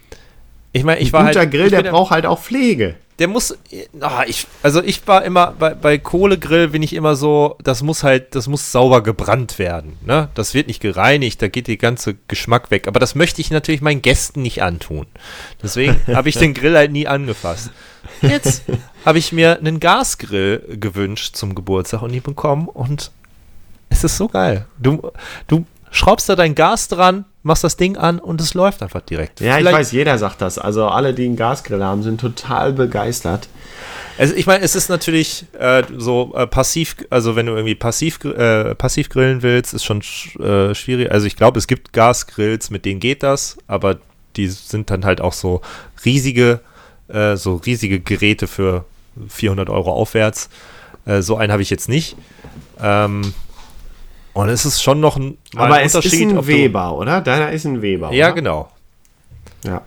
ich 0.73 0.83
meine, 0.83 1.01
ich 1.01 1.11
war 1.13 1.25
Guter 1.25 1.41
halt. 1.41 1.51
Grill, 1.51 1.65
ich 1.65 1.71
der 1.71 1.91
braucht 1.91 2.11
halt 2.11 2.25
auch 2.25 2.39
Pflege. 2.39 2.95
Der 3.21 3.27
muss. 3.27 3.55
ah, 3.99 4.23
ich, 4.25 4.47
also, 4.63 4.81
ich 4.81 5.07
war 5.07 5.23
immer, 5.23 5.51
bei, 5.51 5.75
bei 5.75 5.99
Kohlegrill 5.99 6.69
bin 6.69 6.81
ich 6.81 6.93
immer 6.93 7.15
so, 7.15 7.55
das 7.63 7.83
muss 7.83 8.01
halt, 8.01 8.33
das 8.33 8.47
muss 8.47 8.71
sauber 8.71 9.03
gebrannt 9.03 9.59
werden. 9.59 9.95
Ne? 10.03 10.29
Das 10.33 10.55
wird 10.55 10.65
nicht 10.65 10.81
gereinigt, 10.81 11.39
da 11.39 11.47
geht 11.47 11.67
der 11.67 11.77
ganze 11.77 12.15
Geschmack 12.27 12.71
weg. 12.71 12.87
Aber 12.87 12.99
das 12.99 13.13
möchte 13.13 13.39
ich 13.39 13.51
natürlich 13.51 13.81
meinen 13.81 14.01
Gästen 14.01 14.41
nicht 14.41 14.63
antun. 14.63 15.05
Deswegen 15.61 16.01
habe 16.15 16.29
ich 16.29 16.37
den 16.39 16.55
Grill 16.55 16.75
halt 16.75 16.91
nie 16.91 17.05
angefasst. 17.05 17.69
Jetzt 18.23 18.63
habe 19.05 19.19
ich 19.19 19.31
mir 19.31 19.59
einen 19.59 19.79
Gasgrill 19.79 20.77
gewünscht 20.79 21.35
zum 21.35 21.53
Geburtstag 21.53 22.01
und 22.01 22.09
nie 22.09 22.21
bekommen 22.21 22.67
und 22.67 23.11
es 23.89 24.03
ist 24.03 24.17
so 24.17 24.29
geil. 24.29 24.65
Du, 24.79 25.11
du 25.47 25.67
schraubst 25.91 26.27
da 26.27 26.35
dein 26.35 26.55
Gas 26.55 26.87
dran, 26.87 27.25
machst 27.43 27.63
das 27.63 27.77
Ding 27.77 27.97
an 27.97 28.19
und 28.19 28.39
es 28.41 28.53
läuft 28.53 28.83
einfach 28.83 29.01
direkt. 29.01 29.39
Ja, 29.41 29.53
ich 29.53 29.61
Vielleicht- 29.61 29.77
weiß, 29.77 29.91
jeder 29.91 30.17
sagt 30.17 30.41
das. 30.41 30.57
Also 30.59 30.87
alle, 30.87 31.13
die 31.13 31.25
einen 31.25 31.35
Gasgrill 31.35 31.83
haben, 31.83 32.03
sind 32.03 32.21
total 32.21 32.73
begeistert. 32.73 33.47
Also 34.17 34.35
ich 34.35 34.45
meine, 34.45 34.63
es 34.63 34.75
ist 34.75 34.89
natürlich 34.89 35.45
äh, 35.57 35.83
so 35.97 36.33
äh, 36.35 36.45
passiv, 36.45 36.97
also 37.09 37.35
wenn 37.35 37.45
du 37.47 37.53
irgendwie 37.53 37.75
passiv, 37.75 38.23
äh, 38.25 38.75
passiv 38.75 39.09
grillen 39.09 39.41
willst, 39.41 39.73
ist 39.73 39.83
schon 39.85 40.01
sch 40.01 40.35
äh, 40.35 40.75
schwierig. 40.75 41.11
Also 41.11 41.25
ich 41.25 41.35
glaube, 41.35 41.57
es 41.57 41.65
gibt 41.65 41.93
Gasgrills, 41.93 42.69
mit 42.69 42.85
denen 42.85 42.99
geht 42.99 43.23
das, 43.23 43.57
aber 43.67 43.97
die 44.35 44.47
sind 44.47 44.91
dann 44.91 45.05
halt 45.05 45.21
auch 45.21 45.33
so 45.33 45.61
riesige, 46.05 46.59
äh, 47.07 47.35
so 47.37 47.55
riesige 47.55 47.99
Geräte 47.99 48.47
für 48.47 48.85
400 49.27 49.69
Euro 49.69 49.91
aufwärts. 49.91 50.49
Äh, 51.05 51.21
so 51.21 51.37
einen 51.37 51.51
habe 51.51 51.63
ich 51.63 51.69
jetzt 51.71 51.89
nicht. 51.89 52.15
Ähm, 52.81 53.33
und 54.33 54.49
es 54.49 54.65
ist 54.65 54.81
schon 54.81 54.99
noch 54.99 55.17
ein, 55.17 55.37
Aber 55.55 55.75
ein 55.75 55.85
es 55.85 55.95
ist 55.95 56.13
ein 56.13 56.47
Weber, 56.47 56.95
oder? 56.97 57.21
Deiner 57.21 57.51
ist 57.51 57.65
ein 57.65 57.81
Weber. 57.81 58.11
Ja, 58.13 58.27
oder? 58.27 58.35
genau. 58.35 58.71
Ja. 59.63 59.81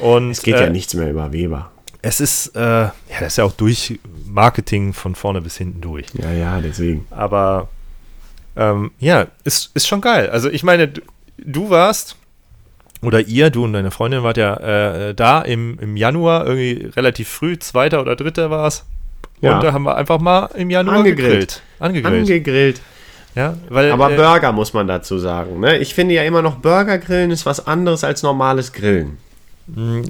Und 0.00 0.30
Es 0.30 0.42
geht 0.42 0.54
äh, 0.56 0.64
ja 0.64 0.70
nichts 0.70 0.94
mehr 0.94 1.10
über 1.10 1.32
Weber. 1.32 1.70
es 2.02 2.20
ist, 2.20 2.54
äh, 2.56 2.60
ja, 2.60 2.92
das 3.18 3.34
ist 3.34 3.36
ja 3.38 3.44
auch 3.44 3.52
durch 3.52 3.98
Marketing 4.26 4.92
von 4.92 5.14
vorne 5.14 5.40
bis 5.40 5.56
hinten 5.56 5.80
durch. 5.80 6.06
Ja, 6.14 6.30
ja, 6.32 6.60
deswegen. 6.60 7.06
Aber 7.10 7.68
ähm, 8.56 8.90
ja, 8.98 9.26
ist, 9.44 9.70
ist 9.74 9.86
schon 9.86 10.00
geil. 10.00 10.30
Also 10.30 10.48
ich 10.50 10.62
meine, 10.62 10.88
du, 10.88 11.00
du 11.38 11.70
warst 11.70 12.16
oder 13.02 13.20
ihr, 13.20 13.50
du 13.50 13.64
und 13.64 13.72
deine 13.72 13.90
Freundin 13.90 14.22
wart 14.22 14.36
ja 14.36 15.08
äh, 15.08 15.14
da 15.14 15.40
im, 15.42 15.78
im 15.78 15.96
Januar, 15.96 16.46
irgendwie 16.46 16.90
relativ 16.96 17.28
früh, 17.28 17.58
zweiter 17.58 18.00
oder 18.00 18.16
dritter 18.16 18.50
war 18.50 18.66
es. 18.66 18.84
Ja. 19.40 19.54
Und 19.56 19.64
da 19.64 19.72
haben 19.72 19.84
wir 19.84 19.96
einfach 19.96 20.20
mal 20.20 20.50
im 20.54 20.68
Januar 20.70 20.98
Angegrillt. 20.98 21.30
gegrillt. 21.30 21.62
Angegrillt. 21.78 22.20
Angegrillt. 22.28 22.80
Ja, 23.40 23.54
weil, 23.68 23.90
Aber 23.90 24.12
äh, 24.12 24.16
Burger 24.16 24.52
muss 24.52 24.72
man 24.72 24.86
dazu 24.86 25.18
sagen. 25.18 25.60
Ne? 25.60 25.78
Ich 25.78 25.94
finde 25.94 26.14
ja 26.14 26.22
immer 26.24 26.42
noch 26.42 26.56
Burger 26.56 26.98
grillen 26.98 27.30
ist 27.30 27.46
was 27.46 27.66
anderes 27.66 28.04
als 28.04 28.22
normales 28.22 28.72
Grillen. 28.72 29.18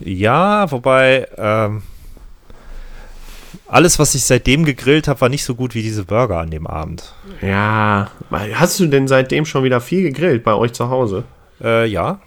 Ja, 0.04 0.70
wobei 0.70 1.28
ähm, 1.36 1.82
alles, 3.66 3.98
was 3.98 4.14
ich 4.14 4.24
seitdem 4.24 4.64
gegrillt 4.64 5.06
habe, 5.06 5.20
war 5.20 5.28
nicht 5.28 5.44
so 5.44 5.54
gut 5.54 5.74
wie 5.74 5.82
diese 5.82 6.04
Burger 6.04 6.38
an 6.38 6.50
dem 6.50 6.66
Abend. 6.66 7.12
Ja. 7.40 8.10
Hast 8.54 8.80
du 8.80 8.86
denn 8.86 9.06
seitdem 9.06 9.44
schon 9.44 9.64
wieder 9.64 9.80
viel 9.80 10.02
gegrillt 10.02 10.42
bei 10.44 10.54
euch 10.54 10.72
zu 10.72 10.88
Hause? 10.88 11.24
Äh, 11.62 11.86
ja. 11.86 12.20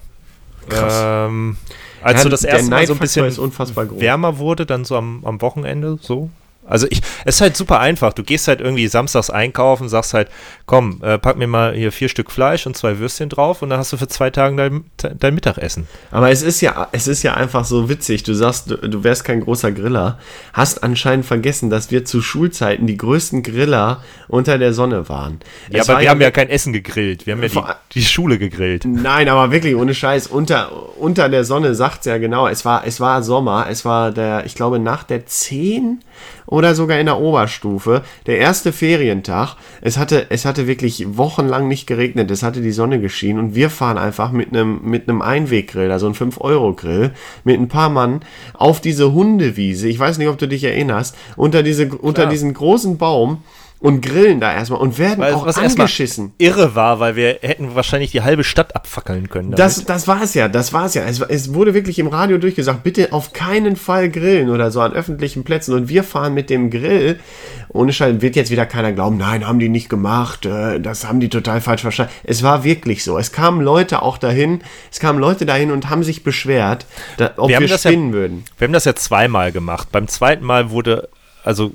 Krass. 0.69 1.01
Ähm, 1.03 1.57
als 2.01 2.19
Ja, 2.19 2.23
so 2.23 2.29
das 2.29 2.43
erste 2.43 2.69
Mal 2.69 2.85
so 2.85 2.93
ein 2.93 2.99
bisschen 2.99 3.25
ist 3.25 3.39
unfassbar 3.39 3.85
groß. 3.85 3.99
wärmer 3.99 4.37
wurde, 4.37 4.65
dann 4.65 4.85
so 4.85 4.95
am, 4.95 5.23
am 5.25 5.41
Wochenende 5.41 5.97
so. 6.01 6.29
Also 6.65 6.87
ich, 6.89 7.01
es 7.25 7.35
ist 7.35 7.41
halt 7.41 7.57
super 7.57 7.79
einfach. 7.79 8.13
Du 8.13 8.23
gehst 8.23 8.47
halt 8.47 8.61
irgendwie 8.61 8.87
samstags 8.87 9.29
einkaufen, 9.29 9.89
sagst 9.89 10.13
halt, 10.13 10.29
komm, 10.65 11.01
äh, 11.03 11.17
pack 11.17 11.37
mir 11.37 11.47
mal 11.47 11.73
hier 11.73 11.91
vier 11.91 12.09
Stück 12.09 12.31
Fleisch 12.31 12.65
und 12.65 12.77
zwei 12.77 12.99
Würstchen 12.99 13.29
drauf 13.29 13.61
und 13.61 13.69
dann 13.69 13.79
hast 13.79 13.91
du 13.93 13.97
für 13.97 14.07
zwei 14.07 14.29
Tage 14.29 14.55
dein, 14.55 14.85
dein 15.19 15.35
Mittagessen. 15.35 15.87
Aber 16.11 16.29
es 16.31 16.41
ist 16.41 16.61
ja, 16.61 16.87
es 16.91 17.07
ist 17.07 17.23
ja 17.23 17.33
einfach 17.33 17.65
so 17.65 17.89
witzig. 17.89 18.23
Du 18.23 18.33
sagst, 18.33 18.71
du, 18.71 18.77
du 18.77 19.03
wärst 19.03 19.25
kein 19.25 19.41
großer 19.41 19.71
Griller, 19.71 20.19
hast 20.53 20.83
anscheinend 20.83 21.25
vergessen, 21.25 21.69
dass 21.69 21.91
wir 21.91 22.05
zu 22.05 22.21
Schulzeiten 22.21 22.87
die 22.87 22.97
größten 22.97 23.43
Griller 23.43 24.03
unter 24.27 24.57
der 24.57 24.73
Sonne 24.73 25.09
waren. 25.09 25.39
Ja, 25.69 25.81
Es 25.81 25.89
aber 25.89 25.97
war 25.97 26.01
wir 26.03 26.09
haben 26.09 26.21
ja 26.21 26.31
kein 26.31 26.49
Essen 26.49 26.73
gegrillt. 26.73 27.25
Wir 27.25 27.33
haben 27.33 27.43
ja 27.43 27.49
die, 27.49 27.99
die 27.99 28.05
Schule 28.05 28.37
gegrillt. 28.37 28.85
Nein, 28.85 29.27
aber 29.29 29.51
wirklich 29.51 29.75
ohne 29.75 29.93
Scheiß 29.93 30.27
unter 30.27 30.71
unter 30.97 31.29
der 31.29 31.43
Sonne 31.43 31.75
sagt's 31.75 32.05
ja 32.05 32.17
genau. 32.17 32.47
Es 32.47 32.65
war 32.65 32.85
es 32.85 32.99
war 32.99 33.21
Sommer. 33.23 33.67
Es 33.69 33.85
war 33.85 34.11
der, 34.11 34.45
ich 34.45 34.55
glaube 34.55 34.79
nach 34.79 35.03
der 35.03 35.25
10 35.25 35.99
oder 36.45 36.75
sogar 36.75 36.99
in 36.99 37.05
der 37.05 37.19
Oberstufe 37.19 38.03
der 38.25 38.37
erste 38.37 38.71
Ferientag. 38.71 39.55
Es 39.81 39.97
hatte 39.97 40.27
es 40.29 40.45
hatte 40.45 40.67
wirklich 40.67 41.05
wochenlang 41.17 41.67
nicht 41.67 41.87
geregnet. 41.87 42.31
Es 42.31 42.43
hatte 42.43 42.61
die 42.61 42.71
Sonne 42.71 42.99
geschienen 42.99 43.39
und 43.39 43.55
wir 43.55 43.69
fahren 43.69 43.97
einfach 43.97 44.31
mit 44.31 44.49
einem 44.49 44.81
mit 44.83 45.09
einem 45.09 45.21
Einweggrill, 45.21 45.91
also 45.91 46.07
ein 46.07 46.13
5 46.13 46.41
Euro 46.41 46.73
Grill 46.73 47.11
mit 47.43 47.59
ein 47.59 47.67
paar 47.67 47.89
Mann 47.89 48.21
auf 48.53 48.81
diese 48.81 49.13
Hundewiese. 49.13 49.87
Ich 49.87 49.99
weiß 49.99 50.17
nicht, 50.17 50.27
ob 50.27 50.37
du 50.37 50.47
dich 50.47 50.63
erinnerst. 50.63 51.15
Unter 51.35 51.63
diese 51.63 51.87
unter 51.89 52.25
diesen 52.25 52.53
großen 52.53 52.97
Baum 52.97 53.43
und 53.83 53.99
grillen 54.01 54.39
da 54.39 54.53
erstmal 54.53 54.79
und 54.79 54.97
werden 54.97 55.19
Weil 55.19 55.33
auch 55.33 55.45
was 55.45 55.57
angeschissen. 55.57 56.31
irre 56.37 56.73
war, 56.73 57.01
weil 57.01 57.17
wir 57.17 57.39
hätten 57.41 57.75
wahrscheinlich 57.75 58.11
die 58.11 58.21
halbe 58.21 58.45
Stadt 58.45 58.77
abfackeln 58.77 59.27
können. 59.27 59.51
damit. 59.51 59.59
Das, 59.59 59.83
das 59.83 60.07
war 60.07 60.23
es 60.23 60.33
ja, 60.35 60.47
das 60.47 60.71
war 60.71 60.85
es 60.85 60.93
ja. 60.93 61.03
Es, 61.03 61.53
wurde 61.53 61.73
wirklich 61.73 61.99
im 61.99 62.07
Radio 62.07 62.37
durchgesagt, 62.37 62.81
bitte 62.83 63.11
auf 63.11 63.33
keinen 63.33 63.75
Fall 63.75 64.09
grillen 64.09 64.49
oder 64.49 64.71
so 64.71 64.79
an 64.79 64.93
öffentlichen 64.93 65.43
Plätzen. 65.43 65.73
Und 65.73 65.89
wir 65.89 66.05
fahren 66.05 66.33
mit 66.33 66.49
dem 66.49 66.69
Grill, 66.69 67.19
ohne 67.67 67.91
Schein, 67.91 68.21
wird 68.21 68.37
jetzt 68.37 68.51
wieder 68.51 68.65
keiner 68.65 68.93
glauben, 68.93 69.17
nein, 69.17 69.45
haben 69.45 69.59
die 69.59 69.67
nicht 69.67 69.89
gemacht, 69.89 70.45
äh, 70.45 70.79
das 70.79 71.05
haben 71.05 71.19
die 71.19 71.27
total 71.27 71.59
falsch 71.59 71.81
verstanden. 71.81 72.13
Es 72.23 72.41
war 72.41 72.63
wirklich 72.63 73.03
so. 73.03 73.17
Es 73.17 73.33
kamen 73.33 73.59
Leute 73.59 74.01
auch 74.01 74.17
dahin, 74.17 74.61
es 74.93 75.01
kamen 75.01 75.19
Leute 75.19 75.45
dahin 75.45 75.71
und 75.71 75.89
haben 75.89 76.03
sich 76.03 76.23
beschwert, 76.23 76.85
da, 77.17 77.31
ob 77.35 77.49
wir, 77.49 77.57
haben 77.57 77.67
das 77.67 77.83
ja- 77.83 77.91
spinnen 77.91 78.13
würden. 78.13 78.45
Wir 78.57 78.67
haben 78.67 78.73
das 78.73 78.85
ja 78.85 78.95
zweimal 78.95 79.51
gemacht. 79.51 79.89
Beim 79.91 80.07
zweiten 80.07 80.45
Mal 80.45 80.69
wurde, 80.69 81.09
also 81.43 81.73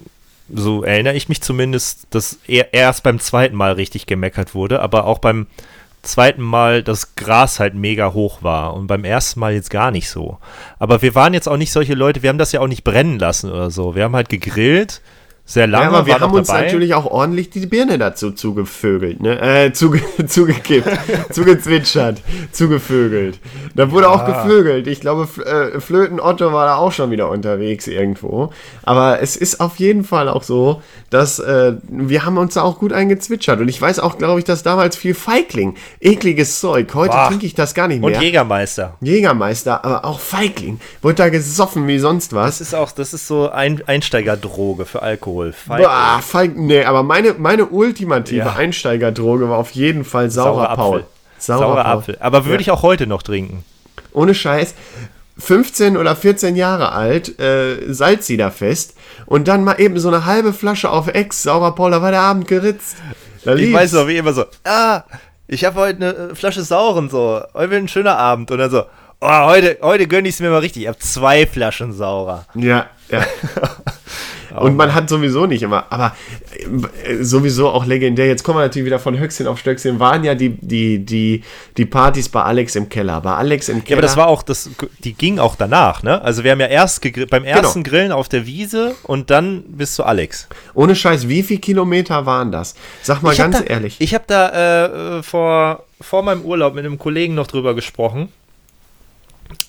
so 0.53 0.83
erinnere 0.83 1.15
ich 1.15 1.29
mich 1.29 1.43
zumindest, 1.43 2.07
dass 2.11 2.39
er 2.47 2.73
erst 2.75 3.03
beim 3.03 3.21
zweiten 3.21 3.57
Mal 3.57 3.73
richtig 3.73 4.07
gemeckert 4.07 4.55
wurde, 4.55 4.81
aber 4.81 5.05
auch 5.05 5.19
beim 5.19 5.47
zweiten 6.03 6.43
Mal 6.43 6.83
das 6.83 7.17
Gras 7.17 7.61
halt 7.61 7.75
mega 7.75 8.13
hoch 8.13 8.43
war 8.43 8.75
und 8.75 8.87
beim 8.87 9.05
ersten 9.05 9.41
Mal 9.41 9.53
jetzt 9.53 9.71
gar 9.71 9.91
nicht 9.91 10.09
so. 10.09 10.39
Aber 10.79 11.03
wir 11.03 11.15
waren 11.15 11.35
jetzt 11.35 11.49
auch 11.49 11.57
nicht 11.57 11.73
solche 11.73 11.95
Leute, 11.95 12.23
wir 12.23 12.31
haben 12.31 12.39
das 12.39 12.53
ja 12.53 12.61
auch 12.61 12.69
nicht 12.69 12.85
brennen 12.85 13.19
lassen 13.19 13.51
oder 13.51 13.71
so. 13.71 13.95
Wir 13.95 14.05
haben 14.05 14.17
halt 14.17 14.29
gegrillt, 14.29 15.03
sehr 15.49 15.67
lange. 15.67 15.85
Ja, 15.85 15.89
aber 15.91 16.07
wir 16.07 16.21
haben 16.21 16.35
uns 16.35 16.49
dabei. 16.49 16.65
natürlich 16.67 16.93
auch 16.93 17.07
ordentlich 17.07 17.49
die 17.49 17.65
Birne 17.65 17.97
dazu 17.97 18.33
zugevögelt, 18.33 19.23
ne? 19.23 19.41
Äh, 19.41 19.73
zuge 19.73 20.03
zugekippt, 20.27 20.91
zugezwitschert, 21.33 22.21
zugevögelt. 22.53 23.41
Da 23.75 23.91
wurde 23.91 24.11
auch 24.11 24.27
gevögelt. 24.27 24.87
Ich 24.87 25.01
glaube, 25.01 25.27
äh, 25.47 25.81
Flöten 25.81 26.21
Otto 26.21 26.53
war 26.53 26.67
da 26.67 26.77
auch 26.77 26.93
schon 26.93 27.11
wieder 27.11 27.31
unterwegs 27.31 27.87
irgendwo. 27.87 28.51
Aber 28.83 29.23
es 29.23 29.37
ist 29.37 29.61
auf 29.61 29.77
jeden 29.77 30.05
Fall 30.05 30.29
auch 30.29 30.43
so, 30.43 30.83
dass 31.09 31.39
äh, 31.39 31.77
wir 31.89 32.27
haben 32.27 32.37
uns 32.37 32.53
da 32.53 32.63
auch 32.63 32.79
gut 32.79 32.93
eingezwitschert. 32.93 33.59
Und 33.59 33.69
ich 33.69 33.81
weiß 33.81 34.01
auch, 34.01 34.19
glaube 34.19 34.41
ich, 34.41 34.45
dass 34.45 34.63
damals 34.63 34.97
viel 34.99 35.15
Feigling, 35.15 35.77
ekliges 35.99 36.61
Zeug. 36.61 36.95
Heute 36.95 37.13
Boah. 37.13 37.29
trinke 37.29 37.47
ich 37.47 37.55
das 37.55 37.73
gar 37.73 37.89
nicht 37.89 38.03
Und 38.03 38.11
mehr. 38.11 38.21
Jägermeister. 38.21 38.99
Jägermeister, 39.01 39.83
aber 39.83 40.05
auch 40.05 40.21
Feigling. 40.21 40.79
Wurde 41.01 41.15
da 41.15 41.29
gesoffen 41.31 41.87
wie 41.87 41.99
sonst 41.99 42.35
was. 42.35 42.59
Das 42.59 42.61
ist 42.61 42.75
auch, 42.75 42.93
das 42.93 43.15
ist 43.15 43.27
so 43.27 43.49
ein 43.49 43.81
Einsteigerdroge 43.87 44.85
für 44.85 45.01
Alkohol. 45.01 45.38
Feigling. 45.53 45.87
Boah, 45.89 46.21
Feig, 46.23 46.57
nee, 46.57 46.85
aber 46.85 47.03
meine, 47.03 47.35
meine 47.35 47.67
ultimative 47.67 48.39
Ja. 48.47 48.55
Einsteigerdroge 48.57 49.49
war 49.49 49.59
auf 49.59 49.71
jeden 49.73 50.05
Fall 50.05 50.31
saurer, 50.31 50.65
Saurer 50.65 50.77
Paul. 50.77 50.99
Apfel. 51.01 51.09
Saurer 51.39 51.87
Apfel. 51.87 52.17
Aber 52.21 52.45
würde 52.47 52.61
ich 52.63 52.71
auch 52.71 52.83
heute 52.83 53.07
noch 53.07 53.23
trinken. 53.23 53.65
Ohne 54.13 54.35
Scheiß. 54.35 54.75
15 55.41 55.97
oder 55.97 56.17
14 56.17 56.57
Jahre 56.57 56.91
alt, 56.91 57.39
äh, 57.39 57.93
Salzsiederfest 57.93 58.95
und 59.27 59.47
dann 59.47 59.63
mal 59.63 59.81
eben 59.81 59.99
so 60.01 60.09
eine 60.09 60.25
halbe 60.25 60.53
Flasche 60.53 60.91
auf 60.91 61.07
Ex, 61.07 61.45
saurer 61.45 61.77
Paul, 61.77 61.93
da 61.93 62.03
war 62.03 62.11
der 62.11 62.23
Abend 62.23 62.49
geritzt. 62.49 62.97
Da 63.45 63.55
Ich 63.55 63.61
lief's. 63.61 63.75
weiß 63.79 63.93
noch, 63.93 64.09
wie 64.09 64.17
immer 64.17 64.33
so, 64.33 64.45
ah, 64.65 65.05
ich 65.47 65.65
habe 65.65 65.79
heute 65.79 65.97
eine 65.97 66.31
äh, 66.31 66.35
Flasche 66.35 66.63
Sauren, 66.63 67.09
so, 67.09 67.41
heute 67.55 67.71
wird 67.71 67.85
ein 67.85 67.89
schöner 67.89 68.19
Abend. 68.19 68.51
Und 68.51 68.59
dann 68.59 68.71
so, 68.71 68.83
oh, 69.21 69.45
heute, 69.47 69.79
heute 69.81 70.09
gönne 70.09 70.27
ich 70.27 70.35
es 70.35 70.41
mir 70.41 70.51
mal 70.51 70.59
richtig. 70.59 70.83
Ich 70.83 70.89
habe 70.89 70.99
zwei 70.99 71.47
Flaschen 71.47 71.93
Saurer. 71.93 72.45
Ja, 72.57 72.87
ja. 73.09 73.21
Und 74.57 74.77
man 74.77 74.95
hat 74.95 75.09
sowieso 75.09 75.47
nicht 75.47 75.63
immer, 75.63 75.87
aber 75.91 76.15
äh, 77.05 77.23
sowieso 77.23 77.69
auch 77.69 77.87
legendär. 77.87 78.27
Jetzt 78.27 78.43
kommen 78.45 78.59
wir 78.59 78.63
natürlich 78.63 78.87
wieder 78.87 78.99
von 78.99 79.19
Höchstchen 79.19 79.47
auf 79.47 79.59
Stöckchen. 79.59 79.99
Waren 79.99 80.25
ja 80.25 80.35
die, 80.35 80.51
die, 80.51 81.05
die, 81.05 81.43
die 81.77 81.85
Partys 81.85 82.29
bei 82.29 82.43
Alex 82.43 82.77
im 82.77 82.89
Keller. 82.89 83.21
Bei 83.21 83.35
Alex 83.35 83.69
im 83.69 83.85
Keller. 83.85 83.91
Ja, 83.91 83.97
aber 83.97 84.03
das 84.03 84.17
war 84.17 84.29
auch, 84.29 84.43
das, 84.43 84.71
die 85.01 85.13
ging 85.13 85.39
auch 85.39 85.57
danach, 85.57 86.03
ne? 86.03 86.23
Also 86.23 86.45
wir 86.45 86.53
haben 86.53 86.61
ja 86.61 86.67
erst 86.67 87.07
beim 87.31 87.45
ersten 87.45 87.83
Grillen 87.83 88.13
auf 88.13 88.29
der 88.29 88.47
Wiese 88.47 88.95
und 89.03 89.31
dann 89.31 89.63
bis 89.69 89.95
zu 89.95 90.05
Alex. 90.05 90.49
Ohne 90.75 90.95
Scheiß, 90.95 91.29
wie 91.29 91.43
viele 91.43 91.61
Kilometer 91.61 92.27
waren 92.27 92.53
das? 92.53 92.75
Sag 93.03 93.23
mal 93.23 93.33
Ich 93.33 93.39
ganz 93.39 93.59
da, 93.59 93.65
ehrlich. 93.65 93.97
Ich 93.99 94.15
habe 94.15 94.25
da 94.27 94.49
äh, 94.49 95.19
äh, 95.19 95.23
vor, 95.23 95.85
vor 96.01 96.23
meinem 96.23 96.43
Urlaub 96.43 96.75
mit 96.75 96.85
einem 96.85 96.99
Kollegen 96.99 97.35
noch 97.35 97.47
drüber 97.47 97.75
gesprochen. 97.75 98.33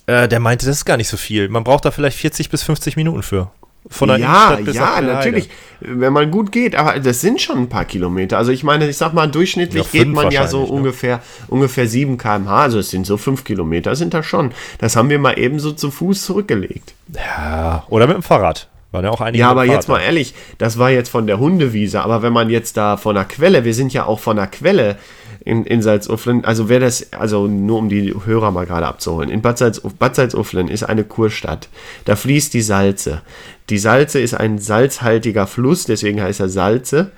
Äh, 0.05 0.27
der 0.27 0.39
meinte, 0.39 0.65
das 0.65 0.77
ist 0.77 0.85
gar 0.85 0.97
nicht 0.97 1.07
so 1.07 1.17
viel. 1.17 1.49
Man 1.49 1.63
braucht 1.63 1.85
da 1.85 1.91
vielleicht 1.91 2.17
40 2.17 2.49
bis 2.49 2.63
50 2.63 2.95
Minuten 2.95 3.23
für. 3.23 3.51
Von 3.87 4.09
der 4.09 4.17
ja, 4.17 4.53
Innenstadt 4.53 4.65
bis 4.65 4.75
ja, 4.75 5.01
natürlich. 5.01 5.49
Wenn 5.81 6.11
man 6.11 6.29
gut 6.29 6.51
geht, 6.51 6.75
aber 6.75 6.99
das 6.99 7.21
sind 7.21 7.39
schon 7.39 7.57
ein 7.57 7.69
paar 7.69 7.85
Kilometer. 7.85 8.37
Also 8.37 8.51
ich 8.51 8.63
meine, 8.63 8.89
ich 8.89 8.97
sag 8.97 9.13
mal, 9.13 9.27
durchschnittlich 9.27 9.93
Ja, 9.93 10.03
geht 10.03 10.09
man 10.09 10.29
ja 10.29 10.45
so 10.45 10.59
wahrscheinlich, 10.59 10.69
ne? 10.71 10.77
ungefähr, 10.77 11.21
ungefähr 11.47 11.87
7 11.87 12.17
km/h. 12.17 12.63
Also 12.63 12.79
es 12.79 12.89
sind 12.89 13.05
so 13.05 13.15
5 13.15 13.43
Kilometer, 13.45 13.95
sind 13.95 14.13
das 14.13 14.25
schon. 14.25 14.51
Das 14.79 14.95
haben 14.95 15.09
wir 15.09 15.19
mal 15.19 15.39
eben 15.39 15.59
so 15.59 15.71
zu 15.71 15.89
Fuß 15.89 16.25
zurückgelegt. 16.25 16.93
Ja, 17.15 17.85
oder 17.89 18.07
mit 18.07 18.17
dem 18.17 18.23
Fahrrad. 18.23 18.67
Waren 18.91 19.05
ja 19.05 19.11
auch 19.11 19.21
einige 19.21 19.39
Ja, 19.39 19.51
aber 19.51 19.65
jetzt 19.65 19.87
mal 19.87 19.95
Fahrrad. 19.95 20.07
ehrlich, 20.07 20.33
das 20.57 20.77
war 20.77 20.89
jetzt 20.89 21.09
von 21.09 21.27
der 21.27 21.39
Hundewiese, 21.39 22.01
aber 22.01 22.21
wenn 22.21 22.33
man 22.33 22.49
jetzt 22.49 22.75
da 22.75 22.97
von 22.97 23.15
der 23.15 23.25
Quelle, 23.25 23.63
wir 23.63 23.73
sind 23.73 23.93
ja 23.93 24.05
auch 24.05 24.19
von 24.19 24.35
der 24.35 24.47
Quelle 24.47 24.97
in, 25.45 25.65
in 25.65 25.81
Salzuflen, 25.81 26.45
also 26.45 26.69
wer 26.69 26.79
das, 26.79 27.13
also 27.13 27.47
nur 27.47 27.77
um 27.77 27.89
die 27.89 28.13
Hörer 28.25 28.51
mal 28.51 28.65
gerade 28.65 28.87
abzuholen, 28.87 29.29
in 29.29 29.41
Bad, 29.41 29.57
Salz, 29.57 29.81
Bad 29.97 30.15
Salzuflen 30.15 30.67
ist 30.67 30.83
eine 30.83 31.03
Kurstadt, 31.03 31.69
da 32.05 32.15
fließt 32.15 32.53
die 32.53 32.61
Salze. 32.61 33.21
Die 33.69 33.77
Salze 33.77 34.19
ist 34.19 34.33
ein 34.33 34.59
salzhaltiger 34.59 35.47
Fluss, 35.47 35.85
deswegen 35.85 36.21
heißt 36.21 36.39
er 36.39 36.49
Salze 36.49 37.11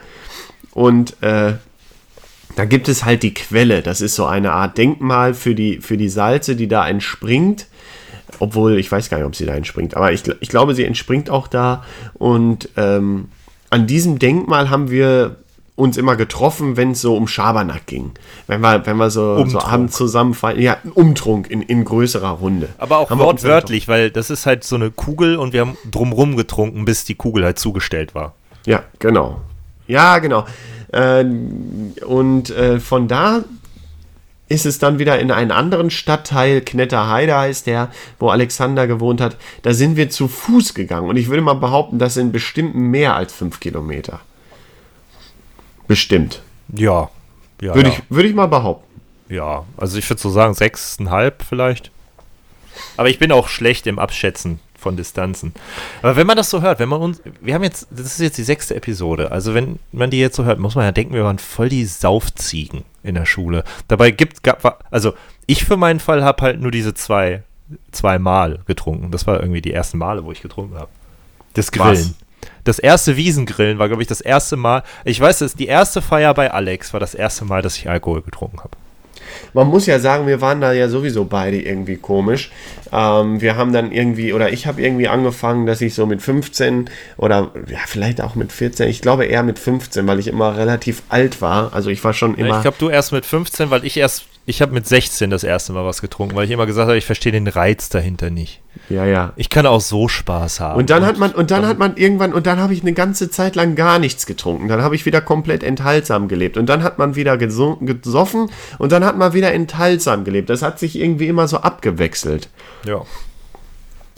und 0.72 1.22
äh, 1.22 1.54
da 2.56 2.66
gibt 2.66 2.90
es 2.90 3.06
halt 3.06 3.24
die 3.24 3.34
Quelle, 3.34 3.82
das 3.82 4.02
ist 4.02 4.16
so 4.16 4.26
eine 4.26 4.52
Art 4.52 4.78
Denkmal 4.78 5.34
für 5.34 5.56
die, 5.56 5.80
für 5.80 5.98
die 5.98 6.10
Salze, 6.10 6.56
die 6.56 6.68
da 6.68 6.88
entspringt. 6.88 7.68
Obwohl, 8.40 8.78
ich 8.78 8.91
weiß 8.91 9.10
gar 9.10 9.18
nicht, 9.18 9.28
ob 9.28 9.36
sie 9.36 9.45
da 9.45 9.54
entspringt, 9.54 9.95
aber 9.95 10.12
ich, 10.12 10.24
ich 10.40 10.50
glaube, 10.50 10.74
sie 10.74 10.86
entspringt 10.86 11.30
auch 11.30 11.48
da. 11.48 11.84
Und 12.14 12.70
ähm, 12.76 13.30
an 13.70 13.88
diesem 13.88 14.20
Denkmal 14.20 14.70
haben 14.70 14.90
wir 14.90 15.38
uns 15.82 15.98
immer 15.98 16.16
getroffen, 16.16 16.78
wenn 16.78 16.91
es 16.91 17.02
so 17.02 17.16
um 17.16 17.28
Schabernack 17.28 17.88
ging. 17.88 18.12
Wenn 18.48 18.62
wir, 18.62 18.86
wenn 18.86 18.98
wir 18.98 19.10
so, 19.10 19.36
so 19.36 19.41
Umtrunk. 19.41 19.74
abends 19.74 19.98
zusammenfallen. 19.98 20.62
Ja, 20.62 20.78
Umtrunk 20.94 21.49
in, 21.49 21.62
in 21.62 21.84
größerer 21.84 22.30
Runde. 22.30 22.70
Aber 22.78 22.99
auch 22.99 23.10
Haben 23.10 23.20
wortwörtlich, 23.20 23.88
weil 23.88 24.12
das 24.12 24.30
ist 24.30 24.45
halt 24.45 24.64
so 24.64 24.76
eine 24.76 24.91
Kugel 24.91 25.38
und 25.38 25.53
wir 25.53 25.62
haben 25.62 25.78
drumrum 25.90 26.38
getrunken, 26.38 26.86
bis 26.86 27.03
die 27.03 27.16
Kugel 27.16 27.44
halt 27.44 27.58
zugestellt 27.60 28.14
war. 28.14 28.36
Ja, 28.66 28.84
genau. 28.99 29.41
Ja, 29.88 30.20
genau. 30.20 30.45
Äh, 30.91 31.26
und 32.06 32.52
äh, 32.52 32.80
von 32.80 33.08
da 33.08 33.44
ist 34.48 34.66
es 34.66 34.80
dann 34.80 34.99
wieder 34.99 35.18
in 35.20 35.32
einen 35.32 35.52
anderen 35.52 35.90
Stadtteil, 35.90 36.62
Knetterheide 36.62 37.38
heißt 37.38 37.68
der, 37.68 37.90
wo 38.20 38.30
Alexander 38.30 38.86
gewohnt 38.86 39.22
hat. 39.22 39.38
Da 39.64 39.74
sind 39.74 39.95
wir 39.95 40.10
zu 40.10 40.28
Fuß 40.28 40.74
gegangen. 40.74 41.10
Und 41.10 41.16
ich 41.16 41.30
würde 41.30 41.41
mal 41.41 41.53
behaupten, 41.53 41.99
das 41.99 42.14
sind 42.14 42.34
bestimmt 42.34 42.76
mehr 42.76 43.16
als 43.16 43.34
fünf 43.34 43.60
Kilometer. 43.62 44.20
Bestimmt. 45.92 46.42
Ja. 46.74 47.10
ja 47.60 47.76
Würde, 47.76 47.90
ja. 47.90 47.96
ich, 47.98 48.04
würde 48.10 48.30
ich 48.30 48.34
mal 48.34 48.48
behaupten. 48.48 49.02
Ja, 49.28 49.66
also 49.76 49.98
ich 49.98 50.10
würde 50.10 50.22
so 50.22 50.30
sagen, 50.30 50.54
sechseinhalb 50.54 51.44
vielleicht. 51.44 51.92
Aber 52.96 53.10
ich 53.10 53.20
bin 53.20 53.34
auch 53.34 53.50
schlecht 53.50 53.88
im 53.88 54.00
Abschätzen 54.00 54.62
von 54.78 54.96
Distanzen. 54.96 55.54
Aber 56.02 56.16
wenn 56.16 56.26
man 56.26 56.38
das 56.38 56.50
so 56.50 56.62
hört, 56.62 56.80
wenn 56.80 56.88
man 56.88 57.02
uns, 57.02 57.22
wir 57.42 57.54
haben 57.54 57.64
jetzt, 57.64 57.88
das 57.92 58.06
ist 58.06 58.22
jetzt 58.22 58.38
die 58.38 58.44
sechste 58.44 58.74
Episode, 58.74 59.34
also 59.34 59.54
wenn 59.54 59.80
man 59.92 60.12
die 60.12 60.20
jetzt 60.20 60.38
so 60.38 60.46
hört, 60.46 60.60
muss 60.60 60.76
man 60.76 60.86
ja 60.86 60.94
denken, 60.94 61.14
wir 61.14 61.26
waren 61.26 61.40
voll 61.40 61.68
die 61.68 61.84
Saufziegen 61.84 62.86
in 63.04 63.16
der 63.16 63.26
Schule. 63.26 63.66
Dabei 63.90 64.12
gibt, 64.12 64.44
gab, 64.44 64.86
also 64.92 65.14
ich 65.46 65.66
für 65.66 65.76
meinen 65.76 66.00
Fall 66.00 66.24
habe 66.24 66.42
halt 66.42 66.62
nur 66.62 66.72
diese 66.72 66.94
zwei, 66.94 67.44
zwei 67.92 68.18
Mal 68.18 68.60
getrunken. 68.66 69.12
Das 69.12 69.28
war 69.28 69.42
irgendwie 69.42 69.62
die 69.62 69.74
ersten 69.74 69.98
Male, 69.98 70.24
wo 70.24 70.32
ich 70.32 70.42
getrunken 70.42 70.78
habe. 70.78 70.90
Das 71.54 71.70
Grillen. 71.74 72.16
Das 72.64 72.80
erste 72.80 73.18
Wiesengrillen 73.18 73.80
war, 73.80 73.88
glaube 73.88 74.02
ich, 74.02 74.08
das 74.08 74.22
erste 74.22 74.56
Mal. 74.58 74.84
Ich 75.04 75.20
weiß, 75.20 75.40
das 75.40 75.56
die 75.56 75.68
erste 75.68 76.02
Feier 76.02 76.34
bei 76.34 76.52
Alex 76.52 76.94
war 76.94 77.00
das 77.00 77.16
erste 77.16 77.46
Mal, 77.46 77.62
dass 77.62 77.78
ich 77.78 77.90
Alkohol 77.90 78.22
getrunken 78.22 78.60
habe. 78.60 78.78
Man 79.54 79.68
muss 79.68 79.86
ja 79.86 80.00
sagen, 80.00 80.28
wir 80.28 80.42
waren 80.42 80.62
da 80.62 80.72
ja 80.74 80.90
sowieso 80.90 81.26
beide 81.26 81.62
irgendwie 81.62 81.98
komisch. 81.98 82.52
Ähm, 82.92 83.42
wir 83.42 83.56
haben 83.56 83.74
dann 83.74 83.92
irgendwie, 83.92 84.34
oder 84.34 84.52
ich 84.52 84.68
habe 84.68 84.82
irgendwie 84.82 85.08
angefangen, 85.08 85.66
dass 85.66 85.82
ich 85.82 85.94
so 85.94 86.06
mit 86.06 86.22
15 86.22 86.90
oder 87.18 87.52
ja, 87.68 87.80
vielleicht 87.86 88.22
auch 88.22 88.36
mit 88.36 88.52
14, 88.52 88.90
ich 88.90 89.02
glaube 89.02 89.26
eher 89.26 89.44
mit 89.44 89.60
15, 89.60 90.08
weil 90.08 90.20
ich 90.20 90.28
immer 90.28 90.58
relativ 90.58 91.04
alt 91.10 91.42
war. 91.42 91.74
Also 91.74 91.90
ich 91.90 92.04
war 92.04 92.14
schon 92.14 92.36
immer. 92.36 92.50
Ja, 92.50 92.56
ich 92.58 92.62
glaube, 92.62 92.78
du 92.80 92.90
erst 92.90 93.12
mit 93.12 93.26
15, 93.26 93.70
weil 93.70 93.86
ich 93.86 93.98
erst, 93.98 94.26
ich 94.46 94.62
habe 94.62 94.74
mit 94.74 94.88
16 94.88 95.30
das 95.30 95.44
erste 95.44 95.72
Mal 95.74 95.86
was 95.86 96.02
getrunken, 96.02 96.36
weil 96.36 96.46
ich 96.46 96.52
immer 96.52 96.66
gesagt 96.66 96.88
habe, 96.88 96.98
ich 96.98 97.06
verstehe 97.06 97.32
den 97.32 97.48
Reiz 97.48 97.90
dahinter 97.90 98.30
nicht. 98.30 98.62
ja, 98.90 99.06
ja. 99.06 99.34
Ich 99.36 99.50
kann 99.50 99.66
auch 99.66 99.82
so 99.82 100.08
Spaß 100.08 100.60
haben. 100.60 100.78
Und 100.80 100.90
dann 100.90 101.06
hat 101.06 101.18
man, 101.18 101.32
und 101.32 101.52
dann 101.52 101.66
hat 101.66 101.78
man 101.78 101.96
irgendwann, 101.98 102.34
und 102.34 102.48
dann 102.48 102.60
habe 102.60 102.74
ich 102.74 102.82
eine 102.82 102.94
ganze 102.94 103.30
Zeit 103.30 103.56
lang 103.56 103.76
gar 103.76 104.00
nichts 104.00 104.26
getrunken. 104.26 104.68
Dann 104.68 104.82
habe 104.82 104.96
ich 104.96 105.06
wieder 105.06 105.22
komplett 105.22 105.64
enthaltsam 105.64 106.28
gelebt. 106.28 106.58
Und 106.58 106.68
dann 106.68 106.84
hat 106.84 106.98
man 106.98 107.16
wieder 107.16 107.34
geso- 107.36 107.78
gesoffen 107.80 108.50
und 108.80 108.92
dann 108.92 109.06
hat 109.06 109.18
man 109.18 109.34
wieder 109.34 109.54
enthaltsam 109.54 110.24
gelebt. 110.24 110.50
Das 110.50 110.62
hat 110.62 110.80
sich 110.80 110.98
irgendwie 111.00 111.28
immer 111.28 111.48
so 111.48 111.58
abgewechselt. 111.58 112.50
ja. 112.86 113.02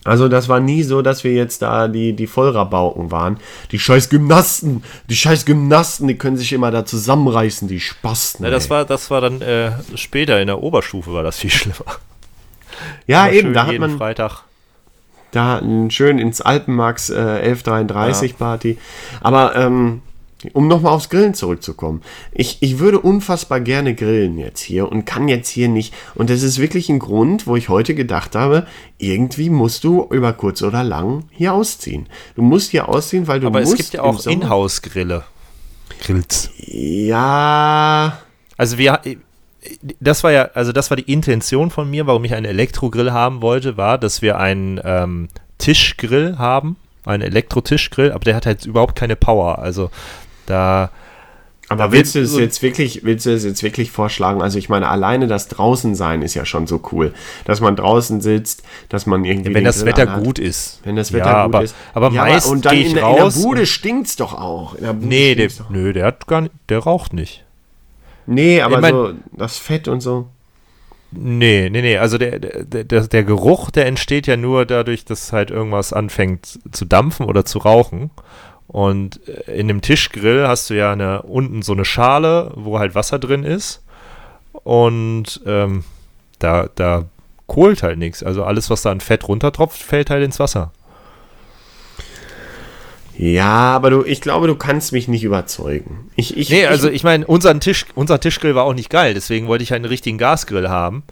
Also 0.06 0.28
das 0.28 0.50
war 0.50 0.60
nie 0.60 0.84
so, 0.84 1.02
dass 1.02 1.24
wir 1.24 1.32
jetzt 1.34 1.62
da 1.62 1.88
die, 1.88 2.14
die 2.14 2.28
Vollrabauken 2.28 3.12
waren. 3.12 3.38
Die 3.72 3.80
scheiß 3.80 4.10
Gymnasten, 4.10 4.84
die 5.10 5.16
scheiß 5.16 5.46
Gymnasten, 5.46 6.08
die 6.08 6.18
können 6.18 6.36
sich 6.38 6.52
immer 6.52 6.72
da 6.72 6.86
zusammenreißen, 6.86 7.68
die 7.68 7.80
Spasten. 7.80 8.44
Na, 8.44 8.50
das 8.50 8.66
ey. 8.66 8.70
war, 8.72 8.86
das 8.86 9.10
war 9.12 9.22
dann 9.22 9.42
äh, 9.42 9.72
später 9.96 10.42
in 10.42 10.48
der 10.48 10.62
Oberstufe 10.62 11.14
war 11.14 11.24
das 11.24 11.40
viel 11.40 11.50
schlimmer. 11.52 11.86
ja, 13.08 13.28
Immer 13.28 13.36
eben, 13.36 13.54
da 13.54 13.66
hat 13.68 13.80
man 13.80 13.98
Freitag. 13.98 14.44
da 15.32 15.62
schön 15.90 16.20
ins 16.20 16.42
Alpenmax 16.42 17.10
äh, 17.10 17.14
1133 17.14 18.38
Party. 18.38 18.78
Aber 19.22 19.56
ähm, 19.56 20.02
um 20.54 20.68
nochmal 20.68 20.94
aufs 20.94 21.10
Grillen 21.10 21.34
zurückzukommen. 21.34 22.02
Ich, 22.32 22.58
ich 22.62 22.80
würde 22.80 23.00
unfassbar 23.00 23.62
gerne 23.62 23.96
grillen 23.96 24.38
jetzt 24.38 24.60
hier 24.62 24.92
und 24.92 25.06
kann 25.06 25.28
jetzt 25.28 25.50
hier 25.50 25.70
nicht. 25.70 25.94
Und 26.16 26.30
das 26.30 26.44
ist 26.44 26.60
wirklich 26.60 26.90
ein 26.90 27.00
Grund, 27.00 27.48
wo 27.48 27.56
ich 27.56 27.70
heute 27.70 27.96
gedacht 27.96 28.36
habe, 28.36 28.68
irgendwie 28.98 29.50
musst 29.50 29.84
du 29.84 30.08
über 30.12 30.34
kurz 30.34 30.62
oder 30.62 30.84
lang 30.84 31.26
hier 31.32 31.54
ausziehen. 31.54 32.08
Du 32.36 32.42
musst 32.42 32.72
hier 32.72 32.90
ausziehen, 32.90 33.28
weil 33.28 33.40
du 33.40 33.48
Aber 33.48 33.62
musst 33.62 33.74
es 33.74 33.78
gibt 33.78 33.94
ja 33.94 34.02
auch 34.04 34.26
Inhouse-Grille. 34.26 35.24
Grills. 36.02 36.50
Ja, 36.58 38.20
Also 38.58 38.78
wir, 38.78 39.00
das 40.00 40.24
war 40.24 40.32
ja, 40.32 40.50
also 40.54 40.72
das 40.72 40.90
war 40.90 40.98
die 40.98 41.12
Intention 41.12 41.70
von 41.70 41.90
mir, 41.90 42.08
warum 42.08 42.24
ich 42.26 42.34
einen 42.34 42.46
Elektrogrill 42.46 43.12
haben 43.12 43.42
wollte, 43.42 43.78
war, 43.78 43.98
dass 43.98 44.22
wir 44.22 44.38
einen 44.38 44.80
ähm, 44.84 45.30
Tischgrill 45.58 46.38
haben, 46.38 46.76
einen 47.06 47.24
Elektrotischgrill, 47.24 48.12
aber 48.12 48.24
der 48.24 48.36
hat 48.36 48.46
halt 48.46 48.66
überhaupt 48.66 48.96
keine 48.96 49.16
Power. 49.16 49.60
Also 49.60 49.90
da, 50.46 50.90
aber 51.70 51.86
Da 51.86 51.92
willst 51.94 52.14
du 52.14 52.20
es 52.20 52.38
jetzt 52.38 52.62
wirklich, 52.62 53.04
willst 53.04 53.26
du 53.26 53.34
es 53.34 53.44
jetzt 53.46 53.64
wirklich 53.64 53.90
vorschlagen? 53.90 54.42
Also 54.42 54.60
ich 54.60 54.70
meine, 54.70 54.90
alleine 54.90 55.28
das 55.28 55.48
draußen 55.48 55.96
sein 55.96 56.22
ist 56.22 56.34
ja 56.34 56.46
schon 56.46 56.68
so 56.68 56.82
cool, 56.92 57.14
dass 57.46 57.62
man 57.62 57.76
draußen 57.76 58.22
sitzt, 58.22 58.64
dass 58.90 59.06
man 59.06 59.24
irgendwie 59.26 59.48
wenn 59.48 59.54
den 59.62 59.64
das 59.64 59.86
Wetter 59.86 60.04
anhat. 60.04 60.24
gut 60.24 60.40
ist. 60.40 60.82
Wenn 60.84 60.96
das 60.98 61.14
Wetter 61.14 61.26
ja, 61.32 61.46
gut 61.46 61.56
aber, 61.56 61.64
ist. 61.64 61.76
Aber 61.94 62.12
ja, 62.12 62.24
meist 62.24 62.48
und 62.48 62.66
dann 62.66 62.76
ich 62.76 62.90
in, 62.90 62.96
der- 62.96 63.04
raus. 63.06 63.36
in 63.36 63.42
der 63.42 63.48
Bude 63.48 63.66
stinkt's 63.66 64.18
doch 64.18 64.34
auch. 64.34 64.76
In 64.76 64.84
der 64.84 64.94
Bude 64.94 65.08
nee, 65.08 65.36
der, 65.36 65.50
nö, 65.70 65.94
der 65.94 66.06
hat 66.08 66.28
gar 66.28 66.42
nicht, 66.42 66.54
der 66.70 66.80
raucht 66.80 67.14
nicht. 67.14 67.44
Nee, 68.26 68.62
aber 68.62 68.76
Ich 68.76 68.82
mein- 68.82 68.94
so 68.94 69.14
das 69.32 69.58
Fett 69.58 69.88
und 69.88 70.02
so. 70.02 70.28
Nee, 71.12 71.70
nee, 71.72 71.82
nee. 71.82 71.98
Also 71.98 72.18
der, 72.18 72.40
der, 72.40 72.84
der, 72.84 73.08
der 73.08 73.24
Geruch, 73.24 73.70
der 73.72 73.86
entsteht 73.86 74.26
ja 74.28 74.36
nur 74.36 74.66
dadurch, 74.66 75.06
dass 75.06 75.32
halt 75.32 75.52
irgendwas 75.52 75.94
anfängt 75.94 76.60
zu 76.72 76.86
dampfen 76.86 77.26
oder 77.28 77.46
zu 77.46 77.60
rauchen. 77.60 78.10
Und 78.68 79.20
äh, 79.28 79.60
in 79.60 79.68
dem 79.68 79.82
Tischgrill 79.82 80.48
hast 80.48 80.70
du 80.70 80.74
ja 80.76 80.92
eine, 80.92 81.24
unten 81.24 81.62
so 81.62 81.74
eine 81.74 81.86
Schale, 81.86 82.52
wo 82.56 82.80
halt 82.80 82.96
Wasser 82.96 83.20
drin 83.20 83.44
ist. 83.44 83.84
Und 84.64 85.42
ähm, 85.46 85.84
da, 86.40 86.70
da 86.76 87.06
kohlt 87.48 87.84
halt 87.84 87.98
nichts. 87.98 88.24
Also 88.24 88.44
alles, 88.44 88.70
was 88.70 88.82
da 88.82 88.92
an 88.92 89.02
Fett 89.02 89.28
runtertropft, 89.28 89.82
fällt 89.82 90.10
halt 90.10 90.24
ins 90.24 90.40
Wasser. 90.40 90.72
Ja, 93.16 93.76
aber 93.76 93.90
du, 93.92 94.04
ich 94.04 94.22
glaube, 94.22 94.48
du 94.48 94.56
kannst 94.56 94.92
mich 94.92 95.08
nicht 95.08 95.24
überzeugen. 95.24 96.10
Ich, 96.16 96.36
ich, 96.36 96.50
Nee, 96.50 96.66
also 96.66 96.90
ich, 96.90 97.04
meine, 97.04 97.28
unseren 97.28 97.60
Tisch, 97.60 97.86
unser 97.94 98.20
Tischgrill 98.20 98.56
war 98.56 98.64
auch 98.64 98.74
nicht 98.74 98.90
geil, 98.90 99.14
deswegen 99.14 99.48
wollte 99.48 99.64
ich 99.64 99.74
einen 99.74 99.86
richtigen 99.86 100.18
Gasgrill 100.18 100.68
haben. 100.68 101.04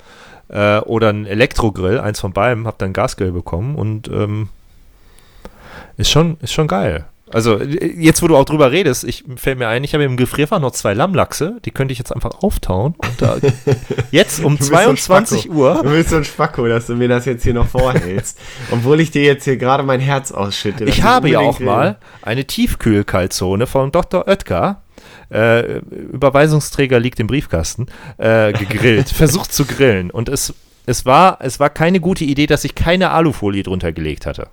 Äh, 0.50 0.80
oder 0.80 1.10
einen 1.10 1.28
Elektrogrill, 1.28 2.00
eins 2.00 2.20
von 2.20 2.34
beiden, 2.34 2.66
hab 2.66 2.80
dann 2.80 2.92
Gasgrill 2.92 3.32
bekommen 3.32 3.76
und 3.76 4.08
ähm, 4.08 4.50
ist 5.98 6.10
schon, 6.10 6.38
ist 6.42 6.54
schon 6.54 6.68
geil. 6.68 7.06
Also, 7.34 7.62
jetzt 7.62 8.22
wo 8.22 8.28
du 8.28 8.36
auch 8.36 8.46
drüber 8.46 8.72
redest, 8.72 9.04
ich 9.04 9.24
fällt 9.36 9.60
mir 9.60 9.68
ein, 9.68 9.84
ich 9.84 9.94
habe 9.94 10.04
im 10.04 10.18
Gefrierfach 10.18 10.60
noch 10.60 10.72
zwei 10.72 10.94
Lammlachse, 10.94 11.58
die 11.66 11.72
könnte 11.72 11.92
ich 11.92 11.98
jetzt 11.98 12.12
einfach 12.12 12.42
auftauen 12.44 12.96
und 12.98 13.22
da, 13.22 13.38
jetzt 14.12 14.44
um 14.44 14.58
Du 14.58 14.60
bist 14.60 14.70
so 14.70 14.76
ein 14.76 14.98
22 14.98 15.42
Spacko. 15.44 15.56
Uhr. 15.56 15.80
Du 15.84 15.90
bist 15.90 16.10
so 16.10 16.18
ein 16.18 16.24
Spacko, 16.24 16.68
dass 16.68 16.88
du 16.88 16.96
mir 16.96 17.08
das 17.08 17.26
jetzt 17.26 17.44
hier 17.44 17.54
noch 17.54 17.68
vorhältst. 17.68 18.38
Obwohl 18.72 19.00
ich 19.00 19.12
dir 19.12 19.24
jetzt 19.24 19.46
hier 19.46 19.58
gerade 19.58 19.84
mein 19.84 20.00
Herz 20.00 20.32
ausschütte. 20.32 20.86
Ich 20.86 21.04
habe 21.04 21.30
ja 21.30 21.40
auch 21.40 21.60
will. 21.60 21.66
mal 21.66 21.98
eine 22.22 22.46
Tiefkühlkalzone 22.46 23.68
von 23.68 23.92
Dr. 23.92 24.28
Oetker, 24.28 24.82
äh, 25.32 25.78
Überweisungsträger 25.80 27.00
liegt 27.00 27.20
im 27.20 27.28
Briefkasten, 27.28 27.88
äh, 28.18 28.54
gegrillt, 28.54 29.10
versucht 29.16 29.54
zu 29.54 29.66
grillen. 29.66 30.12
Und 30.12 30.30
es, 30.30 30.54
es, 30.86 31.06
war, 31.06 31.40
es 31.42 31.60
war 31.60 31.70
keine 31.70 32.00
gute 32.00 32.26
Idee, 32.26 32.48
dass 32.48 32.64
ich 32.64 32.76
keine 32.76 33.12
Alufolie 33.12 33.64
drunter 33.64 33.92
gelegt 33.92 34.26
hatte. 34.26 34.48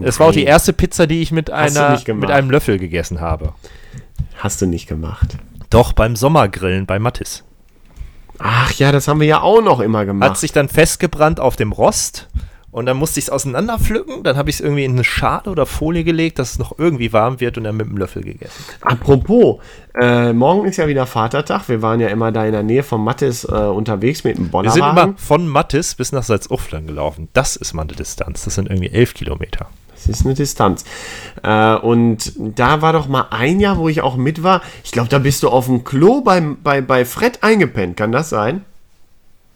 Es 0.00 0.18
war 0.18 0.28
auch 0.28 0.32
die 0.32 0.44
erste 0.44 0.72
Pizza, 0.72 1.06
die 1.06 1.20
ich 1.22 1.32
mit, 1.32 1.50
einer, 1.50 2.00
mit 2.06 2.30
einem 2.30 2.50
Löffel 2.50 2.78
gegessen 2.78 3.20
habe. 3.20 3.54
Hast 4.36 4.62
du 4.62 4.66
nicht 4.66 4.86
gemacht. 4.86 5.36
Doch, 5.70 5.92
beim 5.92 6.16
Sommergrillen 6.16 6.86
bei 6.86 6.98
Mattis. 6.98 7.44
Ach 8.38 8.72
ja, 8.72 8.92
das 8.92 9.08
haben 9.08 9.20
wir 9.20 9.26
ja 9.26 9.40
auch 9.40 9.62
noch 9.62 9.80
immer 9.80 10.04
gemacht. 10.04 10.30
Hat 10.30 10.38
sich 10.38 10.52
dann 10.52 10.68
festgebrannt 10.68 11.38
auf 11.38 11.56
dem 11.56 11.72
Rost 11.72 12.28
und 12.72 12.86
dann 12.86 12.96
musste 12.96 13.20
ich 13.20 13.26
es 13.26 13.30
auseinanderpflücken. 13.30 14.22
Dann 14.24 14.36
habe 14.36 14.50
ich 14.50 14.56
es 14.56 14.60
irgendwie 14.60 14.84
in 14.84 14.92
eine 14.92 15.04
Schale 15.04 15.50
oder 15.50 15.66
Folie 15.66 16.04
gelegt, 16.04 16.38
dass 16.38 16.52
es 16.52 16.58
noch 16.58 16.78
irgendwie 16.78 17.12
warm 17.12 17.38
wird 17.38 17.58
und 17.58 17.64
dann 17.64 17.76
mit 17.76 17.86
dem 17.86 17.98
Löffel 17.98 18.22
gegessen. 18.22 18.64
Apropos, 18.80 19.60
äh, 19.94 20.32
morgen 20.32 20.66
ist 20.66 20.78
ja 20.78 20.88
wieder 20.88 21.06
Vatertag. 21.06 21.68
Wir 21.68 21.82
waren 21.82 22.00
ja 22.00 22.08
immer 22.08 22.32
da 22.32 22.46
in 22.46 22.52
der 22.52 22.62
Nähe 22.62 22.82
von 22.82 23.04
Mattes 23.04 23.44
äh, 23.44 23.52
unterwegs 23.52 24.24
mit 24.24 24.38
dem 24.38 24.50
Wir 24.50 24.70
sind 24.70 24.78
immer 24.78 24.92
Bollerwagen. 24.92 25.16
von 25.18 25.46
Mattis 25.46 25.94
bis 25.94 26.12
nach 26.12 26.22
Salzuflen 26.22 26.86
gelaufen. 26.86 27.28
Das 27.34 27.56
ist 27.56 27.74
mal 27.74 27.82
eine 27.82 27.92
Distanz. 27.92 28.44
Das 28.44 28.54
sind 28.54 28.68
irgendwie 28.70 28.90
elf 28.90 29.12
Kilometer. 29.14 29.68
Das 30.06 30.18
ist 30.18 30.26
eine 30.26 30.34
Distanz. 30.34 30.84
Äh, 31.42 31.74
und 31.76 32.32
da 32.36 32.82
war 32.82 32.92
doch 32.92 33.08
mal 33.08 33.26
ein 33.30 33.60
Jahr, 33.60 33.78
wo 33.78 33.88
ich 33.88 34.02
auch 34.02 34.16
mit 34.16 34.42
war. 34.42 34.62
Ich 34.84 34.90
glaube, 34.90 35.08
da 35.08 35.18
bist 35.18 35.42
du 35.42 35.48
auf 35.48 35.66
dem 35.66 35.84
Klo 35.84 36.20
beim, 36.20 36.58
bei, 36.62 36.80
bei 36.80 37.04
Fred 37.04 37.42
eingepennt. 37.42 37.96
Kann 37.96 38.12
das 38.12 38.28
sein? 38.28 38.64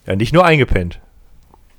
Ja, 0.05 0.15
nicht 0.15 0.33
nur 0.33 0.45
eingepennt. 0.45 0.99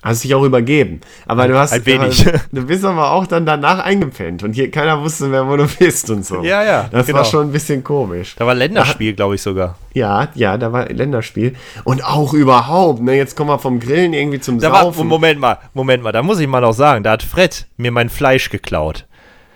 Hast 0.02 0.22
dich 0.22 0.32
auch 0.34 0.44
übergeben. 0.44 1.00
Aber 1.26 1.48
du 1.48 1.58
hast. 1.58 1.72
ein 1.72 1.84
wenig. 1.84 2.24
Du 2.52 2.64
bist 2.66 2.84
aber 2.84 3.10
auch 3.10 3.26
dann 3.26 3.44
danach 3.44 3.80
eingepennt. 3.80 4.44
Und 4.44 4.52
hier 4.52 4.70
keiner 4.70 5.02
wusste 5.02 5.26
mehr, 5.26 5.48
wo 5.48 5.56
du 5.56 5.66
bist 5.66 6.08
und 6.10 6.24
so. 6.24 6.42
Ja, 6.44 6.62
ja, 6.62 6.88
Das 6.92 7.06
genau. 7.06 7.18
war 7.18 7.24
schon 7.24 7.48
ein 7.48 7.52
bisschen 7.52 7.82
komisch. 7.82 8.36
Da 8.38 8.46
war 8.46 8.54
Länderspiel, 8.54 9.14
glaube 9.14 9.34
ich 9.34 9.42
sogar. 9.42 9.76
Ja, 9.94 10.28
ja, 10.36 10.56
da 10.56 10.72
war 10.72 10.88
Länderspiel. 10.88 11.56
Und 11.82 12.04
auch 12.04 12.32
überhaupt, 12.32 13.00
ne, 13.02 13.14
jetzt 13.16 13.36
kommen 13.36 13.50
wir 13.50 13.58
vom 13.58 13.80
Grillen 13.80 14.12
irgendwie 14.12 14.38
zum 14.38 14.60
Da 14.60 14.70
war, 14.70 14.82
Saufen. 14.82 15.08
Moment 15.08 15.40
mal, 15.40 15.58
Moment 15.74 16.04
mal, 16.04 16.12
da 16.12 16.22
muss 16.22 16.38
ich 16.38 16.46
mal 16.46 16.60
noch 16.60 16.74
sagen, 16.74 17.02
da 17.02 17.10
hat 17.12 17.24
Fred 17.24 17.66
mir 17.76 17.90
mein 17.90 18.08
Fleisch 18.08 18.50
geklaut. 18.50 19.04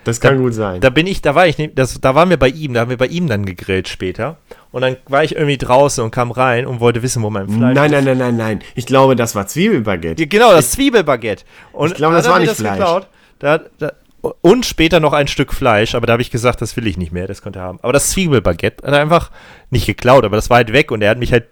das 0.04 0.20
kann 0.20 0.38
gut 0.38 0.54
sein. 0.54 0.80
Da 0.80 0.90
bin 0.90 1.06
ich, 1.06 1.22
da 1.22 1.36
war 1.36 1.46
ich, 1.46 1.58
nicht- 1.58 1.78
das, 1.78 2.00
da 2.00 2.16
waren 2.16 2.28
wir 2.30 2.36
bei 2.36 2.48
ihm, 2.48 2.74
da 2.74 2.80
haben 2.80 2.90
wir 2.90 2.98
bei 2.98 3.06
ihm 3.06 3.28
dann 3.28 3.46
gegrillt 3.46 3.86
später. 3.86 4.38
Und 4.72 4.80
dann 4.82 4.96
war 5.06 5.22
ich 5.22 5.34
irgendwie 5.36 5.58
draußen 5.58 6.02
und 6.02 6.10
kam 6.10 6.30
rein 6.30 6.66
und 6.66 6.80
wollte 6.80 7.02
wissen, 7.02 7.22
wo 7.22 7.30
mein 7.30 7.46
Fleisch 7.46 7.74
nein, 7.74 7.90
nein, 7.90 8.04
nein, 8.04 8.18
nein, 8.18 8.36
nein. 8.36 8.60
Ich 8.74 8.86
glaube, 8.86 9.14
das 9.16 9.34
war 9.34 9.46
Zwiebelbaguette. 9.46 10.26
Genau, 10.26 10.50
das 10.52 10.72
Zwiebelbaguette. 10.72 11.44
Und 11.72 11.90
Ich 11.90 11.94
glaube, 11.94 12.14
das 12.16 12.26
war 12.28 12.38
nicht 12.38 12.54
Fleisch. 12.54 13.04
Da, 13.38 13.60
da, 13.78 13.92
und 14.40 14.64
später 14.64 15.00
noch 15.00 15.12
ein 15.12 15.28
Stück 15.28 15.52
Fleisch, 15.52 15.94
aber 15.94 16.06
da 16.06 16.12
habe 16.14 16.22
ich 16.22 16.30
gesagt, 16.30 16.62
das 16.62 16.76
will 16.76 16.86
ich 16.86 16.96
nicht 16.96 17.12
mehr, 17.12 17.26
das 17.26 17.42
konnte 17.42 17.58
er 17.58 17.64
haben. 17.64 17.78
Aber 17.82 17.92
das 17.92 18.10
Zwiebelbaguette 18.10 18.86
hat 18.86 18.94
er 18.94 19.00
einfach 19.00 19.30
nicht 19.70 19.86
geklaut, 19.86 20.24
aber 20.24 20.36
das 20.36 20.48
war 20.48 20.58
halt 20.58 20.72
weg 20.72 20.90
und 20.90 21.02
er 21.02 21.10
hat 21.10 21.18
mich 21.18 21.32
halt 21.32 21.44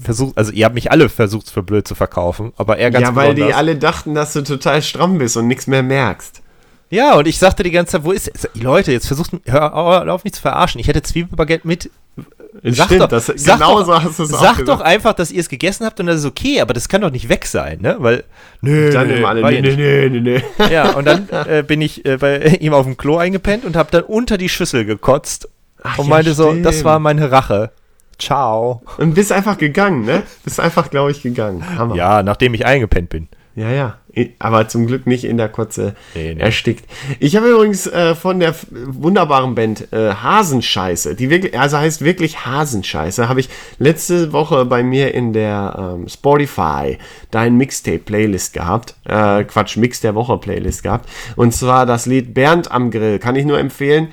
versucht, 0.00 0.38
also 0.38 0.52
ihr 0.52 0.64
habt 0.64 0.74
mich 0.74 0.92
alle 0.92 1.08
versucht 1.08 1.50
für 1.50 1.62
blöd 1.62 1.88
zu 1.88 1.94
verkaufen, 1.96 2.52
aber 2.56 2.78
er 2.78 2.90
ganz 2.90 3.04
Ja, 3.08 3.16
weil 3.16 3.34
die 3.34 3.40
besonders. 3.40 3.58
alle 3.58 3.76
dachten, 3.76 4.14
dass 4.14 4.32
du 4.32 4.42
total 4.42 4.80
stramm 4.82 5.18
bist 5.18 5.36
und 5.36 5.48
nichts 5.48 5.66
mehr 5.66 5.82
merkst. 5.82 6.40
Ja, 6.90 7.16
und 7.16 7.26
ich 7.26 7.38
sagte 7.38 7.62
die 7.64 7.70
ganze 7.70 7.92
Zeit, 7.92 8.04
wo 8.04 8.12
ist 8.12 8.30
es? 8.32 8.48
Leute, 8.54 8.92
jetzt 8.92 9.08
versucht, 9.08 9.32
hör, 9.46 9.74
hör 9.74 10.14
auf 10.14 10.24
mich 10.24 10.32
zu 10.34 10.40
verarschen. 10.40 10.80
Ich 10.80 10.88
hätte 10.88 11.02
Zwiebelbaguette 11.02 11.66
mit 11.66 11.90
Sag 12.62 12.86
Stimmt, 12.86 13.02
doch, 13.02 13.08
das- 13.08 13.26
sag 13.26 13.58
genau 13.58 13.78
doch, 13.80 13.86
so 13.86 14.02
hast 14.02 14.18
du 14.18 14.22
es 14.24 14.30
Sag 14.30 14.64
doch 14.64 14.80
einfach, 14.80 15.12
dass 15.12 15.30
ihr 15.30 15.40
es 15.40 15.48
gegessen 15.48 15.84
habt 15.84 16.00
und 16.00 16.06
das 16.06 16.16
ist 16.20 16.24
okay, 16.24 16.60
aber 16.60 16.74
das 16.74 16.88
kann 16.88 17.00
doch 17.02 17.10
nicht 17.10 17.28
weg 17.28 17.44
sein, 17.46 17.80
ne? 17.80 17.96
Weil, 17.98 18.24
nö, 18.62 18.90
Dann 18.90 19.08
nö, 19.08 19.24
alle, 19.24 19.60
nicht. 19.62 19.76
nee, 19.76 20.08
nee, 20.08 20.20
nee. 20.20 20.42
Ja, 20.72 20.90
und 20.92 21.04
dann 21.06 21.28
äh, 21.46 21.62
bin 21.62 21.80
ich 21.80 22.04
äh, 22.04 22.16
bei 22.16 22.38
ihm 22.60 22.72
auf 22.72 22.84
dem 22.86 22.96
Klo 22.96 23.18
eingepennt 23.18 23.64
und 23.64 23.76
habe 23.76 23.90
dann 23.92 24.02
unter 24.02 24.38
die 24.38 24.48
Schüssel 24.48 24.84
gekotzt 24.84 25.48
Ach 25.82 25.98
und 25.98 26.06
ja, 26.06 26.10
meinte 26.10 26.34
so, 26.34 26.52
das 26.54 26.74
stimmt. 26.76 26.84
war 26.86 26.98
meine 26.98 27.30
Rache. 27.30 27.70
Ciao. 28.18 28.82
Und 28.96 29.14
bist 29.14 29.30
einfach 29.30 29.58
gegangen, 29.58 30.04
ne? 30.04 30.24
Bist 30.42 30.58
einfach, 30.58 30.90
glaube 30.90 31.12
ich, 31.12 31.22
gegangen. 31.22 31.62
Hammer. 31.78 31.94
Ja, 31.94 32.24
nachdem 32.24 32.52
ich 32.54 32.66
eingepennt 32.66 33.10
bin. 33.10 33.28
Ja, 33.58 33.70
ja. 33.72 33.98
Aber 34.38 34.68
zum 34.68 34.86
Glück 34.86 35.06
nicht 35.06 35.24
in 35.24 35.36
der 35.36 35.48
Kotze 35.48 35.94
Nee, 36.14 36.34
nee. 36.34 36.40
erstickt. 36.40 36.84
Ich 37.18 37.36
habe 37.36 37.48
übrigens 37.50 37.86
äh, 37.86 38.14
von 38.14 38.38
der 38.40 38.54
wunderbaren 38.70 39.54
Band 39.54 39.92
äh, 39.92 40.12
Hasenscheiße, 40.12 41.14
die 41.16 41.28
wirklich, 41.28 41.58
also 41.58 41.78
heißt 41.78 42.02
wirklich 42.04 42.44
Hasenscheiße, 42.46 43.28
habe 43.28 43.40
ich 43.40 43.48
letzte 43.78 44.32
Woche 44.32 44.64
bei 44.64 44.82
mir 44.82 45.12
in 45.14 45.32
der 45.32 45.96
ähm, 45.96 46.08
Spotify 46.08 46.98
dein 47.30 47.56
Mixtape-Playlist 47.56 48.52
gehabt. 48.52 48.94
Äh, 49.04 49.44
Quatsch, 49.44 49.76
Mix 49.76 50.00
der 50.00 50.14
Woche-Playlist 50.14 50.82
gehabt. 50.84 51.08
Und 51.36 51.52
zwar 51.52 51.84
das 51.84 52.06
Lied 52.06 52.34
Bernd 52.34 52.70
am 52.70 52.90
Grill. 52.90 53.18
Kann 53.18 53.36
ich 53.36 53.44
nur 53.44 53.58
empfehlen. 53.58 54.08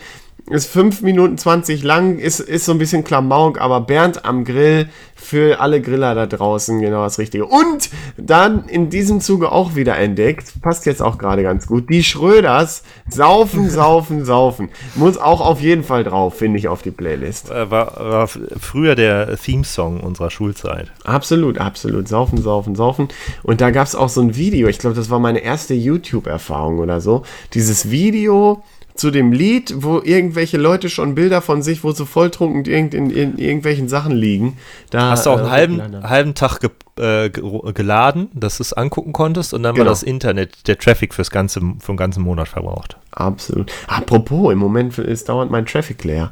Ist 0.47 0.67
5 0.67 1.01
Minuten 1.01 1.39
20 1.39 1.81
lang, 1.81 2.19
ist, 2.19 2.39
ist 2.39 2.65
so 2.65 2.71
ein 2.71 2.77
bisschen 2.77 3.03
Klamauk, 3.03 3.59
aber 3.59 3.81
Bernd 3.81 4.25
am 4.25 4.45
Grill 4.45 4.89
für 5.15 5.59
alle 5.59 5.81
Griller 5.81 6.13
da 6.13 6.27
draußen 6.27 6.79
genau 6.81 7.03
das 7.03 7.17
Richtige. 7.17 7.47
Und 7.47 7.89
dann 8.15 8.65
in 8.67 8.91
diesem 8.91 9.21
Zuge 9.21 9.51
auch 9.51 9.73
wieder 9.73 9.97
entdeckt, 9.97 10.61
passt 10.61 10.85
jetzt 10.85 11.01
auch 11.01 11.17
gerade 11.17 11.41
ganz 11.41 11.65
gut, 11.65 11.89
die 11.89 12.03
Schröders 12.03 12.83
saufen, 13.09 13.71
saufen, 13.71 14.23
saufen. 14.23 14.69
Muss 14.93 15.17
auch 15.17 15.41
auf 15.41 15.61
jeden 15.61 15.83
Fall 15.83 16.03
drauf, 16.03 16.37
finde 16.37 16.59
ich, 16.59 16.67
auf 16.67 16.83
die 16.83 16.91
Playlist. 16.91 17.49
Äh, 17.49 17.71
war, 17.71 17.95
war 17.97 18.27
früher 18.27 18.93
der 18.93 19.35
Theme-Song 19.37 20.01
unserer 20.01 20.29
Schulzeit. 20.29 20.91
Absolut, 21.05 21.57
absolut. 21.57 22.07
Saufen, 22.07 22.39
saufen, 22.39 22.75
saufen. 22.75 23.07
Und 23.41 23.61
da 23.61 23.71
gab 23.71 23.87
es 23.87 23.95
auch 23.95 24.09
so 24.09 24.21
ein 24.21 24.35
Video, 24.35 24.67
ich 24.67 24.77
glaube, 24.77 24.95
das 24.95 25.09
war 25.09 25.19
meine 25.19 25.39
erste 25.39 25.73
YouTube-Erfahrung 25.73 26.77
oder 26.77 27.01
so. 27.01 27.23
Dieses 27.55 27.89
Video 27.89 28.61
zu 28.95 29.11
dem 29.11 29.31
Lied, 29.33 29.73
wo 29.77 30.01
irgendwelche 30.01 30.57
Leute 30.57 30.89
schon 30.89 31.15
Bilder 31.15 31.41
von 31.41 31.61
sich, 31.61 31.83
wo 31.83 31.91
sie 31.91 32.05
volltrunken 32.05 32.63
irgend, 32.65 32.93
in, 32.93 33.09
in 33.09 33.37
irgendwelchen 33.37 33.89
Sachen 33.89 34.13
liegen. 34.13 34.57
Da, 34.89 35.11
Hast 35.11 35.25
du 35.25 35.31
auch 35.31 35.37
einen 35.39 35.79
äh, 35.79 35.81
halben, 35.83 36.09
halben 36.09 36.33
Tag 36.33 36.59
ge 36.61 36.69
äh, 36.97 37.29
ge 37.29 37.43
geladen, 37.73 38.29
dass 38.33 38.55
du 38.57 38.63
es 38.63 38.71
angucken 38.71 39.11
konntest 39.11 39.53
und 39.53 39.63
dann 39.63 39.75
Genau. 39.75 39.85
war 39.87 39.91
das 39.91 40.01
Internet, 40.01 40.65
der 40.69 40.77
Traffic 40.77 41.13
fürs 41.13 41.29
ganze, 41.29 41.59
für 41.79 41.91
den 41.91 41.97
ganzen 41.97 42.23
Monat 42.23 42.47
verbraucht. 42.47 42.95
Absolut. 43.11 43.69
Apropos, 43.87 44.53
im 44.53 44.59
Moment 44.59 44.97
ist 44.97 45.27
dauernd 45.27 45.51
mein 45.51 45.65
Traffic 45.65 46.01
leer. 46.05 46.31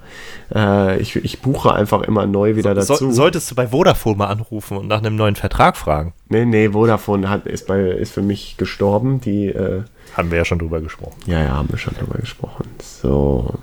Äh, 0.55 0.99
ich, 1.01 1.17
ich 1.17 1.41
buche 1.41 1.73
einfach 1.73 2.01
immer 2.03 2.25
neu 2.25 2.55
wieder 2.55 2.79
So, 2.81 2.93
dazu. 2.93 3.11
solltest 3.11 3.51
du 3.51 3.55
bei 3.55 3.67
Vodafone 3.67 4.15
mal 4.17 4.27
anrufen 4.27 4.77
und 4.77 4.87
nach 4.87 4.99
einem 4.99 5.17
neuen 5.17 5.35
Vertrag 5.35 5.75
fragen. 5.75 6.13
nee, 6.29 6.45
nee, 6.45 6.69
Vodafone 6.69 7.29
hat, 7.29 7.45
ist, 7.45 7.67
bei, 7.67 7.81
ist 7.81 8.13
für 8.13 8.21
mich 8.21 8.55
gestorben. 8.57 9.19
Die, 9.19 9.47
äh, 9.47 9.81
Haben 10.15 10.31
wir 10.31 10.37
ja 10.37 10.45
schon 10.45 10.59
drüber 10.59 10.79
gesprochen. 10.81 11.15
ja, 11.25 11.41
ja, 11.41 11.49
haben 11.49 11.69
wir 11.69 11.77
schon 11.77 11.95
drüber 11.95 12.19
gesprochen. 12.19 12.69
So. 12.81 13.53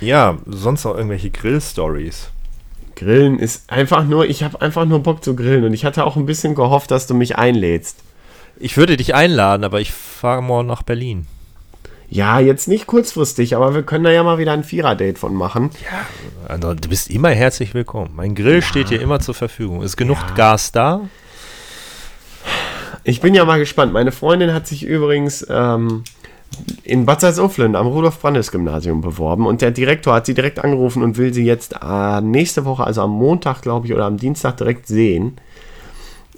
Ja, 0.00 0.38
sonst 0.46 0.84
noch 0.84 0.94
irgendwelche 0.94 1.30
Grill-Stories. 1.30 2.30
Grillen 2.96 3.38
ist 3.38 3.70
einfach 3.70 4.04
nur, 4.04 4.26
ich 4.28 4.42
habe 4.42 4.60
einfach 4.60 4.84
nur 4.84 5.02
Bock 5.02 5.24
zu 5.24 5.34
grillen 5.34 5.64
und 5.64 5.74
ich 5.74 5.84
hatte 5.84 6.04
auch 6.04 6.16
ein 6.16 6.26
bisschen 6.26 6.54
gehofft, 6.54 6.90
dass 6.90 7.06
du 7.06 7.14
mich 7.14 7.36
einlädst. 7.36 7.98
Ich 8.58 8.76
würde 8.76 8.96
dich 8.96 9.14
einladen, 9.14 9.64
aber 9.64 9.80
ich 9.80 9.90
fahre 9.90 10.42
morgen 10.42 10.68
nach 10.68 10.82
Berlin. 10.82 11.26
Ja, 12.10 12.40
jetzt 12.40 12.66
nicht 12.66 12.86
kurzfristig, 12.86 13.56
aber 13.56 13.72
wir 13.74 13.84
können 13.84 14.04
da 14.04 14.10
ja 14.10 14.22
mal 14.22 14.38
wieder 14.38 14.52
ein 14.52 14.64
Vierer-Date 14.64 15.18
von 15.18 15.34
machen. 15.34 15.70
Also, 16.48 16.74
du 16.74 16.88
bist 16.88 17.08
immer 17.08 17.30
herzlich 17.30 17.72
willkommen. 17.72 18.10
Mein 18.16 18.34
Grill 18.34 18.62
steht 18.62 18.90
dir 18.90 19.00
immer 19.00 19.20
zur 19.20 19.34
Verfügung. 19.34 19.82
Ist 19.82 19.96
genug 19.96 20.18
Gas 20.34 20.72
da? 20.72 21.02
Ich 23.04 23.20
bin 23.20 23.34
ja 23.34 23.44
mal 23.44 23.58
gespannt. 23.58 23.92
Meine 23.92 24.12
Freundin 24.12 24.52
hat 24.52 24.66
sich 24.66 24.84
übrigens 24.84 25.46
ähm, 25.48 26.04
in 26.82 27.06
Bad 27.06 27.20
Salzuflen 27.22 27.76
am 27.76 27.86
Rudolf-Brandes-Gymnasium 27.86 29.00
beworben 29.00 29.46
und 29.46 29.62
der 29.62 29.70
Direktor 29.70 30.14
hat 30.14 30.26
sie 30.26 30.34
direkt 30.34 30.58
angerufen 30.62 31.02
und 31.02 31.16
will 31.16 31.32
sie 31.32 31.44
jetzt 31.44 31.76
äh, 31.82 32.20
nächste 32.20 32.64
Woche, 32.64 32.84
also 32.84 33.02
am 33.02 33.10
Montag, 33.10 33.62
glaube 33.62 33.86
ich, 33.86 33.94
oder 33.94 34.04
am 34.04 34.16
Dienstag 34.16 34.56
direkt 34.58 34.86
sehen. 34.86 35.36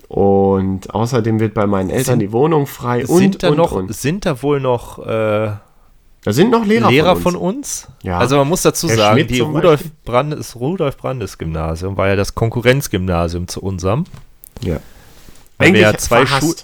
Und 0.09 0.94
außerdem 0.94 1.40
wird 1.40 1.55
bei 1.55 1.66
meinen 1.66 1.89
Eltern 1.90 2.05
Sind- 2.14 2.18
die 2.20 2.32
Wohnung 2.32 2.66
frei 2.66 3.06
und, 3.06 3.16
sind, 3.18 3.43
da 3.43 3.48
und, 3.51 3.56
noch, 3.56 3.72
und. 3.72 3.94
sind 3.94 4.26
da 4.26 4.43
wohl 4.43 4.60
noch 4.60 4.98
äh, 4.98 5.52
Da 6.24 6.32
sind 6.32 6.51
noch 6.51 6.66
Lehrer, 6.66 6.90
Lehrer 6.90 7.16
von 7.16 7.32
von 7.32 7.36
uns. 7.36 7.86
uns? 7.86 7.89
Ja. 8.02 8.18
Also 8.18 8.36
man 8.36 8.47
muss 8.47 8.60
dazu 8.62 8.89
Herr 8.89 8.97
sagen, 8.97 9.16
Schmidt 9.18 9.30
die 9.30 9.40
Rudolf. 9.40 9.82
Brandes, 10.05 10.55
Rudolf 10.56 10.98
Brandes 10.98 11.39
Gymnasium 11.39 11.97
war 11.97 12.09
ja 12.09 12.16
das 12.16 12.34
Konkurrenzgymnasium 12.34 13.48
zu 13.48 13.62
unserem, 13.62 14.05
Ja. 14.60 14.76
Weil 15.62 15.74
wir, 15.74 15.80
ja 15.80 15.97
zwei. 15.97 16.26
Schu 16.26 16.55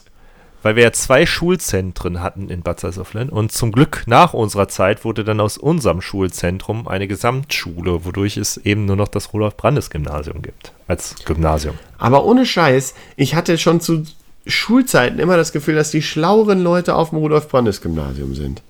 weil 0.63 0.75
wir 0.75 0.83
ja 0.83 0.93
zwei 0.93 1.25
Schulzentren 1.25 2.21
hatten 2.21 2.51
in 2.51 2.63
Bad 2.63 2.81
Salzuflen 2.81 3.29
und 3.29 3.53
zum 3.53 3.71
Glück 3.71 4.03
nach 4.07 4.35
unserer 4.35 4.67
Zeit 4.67 5.05
wurde 5.05 5.23
dann 5.23 5.41
aus 5.41 5.57
unserem 5.57 6.01
Schulzentrum 6.01 6.89
eine 6.89 7.07
Gesamtschule, 7.07 8.05
wodurch 8.05 8.37
es 8.37 8.57
eben 8.57 8.85
nur 8.85 8.97
noch 8.97 9.07
das 9.07 9.33
Rudolf 9.33 9.57
Brandes 9.57 9.89
Gymnasium 9.89 10.43
gibt 10.43 10.73
als 10.89 11.15
Gymnasium. 11.25 11.79
Aber 11.97 12.25
ohne 12.25 12.45
Scheiß, 12.45 12.95
ich 13.17 13.37
hatte 13.37 13.57
schon 13.57 13.81
zu 13.81 14.03
Schulzeiten 14.49 15.19
immer 15.19 15.37
das 15.37 15.53
Gefühl, 15.53 15.75
dass 15.75 15.91
die 15.91 16.03
schlaueren 16.03 16.63
Leute 16.63 16.95
auf 16.95 17.11
dem 17.11 17.19
Rudolf-Brandes-Gymnasium 17.19 18.35
sind. 18.35 18.63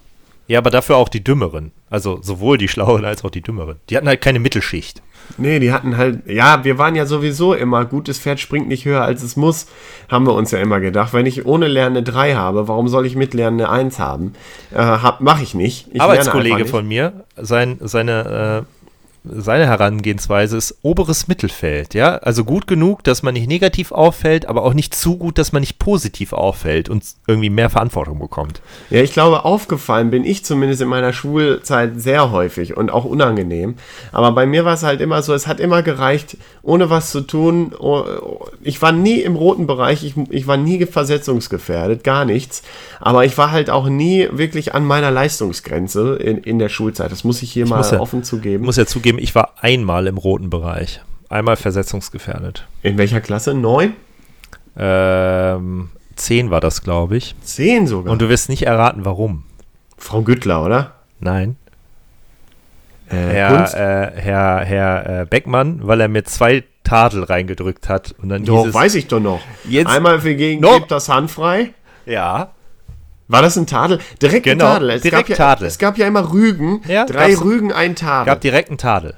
Ja, 0.48 0.59
aber 0.59 0.70
dafür 0.70 0.96
auch 0.96 1.09
die 1.09 1.22
Dümmeren. 1.22 1.72
Also 1.88 2.20
sowohl 2.22 2.59
die 2.59 2.68
Schlaueren 2.68 3.05
als 3.05 3.24
auch 3.24 3.30
die 3.30 3.42
Dümmeren. 3.42 3.76
Die 3.88 3.96
hatten 3.96 4.09
halt 4.09 4.20
keine 4.20 4.40
Mittelschicht. 4.40 5.02
Nee, 5.36 5.59
die 5.59 5.72
hatten 5.72 5.96
halt, 5.96 6.26
ja, 6.26 6.64
wir 6.64 6.78
waren 6.78 6.94
ja 6.94 7.06
sowieso 7.06 7.55
immer, 7.55 7.84
gutes 7.84 8.18
Pferd 8.18 8.40
springt 8.40 8.68
nicht 8.68 8.84
höher 8.84 9.02
als 9.02 9.22
es 9.22 9.36
muss, 9.36 9.66
haben 10.09 10.26
wir 10.26 10.34
uns 10.34 10.50
ja 10.50 10.59
immer 10.59 10.80
gedacht. 10.80 11.12
Wenn 11.12 11.26
ich 11.26 11.44
ohne 11.46 11.68
Lernen 11.68 11.98
eine 11.98 12.05
3 12.05 12.34
habe, 12.34 12.68
warum 12.68 12.88
soll 12.88 13.06
ich 13.06 13.14
mit 13.14 13.34
Lernen 13.34 13.60
eine 13.60 13.70
1 13.70 13.98
haben? 13.98 14.32
Äh, 14.72 14.78
hab, 14.78 15.20
Mach 15.20 15.40
ich 15.40 15.55
nicht. 15.55 15.88
Ich 15.92 16.00
Arbeitskollege 16.00 16.56
nicht. 16.62 16.70
von 16.70 16.88
mir, 16.88 17.24
sein, 17.36 17.76
seine, 17.80 18.64
äh, 18.64 18.77
seine 19.32 19.66
Herangehensweise 19.66 20.56
ist 20.56 20.78
oberes 20.82 21.28
Mittelfeld, 21.28 21.94
ja. 21.94 22.16
Also 22.16 22.44
gut 22.44 22.66
genug, 22.66 23.05
dass 23.05 23.22
man 23.22 23.34
nicht 23.34 23.48
negativ 23.48 23.92
auffällt, 23.92 24.46
aber 24.46 24.62
auch 24.62 24.74
nicht 24.74 24.94
zu 24.94 25.16
gut, 25.16 25.38
dass 25.38 25.52
man 25.52 25.60
nicht 25.60 25.78
positiv 25.78 26.32
auffällt 26.32 26.88
und 26.88 27.05
irgendwie 27.26 27.50
mehr 27.50 27.70
Verantwortung 27.70 28.18
bekommt. 28.18 28.60
Ja, 28.90 29.00
ich 29.02 29.12
glaube, 29.12 29.44
aufgefallen 29.44 30.10
bin 30.10 30.24
ich 30.24 30.44
zumindest 30.44 30.82
in 30.82 30.88
meiner 30.88 31.12
Schulzeit 31.12 32.00
sehr 32.00 32.30
häufig 32.32 32.76
und 32.76 32.90
auch 32.90 33.05
unangenehm. 33.05 33.76
Aber 34.12 34.32
bei 34.32 34.46
mir 34.46 34.64
war 34.64 34.74
es 34.74 34.82
halt 34.82 35.00
immer 35.00 35.22
so, 35.22 35.34
es 35.34 35.46
hat 35.46 35.60
immer 35.60 35.82
gereicht, 35.82 36.36
ohne 36.62 36.90
was 36.90 37.10
zu 37.10 37.20
tun. 37.22 37.72
Oh, 37.78 38.02
oh, 38.20 38.46
Ich 38.62 38.80
war 38.82 38.92
nie 38.92 39.20
im 39.20 39.36
roten 39.36 39.66
Bereich, 39.66 40.05
ich, 40.05 40.14
ich 40.30 40.46
war 40.46 40.56
nie 40.56 40.84
versetzungsgefährdet, 40.86 42.05
gar 42.05 42.24
nichts. 42.24 42.62
Aber 43.00 43.24
ich 43.24 43.36
war 43.38 43.50
halt 43.50 43.70
auch 43.70 43.88
nie 43.88 44.28
wirklich 44.32 44.74
an 44.74 44.84
meiner 44.84 45.10
Leistungsgrenze 45.10 46.16
in, 46.16 46.38
in 46.38 46.59
der 46.59 46.68
Schulzeit. 46.68 47.10
Das 47.12 47.24
muss 47.24 47.42
ich 47.42 47.52
hier 47.52 47.66
mal 47.66 47.78
muss 47.78 47.90
ja- 47.90 48.00
offen 48.00 48.20
Ich 48.20 48.26
zugeben. 48.26 48.64
muss 48.64 48.76
ja 48.76 48.86
zugeben, 48.86 49.17
ich 49.18 49.34
war 49.34 49.54
einmal 49.60 50.06
im 50.06 50.16
roten 50.18 50.50
Bereich. 50.50 51.00
Einmal 51.28 51.56
versetzungsgefährdet. 51.56 52.66
In 52.82 52.96
welcher 52.98 53.20
Klasse? 53.20 53.54
Neun? 53.54 53.94
Ähm, 54.76 55.90
zehn 56.16 56.50
war 56.50 56.60
das, 56.60 56.82
glaube 56.82 57.16
ich. 57.16 57.34
Zehn 57.42 57.86
sogar. 57.86 58.12
Und 58.12 58.22
du 58.22 58.28
wirst 58.28 58.48
nicht 58.48 58.62
erraten, 58.66 59.04
warum. 59.04 59.44
Frau 59.96 60.22
Güttler, 60.22 60.64
oder? 60.64 60.92
Nein. 61.20 61.56
Äh, 63.10 63.16
Herr, 63.16 63.74
äh, 64.14 64.20
Herr, 64.20 64.64
Herr 64.64 65.20
äh, 65.22 65.26
Beckmann, 65.26 65.80
weil 65.82 66.00
er 66.00 66.08
mir 66.08 66.24
zwei 66.24 66.64
Tadel 66.84 67.24
reingedrückt 67.24 67.88
hat. 67.88 68.14
Und 68.22 68.28
dann 68.28 68.44
Doch, 68.44 68.60
hieß 68.60 68.68
es, 68.68 68.74
weiß 68.74 68.94
ich 68.94 69.08
doch 69.08 69.20
noch. 69.20 69.40
Jetzt- 69.68 69.88
Einmal 69.88 70.20
für 70.20 70.34
gegen 70.34 70.60
No. 70.60 70.76
gibt 70.78 70.90
das 70.90 71.08
handfrei. 71.08 71.70
Ja, 72.06 72.52
War 73.28 73.42
das 73.42 73.56
ein 73.56 73.66
Tadel? 73.66 73.98
Direkt 74.22 74.44
Genau, 74.44 74.64
ein 74.64 74.72
Tadel. 74.72 74.90
Es 74.90 75.02
direkt 75.02 75.28
gab 75.28 75.28
ja, 75.28 75.36
Tadel. 75.36 75.68
Es 75.68 75.78
gab 75.78 75.98
ja 75.98 76.06
immer 76.06 76.32
Rügen. 76.32 76.80
Ja, 76.88 77.05
Drei 77.05 77.34
Rügen, 77.34 77.72
ein 77.72 77.94
Tadel. 77.94 78.26
gab 78.26 78.40
direkt 78.40 78.70
einen 78.70 78.78
Tadel. 78.78 79.14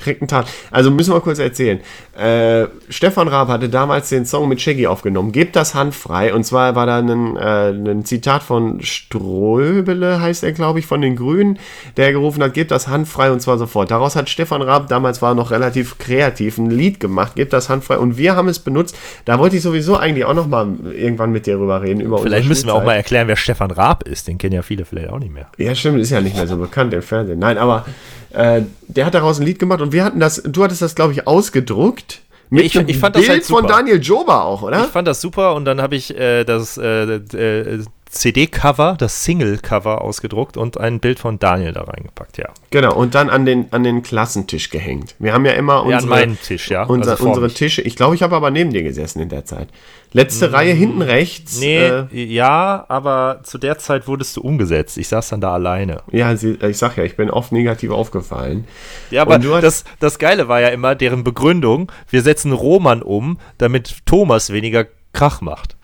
Direkt 0.00 0.22
ein 0.22 0.28
Tadel. 0.28 0.50
Also 0.70 0.90
müssen 0.90 1.12
wir 1.12 1.20
kurz 1.20 1.38
erzählen. 1.38 1.80
Äh, 2.18 2.66
Stefan 2.88 3.28
Raab 3.28 3.48
hatte 3.48 3.68
damals 3.68 4.08
den 4.08 4.26
Song 4.26 4.48
mit 4.48 4.60
Shaggy 4.60 4.86
aufgenommen. 4.86 5.32
Gebt 5.32 5.56
das 5.56 5.74
Hand 5.74 5.94
frei. 5.94 6.34
Und 6.34 6.44
zwar 6.44 6.74
war 6.74 6.86
da 6.86 6.98
ein, 6.98 7.36
äh, 7.36 7.70
ein 7.70 8.04
Zitat 8.04 8.42
von 8.42 8.80
Ströbele, 8.82 10.20
heißt 10.20 10.44
er, 10.44 10.52
glaube 10.52 10.78
ich, 10.78 10.86
von 10.86 11.00
den 11.00 11.16
Grünen, 11.16 11.58
der 11.96 12.12
gerufen 12.12 12.42
hat, 12.42 12.54
gebt 12.54 12.70
das 12.70 12.88
Hand 12.88 13.08
frei 13.08 13.30
und 13.30 13.40
zwar 13.40 13.58
sofort. 13.58 13.90
Daraus 13.90 14.16
hat 14.16 14.28
Stefan 14.28 14.62
Raab, 14.62 14.88
damals 14.88 15.22
war 15.22 15.34
noch 15.34 15.50
relativ 15.50 15.98
kreativ, 15.98 16.58
ein 16.58 16.70
Lied 16.70 17.00
gemacht, 17.00 17.34
gebt 17.36 17.52
das 17.52 17.68
Hand 17.68 17.84
frei. 17.84 17.98
Und 17.98 18.16
wir 18.16 18.36
haben 18.36 18.48
es 18.48 18.58
benutzt. 18.58 18.96
Da 19.24 19.38
wollte 19.38 19.56
ich 19.56 19.62
sowieso 19.62 19.96
eigentlich 19.96 20.24
auch 20.24 20.34
noch 20.34 20.46
mal 20.46 20.68
irgendwann 20.92 21.32
mit 21.32 21.46
dir 21.46 21.56
drüber 21.56 21.82
reden. 21.82 22.00
Über 22.00 22.18
Vielleicht 22.18 22.48
müssen 22.48 22.66
wir 22.66 22.74
auch 22.74 22.84
mal 22.84 22.94
erklären, 22.94 23.28
wer 23.28 23.36
Stefan 23.36 23.70
Raab 23.70 24.06
ist. 24.06 24.28
Den 24.28 24.38
kennen 24.38 24.54
ja 24.54 24.62
viele 24.62 24.84
vielleicht 24.84 25.10
auch 25.10 25.18
nicht 25.18 25.32
mehr. 25.32 25.46
Ja, 25.58 25.74
stimmt, 25.74 26.00
ist 26.00 26.10
ja 26.10 26.20
nicht 26.20 26.36
mehr 26.36 26.46
so 26.46 26.56
bekannt 26.56 26.94
im 26.94 27.02
Fernsehen. 27.02 27.38
Nein, 27.38 27.58
aber 27.58 27.84
äh, 28.32 28.62
der 28.88 29.06
hat 29.06 29.14
daraus 29.14 29.38
ein 29.40 29.46
Lied 29.46 29.58
gemacht 29.58 29.80
und 29.80 29.92
wir 29.92 30.04
hatten 30.04 30.20
das, 30.20 30.42
du 30.44 30.62
hattest 30.64 30.82
das, 30.82 30.94
glaube 30.94 31.12
ich, 31.12 31.26
ausgedruckt. 31.26 32.20
Mit 32.52 32.64
ich- 32.64 32.74
ich 32.74 32.98
fand 32.98 33.14
das 33.14 33.20
Bild 33.22 33.30
halt 33.32 33.44
von 33.44 33.62
super. 33.62 33.68
Daniel 33.74 34.00
Joba 34.02 34.42
auch, 34.42 34.62
oder? 34.62 34.80
Ich 34.80 34.86
fand 34.90 35.06
das 35.06 35.20
super 35.20 35.54
und 35.54 35.64
dann 35.64 35.80
habe 35.80 35.94
ich 35.94 36.16
äh, 36.18 36.42
das 36.44 36.76
äh, 36.78 37.04
äh, 37.04 37.82
CD-Cover, 38.10 38.96
das 38.98 39.24
Single-Cover 39.24 40.00
ausgedruckt 40.02 40.56
und 40.56 40.78
ein 40.78 40.98
Bild 40.98 41.20
von 41.20 41.38
Daniel 41.38 41.72
da 41.72 41.82
reingepackt, 41.82 42.38
ja. 42.38 42.48
Genau, 42.70 42.94
und 42.94 43.14
dann 43.14 43.30
an 43.30 43.46
den, 43.46 43.72
an 43.72 43.84
den 43.84 44.02
Klassentisch 44.02 44.70
gehängt. 44.70 45.14
Wir 45.20 45.32
haben 45.32 45.46
ja 45.46 45.52
immer 45.52 45.74
Ja, 45.74 45.80
an 45.80 45.86
unsere, 45.94 46.10
meinen 46.10 46.38
Tisch, 46.40 46.70
ja. 46.70 46.82
unser, 46.84 47.12
Also 47.12 47.28
unsere. 47.28 47.48
Tische. 47.48 47.82
Ich 47.82 47.94
glaube, 47.94 48.16
ich 48.16 48.22
habe 48.22 48.34
aber 48.34 48.50
neben 48.50 48.70
dir 48.72 48.82
gesessen 48.82 49.20
in 49.20 49.28
der 49.28 49.44
Zeit. 49.44 49.68
Letzte 50.12 50.52
Reihe 50.52 50.72
hinten 50.72 51.02
rechts. 51.02 51.60
Nee, 51.60 51.78
Äh, 51.86 52.06
ja, 52.12 52.84
aber 52.88 53.40
zu 53.44 53.58
der 53.58 53.78
Zeit 53.78 54.08
wurdest 54.08 54.36
du 54.36 54.40
umgesetzt. 54.40 54.98
Ich 54.98 55.06
saß 55.06 55.28
dann 55.28 55.40
da 55.40 55.54
alleine. 55.54 56.02
ja, 56.10 56.32
ich 56.32 56.78
sag 56.78 56.96
ja, 56.96 57.04
ich 57.04 57.16
bin 57.16 57.30
oft 57.30 57.52
negativ 57.52 57.90
aufgefallen. 57.92 58.66
Ja, 59.12 59.22
aber 59.22 59.38
das, 59.38 59.84
das 60.00 60.18
Geile 60.18 60.48
war 60.48 60.60
ja 60.60 60.68
immer 60.68 60.96
deren 60.96 61.22
Begründung, 61.22 61.92
wir 62.08 62.22
setzen 62.22 62.52
Roman 62.52 63.02
um, 63.02 63.38
damit 63.58 63.98
Thomas 64.04 64.50
weniger 64.52 64.86
Krach 65.12 65.40
macht. 65.40 65.76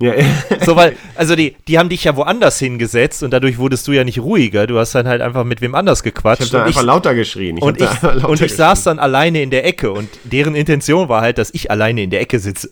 Ja, 0.00 0.14
So, 0.64 0.76
weil, 0.76 0.96
also 1.14 1.36
die, 1.36 1.56
die 1.68 1.78
haben 1.78 1.90
dich 1.90 2.04
ja 2.04 2.16
woanders 2.16 2.58
hingesetzt 2.58 3.22
und 3.22 3.32
dadurch 3.32 3.58
wurdest 3.58 3.86
du 3.86 3.92
ja 3.92 4.02
nicht 4.02 4.18
ruhiger. 4.18 4.66
Du 4.66 4.78
hast 4.78 4.94
dann 4.94 5.06
halt 5.06 5.20
einfach 5.20 5.44
mit 5.44 5.60
wem 5.60 5.74
anders 5.74 6.02
gequatscht. 6.02 6.42
ich 6.42 6.48
habe 6.48 6.52
da 6.52 6.62
und 6.62 6.68
einfach 6.68 6.80
ich, 6.80 6.86
lauter 6.86 7.14
geschrien. 7.14 7.58
Ich 7.58 7.62
und 7.62 7.80
hab 7.80 7.94
ich, 7.94 8.02
lauter 8.02 8.28
und 8.28 8.40
ich 8.40 8.54
saß 8.54 8.78
geschrien. 8.78 8.96
dann 8.96 9.04
alleine 9.04 9.42
in 9.42 9.50
der 9.50 9.66
Ecke 9.66 9.92
und 9.92 10.08
deren 10.24 10.54
Intention 10.54 11.08
war 11.08 11.20
halt, 11.20 11.36
dass 11.36 11.52
ich 11.52 11.70
alleine 11.70 12.02
in 12.02 12.10
der 12.10 12.22
Ecke 12.22 12.38
sitze. 12.38 12.70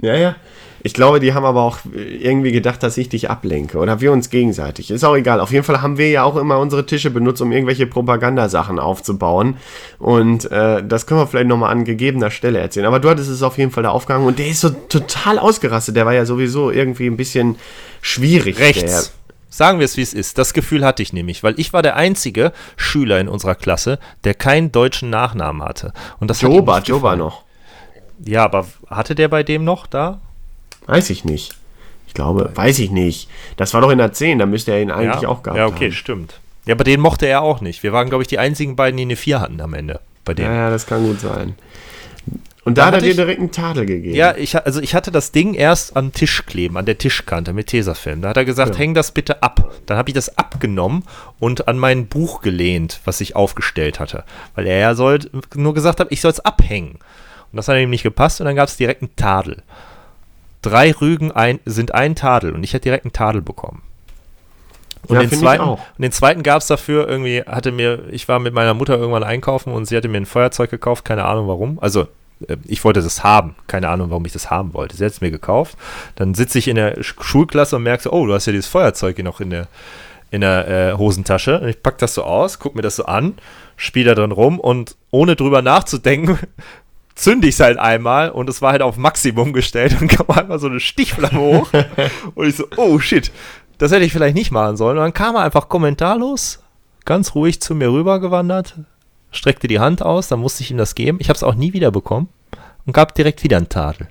Ja, 0.00 0.14
ja. 0.14 0.36
Ich 0.84 0.94
glaube, 0.94 1.20
die 1.20 1.32
haben 1.32 1.44
aber 1.44 1.62
auch 1.62 1.78
irgendwie 1.94 2.50
gedacht, 2.50 2.82
dass 2.82 2.98
ich 2.98 3.08
dich 3.08 3.30
ablenke. 3.30 3.78
Oder 3.78 4.00
wir 4.00 4.10
uns 4.10 4.30
gegenseitig. 4.30 4.90
Ist 4.90 5.04
auch 5.04 5.14
egal. 5.14 5.38
Auf 5.38 5.52
jeden 5.52 5.64
Fall 5.64 5.80
haben 5.80 5.96
wir 5.96 6.10
ja 6.10 6.24
auch 6.24 6.36
immer 6.36 6.58
unsere 6.58 6.86
Tische 6.86 7.10
benutzt, 7.10 7.40
um 7.40 7.52
irgendwelche 7.52 7.86
Propagandasachen 7.86 8.80
aufzubauen. 8.80 9.58
Und 10.00 10.50
äh, 10.50 10.82
das 10.84 11.06
können 11.06 11.20
wir 11.20 11.26
vielleicht 11.28 11.46
nochmal 11.46 11.70
an 11.70 11.84
gegebener 11.84 12.32
Stelle 12.32 12.58
erzählen. 12.58 12.86
Aber 12.86 12.98
du 12.98 13.08
hattest 13.08 13.30
es 13.30 13.42
auf 13.44 13.58
jeden 13.58 13.70
Fall 13.70 13.84
da 13.84 13.90
aufgehangen. 13.90 14.26
Und 14.26 14.40
der 14.40 14.48
ist 14.48 14.60
so 14.60 14.70
total 14.70 15.38
ausgerastet. 15.38 15.94
Der 15.94 16.04
war 16.04 16.14
ja 16.14 16.24
sowieso 16.24 16.72
irgendwie 16.72 17.06
ein 17.06 17.16
bisschen 17.16 17.56
schwierig. 18.00 18.58
Rechts. 18.58 19.12
Sagen 19.48 19.78
wir 19.78 19.84
es, 19.84 19.96
wie 19.96 20.02
es 20.02 20.14
ist. 20.14 20.38
Das 20.38 20.54
Gefühl 20.54 20.84
hatte 20.84 21.02
ich 21.02 21.12
nämlich, 21.12 21.42
weil 21.44 21.60
ich 21.60 21.72
war 21.72 21.82
der 21.82 21.94
einzige 21.94 22.52
Schüler 22.76 23.20
in 23.20 23.28
unserer 23.28 23.54
Klasse, 23.54 23.98
der 24.24 24.34
keinen 24.34 24.72
deutschen 24.72 25.10
Nachnamen 25.10 25.62
hatte. 25.62 25.92
Und 26.18 26.28
das 26.28 26.38
Der 26.38 26.48
hat 26.48 26.56
Joba, 26.56 26.78
Joba 26.78 27.16
noch. 27.16 27.44
Ja, 28.24 28.44
aber 28.44 28.66
hatte 28.88 29.14
der 29.14 29.28
bei 29.28 29.42
dem 29.42 29.62
noch 29.62 29.86
da? 29.86 30.20
Weiß 30.86 31.10
ich 31.10 31.24
nicht. 31.24 31.54
Ich 32.06 32.14
glaube, 32.14 32.50
weiß 32.54 32.78
ich 32.80 32.90
nicht. 32.90 33.28
Das 33.56 33.72
war 33.74 33.80
doch 33.80 33.90
in 33.90 33.98
der 33.98 34.12
10, 34.12 34.38
da 34.38 34.46
müsste 34.46 34.72
er 34.72 34.82
ihn 34.82 34.90
eigentlich 34.90 35.22
ja? 35.22 35.28
auch 35.28 35.42
gehabt 35.42 35.58
Ja, 35.58 35.66
okay, 35.66 35.86
haben. 35.86 35.92
stimmt. 35.92 36.40
Ja, 36.66 36.74
aber 36.74 36.84
den 36.84 37.00
mochte 37.00 37.26
er 37.26 37.42
auch 37.42 37.60
nicht. 37.60 37.82
Wir 37.82 37.92
waren, 37.92 38.08
glaube 38.08 38.22
ich, 38.22 38.28
die 38.28 38.38
einzigen 38.38 38.76
beiden, 38.76 38.96
die 38.96 39.02
eine 39.04 39.16
4 39.16 39.40
hatten 39.40 39.60
am 39.60 39.74
Ende. 39.74 40.00
Bei 40.24 40.34
dem. 40.34 40.44
Ja, 40.44 40.52
ja, 40.54 40.70
das 40.70 40.86
kann 40.86 41.04
gut 41.04 41.20
sein. 41.20 41.54
Und 42.64 42.78
Da 42.78 42.82
da, 42.82 42.86
hat 42.88 42.94
er 42.94 43.00
dir 43.00 43.14
direkt 43.16 43.40
einen 43.40 43.50
Tadel 43.50 43.86
gegeben. 43.86 44.14
Ja, 44.14 44.36
ich, 44.36 44.54
also 44.54 44.80
ich 44.80 44.94
hatte 44.94 45.10
das 45.10 45.32
Ding 45.32 45.54
erst 45.54 45.96
am 45.96 46.12
Tisch 46.12 46.46
kleben, 46.46 46.76
an 46.76 46.86
der 46.86 46.96
Tischkante 46.96 47.52
mit 47.52 47.66
Tesafilm. 47.66 48.22
Da 48.22 48.28
hat 48.28 48.36
er 48.36 48.44
gesagt, 48.44 48.74
Ja. 48.74 48.78
häng 48.78 48.94
das 48.94 49.10
bitte 49.10 49.42
ab. 49.42 49.72
Dann 49.86 49.96
habe 49.96 50.10
ich 50.10 50.14
das 50.14 50.38
abgenommen 50.38 51.02
und 51.40 51.66
an 51.66 51.76
mein 51.76 52.06
Buch 52.06 52.40
gelehnt, 52.40 53.00
was 53.04 53.20
ich 53.20 53.34
aufgestellt 53.34 53.98
hatte. 53.98 54.22
Weil 54.54 54.68
er 54.68 54.78
ja 54.78 54.94
soll, 54.94 55.18
nur 55.56 55.74
gesagt 55.74 55.98
hat, 55.98 56.08
ich 56.10 56.20
soll 56.20 56.30
es 56.30 56.38
abhängen. 56.38 56.92
Und 57.50 57.56
das 57.56 57.66
hat 57.66 57.78
ihm 57.78 57.90
nicht 57.90 58.04
gepasst 58.04 58.40
und 58.40 58.44
dann 58.46 58.54
gab 58.54 58.68
es 58.68 58.76
direkt 58.76 59.02
einen 59.02 59.16
Tadel. 59.16 59.62
Drei 60.62 60.92
Rügen 60.92 61.32
ein, 61.32 61.60
sind 61.64 61.92
ein 61.94 62.14
Tadel 62.14 62.52
und 62.52 62.62
ich 62.64 62.72
hätte 62.72 62.84
direkt 62.84 63.04
einen 63.04 63.12
Tadel 63.12 63.42
bekommen. 63.42 63.82
Und, 65.08 65.16
Ja, 65.16 65.22
den, 65.24 65.30
zweiten, 65.38 65.62
auch. 65.64 65.80
und 65.96 66.02
den 66.02 66.12
zweiten 66.12 66.42
gab 66.44 66.60
es 66.60 66.68
dafür 66.68 67.08
irgendwie, 67.08 67.42
hatte 67.42 67.72
mir, 67.72 68.04
ich 68.12 68.28
war 68.28 68.38
mit 68.38 68.54
meiner 68.54 68.72
Mutter 68.72 68.96
irgendwann 68.96 69.24
einkaufen 69.24 69.72
und 69.72 69.86
sie 69.86 69.96
hatte 69.96 70.08
mir 70.08 70.18
ein 70.18 70.26
Feuerzeug 70.26 70.70
gekauft, 70.70 71.04
keine 71.04 71.24
Ahnung 71.24 71.48
warum. 71.48 71.78
Also 71.80 72.02
äh, 72.46 72.56
ich 72.68 72.84
wollte 72.84 73.02
das 73.02 73.24
haben, 73.24 73.56
keine 73.66 73.88
Ahnung, 73.88 74.10
warum 74.10 74.24
ich 74.24 74.32
das 74.32 74.48
haben 74.50 74.74
wollte. 74.74 74.96
Sie 74.96 75.04
hat 75.04 75.10
es 75.12 75.20
mir 75.20 75.32
gekauft. 75.32 75.76
Dann 76.14 76.34
sitze 76.34 76.58
ich 76.60 76.68
in 76.68 76.76
der 76.76 76.98
Sch- 76.98 77.20
Schulklasse 77.20 77.74
und 77.76 77.82
merke 77.82 78.04
so, 78.04 78.12
oh, 78.12 78.26
du 78.26 78.32
hast 78.34 78.46
ja 78.46 78.52
dieses 78.52 78.68
Feuerzeug 78.68 79.16
hier 79.16 79.24
noch 79.24 79.40
in 79.40 79.50
der, 79.50 79.66
in 80.30 80.40
der 80.42 80.68
äh, 80.68 80.92
Hosentasche. 80.96 81.58
Und 81.60 81.68
ich 81.68 81.82
pack 81.82 81.98
das 81.98 82.14
so 82.14 82.22
aus, 82.22 82.60
guck 82.60 82.76
mir 82.76 82.82
das 82.82 82.94
so 82.94 83.04
an, 83.06 83.34
spiele 83.76 84.10
da 84.10 84.14
drin 84.14 84.30
rum 84.30 84.60
und 84.60 84.94
ohne 85.10 85.34
drüber 85.34 85.62
nachzudenken, 85.62 86.38
zünde 87.14 87.48
ich 87.48 87.54
es 87.54 87.60
halt 87.60 87.78
einmal 87.78 88.30
und 88.30 88.48
es 88.48 88.62
war 88.62 88.72
halt 88.72 88.82
auf 88.82 88.96
Maximum 88.96 89.52
gestellt 89.52 90.00
und 90.00 90.08
kam 90.08 90.26
einmal 90.28 90.58
so 90.58 90.68
eine 90.68 90.80
Stichflamme 90.80 91.40
hoch. 91.40 91.70
und 92.34 92.48
ich 92.48 92.56
so, 92.56 92.66
oh 92.76 92.98
shit, 92.98 93.30
das 93.78 93.92
hätte 93.92 94.04
ich 94.04 94.12
vielleicht 94.12 94.34
nicht 94.34 94.50
machen 94.50 94.76
sollen. 94.76 94.98
Und 94.98 95.04
dann 95.04 95.14
kam 95.14 95.36
er 95.36 95.42
einfach 95.42 95.68
kommentarlos, 95.68 96.62
ganz 97.04 97.34
ruhig 97.34 97.60
zu 97.60 97.74
mir 97.74 97.92
rübergewandert, 97.92 98.76
streckte 99.30 99.68
die 99.68 99.80
Hand 99.80 100.02
aus, 100.02 100.28
dann 100.28 100.40
musste 100.40 100.62
ich 100.62 100.70
ihm 100.70 100.78
das 100.78 100.94
geben. 100.94 101.18
Ich 101.20 101.28
habe 101.28 101.36
es 101.36 101.42
auch 101.42 101.54
nie 101.54 101.72
wieder 101.72 101.90
bekommen 101.90 102.28
und 102.86 102.92
gab 102.92 103.14
direkt 103.14 103.42
wieder 103.44 103.56
einen 103.56 103.68
Tadel. 103.68 104.08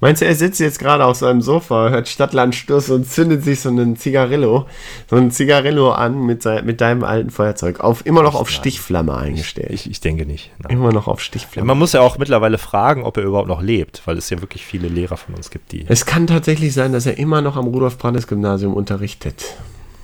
Meinst 0.00 0.22
du, 0.22 0.26
er 0.26 0.34
sitzt 0.36 0.60
jetzt 0.60 0.78
gerade 0.78 1.04
auf 1.04 1.16
seinem 1.16 1.42
Sofa, 1.42 1.88
hört 1.90 2.06
Stadtland 2.06 2.54
Stuss 2.54 2.88
und 2.88 3.10
zündet 3.10 3.42
sich 3.42 3.60
so 3.60 3.68
einen 3.68 3.96
Zigarillo, 3.96 4.66
so 5.10 5.16
ein 5.16 5.32
Zigarillo 5.32 5.90
an 5.90 6.24
mit, 6.24 6.42
sei, 6.42 6.62
mit 6.62 6.80
deinem 6.80 7.02
alten 7.02 7.30
Feuerzeug. 7.30 7.80
Auf, 7.80 8.06
immer 8.06 8.22
noch 8.22 8.36
auf 8.36 8.48
Stichflamme 8.48 9.16
eingestellt. 9.16 9.70
Ich, 9.72 9.90
ich 9.90 10.00
denke 10.00 10.24
nicht. 10.24 10.52
Nein. 10.62 10.72
immer 10.72 10.92
noch 10.92 11.08
auf 11.08 11.20
Stichflamme. 11.20 11.66
Man 11.66 11.78
muss 11.78 11.94
ja 11.94 12.00
auch 12.00 12.16
mittlerweile 12.16 12.58
fragen, 12.58 13.02
ob 13.02 13.16
er 13.16 13.24
überhaupt 13.24 13.48
noch 13.48 13.60
lebt, 13.60 14.02
weil 14.04 14.16
es 14.16 14.30
ja 14.30 14.40
wirklich 14.40 14.64
viele 14.64 14.86
Lehrer 14.86 15.16
von 15.16 15.34
uns 15.34 15.50
gibt, 15.50 15.72
die 15.72 15.84
es 15.88 16.06
kann 16.06 16.28
tatsächlich 16.28 16.74
sein, 16.74 16.92
dass 16.92 17.06
er 17.06 17.18
immer 17.18 17.40
noch 17.40 17.56
am 17.56 17.66
Rudolf-Brandes-Gymnasium 17.66 18.74
unterrichtet. 18.74 19.56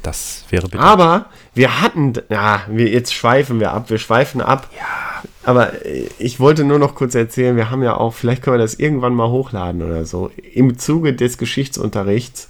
Das 0.07 0.45
wäre 0.51 0.69
bitte. 0.69 0.83
Aber 0.83 1.27
wir 1.55 1.81
hatten, 1.81 2.13
ja, 2.29 2.63
wir, 2.69 2.89
jetzt 2.89 3.15
schweifen 3.15 3.61
wir 3.61 3.73
ab, 3.73 3.91
wir 3.91 3.99
schweifen 3.99 4.41
ab. 4.41 4.69
Ja. 4.77 5.23
Aber 5.45 5.85
äh, 5.85 6.09
ich 6.19 6.41
wollte 6.41 6.65
nur 6.65 6.79
noch 6.79 6.95
kurz 6.95 7.15
erzählen, 7.15 7.57
wir 7.57 7.71
haben 7.71 7.83
ja 7.83 7.97
auch, 7.97 8.15
vielleicht 8.15 8.43
können 8.43 8.57
wir 8.57 8.63
das 8.63 8.75
irgendwann 8.75 9.15
mal 9.15 9.29
hochladen 9.29 9.83
oder 9.83 10.05
so, 10.05 10.31
im 10.53 10.79
Zuge 10.79 11.15
des 11.15 11.39
Geschichtsunterrichts 11.39 12.49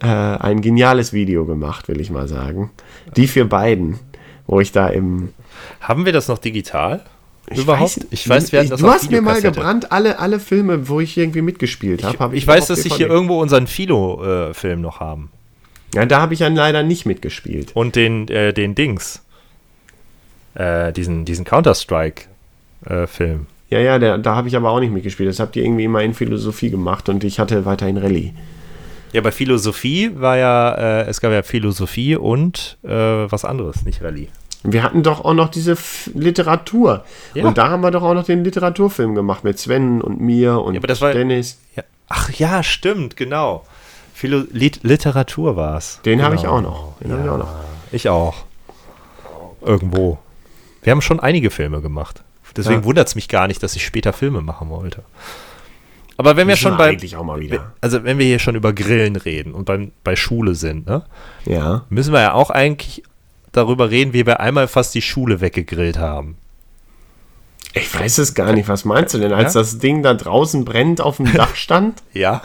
äh, 0.00 0.06
ein 0.06 0.60
geniales 0.60 1.12
Video 1.12 1.44
gemacht, 1.44 1.88
will 1.88 2.00
ich 2.00 2.10
mal 2.10 2.28
sagen. 2.28 2.70
Die 3.16 3.28
für 3.28 3.44
beiden, 3.44 3.98
wo 4.46 4.60
ich 4.60 4.72
da 4.72 4.88
im... 4.88 5.30
Haben 5.80 6.04
wir 6.04 6.12
das 6.12 6.28
noch 6.28 6.38
digital? 6.38 7.04
Ich 7.50 7.58
Überhaupt? 7.58 7.96
Weiß, 7.96 8.06
ich 8.10 8.28
weiß, 8.28 8.52
wir 8.52 8.60
hatten 8.60 8.70
das 8.70 8.80
Du 8.80 8.88
hast 8.88 9.10
mir 9.10 9.20
mal 9.20 9.40
gebrannt, 9.40 9.92
alle, 9.92 10.18
alle 10.18 10.40
Filme, 10.40 10.88
wo 10.88 11.00
ich 11.00 11.16
irgendwie 11.16 11.42
mitgespielt 11.42 12.02
habe. 12.02 12.18
hab 12.18 12.32
Ich, 12.32 12.46
noch 12.46 12.54
weiß, 12.54 12.68
dass 12.68 12.84
ich 12.84 12.94
hier 12.94 13.08
irgendwo 13.08 13.40
unseren 13.40 13.66
Philo-Film 13.66 14.80
noch 14.80 15.00
haben. 15.00 15.30
Ja, 15.94 16.04
da 16.06 16.20
habe 16.20 16.34
ich 16.34 16.40
dann 16.40 16.56
leider 16.56 16.82
nicht 16.82 17.06
mitgespielt. 17.06 17.72
Und 17.74 17.96
den, 17.96 18.28
äh, 18.28 18.52
den 18.52 18.74
Dings. 18.74 19.22
Äh, 20.54 20.92
diesen 20.92 21.24
diesen 21.24 21.44
Counter-Strike-Film. 21.44 23.46
Ja, 23.70 23.78
ja, 23.80 23.98
der, 23.98 24.18
da 24.18 24.36
habe 24.36 24.48
ich 24.48 24.56
aber 24.56 24.70
auch 24.70 24.80
nicht 24.80 24.92
mitgespielt. 24.92 25.28
Das 25.28 25.40
habt 25.40 25.56
ihr 25.56 25.64
irgendwie 25.64 25.84
immer 25.84 26.02
in 26.02 26.14
Philosophie 26.14 26.70
gemacht 26.70 27.08
und 27.08 27.24
ich 27.24 27.38
hatte 27.38 27.64
weiterhin 27.64 27.96
Rallye. 27.96 28.32
ja, 29.12 29.20
bei 29.20 29.32
Philosophie 29.32 30.10
war 30.14 30.36
ja, 30.36 30.74
äh, 30.74 31.06
es 31.08 31.20
gab 31.20 31.32
ja 31.32 31.42
Philosophie 31.42 32.16
und 32.16 32.76
äh, 32.84 32.88
was 32.88 33.44
anderes, 33.44 33.84
nicht 33.84 34.02
Rallye. 34.02 34.28
Wir 34.66 34.82
hatten 34.82 35.02
doch 35.02 35.24
auch 35.24 35.34
noch 35.34 35.50
diese 35.50 35.72
F 35.72 36.10
Literatur. 36.14 37.04
Ja. 37.34 37.44
Und 37.44 37.58
da 37.58 37.68
haben 37.68 37.82
wir 37.82 37.90
doch 37.90 38.02
auch 38.02 38.14
noch 38.14 38.24
den 38.24 38.44
Literaturfilm 38.44 39.14
gemacht 39.14 39.44
mit 39.44 39.58
Sven 39.58 40.00
und 40.00 40.20
mir 40.20 40.60
und 40.62 40.74
Ja, 40.74 40.80
aber 40.80 40.86
das 40.86 41.00
war- 41.02 41.12
Dennis. 41.12 41.58
Ja. 41.76 41.82
Ach 42.08 42.30
ja, 42.30 42.62
stimmt, 42.62 43.16
genau. 43.16 43.64
Philo 44.14 44.44
Lit 44.52 44.80
Literatur 44.84 45.56
war 45.56 45.76
es. 45.76 46.00
Den 46.04 46.22
habe 46.22 46.36
genau. 46.36 46.42
ich 46.42 46.48
auch 46.48 46.60
noch. 46.62 46.92
Den 47.00 47.12
habe 47.12 47.22
ich 47.24 47.28
auch 47.28 47.38
noch. 47.38 47.54
Ich 47.92 48.08
auch. 48.08 48.34
Irgendwo. 49.60 50.18
Wir 50.82 50.92
haben 50.92 51.02
schon 51.02 51.18
einige 51.20 51.50
Filme 51.50 51.80
gemacht. 51.82 52.22
Deswegen 52.56 52.80
Ja. 52.82 52.84
wundert 52.84 53.08
es 53.08 53.16
mich 53.16 53.28
gar 53.28 53.48
nicht, 53.48 53.62
dass 53.62 53.74
ich 53.74 53.84
später 53.84 54.12
Filme 54.12 54.40
machen 54.40 54.70
wollte. 54.70 55.02
Aber 56.16 56.36
wenn 56.36 56.46
wir 56.46 56.54
schon 56.54 56.76
bei. 56.76 56.90
eigentlich 56.90 57.16
auch 57.16 57.24
mal 57.24 57.40
wieder. 57.40 57.72
Also, 57.80 58.04
wenn 58.04 58.18
wir 58.18 58.26
hier 58.26 58.38
schon 58.38 58.54
über 58.54 58.72
Grillen 58.72 59.16
reden 59.16 59.52
und 59.52 59.64
beim, 59.64 59.90
bei 60.04 60.14
Schule 60.14 60.54
sind, 60.54 60.86
ne, 60.86 61.02
Ja. 61.44 61.84
müssen 61.88 62.12
wir 62.12 62.20
ja 62.20 62.32
auch 62.34 62.50
eigentlich 62.50 63.02
darüber 63.50 63.90
reden, 63.90 64.12
wie 64.12 64.24
wir 64.24 64.38
einmal 64.38 64.68
fast 64.68 64.94
die 64.94 65.02
Schule 65.02 65.40
weggegrillt 65.40 65.98
haben. 65.98 66.36
Ich 67.72 67.92
weiß 67.92 68.18
es 68.18 68.34
gar 68.34 68.52
nicht. 68.52 68.68
Was 68.68 68.84
meinst 68.84 69.14
du 69.14 69.18
denn, 69.18 69.32
als 69.32 69.54
Ja? 69.54 69.60
das 69.60 69.78
Ding 69.78 70.04
da 70.04 70.14
draußen 70.14 70.64
brennt 70.64 71.00
auf 71.00 71.16
dem 71.16 71.32
Dach 71.34 71.56
stand? 71.56 72.04
Ja. 72.12 72.42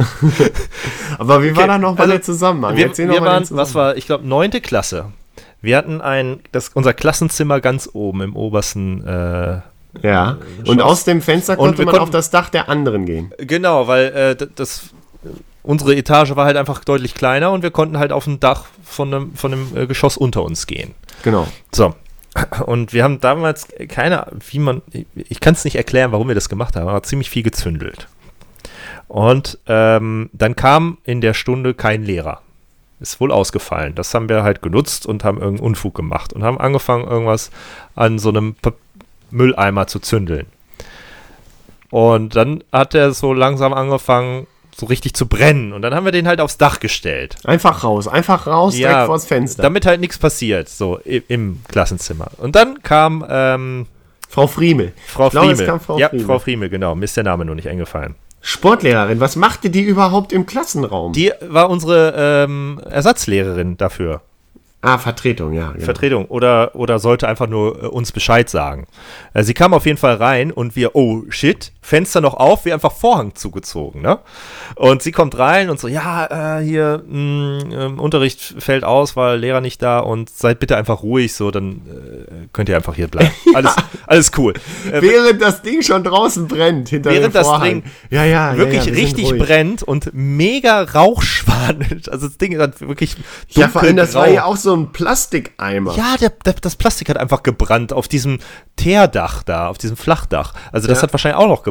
Aber 1.18 1.42
wie 1.42 1.50
war 1.56 1.58
Okay, 1.64 1.66
da 1.66 1.78
noch 1.78 1.94
mal 1.94 2.00
also 2.00 2.12
der 2.12 2.22
Zusammenhang? 2.22 2.76
Wir, 2.76 2.96
wir 2.96 3.08
waren, 3.22 3.42
den 3.44 3.56
was 3.56 3.68
Zusammenhang. 3.68 3.74
war, 3.74 3.96
ich 3.96 4.06
glaube, 4.06 4.26
neunte 4.26 4.60
Klasse. 4.60 5.06
Wir 5.62 5.76
hatten 5.76 6.00
ein, 6.00 6.40
das, 6.52 6.70
unser 6.70 6.94
Klassenzimmer 6.94 7.60
ganz 7.60 7.88
oben 7.92 8.22
im 8.22 8.36
obersten, 8.36 9.06
äh, 9.06 9.60
Ja. 10.02 10.38
Und 10.66 10.80
Schoss. 10.80 10.90
aus 10.90 11.04
dem 11.04 11.20
Fenster 11.20 11.52
Und 11.54 11.58
konnte 11.58 11.78
wir 11.78 11.86
man 11.86 11.94
auf 11.96 12.00
konnten- 12.00 12.12
das 12.12 12.30
Dach 12.30 12.48
der 12.50 12.68
anderen 12.68 13.04
gehen. 13.06 13.32
genau, 13.38 13.86
weil 13.86 14.36
äh, 14.40 14.46
das, 14.54 14.90
unsere 15.62 15.94
Etage 15.94 16.34
war 16.36 16.46
halt 16.46 16.56
einfach 16.56 16.82
deutlich 16.84 17.14
kleiner 17.14 17.50
und 17.52 17.62
wir 17.62 17.70
konnten 17.70 17.98
halt 17.98 18.12
auf 18.12 18.24
dem 18.24 18.40
Dach 18.40 18.64
von 18.82 19.12
einem, 19.12 19.34
von 19.34 19.52
einem 19.52 19.76
äh, 19.76 19.86
Geschoss 19.86 20.16
unter 20.16 20.42
uns 20.42 20.66
gehen. 20.66 20.94
Genau. 21.22 21.46
So. 21.74 21.94
Und 22.64 22.92
wir 22.92 23.02
haben 23.02 23.20
damals 23.20 23.66
keine, 23.88 24.28
wie 24.48 24.60
man, 24.60 24.82
ich 25.14 25.40
kann 25.40 25.54
es 25.54 25.64
nicht 25.64 25.74
erklären, 25.76 26.12
warum 26.12 26.28
wir 26.28 26.36
das 26.36 26.48
gemacht 26.48 26.76
haben, 26.76 26.86
aber 26.88 27.02
ziemlich 27.02 27.28
viel 27.28 27.42
gezündelt. 27.42 28.06
Und 29.10 29.58
ähm, 29.66 30.30
dann 30.32 30.54
kam 30.54 30.98
in 31.02 31.20
der 31.20 31.34
Stunde 31.34 31.74
kein 31.74 32.04
Lehrer. 32.04 32.42
Ist 33.00 33.18
wohl 33.18 33.32
ausgefallen. 33.32 33.96
Das 33.96 34.14
haben 34.14 34.28
wir 34.28 34.44
halt 34.44 34.62
genutzt 34.62 35.04
und 35.04 35.24
haben 35.24 35.38
irgendeinen 35.38 35.66
Unfug 35.66 35.96
gemacht 35.96 36.32
und 36.32 36.44
haben 36.44 36.60
angefangen, 36.60 37.08
irgendwas 37.08 37.50
an 37.96 38.20
so 38.20 38.28
einem 38.28 38.54
Pa- 38.54 38.74
Mülleimer 39.32 39.88
zu 39.88 39.98
zündeln. 39.98 40.46
Und 41.90 42.36
dann 42.36 42.62
hat 42.70 42.94
er 42.94 43.12
so 43.12 43.32
langsam 43.32 43.72
angefangen, 43.72 44.46
so 44.76 44.86
richtig 44.86 45.14
zu 45.14 45.26
brennen. 45.26 45.72
Und 45.72 45.82
dann 45.82 45.92
haben 45.92 46.04
wir 46.04 46.12
den 46.12 46.28
halt 46.28 46.40
aufs 46.40 46.56
Dach 46.56 46.78
gestellt. 46.78 47.34
Einfach 47.42 47.82
raus, 47.82 48.06
einfach 48.06 48.46
raus, 48.46 48.74
direkt 48.74 48.94
Ja, 48.94 49.06
vors 49.06 49.26
Fenster. 49.26 49.64
Damit 49.64 49.86
halt 49.86 50.00
nichts 50.00 50.18
passiert, 50.18 50.68
so 50.68 50.98
im 50.98 51.62
Klassenzimmer. 51.66 52.28
Und 52.36 52.54
dann 52.54 52.80
kam 52.84 53.26
ähm, 53.28 53.86
Frau 54.28 54.46
Friemel. 54.46 54.92
Frau 55.08 55.30
Friemel. 55.30 55.80
Frau 55.80 55.98
ja, 55.98 56.10
Friemel. 56.10 56.26
Frau 56.26 56.38
Friemel, 56.38 56.68
genau. 56.68 56.94
Mir 56.94 57.06
ist 57.06 57.16
der 57.16 57.24
Name 57.24 57.44
nur 57.44 57.56
nicht 57.56 57.68
eingefallen. 57.68 58.14
Sportlehrerin, 58.40 59.20
was 59.20 59.36
machte 59.36 59.70
die 59.70 59.82
überhaupt 59.82 60.32
im 60.32 60.46
Klassenraum? 60.46 61.12
Die 61.12 61.32
war 61.40 61.68
unsere 61.68 62.14
ähm, 62.16 62.80
Ersatzlehrerin 62.88 63.76
dafür. 63.76 64.22
ah, 64.82 64.96
Vertretung, 64.96 65.52
ja. 65.52 65.72
Genau. 65.72 65.84
Vertretung 65.84 66.24
oder, 66.26 66.74
oder 66.74 66.98
sollte 66.98 67.28
einfach 67.28 67.48
nur 67.48 67.82
äh, 67.82 67.86
uns 67.86 68.12
Bescheid 68.12 68.48
sagen. 68.48 68.86
Äh, 69.34 69.42
sie 69.42 69.52
kam 69.52 69.74
auf 69.74 69.84
jeden 69.84 69.98
Fall 69.98 70.14
rein 70.14 70.52
und 70.52 70.74
wir, 70.74 70.96
oh 70.96 71.24
shit, 71.28 71.72
Fenster 71.82 72.20
noch 72.20 72.34
auf, 72.34 72.64
wir 72.66 72.74
einfach 72.74 72.92
Vorhang 72.92 73.34
zugezogen, 73.34 74.02
ne? 74.02 74.18
Und 74.76 75.02
sie 75.02 75.12
kommt 75.12 75.38
rein 75.38 75.70
und 75.70 75.80
so, 75.80 75.88
ja, 75.88 76.58
äh, 76.58 76.62
hier, 76.64 77.02
mh, 77.06 77.62
ähm, 77.72 77.98
Unterricht 78.00 78.54
fällt 78.58 78.84
aus, 78.84 79.16
weil 79.16 79.38
Lehrer 79.38 79.60
nicht 79.60 79.80
da 79.82 79.98
und 80.00 80.28
seid 80.30 80.60
bitte 80.60 80.76
einfach 80.76 81.02
ruhig, 81.02 81.34
so, 81.34 81.50
dann 81.50 81.82
äh, 81.88 82.46
könnt 82.52 82.68
ihr 82.68 82.76
einfach 82.76 82.94
hier 82.94 83.08
bleiben. 83.08 83.30
Alles, 83.54 83.74
alles 84.06 84.30
cool. 84.36 84.54
Äh, 84.92 85.00
Während 85.02 85.40
das 85.42 85.62
Ding 85.62 85.82
schon 85.82 86.04
draußen 86.04 86.46
brennt, 86.48 86.90
hinter 86.90 87.10
Während 87.10 87.26
dem 87.26 87.32
das 87.32 87.46
Vorhang. 87.46 87.82
Ding 87.82 87.82
ja, 88.10 88.24
ja, 88.24 88.56
wirklich 88.56 88.84
ja, 88.84 88.90
ja, 88.92 88.96
wir 88.96 89.02
richtig 89.02 89.38
brennt 89.38 89.82
und 89.82 90.10
mega 90.12 90.82
Rauchschwaden. 90.82 92.02
Also 92.10 92.28
das 92.28 92.38
Ding 92.38 92.58
hat 92.58 92.80
wirklich 92.80 93.16
Ja, 93.48 93.68
vor 93.68 93.82
allem, 93.82 93.96
das 93.96 94.14
war 94.14 94.28
ja 94.28 94.44
auch 94.44 94.56
so 94.56 94.74
ein 94.76 94.92
Plastikeimer. 94.92 95.94
Ja, 95.96 96.16
der, 96.20 96.30
der, 96.44 96.54
das 96.60 96.76
Plastik 96.76 97.08
hat 97.08 97.16
einfach 97.16 97.42
gebrannt 97.42 97.92
auf 97.92 98.06
diesem 98.08 98.38
Teerdach 98.76 99.42
da, 99.42 99.68
auf 99.68 99.78
diesem 99.78 99.96
Flachdach. 99.96 100.54
Also 100.72 100.86
das 100.88 100.98
Ja. 100.98 101.02
hat 101.04 101.12
wahrscheinlich 101.12 101.38
auch 101.40 101.48
noch 101.48 101.62
gebrannt. 101.62 101.69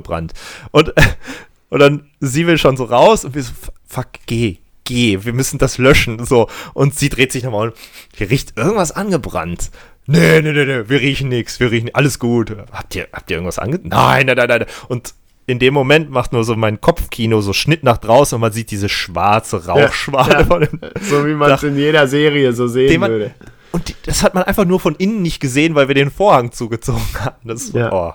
Und, 0.72 0.94
und 1.70 1.80
dann 1.80 2.10
sie 2.20 2.48
will 2.48 2.58
schon 2.58 2.78
so 2.78 2.86
raus 2.86 3.26
und 3.26 3.36
wir 3.36 3.44
so, 3.44 3.54
fuck, 3.88 4.08
geh, 4.26 4.58
geh, 4.86 5.20
wir 5.24 5.34
müssen 5.34 5.58
das 5.58 5.78
löschen. 5.78 6.26
So. 6.26 6.50
Und 6.74 6.96
sie 6.96 7.10
dreht 7.10 7.32
sich 7.32 7.44
nochmal 7.44 7.70
und 7.70 7.78
hier 8.16 8.30
riecht 8.30 8.58
irgendwas 8.58 8.92
angebrannt. 8.92 9.72
Nee, 10.08 10.42
nee, 10.42 10.52
nee, 10.52 10.66
nee, 10.66 10.90
wir 10.90 11.02
riechen 11.02 11.30
nichts, 11.30 11.60
wir 11.60 11.70
riechen 11.70 11.94
alles 11.94 12.18
gut. 12.18 12.56
Habt 12.72 12.96
ihr, 12.96 13.08
habt 13.14 13.30
ihr 13.30 13.38
irgendwas 13.38 13.60
ange... 13.60 13.80
Nein, 13.84 14.26
nein, 14.26 14.38
nein, 14.38 14.48
nein. 14.48 14.66
Und 14.88 15.14
in 15.50 15.60
dem 15.60 15.74
Moment 15.74 16.10
macht 16.12 16.32
nur 16.32 16.44
so 16.44 16.56
mein 16.56 16.80
Kopfkino 16.80 17.42
so 17.42 17.54
Schnitt 17.54 17.84
nach 17.84 17.98
draußen 17.98 18.36
und 18.36 18.42
man 18.42 18.52
sieht 18.52 18.72
diese 18.72 18.88
schwarze 18.88 19.66
Rauchschwade 19.66 20.32
ja. 20.32 20.46
von 20.46 20.62
dem 20.62 20.80
So 21.02 21.26
wie 21.26 21.34
man 21.34 21.52
es 21.52 21.64
in 21.64 21.76
jeder 21.76 22.08
Serie 22.08 22.54
so 22.54 22.68
sehen 22.68 23.00
man, 23.00 23.12
würde. 23.12 23.32
und 23.72 23.90
die, 23.90 23.96
das 24.06 24.22
hat 24.22 24.36
man 24.36 24.44
einfach 24.44 24.66
nur 24.66 24.80
von 24.80 24.96
innen 24.96 25.24
nicht 25.24 25.40
gesehen, 25.40 25.74
weil 25.74 25.88
wir 25.88 25.96
den 25.96 26.12
Vorhang 26.12 26.52
zugezogen 26.52 27.02
hatten. 27.20 27.48
Das, 27.48 27.72
Ja. 27.74 27.92
oh. 27.92 28.14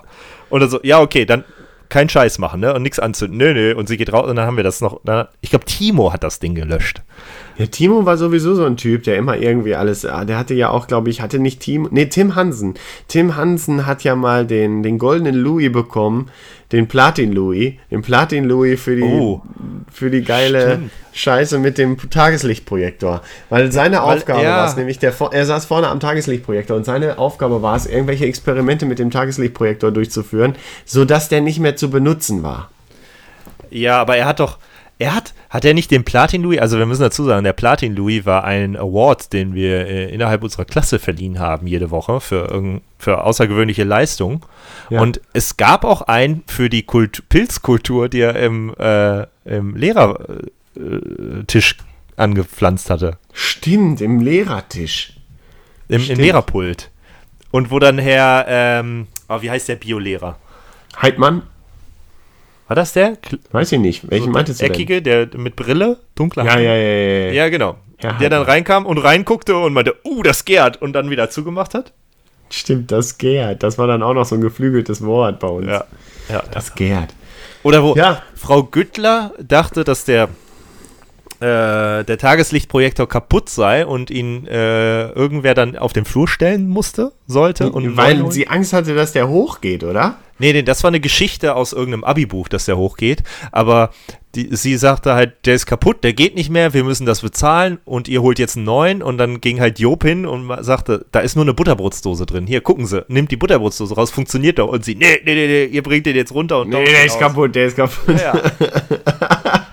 Und 0.49 0.61
dann 0.61 0.69
so, 0.69 0.79
ja, 0.83 1.01
okay, 1.01 1.25
dann 1.25 1.43
kein 1.89 2.09
Scheiß 2.09 2.39
machen, 2.39 2.59
ne? 2.61 2.73
Und 2.73 2.81
nichts 2.81 2.99
anzünden. 2.99 3.37
Nö, 3.37 3.53
nö. 3.53 3.75
Und 3.75 3.87
sie 3.87 3.97
geht 3.97 4.11
raus 4.11 4.29
und 4.29 4.35
dann 4.35 4.45
haben 4.45 4.57
wir 4.57 4.63
das 4.63 4.81
noch. 4.81 5.01
Dann, 5.03 5.27
ich 5.41 5.49
glaube, 5.49 5.65
Timo 5.65 6.13
hat 6.13 6.23
das 6.23 6.39
Ding 6.39 6.55
gelöscht. 6.55 7.01
Ja, 7.57 7.67
Timo 7.67 8.05
war 8.05 8.17
sowieso 8.17 8.53
so 8.53 8.65
ein 8.65 8.75
Typ, 8.75 9.03
der 9.03 9.15
immer 9.17 9.37
irgendwie 9.37 9.75
alles, 9.75 10.05
ah, 10.05 10.25
der 10.25 10.37
hatte 10.37 10.53
ja 10.53 10.69
auch, 10.69 10.87
glaube 10.87 11.09
ich, 11.09 11.21
hatte 11.21 11.39
nicht 11.39 11.61
Timo, 11.61 11.87
nee, 11.89 12.07
Tim 12.07 12.35
Hansen. 12.35 12.73
Tim 13.07 13.37
Hansen 13.37 13.85
hat 13.85 14.03
ja 14.03 14.15
mal 14.15 14.45
den, 14.45 14.83
den 14.83 14.97
goldenen 14.97 15.35
Louis 15.35 15.71
bekommen, 15.71 16.29
den 16.75 16.87
Platin 16.87 17.31
Louis, 17.31 17.73
den 17.89 18.01
Platin 18.01 18.43
Louis 18.45 18.79
für 18.81 18.95
die, 18.95 19.01
Oh. 19.03 19.41
für 19.91 20.09
die 20.11 20.21
geile 20.23 20.71
Stimmt. 20.73 20.91
Scheiße 21.13 21.59
mit 21.59 21.77
dem 21.77 21.97
Tageslichtprojektor. 22.09 23.21
Weil 23.49 23.71
seine 23.71 23.97
Weil 24.03 24.17
Aufgabe 24.17 24.41
er- 24.43 24.57
war 24.57 24.67
es 24.67 24.75
nämlich, 24.75 24.99
der, 24.99 25.13
er 25.31 25.45
saß 25.45 25.65
vorne 25.65 25.87
am 25.87 25.99
Tageslichtprojektor 26.01 26.75
und 26.75 26.83
seine 26.83 27.17
Aufgabe 27.17 27.61
war 27.61 27.75
es, 27.77 27.85
irgendwelche 27.85 28.25
Experimente 28.25 28.85
mit 28.85 28.99
dem 28.99 29.11
Tageslichtprojektor 29.11 29.91
durchzuführen, 29.91 30.55
sodass 30.85 31.29
der 31.29 31.41
nicht 31.41 31.59
mehr 31.59 31.75
zu 31.77 31.89
benutzen 31.89 32.43
war. 32.43 32.69
Ja, 33.69 33.99
aber 34.01 34.17
er 34.17 34.25
hat 34.25 34.39
doch. 34.39 34.57
Er 34.97 35.13
hat, 35.13 35.33
hat 35.49 35.65
er 35.65 35.73
nicht 35.73 35.91
den 35.91 36.05
Platin 36.05 36.41
Louis, 36.41 36.59
also 36.59 36.77
wir 36.77 36.85
müssen 36.85 37.01
dazu 37.01 37.25
sagen, 37.25 37.43
der 37.43 37.51
Platin 37.51 37.95
Louis 37.95 38.25
war 38.25 38.45
ein 38.45 38.77
Award, 38.77 39.33
den 39.33 39.53
wir 39.53 39.87
äh, 39.87 40.13
innerhalb 40.13 40.41
unserer 40.41 40.63
Klasse 40.63 40.99
verliehen 40.99 41.39
haben 41.39 41.67
jede 41.67 41.91
Woche 41.91 42.21
für, 42.21 42.79
für 42.97 43.23
außergewöhnliche 43.23 43.83
Leistung. 43.83 44.45
Ja. 44.89 45.01
Und 45.01 45.19
es 45.33 45.57
gab 45.57 45.83
auch 45.83 46.03
einen 46.03 46.43
für 46.47 46.69
die 46.69 46.83
Kult 46.83 47.27
Pilzkultur, 47.27 48.07
die 48.07 48.21
er 48.21 48.37
im, 48.37 48.73
äh, 48.79 49.25
im 49.43 49.75
Lehrertisch 49.75 51.75
angepflanzt 52.15 52.89
hatte. 52.89 53.17
Stimmt, 53.33 53.99
im 53.99 54.21
Lehrertisch. 54.21 55.17
Im, 55.89 56.09
im. 56.09 56.19
Lehrerpult. 56.19 56.89
Und 57.51 57.69
wo 57.69 57.79
dann 57.79 57.97
Herr, 57.97 58.45
ähm, 58.47 59.07
oh, 59.27 59.41
wie 59.41 59.51
heißt 59.51 59.67
der 59.67 59.75
Biolehrer? 59.75 60.37
Heidmann? 61.01 61.41
War 62.67 62.75
das 62.75 62.93
der? 62.93 63.17
Weiß 63.51 63.71
ich 63.71 63.79
nicht. 63.79 64.09
Welchen 64.09 64.25
so 64.25 64.31
meintest 64.31 64.61
der 64.61 64.69
du 64.69 64.73
denn? 64.73 64.81
Eckige, 64.81 65.01
der 65.01 65.27
mit 65.37 65.55
Brille, 65.55 65.99
dunkler 66.15 66.45
Ja, 66.45 66.59
ja, 66.59 66.75
ja, 66.75 66.77
ja. 66.77 67.25
ja. 67.27 67.31
Ja, 67.31 67.49
genau. 67.49 67.77
Herr 67.97 68.13
der 68.13 68.29
dann 68.29 68.43
reinkam 68.43 68.85
und 68.85 68.97
reinguckte 68.97 69.57
und 69.57 69.73
meinte, 69.73 69.95
uh, 70.03 70.21
das 70.23 70.45
gärt 70.45 70.81
und 70.81 70.93
dann 70.93 71.09
wieder 71.09 71.29
zugemacht 71.29 71.73
hat. 71.73 71.93
Stimmt, 72.49 72.91
das 72.91 73.17
gärt. 73.17 73.63
Das 73.63 73.77
war 73.77 73.87
dann 73.87 74.03
auch 74.03 74.13
noch 74.13 74.25
so 74.25 74.35
ein 74.35 74.41
geflügeltes 74.41 75.03
Wort 75.03 75.39
bei 75.39 75.47
uns. 75.47 75.67
Ja. 75.67 75.85
ja. 76.29 76.43
Das 76.51 76.75
gärt. 76.75 77.13
Oder 77.63 77.83
wo 77.83 77.95
Ja. 77.95 78.21
Frau 78.35 78.63
Güttler 78.63 79.33
dachte, 79.41 79.83
dass 79.83 80.05
der, 80.05 80.29
äh, 81.39 82.03
der 82.03 82.17
Tageslichtprojektor 82.17 83.07
kaputt 83.07 83.49
sei 83.49 83.85
und 83.85 84.09
ihn 84.11 84.47
äh, 84.47 85.09
irgendwer 85.09 85.53
dann 85.53 85.77
auf 85.77 85.93
den 85.93 86.05
Flur 86.05 86.27
stellen 86.27 86.67
musste, 86.67 87.11
sollte. 87.27 87.71
Und 87.71 87.97
Weil 87.97 88.31
sie 88.31 88.47
Angst 88.47 88.73
hatte, 88.73 88.95
dass 88.95 89.11
der 89.13 89.27
hochgeht, 89.29 89.83
oder? 89.83 90.17
Nee, 90.37 90.51
nee, 90.51 90.63
das 90.63 90.83
war 90.83 90.89
eine 90.89 90.99
Geschichte 90.99 91.55
aus 91.55 91.71
irgendeinem 91.71 92.03
Abi-Buch, 92.03 92.49
dass 92.49 92.65
der 92.65 92.75
hochgeht. 92.75 93.23
Aber 93.53 93.91
die, 94.35 94.53
sie 94.53 94.75
sagte 94.75 95.13
halt, 95.13 95.45
der 95.45 95.55
ist 95.55 95.65
kaputt, 95.65 96.03
der 96.03 96.11
geht 96.11 96.35
nicht 96.35 96.49
mehr, 96.49 96.73
wir 96.73 96.83
müssen 96.83 97.05
das 97.05 97.21
bezahlen 97.21 97.79
und 97.85 98.09
ihr 98.09 98.21
holt 98.21 98.37
jetzt 98.37 98.57
einen 98.57 98.65
neuen. 98.65 99.01
Und 99.01 99.17
dann 99.17 99.39
ging 99.39 99.61
halt 99.61 99.79
Job 99.79 100.03
hin 100.03 100.25
und 100.25 100.51
sagte, 100.59 101.05
da 101.13 101.21
ist 101.21 101.35
nur 101.37 101.45
eine 101.45 101.53
Butterbrotsdose 101.53 102.25
drin. 102.25 102.47
Hier, 102.47 102.59
gucken 102.59 102.85
Sie, 102.85 103.05
nimmt 103.07 103.31
die 103.31 103.37
Butterbrotsdose 103.37 103.95
raus, 103.95 104.11
funktioniert 104.11 104.59
doch. 104.59 104.67
Und 104.67 104.83
sie, 104.83 104.95
nee, 104.95 105.21
nee, 105.23 105.35
nee, 105.35 105.47
nee, 105.47 105.65
ihr 105.65 105.81
bringt 105.83 106.05
den 106.05 106.17
jetzt 106.17 106.33
runter 106.33 106.59
und 106.59 106.69
Nee, 106.69 106.83
der 106.83 107.05
ist 107.05 107.13
aus. 107.13 107.19
kaputt, 107.19 107.55
der 107.55 107.67
ist 107.67 107.77
kaputt. 107.77 108.19
Ja, 108.19 108.33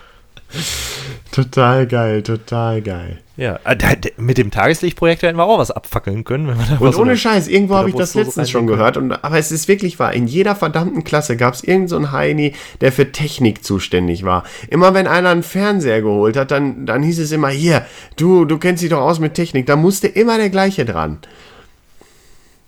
Total 1.33 1.87
geil, 1.87 2.23
total 2.23 2.83
geil. 2.83 3.19
ja. 3.39 3.59
Äh, 3.65 3.97
mit 4.19 4.37
dem 4.37 4.51
Tageslichtprojektor 4.51 5.29
hätten 5.29 5.39
wir 5.39 5.45
auch 5.45 5.59
was 5.59 5.71
abfackeln 5.71 6.25
können. 6.25 6.47
Wenn 6.47 6.59
wir 6.59 6.67
da 6.67 6.77
Und 6.77 6.93
so 6.93 7.01
ohne 7.01 7.17
Scheiß, 7.17 7.49
irgendwo 7.49 7.75
habe 7.75 7.89
ich 7.89 7.95
das 7.95 8.15
letztens 8.15 8.51
schon 8.51 8.67
gehört. 8.67 8.99
Und, 8.99 9.13
aber 9.13 9.39
es 9.39 9.51
ist 9.51 9.67
wirklich 9.67 9.99
wahr. 9.99 10.13
In 10.13 10.27
jeder 10.27 10.55
verdammten 10.55 11.05
Klasse 11.05 11.39
gab 11.39 11.55
es 11.55 11.65
irgendeinen 11.65 11.89
so 11.89 11.97
einen 11.97 12.13
Heini, 12.13 12.53
der 12.83 12.93
für 12.93 13.13
Technik 13.13 13.65
zuständig 13.65 14.25
war. 14.25 14.45
Immer 14.69 14.93
wenn 14.93 15.07
einer 15.07 15.31
einen 15.31 15.43
Fernseher 15.43 16.03
geholt 16.03 16.37
hat, 16.37 16.51
dann, 16.51 16.85
dann 16.85 17.03
hieß 17.03 17.19
es 17.19 17.33
immer, 17.33 17.49
hier, 17.49 17.87
du, 18.17 18.45
du 18.45 18.59
kennst 18.59 18.83
dich 18.83 18.91
doch 18.91 19.01
aus 19.01 19.19
mit 19.19 19.33
Technik. 19.33 19.65
Da 19.65 19.77
musste 19.77 20.09
immer 20.09 20.37
der 20.37 20.51
gleiche 20.51 20.85
dran. 20.85 21.19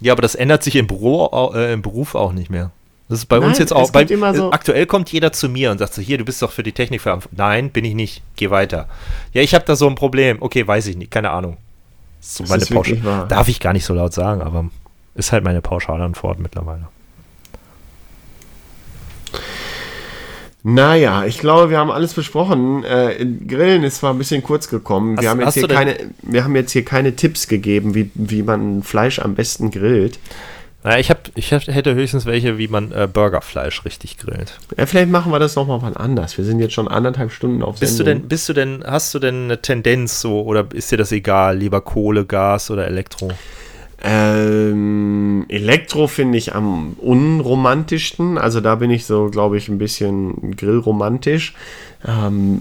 Ja, 0.01 0.13
aber 0.15 0.23
das 0.23 0.35
ändert 0.35 0.63
sich 0.63 0.77
im, 0.77 0.87
Büro, 0.87 1.53
äh, 1.55 1.75
im 1.75 1.83
Beruf 1.83 2.15
auch 2.15 2.33
nicht 2.33 2.51
mehr. 2.51 2.71
Das 3.09 3.19
ist 3.19 3.27
bei 3.27 3.39
Nein, 3.39 3.49
uns 3.49 3.59
jetzt 3.59 3.73
auch. 3.73 3.91
Bei, 3.91 4.05
kommt 4.07 4.37
so- 4.37 4.51
aktuell 4.51 4.87
kommt 4.87 5.13
jeder 5.13 5.31
zu 5.33 5.49
mir 5.49 5.71
und 5.71 5.79
sagt 5.79 5.93
so: 5.95 6.01
Hier, 6.01 6.17
du 6.19 6.25
bist 6.25 6.41
doch 6.41 6.51
für 6.53 6.63
die 6.63 6.73
Technik 6.73 7.03
verantwortlich. 7.03 7.39
Nein, 7.39 7.71
bin 7.71 7.85
ich 7.85 7.95
nicht. 7.95 8.23
Geh 8.37 8.49
weiter. 8.51 8.89
Ja, 9.33 9.43
ich 9.43 9.55
habe 9.55 9.65
da 9.67 9.77
so 9.77 9.87
ein 9.89 9.95
Problem. 9.95 10.39
Okay, 10.41 10.67
weiß 10.67 10.87
ich 10.87 10.97
nicht. 10.97 11.11
Keine 11.11 11.31
Ahnung. 11.31 11.59
So 12.21 12.45
Das 12.45 12.71
meine 12.71 13.05
wahr. 13.05 13.29
Darf 13.29 13.49
ich 13.49 13.61
gar 13.61 13.75
nicht 13.75 13.85
so 13.85 13.93
laut 13.93 14.15
sagen, 14.15 14.41
aber 14.41 14.71
ist 15.15 15.33
halt 15.33 15.45
meine 15.45 15.61
Pauschalantwort 15.61 16.39
mittlerweile. 16.41 16.89
Naja, 20.63 21.27
ich 21.27 21.39
glaube, 21.39 21.69
wir 21.69 21.77
haben 21.79 21.91
alles 21.91 22.15
besprochen. 22.15 22.85
Äh, 22.85 23.27
Grillen 23.47 23.85
ist 23.85 23.99
zwar 23.99 24.15
ein 24.15 24.19
bisschen 24.19 24.43
kurz 24.43 24.69
gekommen. 24.69 25.21
Wir 25.21 25.29
Hast- 25.29 25.37
haben, 25.37 25.41
jetzt 25.43 25.55
hier 25.55 25.69
keine, 25.69 25.97
wir 26.23 26.43
haben 26.45 26.57
jetzt 26.57 26.73
hier 26.73 26.85
keine 26.87 27.15
Tipps 27.17 27.49
gegeben, 27.49 27.95
wie, 27.95 28.11
wie 28.15 28.43
man 28.43 28.83
Fleisch 28.83 29.19
am 29.19 29.35
besten 29.35 29.71
grillt. 29.71 30.19
Naja, 30.85 30.99
ich, 30.99 31.09
hab, 31.09 31.31
ich 31.35 31.51
hab, 31.55 31.63
hätte 31.63 31.95
höchstens 31.95 32.27
welche, 32.27 32.59
wie 32.59 32.69
man 32.69 32.93
äh, 32.93 33.09
Burgerfleisch 33.11 33.87
richtig 33.87 34.19
grillt. 34.19 34.59
Ja, 34.77 34.85
vielleicht 34.85 35.09
machen 35.09 35.33
wir 35.33 35.39
das 35.39 35.57
nochmal 35.57 35.81
wann 35.81 35.97
anders. 35.97 36.37
Wir 36.37 36.45
sind 36.45 36.61
jetzt 36.61 36.75
schon 36.75 36.89
anderthalb 36.89 37.33
Stunden 37.33 37.63
auf 37.63 37.81
Bist 37.81 37.99
du 37.99 38.05
denn, 38.05 38.29
bist 38.29 38.51
du 38.51 38.53
denn, 38.53 38.85
hast 38.87 39.15
du 39.15 39.19
denn 39.19 39.45
eine 39.45 39.63
Tendenz 39.63 40.21
so 40.21 40.43
oder 40.43 40.67
ist 40.75 40.93
dir 40.93 40.99
das 40.99 41.11
egal? 41.11 41.57
Lieber 41.57 41.81
Kohle, 41.81 42.27
Gas 42.27 42.71
oder 42.71 42.87
Elektro? 42.87 43.31
Ähm, 44.07 45.47
Elektro 45.49 46.09
finde 46.09 46.37
ich 46.37 46.55
am 46.55 46.93
unromantischsten. 47.01 48.37
Also 48.37 48.61
da 48.61 48.75
bin 48.75 48.91
ich 48.91 49.07
so, 49.07 49.31
glaube 49.31 49.57
ich, 49.57 49.71
ein 49.71 49.79
bisschen 49.79 50.55
grillromantisch. 50.57 51.55
Ähm, 52.07 52.61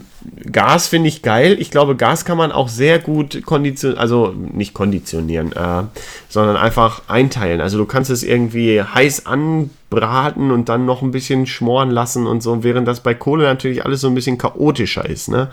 Gas 0.50 0.88
finde 0.88 1.10
ich 1.10 1.22
geil. 1.22 1.58
Ich 1.60 1.70
glaube, 1.70 1.98
Gas 1.98 2.24
kann 2.24 2.38
man 2.38 2.54
auch 2.54 2.70
sehr 2.70 2.98
gut 2.98 3.44
konditionieren, 3.46 4.00
also 4.00 4.34
nicht 4.54 4.74
konditionieren, 4.74 5.52
äh, 5.52 5.84
sondern 6.30 6.56
einfach 6.56 7.02
einteilen. 7.10 7.60
Also 7.60 7.78
du 7.78 7.86
kannst 7.86 8.10
es 8.10 8.24
irgendwie 8.24 8.82
heiß 8.82 9.26
anbraten 9.26 10.50
und 10.50 10.70
dann 10.70 10.86
noch 10.86 11.02
ein 11.02 11.12
bisschen 11.12 11.46
schmoren 11.46 11.92
lassen 11.92 12.26
und 12.26 12.42
so, 12.42 12.64
während 12.64 12.88
das 12.88 13.02
bei 13.02 13.14
Kohle 13.16 13.44
natürlich 13.44 13.86
alles 13.86 14.00
so 14.00 14.08
ein 14.08 14.16
bisschen 14.16 14.38
chaotischer 14.38 15.06
ist, 15.10 15.28
ne? 15.28 15.50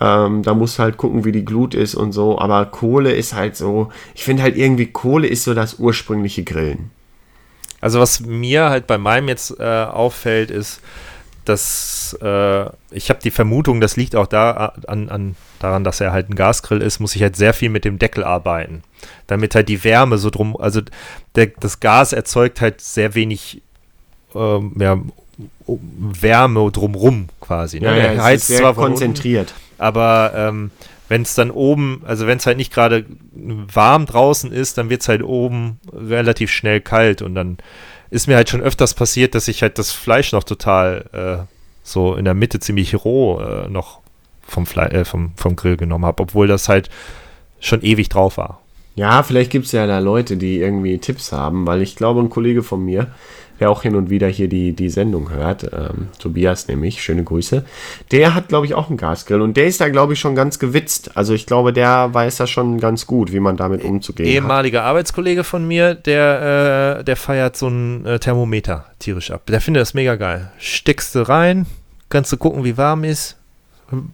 Ähm, 0.00 0.42
da 0.42 0.54
musst 0.54 0.78
du 0.78 0.82
halt 0.82 0.96
gucken, 0.96 1.24
wie 1.24 1.32
die 1.32 1.44
Glut 1.44 1.74
ist 1.74 1.94
und 1.94 2.12
so. 2.12 2.38
Aber 2.38 2.66
Kohle 2.66 3.12
ist 3.12 3.34
halt 3.34 3.56
so. 3.56 3.90
Ich 4.14 4.24
finde 4.24 4.42
halt 4.42 4.56
irgendwie, 4.56 4.86
Kohle 4.86 5.26
ist 5.26 5.44
so 5.44 5.54
das 5.54 5.78
ursprüngliche 5.78 6.44
Grillen. 6.44 6.90
Also 7.80 8.00
was 8.00 8.20
mir 8.20 8.68
halt 8.68 8.86
bei 8.86 8.98
meinem 8.98 9.28
jetzt 9.28 9.58
äh, 9.58 9.84
auffällt, 9.84 10.50
ist, 10.50 10.80
das, 11.46 12.18
äh, 12.20 12.66
ich 12.90 13.08
habe 13.08 13.20
die 13.22 13.30
Vermutung, 13.30 13.80
das 13.80 13.96
liegt 13.96 14.16
auch 14.16 14.26
da 14.26 14.72
an, 14.86 15.08
an, 15.08 15.36
daran, 15.60 15.84
dass 15.84 16.00
er 16.00 16.12
halt 16.12 16.28
ein 16.28 16.34
Gasgrill 16.34 16.82
ist, 16.82 16.98
muss 16.98 17.14
ich 17.14 17.22
halt 17.22 17.36
sehr 17.36 17.54
viel 17.54 17.70
mit 17.70 17.84
dem 17.84 17.98
Deckel 17.98 18.24
arbeiten. 18.24 18.82
Damit 19.26 19.54
halt 19.54 19.68
die 19.68 19.84
Wärme 19.84 20.18
so 20.18 20.30
drum, 20.30 20.56
also 20.56 20.80
der, 21.36 21.46
das 21.60 21.80
Gas 21.80 22.12
erzeugt 22.12 22.60
halt 22.60 22.80
sehr 22.80 23.14
wenig 23.14 23.62
ähm, 24.34 24.72
ja, 24.78 24.98
Wärme 25.66 26.70
drumrum 26.70 27.28
quasi. 27.40 27.80
Ne? 27.80 27.96
Ja, 27.96 28.12
ja, 28.12 28.22
heizt 28.22 28.50
ist 28.50 28.58
sehr 28.58 28.74
konzentriert. 28.74 29.52
Unten, 29.52 29.65
aber 29.78 30.32
ähm, 30.34 30.70
wenn 31.08 31.22
es 31.22 31.34
dann 31.34 31.50
oben, 31.50 32.02
also 32.04 32.26
wenn 32.26 32.38
es 32.38 32.46
halt 32.46 32.56
nicht 32.56 32.72
gerade 32.72 33.04
warm 33.34 34.06
draußen 34.06 34.52
ist, 34.52 34.78
dann 34.78 34.90
wird 34.90 35.02
es 35.02 35.08
halt 35.08 35.22
oben 35.22 35.78
relativ 35.92 36.50
schnell 36.50 36.80
kalt 36.80 37.22
und 37.22 37.34
dann 37.34 37.58
ist 38.10 38.26
mir 38.26 38.36
halt 38.36 38.48
schon 38.48 38.60
öfters 38.60 38.94
passiert, 38.94 39.34
dass 39.34 39.48
ich 39.48 39.62
halt 39.62 39.78
das 39.78 39.92
Fleisch 39.92 40.32
noch 40.32 40.44
total 40.44 41.04
äh, 41.12 41.52
so 41.82 42.14
in 42.14 42.24
der 42.24 42.34
Mitte 42.34 42.60
ziemlich 42.60 43.04
roh 43.04 43.40
äh, 43.40 43.68
noch 43.68 44.00
vom, 44.42 44.66
Fle 44.66 44.90
äh, 44.90 45.04
vom, 45.04 45.32
vom 45.36 45.56
Grill 45.56 45.76
genommen 45.76 46.04
habe, 46.04 46.22
obwohl 46.22 46.46
das 46.46 46.68
halt 46.68 46.90
schon 47.60 47.82
ewig 47.82 48.08
drauf 48.08 48.36
war. 48.36 48.60
Ja, 48.94 49.22
vielleicht 49.22 49.50
gibt 49.50 49.66
es 49.66 49.72
ja 49.72 49.86
da 49.86 49.98
Leute, 49.98 50.36
die 50.36 50.58
irgendwie 50.58 50.98
Tipps 50.98 51.30
haben, 51.30 51.66
weil 51.66 51.82
ich 51.82 51.96
glaube, 51.96 52.20
ein 52.20 52.30
Kollege 52.30 52.62
von 52.62 52.82
mir, 52.84 53.08
der 53.60 53.70
auch 53.70 53.82
hin 53.82 53.96
und 53.96 54.10
wieder 54.10 54.28
hier 54.28 54.48
die, 54.48 54.72
die 54.72 54.88
Sendung 54.88 55.30
hört, 55.30 55.64
ähm, 55.72 56.08
Tobias 56.18 56.68
nämlich, 56.68 57.02
schöne 57.02 57.24
Grüße, 57.24 57.64
der 58.12 58.34
hat, 58.34 58.48
glaube 58.48 58.66
ich, 58.66 58.74
auch 58.74 58.88
einen 58.88 58.96
Gasgrill 58.96 59.40
und 59.40 59.56
der 59.56 59.66
ist 59.66 59.80
da, 59.80 59.88
glaube 59.88 60.12
ich, 60.12 60.20
schon 60.20 60.34
ganz 60.34 60.58
gewitzt. 60.58 61.16
Also 61.16 61.34
ich 61.34 61.46
glaube, 61.46 61.72
der 61.72 62.12
weiß 62.12 62.36
das 62.36 62.50
schon 62.50 62.78
ganz 62.78 63.06
gut, 63.06 63.32
wie 63.32 63.40
man 63.40 63.56
damit 63.56 63.84
umzugehen 63.84 64.28
Ehemaliger 64.28 64.80
hat. 64.80 64.88
Arbeitskollege 64.88 65.44
von 65.44 65.66
mir, 65.66 65.94
der, 65.94 66.98
äh, 66.98 67.04
der 67.04 67.16
feiert 67.16 67.56
so 67.56 67.68
ein 67.68 68.04
äh, 68.04 68.18
Thermometer 68.18 68.86
tierisch 68.98 69.30
ab. 69.30 69.46
Der 69.46 69.60
findet 69.60 69.82
das 69.82 69.94
mega 69.94 70.16
geil. 70.16 70.50
Steckst 70.58 71.14
du 71.14 71.28
rein, 71.28 71.66
kannst 72.08 72.32
du 72.32 72.36
gucken, 72.36 72.64
wie 72.64 72.76
warm 72.76 73.04
ist, 73.04 73.36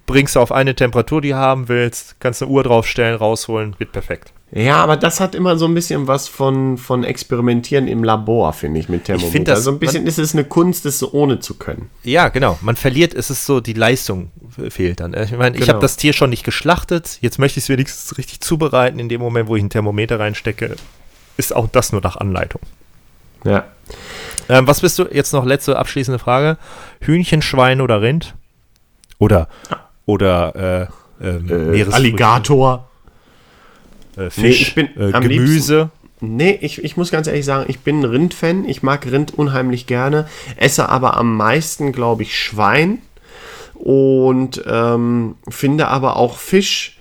bringst 0.06 0.36
du 0.36 0.40
auf 0.40 0.52
eine 0.52 0.74
Temperatur, 0.74 1.20
die 1.20 1.30
du 1.30 1.36
haben 1.36 1.68
willst, 1.68 2.16
kannst 2.20 2.42
eine 2.42 2.50
Uhr 2.50 2.62
draufstellen, 2.62 3.16
rausholen, 3.16 3.74
wird 3.78 3.92
perfekt. 3.92 4.32
Ja, 4.54 4.76
aber 4.76 4.98
das 4.98 5.18
hat 5.18 5.34
immer 5.34 5.56
so 5.56 5.64
ein 5.64 5.72
bisschen 5.72 6.08
was 6.08 6.28
von, 6.28 6.76
von 6.76 7.04
Experimentieren 7.04 7.88
im 7.88 8.04
Labor, 8.04 8.52
finde 8.52 8.80
ich, 8.80 8.88
mit 8.90 9.04
Thermometer. 9.04 9.38
Ich 9.38 9.44
das, 9.44 9.58
also 9.60 9.72
ein 9.72 9.78
bisschen 9.78 10.02
man, 10.02 10.08
ist 10.08 10.18
es 10.18 10.34
eine 10.34 10.44
Kunst, 10.44 10.84
es 10.84 10.98
so 10.98 11.10
ohne 11.12 11.40
zu 11.40 11.54
können. 11.54 11.88
Ja, 12.02 12.28
genau. 12.28 12.58
Man 12.60 12.76
verliert, 12.76 13.14
es 13.14 13.30
ist 13.30 13.46
so, 13.46 13.60
die 13.60 13.72
Leistung 13.72 14.30
fehlt 14.68 15.00
dann. 15.00 15.14
Ich 15.14 15.30
meine, 15.32 15.52
genau. 15.52 15.62
ich 15.62 15.68
habe 15.70 15.80
das 15.80 15.96
Tier 15.96 16.12
schon 16.12 16.28
nicht 16.28 16.44
geschlachtet, 16.44 17.16
jetzt 17.22 17.38
möchte 17.38 17.58
ich 17.58 17.64
es 17.64 17.68
wenigstens 17.70 18.18
richtig 18.18 18.40
zubereiten. 18.40 18.98
In 18.98 19.08
dem 19.08 19.22
Moment, 19.22 19.48
wo 19.48 19.56
ich 19.56 19.62
ein 19.62 19.70
Thermometer 19.70 20.20
reinstecke, 20.20 20.76
ist 21.38 21.56
auch 21.56 21.66
das 21.68 21.92
nur 21.92 22.02
nach 22.02 22.16
Anleitung. 22.16 22.60
Ja. 23.44 23.64
Ähm, 24.50 24.66
was 24.66 24.82
bist 24.82 24.98
du, 24.98 25.06
jetzt 25.10 25.32
noch 25.32 25.46
letzte 25.46 25.78
abschließende 25.78 26.18
Frage. 26.18 26.58
Hühnchen, 27.00 27.40
Schwein 27.40 27.80
oder 27.80 28.02
Rind? 28.02 28.34
Oder, 29.22 29.46
oder 30.04 30.88
äh, 31.20 31.24
äh, 31.24 31.84
Alligator. 31.92 32.88
Äh, 34.16 34.30
Fisch, 34.30 34.42
nee, 34.42 34.48
ich 34.48 34.74
bin 34.74 34.86
äh, 34.96 35.12
Gemüse. 35.12 35.78
Liebsten, 35.78 36.36
nee, 36.36 36.58
ich, 36.60 36.82
ich 36.82 36.96
muss 36.96 37.12
ganz 37.12 37.28
ehrlich 37.28 37.44
sagen, 37.44 37.66
ich 37.68 37.78
bin 37.78 38.04
Rind-Fan. 38.04 38.68
Ich 38.68 38.82
mag 38.82 39.06
Rind 39.06 39.32
unheimlich 39.38 39.86
gerne. 39.86 40.26
Esse 40.56 40.88
aber 40.88 41.16
am 41.18 41.36
meisten, 41.36 41.92
glaube 41.92 42.24
ich, 42.24 42.36
Schwein. 42.36 42.98
Und 43.74 44.60
ähm, 44.66 45.36
finde 45.48 45.86
aber 45.86 46.16
auch 46.16 46.36
Fisch, 46.36 46.98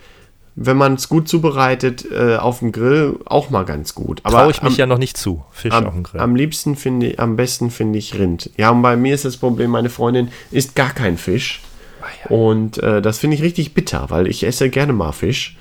wenn 0.55 0.77
man 0.77 0.93
es 0.93 1.09
gut 1.09 1.27
zubereitet, 1.27 2.05
äh, 2.11 2.35
auf 2.35 2.59
dem 2.59 2.71
Grill 2.71 3.17
auch 3.25 3.49
mal 3.49 3.65
ganz 3.65 3.95
gut. 3.95 4.19
Aber 4.21 4.37
Traue 4.37 4.51
ich 4.51 4.61
mich 4.61 4.73
am, 4.73 4.77
ja 4.79 4.85
noch 4.85 4.99
nicht 4.99 5.17
zu, 5.17 5.43
Fisch 5.49 5.73
am, 5.73 5.87
auf 5.87 5.93
dem 5.95 6.03
Grill. 6.03 6.21
Am 6.21 6.35
liebsten 6.35 6.75
finde 6.75 7.07
ich, 7.07 7.19
am 7.19 7.35
besten 7.35 7.71
finde 7.71 7.97
ich 7.97 8.13
Rind. 8.19 8.51
Ja, 8.57 8.69
und 8.69 8.83
bei 8.83 8.95
mir 8.95 9.15
ist 9.15 9.25
das 9.25 9.37
Problem, 9.37 9.71
meine 9.71 9.89
Freundin 9.89 10.29
isst 10.51 10.75
gar 10.75 10.91
kein 10.91 11.17
Fisch. 11.17 11.61
Ah, 12.01 12.33
und 12.33 12.77
äh, 12.79 13.01
das 13.01 13.19
finde 13.19 13.35
ich 13.37 13.43
richtig 13.43 13.73
bitter, 13.73 14.09
weil 14.09 14.27
ich 14.27 14.43
esse 14.43 14.69
gerne 14.69 14.93
mal 14.93 15.11
Fisch. 15.11 15.57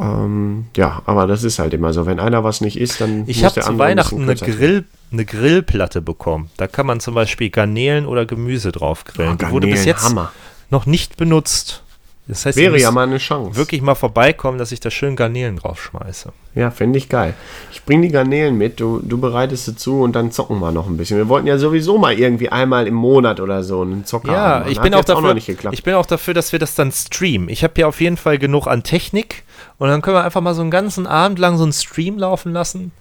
Ähm, 0.00 0.66
ja, 0.76 1.02
aber 1.06 1.26
das 1.26 1.42
ist 1.44 1.58
halt 1.58 1.74
immer 1.74 1.92
so. 1.92 2.06
Wenn 2.06 2.20
einer 2.20 2.44
was 2.44 2.60
nicht 2.60 2.78
isst, 2.78 3.00
dann 3.00 3.24
ich 3.26 3.42
muss 3.42 3.54
der 3.54 3.66
andere. 3.66 3.90
Ich 3.92 3.98
habe 3.98 4.08
zu 4.08 4.12
Weihnachten 4.12 4.22
eine, 4.22 4.34
Grill, 4.36 4.84
eine 5.12 5.24
Grillplatte 5.24 6.00
bekommen. 6.02 6.50
Da 6.56 6.66
kann 6.66 6.86
man 6.86 7.00
zum 7.00 7.14
Beispiel 7.14 7.50
Garnelen 7.50 8.06
oder 8.06 8.26
Gemüse 8.26 8.72
drauf 8.72 9.04
grillen. 9.04 9.32
Oh, 9.40 9.44
Die 9.44 9.50
wurde 9.50 9.66
bis 9.68 9.84
jetzt 9.84 10.04
Hammer. 10.04 10.32
noch 10.70 10.86
nicht 10.86 11.16
benutzt. 11.16 11.82
Das 12.30 12.46
heißt, 12.46 12.56
wäre 12.56 12.78
ja 12.78 12.92
mal 12.92 13.08
eine 13.08 13.18
Chance. 13.18 13.56
Wirklich 13.56 13.82
mal 13.82 13.96
vorbeikommen, 13.96 14.56
dass 14.56 14.70
ich 14.70 14.78
da 14.78 14.88
schön 14.88 15.16
Garnelen 15.16 15.56
drauf 15.56 15.82
schmeiße. 15.82 16.32
Ja, 16.54 16.70
finde 16.70 16.98
ich 16.98 17.08
geil. 17.08 17.34
Ich 17.72 17.84
bringe 17.84 18.06
die 18.06 18.12
Garnelen 18.12 18.56
mit, 18.56 18.78
du, 18.78 19.00
du 19.02 19.18
bereitest 19.18 19.64
sie 19.64 19.74
zu 19.74 20.00
und 20.00 20.14
dann 20.14 20.30
zocken 20.30 20.60
wir 20.60 20.70
noch 20.70 20.86
ein 20.86 20.96
bisschen. 20.96 21.16
Wir 21.16 21.28
wollten 21.28 21.48
ja 21.48 21.58
sowieso 21.58 21.98
mal 21.98 22.12
irgendwie 22.12 22.48
einmal 22.48 22.86
im 22.86 22.94
Monat 22.94 23.40
oder 23.40 23.64
so 23.64 23.82
einen 23.82 24.04
Zocker 24.04 24.32
ja, 24.32 24.60
haben. 24.60 24.70
ich 24.70 24.80
bin 24.80 24.94
auch 24.94 25.04
dafür, 25.04 25.32
auch 25.32 25.72
ich 25.72 25.82
bin 25.82 25.94
auch 25.94 26.06
dafür, 26.06 26.32
dass 26.32 26.52
wir 26.52 26.60
das 26.60 26.76
dann 26.76 26.92
streamen. 26.92 27.48
Ich 27.48 27.64
habe 27.64 27.74
ja 27.80 27.88
auf 27.88 28.00
jeden 28.00 28.16
Fall 28.16 28.38
genug 28.38 28.68
an 28.68 28.84
Technik 28.84 29.42
und 29.78 29.88
dann 29.88 30.00
können 30.00 30.16
wir 30.16 30.24
einfach 30.24 30.40
mal 30.40 30.54
so 30.54 30.62
einen 30.62 30.70
ganzen 30.70 31.08
Abend 31.08 31.40
lang 31.40 31.56
so 31.56 31.64
einen 31.64 31.72
Stream 31.72 32.16
laufen 32.16 32.52
lassen 32.52 32.92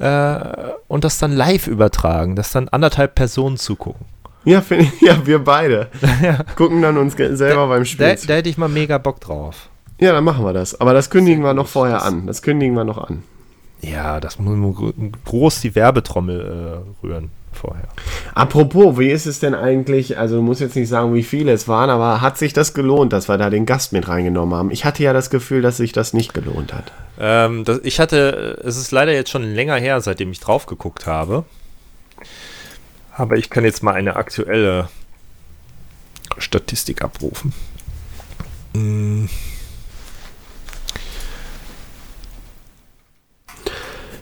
äh, 0.00 0.40
und 0.88 1.04
das 1.04 1.18
dann 1.18 1.30
live 1.30 1.68
übertragen, 1.68 2.34
dass 2.34 2.50
dann 2.50 2.68
anderthalb 2.68 3.14
Personen 3.14 3.58
zugucken. 3.58 4.11
Ja, 4.44 4.62
ich, 4.70 5.00
ja, 5.00 5.24
wir 5.24 5.38
beide. 5.38 5.88
ja. 6.22 6.38
Gucken 6.56 6.82
dann 6.82 6.96
uns 6.96 7.14
selber 7.16 7.62
da, 7.62 7.66
beim 7.66 7.84
Spiel. 7.84 8.06
Da, 8.06 8.14
da, 8.26 8.34
hätte 8.34 8.48
ich 8.48 8.58
mal 8.58 8.68
mega 8.68 8.98
Bock 8.98 9.20
drauf. 9.20 9.68
Ja, 10.00 10.12
dann 10.12 10.24
machen 10.24 10.44
wir 10.44 10.52
das. 10.52 10.80
Aber 10.80 10.92
das 10.94 11.10
kündigen 11.10 11.44
wir 11.44 11.54
noch 11.54 11.68
vorher 11.68 12.02
an. 12.02 12.26
Das 12.26 12.42
kündigen 12.42 12.74
wir 12.74 12.84
noch 12.84 12.98
an. 12.98 13.22
Ja, 13.80 14.20
das 14.20 14.38
muss 14.38 14.76
groß 15.24 15.60
die 15.60 15.74
Werbetrommel 15.74 16.84
äh, 17.02 17.06
rühren 17.06 17.30
vorher. 17.52 17.88
Apropos, 18.34 18.98
wie 18.98 19.10
ist 19.10 19.26
es 19.26 19.40
denn 19.40 19.54
eigentlich? 19.54 20.18
Also, 20.18 20.36
du 20.36 20.42
musst 20.42 20.60
jetzt 20.60 20.76
nicht 20.76 20.88
sagen, 20.88 21.14
wie 21.14 21.22
viele 21.22 21.52
es 21.52 21.68
waren, 21.68 21.90
aber 21.90 22.20
hat 22.20 22.38
sich 22.38 22.52
das 22.52 22.74
gelohnt, 22.74 23.12
dass 23.12 23.28
wir 23.28 23.38
da 23.38 23.50
den 23.50 23.66
Gast 23.66 23.92
mit 23.92 24.08
reingenommen 24.08 24.54
haben? 24.54 24.70
Ich 24.70 24.84
hatte 24.84 25.02
ja 25.02 25.12
das 25.12 25.30
Gefühl, 25.30 25.62
dass 25.62 25.76
sich 25.76 25.92
das 25.92 26.14
nicht 26.14 26.34
gelohnt 26.34 26.72
hat. 26.72 26.92
Ähm, 27.20 27.64
das, 27.64 27.80
ich 27.82 28.00
hatte, 28.00 28.60
es 28.64 28.76
ist 28.76 28.92
leider 28.92 29.12
jetzt 29.12 29.30
schon 29.30 29.42
länger 29.42 29.76
her, 29.76 30.00
seitdem 30.00 30.30
ich 30.30 30.40
drauf 30.40 30.66
geguckt 30.66 31.06
habe. 31.06 31.44
Aber 33.14 33.36
ich 33.36 33.50
kann 33.50 33.64
jetzt 33.64 33.82
mal 33.82 33.94
eine 33.94 34.16
aktuelle 34.16 34.88
Statistik 36.38 37.02
abrufen. 37.02 37.52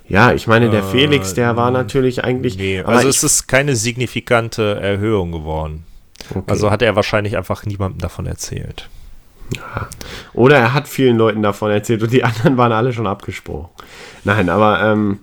Ja, 0.09 0.33
ich 0.33 0.49
meine, 0.49 0.71
der 0.71 0.81
äh, 0.81 0.91
Felix, 0.91 1.35
der 1.35 1.57
war 1.57 1.71
natürlich 1.71 2.25
eigentlich. 2.25 2.57
Nee, 2.59 2.83
also 2.83 3.09
es 3.09 3.23
ist 3.23 3.47
keine 3.47 3.77
signifikante 3.77 4.81
Erhöhung 4.81 5.31
geworden. 5.31 5.85
Okay. 6.31 6.43
Also 6.49 6.71
hat 6.73 6.83
er 6.83 6.97
wahrscheinlich 6.97 7.37
einfach 7.37 7.65
niemandem 7.65 8.01
davon 8.01 8.27
erzählt. 8.27 8.89
Ja. 9.57 9.89
Oder 10.33 10.59
er 10.59 10.75
hat 10.75 10.89
vielen 10.89 11.17
Leuten 11.17 11.43
davon 11.43 11.71
erzählt 11.71 12.03
und 12.03 12.13
die 12.13 12.25
anderen 12.25 12.57
waren 12.57 12.73
alle 12.73 12.93
schon 12.93 13.07
abgesprochen. 13.07 13.69
Nein, 14.25 14.49
aber 14.49 14.83
ähm, 14.83 15.21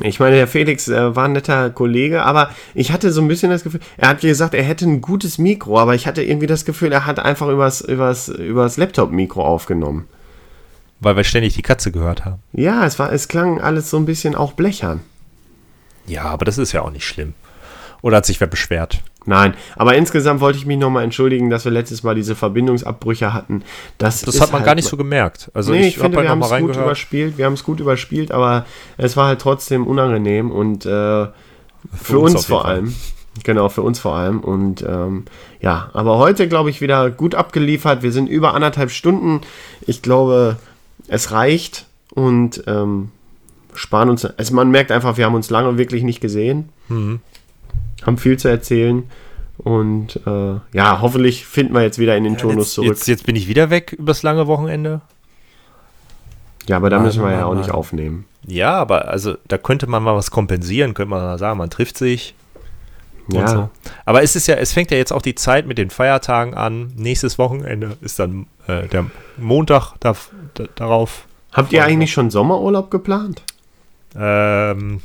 ich 0.00 0.20
meine, 0.20 0.36
der 0.36 0.48
Felix 0.48 0.88
äh, 0.88 1.14
war 1.14 1.26
ein 1.26 1.32
netter 1.32 1.68
Kollege, 1.70 2.22
aber 2.22 2.50
ich 2.74 2.92
hatte 2.92 3.12
so 3.12 3.20
ein 3.20 3.28
bisschen 3.28 3.50
das 3.50 3.62
Gefühl, 3.62 3.80
er 3.98 4.08
hat 4.08 4.20
gesagt, 4.20 4.54
er 4.54 4.62
hätte 4.62 4.86
ein 4.86 5.02
gutes 5.02 5.36
Mikro, 5.36 5.78
aber 5.78 5.94
ich 5.94 6.06
hatte 6.06 6.22
irgendwie 6.22 6.46
das 6.46 6.64
Gefühl, 6.64 6.92
er 6.92 7.04
hat 7.04 7.18
einfach 7.18 7.48
übers, 7.48 7.82
übers, 7.82 8.28
übers 8.28 8.78
Laptop-Mikro 8.78 9.44
aufgenommen. 9.44 10.08
Weil 11.00 11.16
wir 11.16 11.24
ständig 11.24 11.54
die 11.54 11.62
Katze 11.62 11.92
gehört 11.92 12.24
haben. 12.24 12.40
Ja, 12.52 12.86
es, 12.86 12.98
war, 12.98 13.12
es 13.12 13.28
klang 13.28 13.60
alles 13.60 13.90
so 13.90 13.98
ein 13.98 14.06
bisschen 14.06 14.34
auch 14.34 14.52
blechern. 14.52 15.00
Ja, 16.06 16.24
aber 16.24 16.44
das 16.44 16.58
ist 16.58 16.72
ja 16.72 16.82
auch 16.82 16.90
nicht 16.90 17.06
schlimm. 17.06 17.34
Oder 18.00 18.18
hat 18.18 18.26
sich 18.26 18.40
wer 18.40 18.46
beschwert? 18.46 19.02
Nein, 19.24 19.54
aber 19.76 19.94
insgesamt 19.94 20.40
wollte 20.40 20.58
ich 20.58 20.66
mich 20.66 20.78
nochmal 20.78 21.04
entschuldigen, 21.04 21.48
dass 21.48 21.64
wir 21.64 21.72
letztes 21.72 22.02
Mal 22.02 22.14
diese 22.14 22.34
Verbindungsabbrüche 22.34 23.32
hatten. 23.32 23.62
Das, 23.98 24.22
das 24.22 24.40
hat 24.40 24.50
man 24.50 24.60
halt 24.60 24.66
gar 24.66 24.74
nicht 24.74 24.88
so 24.88 24.96
gemerkt. 24.96 25.50
Also 25.54 25.72
nee, 25.72 25.80
ich, 25.80 25.86
ich 25.88 25.98
finde, 25.98 26.16
halt 26.18 26.26
wir 26.26 26.30
haben 26.30 26.42
es 26.42 26.50
gut 26.50 26.76
überspielt. 26.76 27.38
Wir 27.38 27.46
haben 27.46 27.52
es 27.52 27.64
gut 27.64 27.80
überspielt, 27.80 28.32
aber 28.32 28.66
es 28.96 29.16
war 29.16 29.26
halt 29.26 29.40
trotzdem 29.40 29.86
unangenehm 29.86 30.50
und 30.50 30.86
äh, 30.86 30.88
für, 30.88 31.32
für, 31.92 32.18
uns, 32.18 32.34
uns 32.34 32.46
vor 32.46 32.64
allem. 32.64 32.94
Genau, 33.44 33.68
für 33.68 33.82
uns 33.82 33.98
vor 33.98 34.14
allem. 34.14 34.40
Und 34.40 34.82
ähm, 34.82 35.24
ja, 35.60 35.90
aber 35.92 36.18
heute, 36.18 36.48
glaube 36.48 36.70
ich, 36.70 36.80
wieder 36.80 37.10
gut 37.10 37.34
abgeliefert. 37.34 38.02
Wir 38.02 38.12
sind 38.12 38.28
über 38.28 38.54
anderthalb 38.54 38.90
Stunden. 38.90 39.40
Ich 39.86 40.02
glaube, 40.02 40.56
es 41.08 41.30
reicht 41.30 41.86
und 42.12 42.62
ähm, 42.66 43.10
sparen 43.72 44.10
uns. 44.10 44.24
Also 44.24 44.54
man 44.54 44.70
merkt 44.70 44.90
einfach, 44.90 45.16
wir 45.16 45.24
haben 45.24 45.34
uns 45.34 45.48
lange 45.48 45.78
wirklich 45.78 46.02
nicht 46.02 46.20
gesehen. 46.20 46.68
Mhm 46.88 47.20
haben 48.06 48.18
viel 48.18 48.38
zu 48.38 48.48
erzählen. 48.48 49.04
Und 49.58 50.20
äh, 50.26 50.54
ja, 50.72 51.00
hoffentlich 51.00 51.46
finden 51.46 51.74
wir 51.74 51.82
jetzt 51.82 51.98
wieder 51.98 52.16
in 52.16 52.24
den 52.24 52.34
ja, 52.34 52.38
Turnus 52.40 52.66
jetzt, 52.66 52.74
zurück. 52.74 52.88
Jetzt, 52.88 53.08
jetzt, 53.08 53.26
bin 53.26 53.36
ich 53.36 53.48
wieder 53.48 53.70
weg 53.70 53.92
übers 53.92 54.22
lange 54.22 54.46
Wochenende. 54.46 55.00
Ja, 56.66 56.76
aber 56.76 56.90
da 56.90 56.96
Mann, 56.96 57.06
müssen 57.06 57.22
wir 57.22 57.32
ja 57.32 57.46
auch 57.46 57.54
nicht 57.54 57.70
aufnehmen. 57.70 58.24
Ja, 58.46 58.74
aber 58.74 59.08
also 59.08 59.36
da 59.48 59.58
könnte 59.58 59.86
man 59.86 60.02
mal 60.02 60.16
was 60.16 60.30
kompensieren, 60.30 60.94
könnte 60.94 61.10
man 61.10 61.22
mal 61.22 61.38
sagen, 61.38 61.58
man 61.58 61.70
trifft 61.70 61.96
sich. 61.96 62.34
Ja. 63.28 63.46
So. 63.46 63.70
Aber 64.04 64.22
es 64.22 64.34
ist 64.34 64.48
ja, 64.48 64.56
es 64.56 64.72
fängt 64.72 64.90
ja 64.90 64.96
jetzt 64.96 65.12
auch 65.12 65.22
die 65.22 65.34
Zeit 65.34 65.66
mit 65.66 65.78
den 65.78 65.90
Feiertagen 65.90 66.54
an. 66.54 66.92
Nächstes 66.96 67.38
Wochenende 67.38 67.96
ist 68.00 68.18
dann 68.18 68.46
äh, 68.66 68.88
der 68.88 69.06
Montag 69.36 69.94
da, 70.00 70.14
da, 70.54 70.64
darauf. 70.74 71.26
Habt 71.52 71.72
ihr 71.72 71.84
eigentlich 71.84 72.12
schon 72.12 72.30
Sommerurlaub 72.30 72.90
geplant? 72.90 73.42
Ähm, 74.18 75.00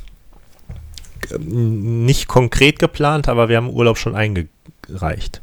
nicht 1.38 2.28
konkret 2.28 2.78
geplant, 2.78 3.28
aber 3.28 3.48
wir 3.48 3.56
haben 3.56 3.70
Urlaub 3.70 3.98
schon 3.98 4.14
eingereicht. 4.14 5.40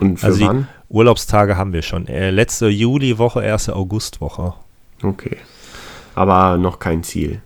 Und 0.00 0.18
für 0.18 0.26
Also 0.26 0.46
wann? 0.46 0.68
Urlaubstage 0.88 1.56
haben 1.56 1.72
wir 1.72 1.82
schon. 1.82 2.06
Äh, 2.08 2.30
letzte 2.30 2.68
Juliwoche, 2.68 3.42
erste 3.42 3.74
Augustwoche. 3.74 4.54
Okay. 5.02 5.36
Aber 6.14 6.56
noch 6.58 6.78
kein 6.78 7.02
Ziel. 7.02 7.40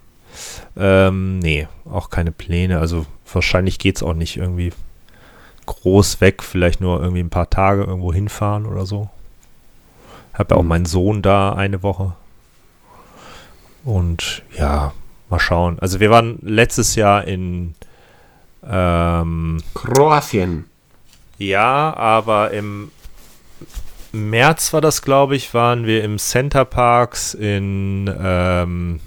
Ähm, 0.77 1.39
nee, 1.41 1.67
auch 1.91 2.11
keine 2.11 2.33
Pläne. 2.33 2.79
Also 2.79 3.07
wahrscheinlich 3.33 3.79
geht 3.79 3.97
es 3.97 4.03
auch 4.03 4.15
nicht 4.15 4.37
irgendwie 4.37 4.73
groß 5.67 6.21
weg. 6.21 6.43
Vielleicht 6.43 6.81
nur 6.81 7.01
irgendwie 7.01 7.21
ein 7.23 7.31
paar 7.31 7.51
Tage 7.51 7.83
irgendwo 7.85 8.13
hinfahren 8.13 8.67
oder 8.67 8.87
so. 8.87 9.09
Hab 10.35 10.51
ja 10.51 10.57
auch 10.57 10.61
Hm. 10.61 10.69
meinen 10.69 10.87
Sohn 10.87 11.23
da 11.23 11.53
eine 11.53 11.83
Woche. 11.83 12.13
Und 13.85 14.43
ja, 14.59 14.93
mal 15.31 15.39
schauen. 15.39 15.79
Also 15.81 16.01
wir 16.01 16.11
waren 16.11 16.39
letztes 16.43 16.95
Jahr 16.95 17.25
in 17.25 17.75
ähm, 18.69 19.63
Kroatien. 19.75 20.67
ja, 21.39 21.95
aber 21.97 22.51
im 22.51 22.91
März 24.13 24.73
war 24.73 24.81
das, 24.81 25.03
glaube 25.03 25.37
ich, 25.37 25.55
waren 25.55 25.87
wir 25.87 26.03
im 26.05 26.19
Center 26.19 26.65
Parks 26.65 27.35
in 27.35 28.13
ähm, 28.23 29.01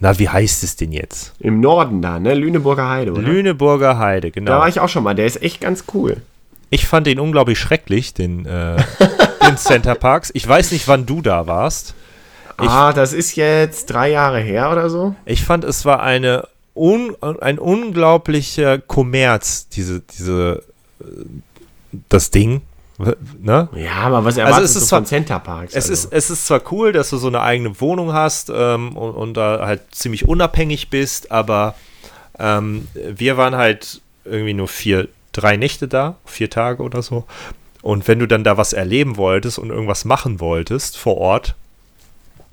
na, 0.00 0.18
wie 0.18 0.30
heißt 0.30 0.64
es 0.64 0.76
denn 0.76 0.92
jetzt? 0.92 1.34
Im 1.40 1.60
Norden 1.60 2.00
da, 2.00 2.18
ne? 2.18 2.32
Lüneburger 2.32 2.88
Heide, 2.88 3.12
oder? 3.12 3.20
Lüneburger 3.20 3.98
Heide, 3.98 4.30
genau. 4.30 4.52
Da 4.52 4.58
war 4.60 4.68
ich 4.68 4.80
auch 4.80 4.88
schon 4.88 5.04
mal. 5.04 5.14
Der 5.14 5.26
ist 5.26 5.42
echt 5.42 5.60
ganz 5.60 5.84
cool. 5.92 6.22
Ich 6.70 6.86
fand 6.86 7.06
den 7.06 7.20
unglaublich 7.20 7.58
schrecklich, 7.58 8.14
den, 8.14 8.46
äh, 8.46 8.76
den 9.46 9.58
Center 9.58 9.94
Parks. 9.94 10.30
Ich 10.32 10.48
weiß 10.48 10.72
nicht, 10.72 10.88
wann 10.88 11.04
du 11.04 11.20
da 11.20 11.46
warst. 11.46 11.94
Ah, 12.68 12.92
das 12.92 13.12
ist 13.12 13.36
jetzt 13.36 13.86
drei 13.86 14.10
Jahre 14.10 14.40
her 14.40 14.70
oder 14.70 14.90
so. 14.90 15.14
Ich 15.24 15.44
fand, 15.44 15.64
es 15.64 15.84
war 15.84 16.02
eine 16.02 16.48
un, 16.74 17.16
ein 17.40 17.58
unglaublicher 17.58 18.78
Kommerz, 18.78 19.68
diese, 19.68 20.00
diese, 20.00 20.62
äh, 21.00 21.04
das 22.08 22.30
Ding. 22.30 22.62
Ne? 23.40 23.68
Ja, 23.74 23.92
aber 24.02 24.24
was 24.24 24.36
erwartest 24.36 24.76
es 24.76 24.76
ist 24.76 24.82
du 24.82 24.88
zwar- 24.88 24.98
von 25.00 25.06
Centerparks? 25.06 25.74
Es, 25.74 25.84
also? 25.88 25.92
ist, 25.92 26.12
es 26.12 26.30
ist 26.30 26.46
zwar 26.46 26.60
cool, 26.70 26.92
dass 26.92 27.10
du 27.10 27.16
so 27.16 27.28
eine 27.28 27.40
eigene 27.40 27.80
Wohnung 27.80 28.12
hast 28.12 28.50
ähm, 28.54 28.94
und, 28.96 29.12
und 29.12 29.34
da 29.34 29.66
halt 29.66 29.80
ziemlich 29.90 30.28
unabhängig 30.28 30.90
bist, 30.90 31.30
aber 31.32 31.74
ähm, 32.38 32.88
wir 32.94 33.36
waren 33.38 33.56
halt 33.56 34.02
irgendwie 34.24 34.52
nur 34.52 34.68
vier, 34.68 35.08
drei 35.32 35.56
Nächte 35.56 35.88
da, 35.88 36.16
vier 36.26 36.50
Tage 36.50 36.82
oder 36.82 37.00
so. 37.02 37.24
Und 37.82 38.06
wenn 38.06 38.18
du 38.18 38.26
dann 38.26 38.44
da 38.44 38.58
was 38.58 38.74
erleben 38.74 39.16
wolltest 39.16 39.58
und 39.58 39.70
irgendwas 39.70 40.04
machen 40.04 40.38
wolltest 40.38 40.98
vor 40.98 41.16
Ort, 41.16 41.54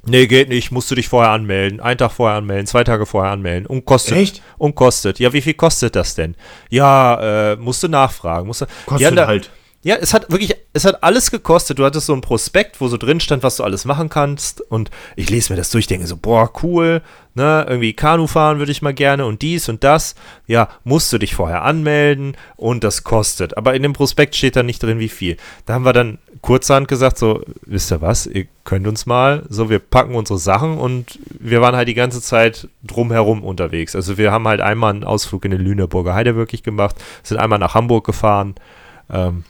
nee, 0.07 0.27
geht 0.27 0.49
nicht, 0.49 0.71
musst 0.71 0.89
du 0.91 0.95
dich 0.95 1.07
vorher 1.07 1.31
anmelden, 1.31 1.79
einen 1.79 1.97
Tag 1.97 2.11
vorher 2.11 2.37
anmelden, 2.37 2.67
zwei 2.67 2.83
Tage 2.83 3.05
vorher 3.05 3.31
anmelden 3.31 3.65
und 3.65 3.85
kostet. 3.85 4.17
Echt? 4.17 4.41
Und 4.57 4.75
kostet. 4.75 5.19
Ja, 5.19 5.33
wie 5.33 5.41
viel 5.41 5.53
kostet 5.53 5.95
das 5.95 6.15
denn? 6.15 6.35
Ja, 6.69 7.51
äh, 7.51 7.55
musst 7.57 7.83
du 7.83 7.87
nachfragen. 7.87 8.47
Musst 8.47 8.61
du, 8.61 8.65
Kostet 8.85 9.07
haben 9.07 9.15
da, 9.15 9.27
halt. 9.27 9.49
Ja, 9.87 9.95
es 9.95 10.13
hat 10.13 10.29
wirklich, 10.29 10.53
es 10.73 10.83
hat 10.83 11.01
alles 11.01 11.31
gekostet. 11.31 11.79
Du 11.79 11.85
hattest 11.85 12.07
so 12.07 12.13
ein 12.13 12.19
Prospekt, 12.19 12.81
wo 12.81 12.89
so 12.89 12.97
drin 12.97 13.21
stand, 13.21 13.41
was 13.41 13.55
du 13.55 13.63
alles 13.63 13.85
machen 13.85 14.09
kannst. 14.09 14.59
Und 14.59 14.91
ich 15.15 15.29
lese 15.29 15.53
mir 15.53 15.55
das 15.55 15.69
durch, 15.69 15.87
denke 15.87 16.05
so, 16.07 16.17
boah, 16.17 16.51
cool, 16.61 17.01
ne, 17.35 17.65
irgendwie 17.69 17.93
Kanu 17.93 18.27
fahren 18.27 18.59
würde 18.59 18.73
ich 18.73 18.81
mal 18.81 18.93
gerne 18.93 19.25
und 19.25 19.41
dies 19.41 19.69
und 19.69 19.85
das. 19.85 20.15
Ja, 20.45 20.67
musst 20.83 21.13
du 21.13 21.17
dich 21.17 21.35
vorher 21.35 21.61
anmelden 21.61 22.35
und 22.57 22.83
das 22.83 23.05
kostet. 23.05 23.55
Aber 23.55 23.75
in 23.75 23.81
dem 23.81 23.93
Prospekt 23.93 24.35
steht 24.35 24.57
da 24.57 24.61
nicht 24.61 24.83
drin, 24.83 24.99
wie 24.99 25.07
viel. 25.07 25.37
Da 25.65 25.75
haben 25.75 25.85
wir 25.85 25.93
dann 25.93 26.17
kurzerhand 26.41 26.89
gesagt, 26.89 27.17
so, 27.17 27.41
wisst 27.61 27.89
ihr 27.89 28.01
was, 28.01 28.27
ihr 28.27 28.45
könnt 28.65 28.87
uns 28.87 29.05
mal, 29.05 29.43
so, 29.47 29.69
wir 29.69 29.79
packen 29.79 30.15
unsere 30.15 30.37
Sachen 30.37 30.79
und 30.79 31.17
wir 31.39 31.61
waren 31.61 31.77
halt 31.77 31.87
die 31.87 31.93
ganze 31.93 32.21
Zeit 32.21 32.67
drumherum 32.83 33.41
unterwegs. 33.41 33.95
Also 33.95 34.17
wir 34.17 34.33
haben 34.33 34.49
halt 34.49 34.59
einmal 34.59 34.93
einen 34.93 35.05
Ausflug 35.05 35.45
in 35.45 35.51
den 35.51 35.61
Lüneburger 35.61 36.13
Heide 36.13 36.35
wirklich 36.35 36.61
gemacht, 36.61 36.97
sind 37.23 37.37
einmal 37.37 37.57
nach 37.57 37.73
Hamburg 37.73 38.05
gefahren, 38.05 38.55
ähm, 39.09 39.45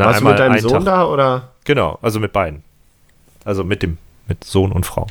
dann 0.00 0.08
Warst 0.08 0.20
du 0.20 0.24
mit 0.24 0.38
deinem 0.38 0.58
Sohn 0.60 0.72
Tag, 0.72 0.84
da 0.84 1.06
oder? 1.06 1.48
Genau, 1.64 1.98
also 2.02 2.18
mit 2.20 2.32
beiden. 2.32 2.62
Also 3.44 3.64
mit 3.64 3.82
dem, 3.82 3.98
mit 4.28 4.44
Sohn 4.44 4.72
und 4.72 4.86
Frau. 4.86 5.06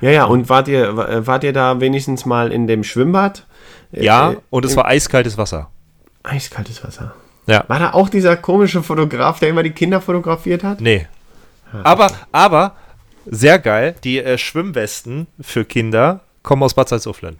Ja, 0.00 0.10
ja, 0.10 0.24
und 0.24 0.48
wart 0.48 0.68
ihr, 0.68 0.96
wa- 0.96 1.26
wart 1.26 1.44
ihr 1.44 1.52
da 1.52 1.80
wenigstens 1.80 2.24
mal 2.24 2.52
in 2.52 2.66
dem 2.66 2.84
Schwimmbad? 2.84 3.46
Äh, 3.92 4.04
Ja, 4.04 4.32
äh, 4.32 4.36
und 4.50 4.64
es 4.64 4.76
war 4.76 4.86
eiskaltes 4.86 5.36
Wasser. 5.36 5.68
Eiskaltes 6.22 6.82
Wasser. 6.84 7.14
Ja. 7.46 7.64
War 7.68 7.78
da 7.78 7.92
auch 7.92 8.08
dieser 8.08 8.36
komische 8.36 8.82
Fotograf, 8.82 9.40
der 9.40 9.48
immer 9.50 9.62
die 9.62 9.72
Kinder 9.72 10.00
fotografiert 10.00 10.62
hat? 10.64 10.80
Nee. 10.80 11.06
Aber, 11.82 12.10
aber, 12.32 12.74
sehr 13.26 13.58
geil, 13.58 13.94
die 14.04 14.18
äh, 14.22 14.38
Schwimmwesten 14.38 15.26
für 15.40 15.64
Kinder 15.64 16.20
kommen 16.42 16.62
aus 16.62 16.74
Bad 16.74 16.88
Salzuflen. 16.88 17.36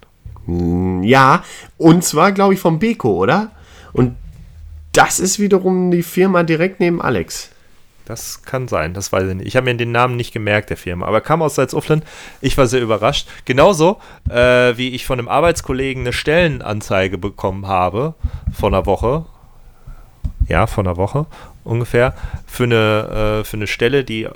Mm, 0.46 1.02
Ja, 1.02 1.42
und 1.78 2.04
zwar, 2.04 2.32
glaube 2.32 2.54
ich, 2.54 2.60
vom 2.60 2.78
Beko, 2.78 3.12
oder? 3.16 3.50
Und 3.92 4.16
das 4.92 5.20
ist 5.20 5.38
wiederum 5.38 5.90
die 5.90 6.02
Firma 6.02 6.42
direkt 6.42 6.80
neben 6.80 7.00
Alex. 7.00 7.50
Das 8.04 8.42
kann 8.42 8.66
sein, 8.66 8.92
das 8.92 9.12
weiß 9.12 9.28
ich 9.28 9.34
nicht. 9.36 9.46
Ich 9.46 9.56
habe 9.56 9.66
mir 9.66 9.76
den 9.76 9.92
Namen 9.92 10.16
nicht 10.16 10.32
gemerkt, 10.32 10.70
der 10.70 10.76
Firma, 10.76 11.06
aber 11.06 11.20
kam 11.20 11.42
aus 11.42 11.54
Salzuflen. 11.54 12.02
Ich 12.40 12.58
war 12.58 12.66
sehr 12.66 12.82
überrascht. 12.82 13.28
Genauso, 13.44 14.00
äh, 14.28 14.76
wie 14.76 14.88
ich 14.88 15.06
von 15.06 15.20
einem 15.20 15.28
Arbeitskollegen 15.28 16.02
eine 16.02 16.12
Stellenanzeige 16.12 17.18
bekommen 17.18 17.68
habe 17.68 18.14
vor 18.52 18.68
einer 18.68 18.84
Woche. 18.84 19.26
Ja, 20.48 20.66
vor 20.66 20.82
einer 20.82 20.96
Woche 20.96 21.26
ungefähr. 21.62 22.14
Für 22.46 22.64
eine, 22.64 23.42
äh, 23.42 23.44
für 23.44 23.56
eine 23.56 23.68
Stelle, 23.68 24.02
die 24.02 24.26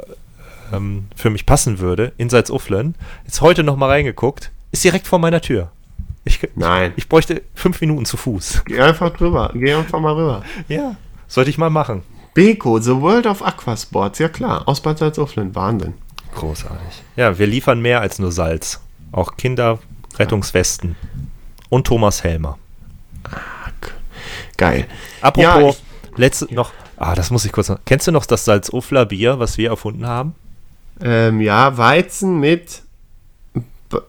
ähm, 0.73 1.09
für 1.17 1.31
mich 1.31 1.45
passen 1.45 1.81
würde, 1.81 2.13
in 2.17 2.31
Salzuflen. 2.31 2.95
Jetzt 3.25 3.41
heute 3.41 3.65
noch 3.65 3.77
mal 3.77 3.89
reingeguckt. 3.89 4.53
Ist 4.71 4.85
direkt 4.85 5.09
vor 5.09 5.19
meiner 5.19 5.41
Tür. 5.41 5.73
Ich, 6.25 6.41
Nein. 6.55 6.93
ich 6.97 7.09
bräuchte 7.09 7.43
fünf 7.55 7.81
Minuten 7.81 8.07
zu 8.07 8.17
Fuß. 8.17 8.63
Geh 8.65 8.81
einfach 8.81 9.11
drüber. 9.11 9.51
Geh 9.55 9.75
einfach 9.75 10.01
mal 10.01 10.15
rüber. 10.15 10.43
Ja, 10.69 10.97
sollte 11.29 11.51
ich 11.51 11.59
mal 11.59 11.71
machen. 11.71 12.03
Beko, 12.33 12.79
The 12.81 13.01
World 13.01 13.27
of 13.27 13.43
Aquasports. 13.43 14.19
Ja 14.19 14.29
klar, 14.29 14.67
aus 14.67 14.81
Bad 14.81 14.99
Salzuflen. 14.99 15.55
Wahnsinn. 15.55 15.95
Großartig. 16.35 17.03
Ja, 17.17 17.39
wir 17.39 17.47
liefern 17.47 17.81
mehr 17.81 18.01
als 18.01 18.19
nur 18.19 18.33
Salz. 18.33 18.81
Auch 19.13 19.37
Kinderrettungswesten. 19.37 20.97
Und 21.69 21.87
Thomas 21.87 22.25
Helmer. 22.25 22.59
Geil. 24.57 24.87
Apropos, 25.21 25.79
Ja, 25.79 26.17
letzte 26.17 26.53
noch. 26.55 26.73
Ah, 26.97 27.15
das 27.15 27.31
muss 27.31 27.45
ich 27.45 27.53
kurz 27.53 27.69
noch. 27.69 27.79
Kennst 27.85 28.07
du 28.07 28.13
noch 28.13 28.25
das 28.27 28.45
Salzufler 28.45 29.05
Bier, 29.07 29.39
was 29.39 29.59
wir 29.59 29.71
erfunden 29.71 30.07
haben? 30.07 30.35
Ähm, 31.03 31.41
ja, 31.41 31.77
Weizen 31.77 32.39
mit. 32.39 32.83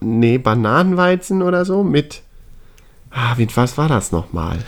Nee, 0.00 0.38
Bananenweizen 0.38 1.42
oder 1.42 1.64
so. 1.64 1.82
Mit. 1.84 2.22
Ah, 3.10 3.34
mit 3.36 3.56
was 3.56 3.78
war 3.78 3.88
das 3.88 4.12
nochmal? 4.12 4.58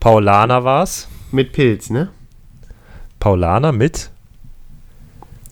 Paulaner 0.00 0.64
war's. 0.64 1.08
Mit 1.30 1.52
Pilz, 1.52 1.90
ne? 1.90 2.10
Paulaner 3.18 3.72
mit 3.72 4.10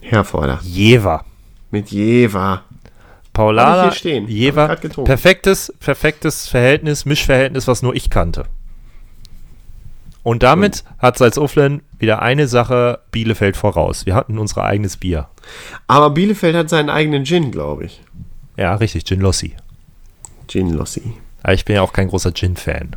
Herforder. 0.01 0.61
Jever. 0.63 1.25
Mit 1.71 1.91
Jever. 1.91 2.41
Hab 2.41 2.65
Paulaner, 3.33 3.93
Jever. 4.29 4.77
Perfektes, 5.05 5.75
perfektes 5.79 6.49
Verhältnis, 6.49 7.05
Mischverhältnis, 7.05 7.69
was 7.69 7.83
nur 7.83 7.95
ich 7.95 8.09
kannte. 8.09 8.45
Und 10.23 10.43
damit 10.43 10.85
hat 10.99 11.19
Salzuflen 11.19 11.83
wieder 11.99 12.23
eine 12.23 12.49
Sache 12.49 13.01
Bielefeld 13.13 13.57
voraus. 13.57 14.07
Wir 14.07 14.15
hatten 14.15 14.39
unser 14.39 14.65
eigenes 14.65 14.97
Bier. 14.97 15.29
Aber 15.87 16.11
Bielefeld 16.11 16.57
hat 16.57 16.69
seinen 16.69 16.89
eigenen 16.89 17.25
Gin, 17.25 17.51
glaube 17.51 17.85
ich. 17.85 18.01
Ja, 18.57 18.75
richtig, 18.75 19.05
Gin 19.05 19.21
Lossi. 19.21 19.55
Gin 20.49 20.71
Lossi. 20.73 21.15
Aber 21.43 21.55
ich 21.55 21.65
bin 21.65 21.77
ja 21.77 21.83
auch 21.83 21.93
kein 21.93 22.09
großer 22.09 22.33
Gin-Fan. 22.33 22.97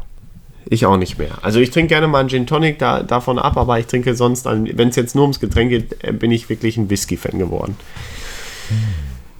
Ich 0.71 0.85
auch 0.85 0.97
nicht 0.97 1.17
mehr. 1.17 1.31
Also 1.41 1.59
ich 1.59 1.71
trinke 1.71 1.89
gerne 1.89 2.07
mal 2.07 2.19
einen 2.19 2.29
Gin 2.29 2.45
Tonic 2.45 2.79
da, 2.79 3.01
davon 3.01 3.39
ab, 3.39 3.57
aber 3.57 3.79
ich 3.79 3.87
trinke 3.87 4.15
sonst, 4.15 4.45
wenn 4.45 4.89
es 4.89 4.95
jetzt 4.95 5.15
nur 5.15 5.23
ums 5.23 5.39
Getränk 5.39 5.69
geht, 5.71 6.03
äh, 6.03 6.11
bin 6.11 6.31
ich 6.31 6.49
wirklich 6.49 6.77
ein 6.77 6.89
Whisky-Fan 6.89 7.39
geworden. 7.39 7.75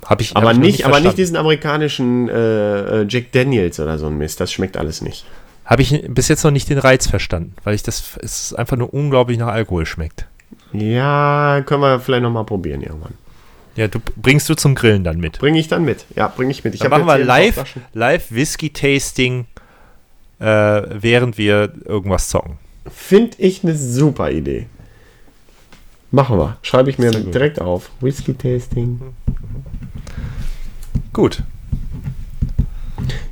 Hab 0.06 0.22
ich, 0.22 0.36
Aber 0.36 0.48
hab 0.48 0.54
ich 0.54 0.60
noch 0.60 0.66
nicht, 0.66 0.86
aber 0.86 1.00
nicht 1.00 1.18
diesen 1.18 1.36
amerikanischen 1.36 2.30
äh, 2.30 3.02
äh, 3.02 3.06
Jack 3.08 3.32
Daniels 3.32 3.80
oder 3.80 4.00
so 4.00 4.08
ein 4.08 4.18
Mist. 4.18 4.40
Das 4.40 4.52
schmeckt 4.52 4.76
alles 4.76 5.02
nicht. 5.02 5.26
Habe 5.66 5.84
ich 5.84 6.04
bis 6.08 6.30
jetzt 6.30 6.44
noch 6.44 6.50
nicht 6.50 6.68
den 6.70 6.80
Reiz 6.80 7.06
verstanden, 7.06 7.54
weil 7.64 7.76
ich 7.76 7.84
das 7.84 8.18
es 8.18 8.56
einfach 8.56 8.76
nur 8.76 8.92
unglaublich 8.92 9.38
nach 9.38 9.50
Alkohol 9.50 9.86
schmeckt. 9.86 10.26
Ja, 10.74 11.62
können 11.66 11.82
wir 11.82 12.00
vielleicht 12.00 12.24
noch 12.24 12.32
mal 12.32 12.44
probieren 12.44 12.82
irgendwann. 12.82 13.14
Ja, 13.76 13.88
du 13.88 14.00
bringst 14.16 14.50
du 14.50 14.56
zum 14.56 14.76
Grillen 14.76 15.04
dann 15.04 15.20
mit. 15.20 15.40
Bringe 15.40 15.60
ich 15.60 15.68
dann 15.68 15.86
mit. 15.86 16.06
Ja, 16.16 16.28
bringe 16.28 16.52
ich 16.52 16.64
mit. 16.64 16.74
Ich 16.74 16.82
Dann 16.82 16.90
machen 16.92 17.06
wir 17.06 17.18
live, 17.18 17.64
live 17.94 18.32
Whisky-Tasting, 18.32 19.46
äh, 20.40 20.46
während 20.46 21.38
wir 21.38 21.72
irgendwas 21.86 22.30
zocken. 22.30 22.58
Finde 22.90 23.38
ich 23.38 23.64
eine 23.64 23.76
super 23.76 24.32
Idee. 24.32 24.68
Machen 26.12 26.38
wir. 26.40 26.58
Schreibe 26.64 26.90
ich 26.90 26.98
mir 26.98 27.12
direkt 27.12 27.62
auf. 27.62 27.92
Whisky-Tasting. 28.02 29.00
Gut. 31.14 31.44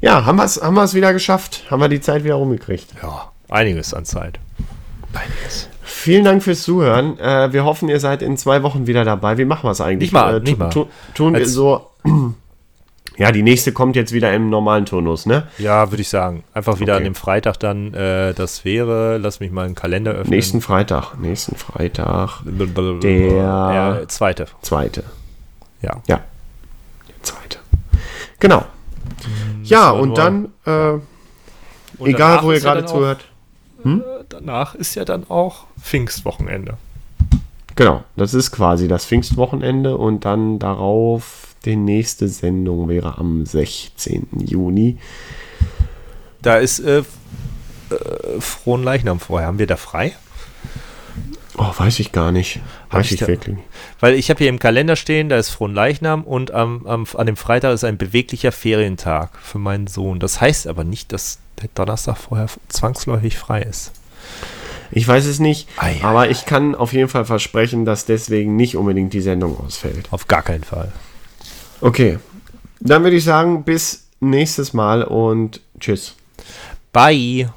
Ja, 0.02 0.26
haben 0.26 0.38
wir 0.38 0.46
es 0.46 0.62
haben 0.62 0.76
wir's 0.76 0.94
wieder 0.94 1.12
geschafft. 1.14 1.66
Haben 1.70 1.82
wir 1.82 1.90
die 1.90 2.02
Zeit 2.02 2.24
wieder 2.24 2.36
rumgekriegt. 2.36 2.94
Ja, 3.02 3.32
einiges 3.50 3.94
an 3.94 4.06
Zeit. 4.06 4.40
Einiges. 5.14 5.70
Vielen 5.98 6.24
Dank 6.24 6.44
fürs 6.44 6.62
Zuhören. 6.64 7.20
Äh, 7.20 7.52
wir 7.54 7.66
hoffen, 7.66 7.90
ihr 7.90 8.00
seid 8.00 8.22
in 8.22 8.38
zwei 8.38 8.62
Wochen 8.64 8.86
wieder 8.88 9.04
dabei. 9.04 9.38
Wie 9.38 9.46
machen 9.46 9.64
wir 9.68 9.72
es 9.72 9.82
eigentlich? 9.82 10.12
Nicht 10.12 10.14
mal, 10.14 10.38
äh, 10.38 10.40
nicht 10.40 10.58
mal. 10.60 10.70
Tu, 10.70 10.86
tun 11.16 11.34
wir 11.34 11.42
Als- 11.42 11.54
so. 11.54 11.88
Ja, 13.20 13.32
die 13.32 13.42
nächste 13.42 13.72
kommt 13.72 13.96
jetzt 13.96 14.12
wieder 14.14 14.32
im 14.32 14.52
normalen 14.52 14.86
Turnus, 14.86 15.26
ne? 15.26 15.48
Ja, 15.58 15.90
würde 15.92 16.02
ich 16.04 16.10
sagen. 16.10 16.44
Einfach 16.54 16.80
wieder 16.80 16.94
Okay. 16.94 16.98
an 17.00 17.04
dem 17.06 17.16
Freitag 17.16 17.58
dann, 17.60 17.92
äh, 17.96 18.36
das 18.36 18.64
wäre, 18.64 19.18
lass 19.18 19.40
mich 19.40 19.50
mal 19.52 19.66
einen 19.66 19.74
Kalender 19.74 20.12
öffnen. 20.12 20.30
Nächsten 20.36 20.62
Freitag. 20.62 21.16
Nächsten 21.20 21.56
Freitag. 21.56 22.42
der 22.46 22.68
Der- 22.68 24.00
äh, 24.04 24.08
zweite. 24.08 24.46
Zweite. 24.62 25.04
Ja. 25.82 25.94
Ja. 26.08 26.20
Der 27.08 27.24
zweite. 27.24 27.58
Genau. 28.40 28.64
Ja, 29.64 29.86
war 29.94 29.96
und 30.00 30.10
nur- 30.10 30.16
dann, 30.16 30.46
äh, 30.68 31.00
Und 31.98 32.08
egal 32.08 32.44
wo 32.44 32.52
ihr 32.52 32.58
ja 32.60 32.64
gerade 32.64 32.86
zuhört. 32.86 33.26
Auch, 33.84 33.86
äh, 33.88 34.00
danach 34.30 34.76
ist 34.76 34.94
ja 34.94 35.06
dann 35.06 35.28
auch 35.28 35.66
Pfingstwochenende. 35.82 36.78
Genau, 37.76 38.04
das 38.16 38.34
ist 38.34 38.52
quasi 38.52 38.88
das 38.88 39.06
Pfingstwochenende 39.06 39.98
und 39.98 40.26
dann 40.26 40.58
darauf 40.60 41.56
die 41.66 41.76
nächste 41.76 42.28
Sendung 42.28 42.90
wäre 42.90 43.18
am 43.18 43.46
16. 43.46 44.28
Juni. 44.46 44.98
Da 46.42 46.58
ist 46.58 46.80
äh, 46.80 47.00
äh, 47.00 47.04
Frohen 48.40 48.84
Leichnam 48.84 49.20
vorher. 49.20 49.48
Haben 49.48 49.60
wir 49.60 49.68
da 49.68 49.76
frei? 49.76 50.14
Oh, 51.58 51.72
weiß 51.76 52.00
ich 52.00 52.12
gar 52.12 52.32
nicht. 52.32 52.62
Hab 52.90 53.00
Weiß 53.00 53.06
ich 53.08 53.14
ich 53.14 53.20
da- 53.20 53.28
wirklich. 53.28 53.58
Weil 54.00 54.14
ich 54.14 54.30
habe 54.30 54.38
hier 54.40 54.50
im 54.50 54.60
Kalender 54.60 54.96
stehen, 54.96 55.28
da 55.30 55.38
ist 55.38 55.50
Frohen 55.50 55.74
Leichnam 55.74 56.24
und 56.24 56.52
am, 56.52 56.86
am, 56.86 57.06
an 57.16 57.26
dem 57.26 57.36
Freitag 57.36 57.74
ist 57.74 57.84
ein 57.84 57.98
beweglicher 57.98 58.52
Ferientag 58.52 59.38
für 59.42 59.58
meinen 59.58 59.88
Sohn. 59.88 60.20
Das 60.20 60.40
heißt 60.40 60.68
aber 60.68 60.84
nicht, 60.84 61.12
dass 61.12 61.40
der 61.62 61.70
Donnerstag 61.74 62.18
vorher 62.18 62.48
zwangsläufig 62.70 63.38
frei 63.38 63.64
ist. 63.64 63.92
Ich 64.92 65.08
weiß 65.08 65.26
es 65.26 65.40
nicht, 65.40 65.68
Ei, 65.78 66.00
aber 66.02 66.30
ich 66.30 66.46
kann 66.46 66.76
auf 66.76 66.94
jeden 66.94 67.10
Fall 67.10 67.26
versprechen, 67.26 67.86
dass 67.86 68.06
deswegen 68.06 68.56
nicht 68.56 68.76
unbedingt 68.78 69.14
die 69.14 69.22
Sendung 69.22 69.60
ausfällt. 69.60 70.08
Auf 70.12 70.28
gar 70.28 70.42
keinen 70.42 70.64
Fall. 70.64 70.92
Okay, 71.82 72.20
dann 72.80 73.04
würde 73.04 73.18
ich 73.18 73.24
sagen, 73.24 73.64
bis 73.64 74.08
nächstes 74.20 74.74
Mal 74.74 75.04
und 75.04 75.62
tschüss. 75.80 76.16
Bye. 76.92 77.50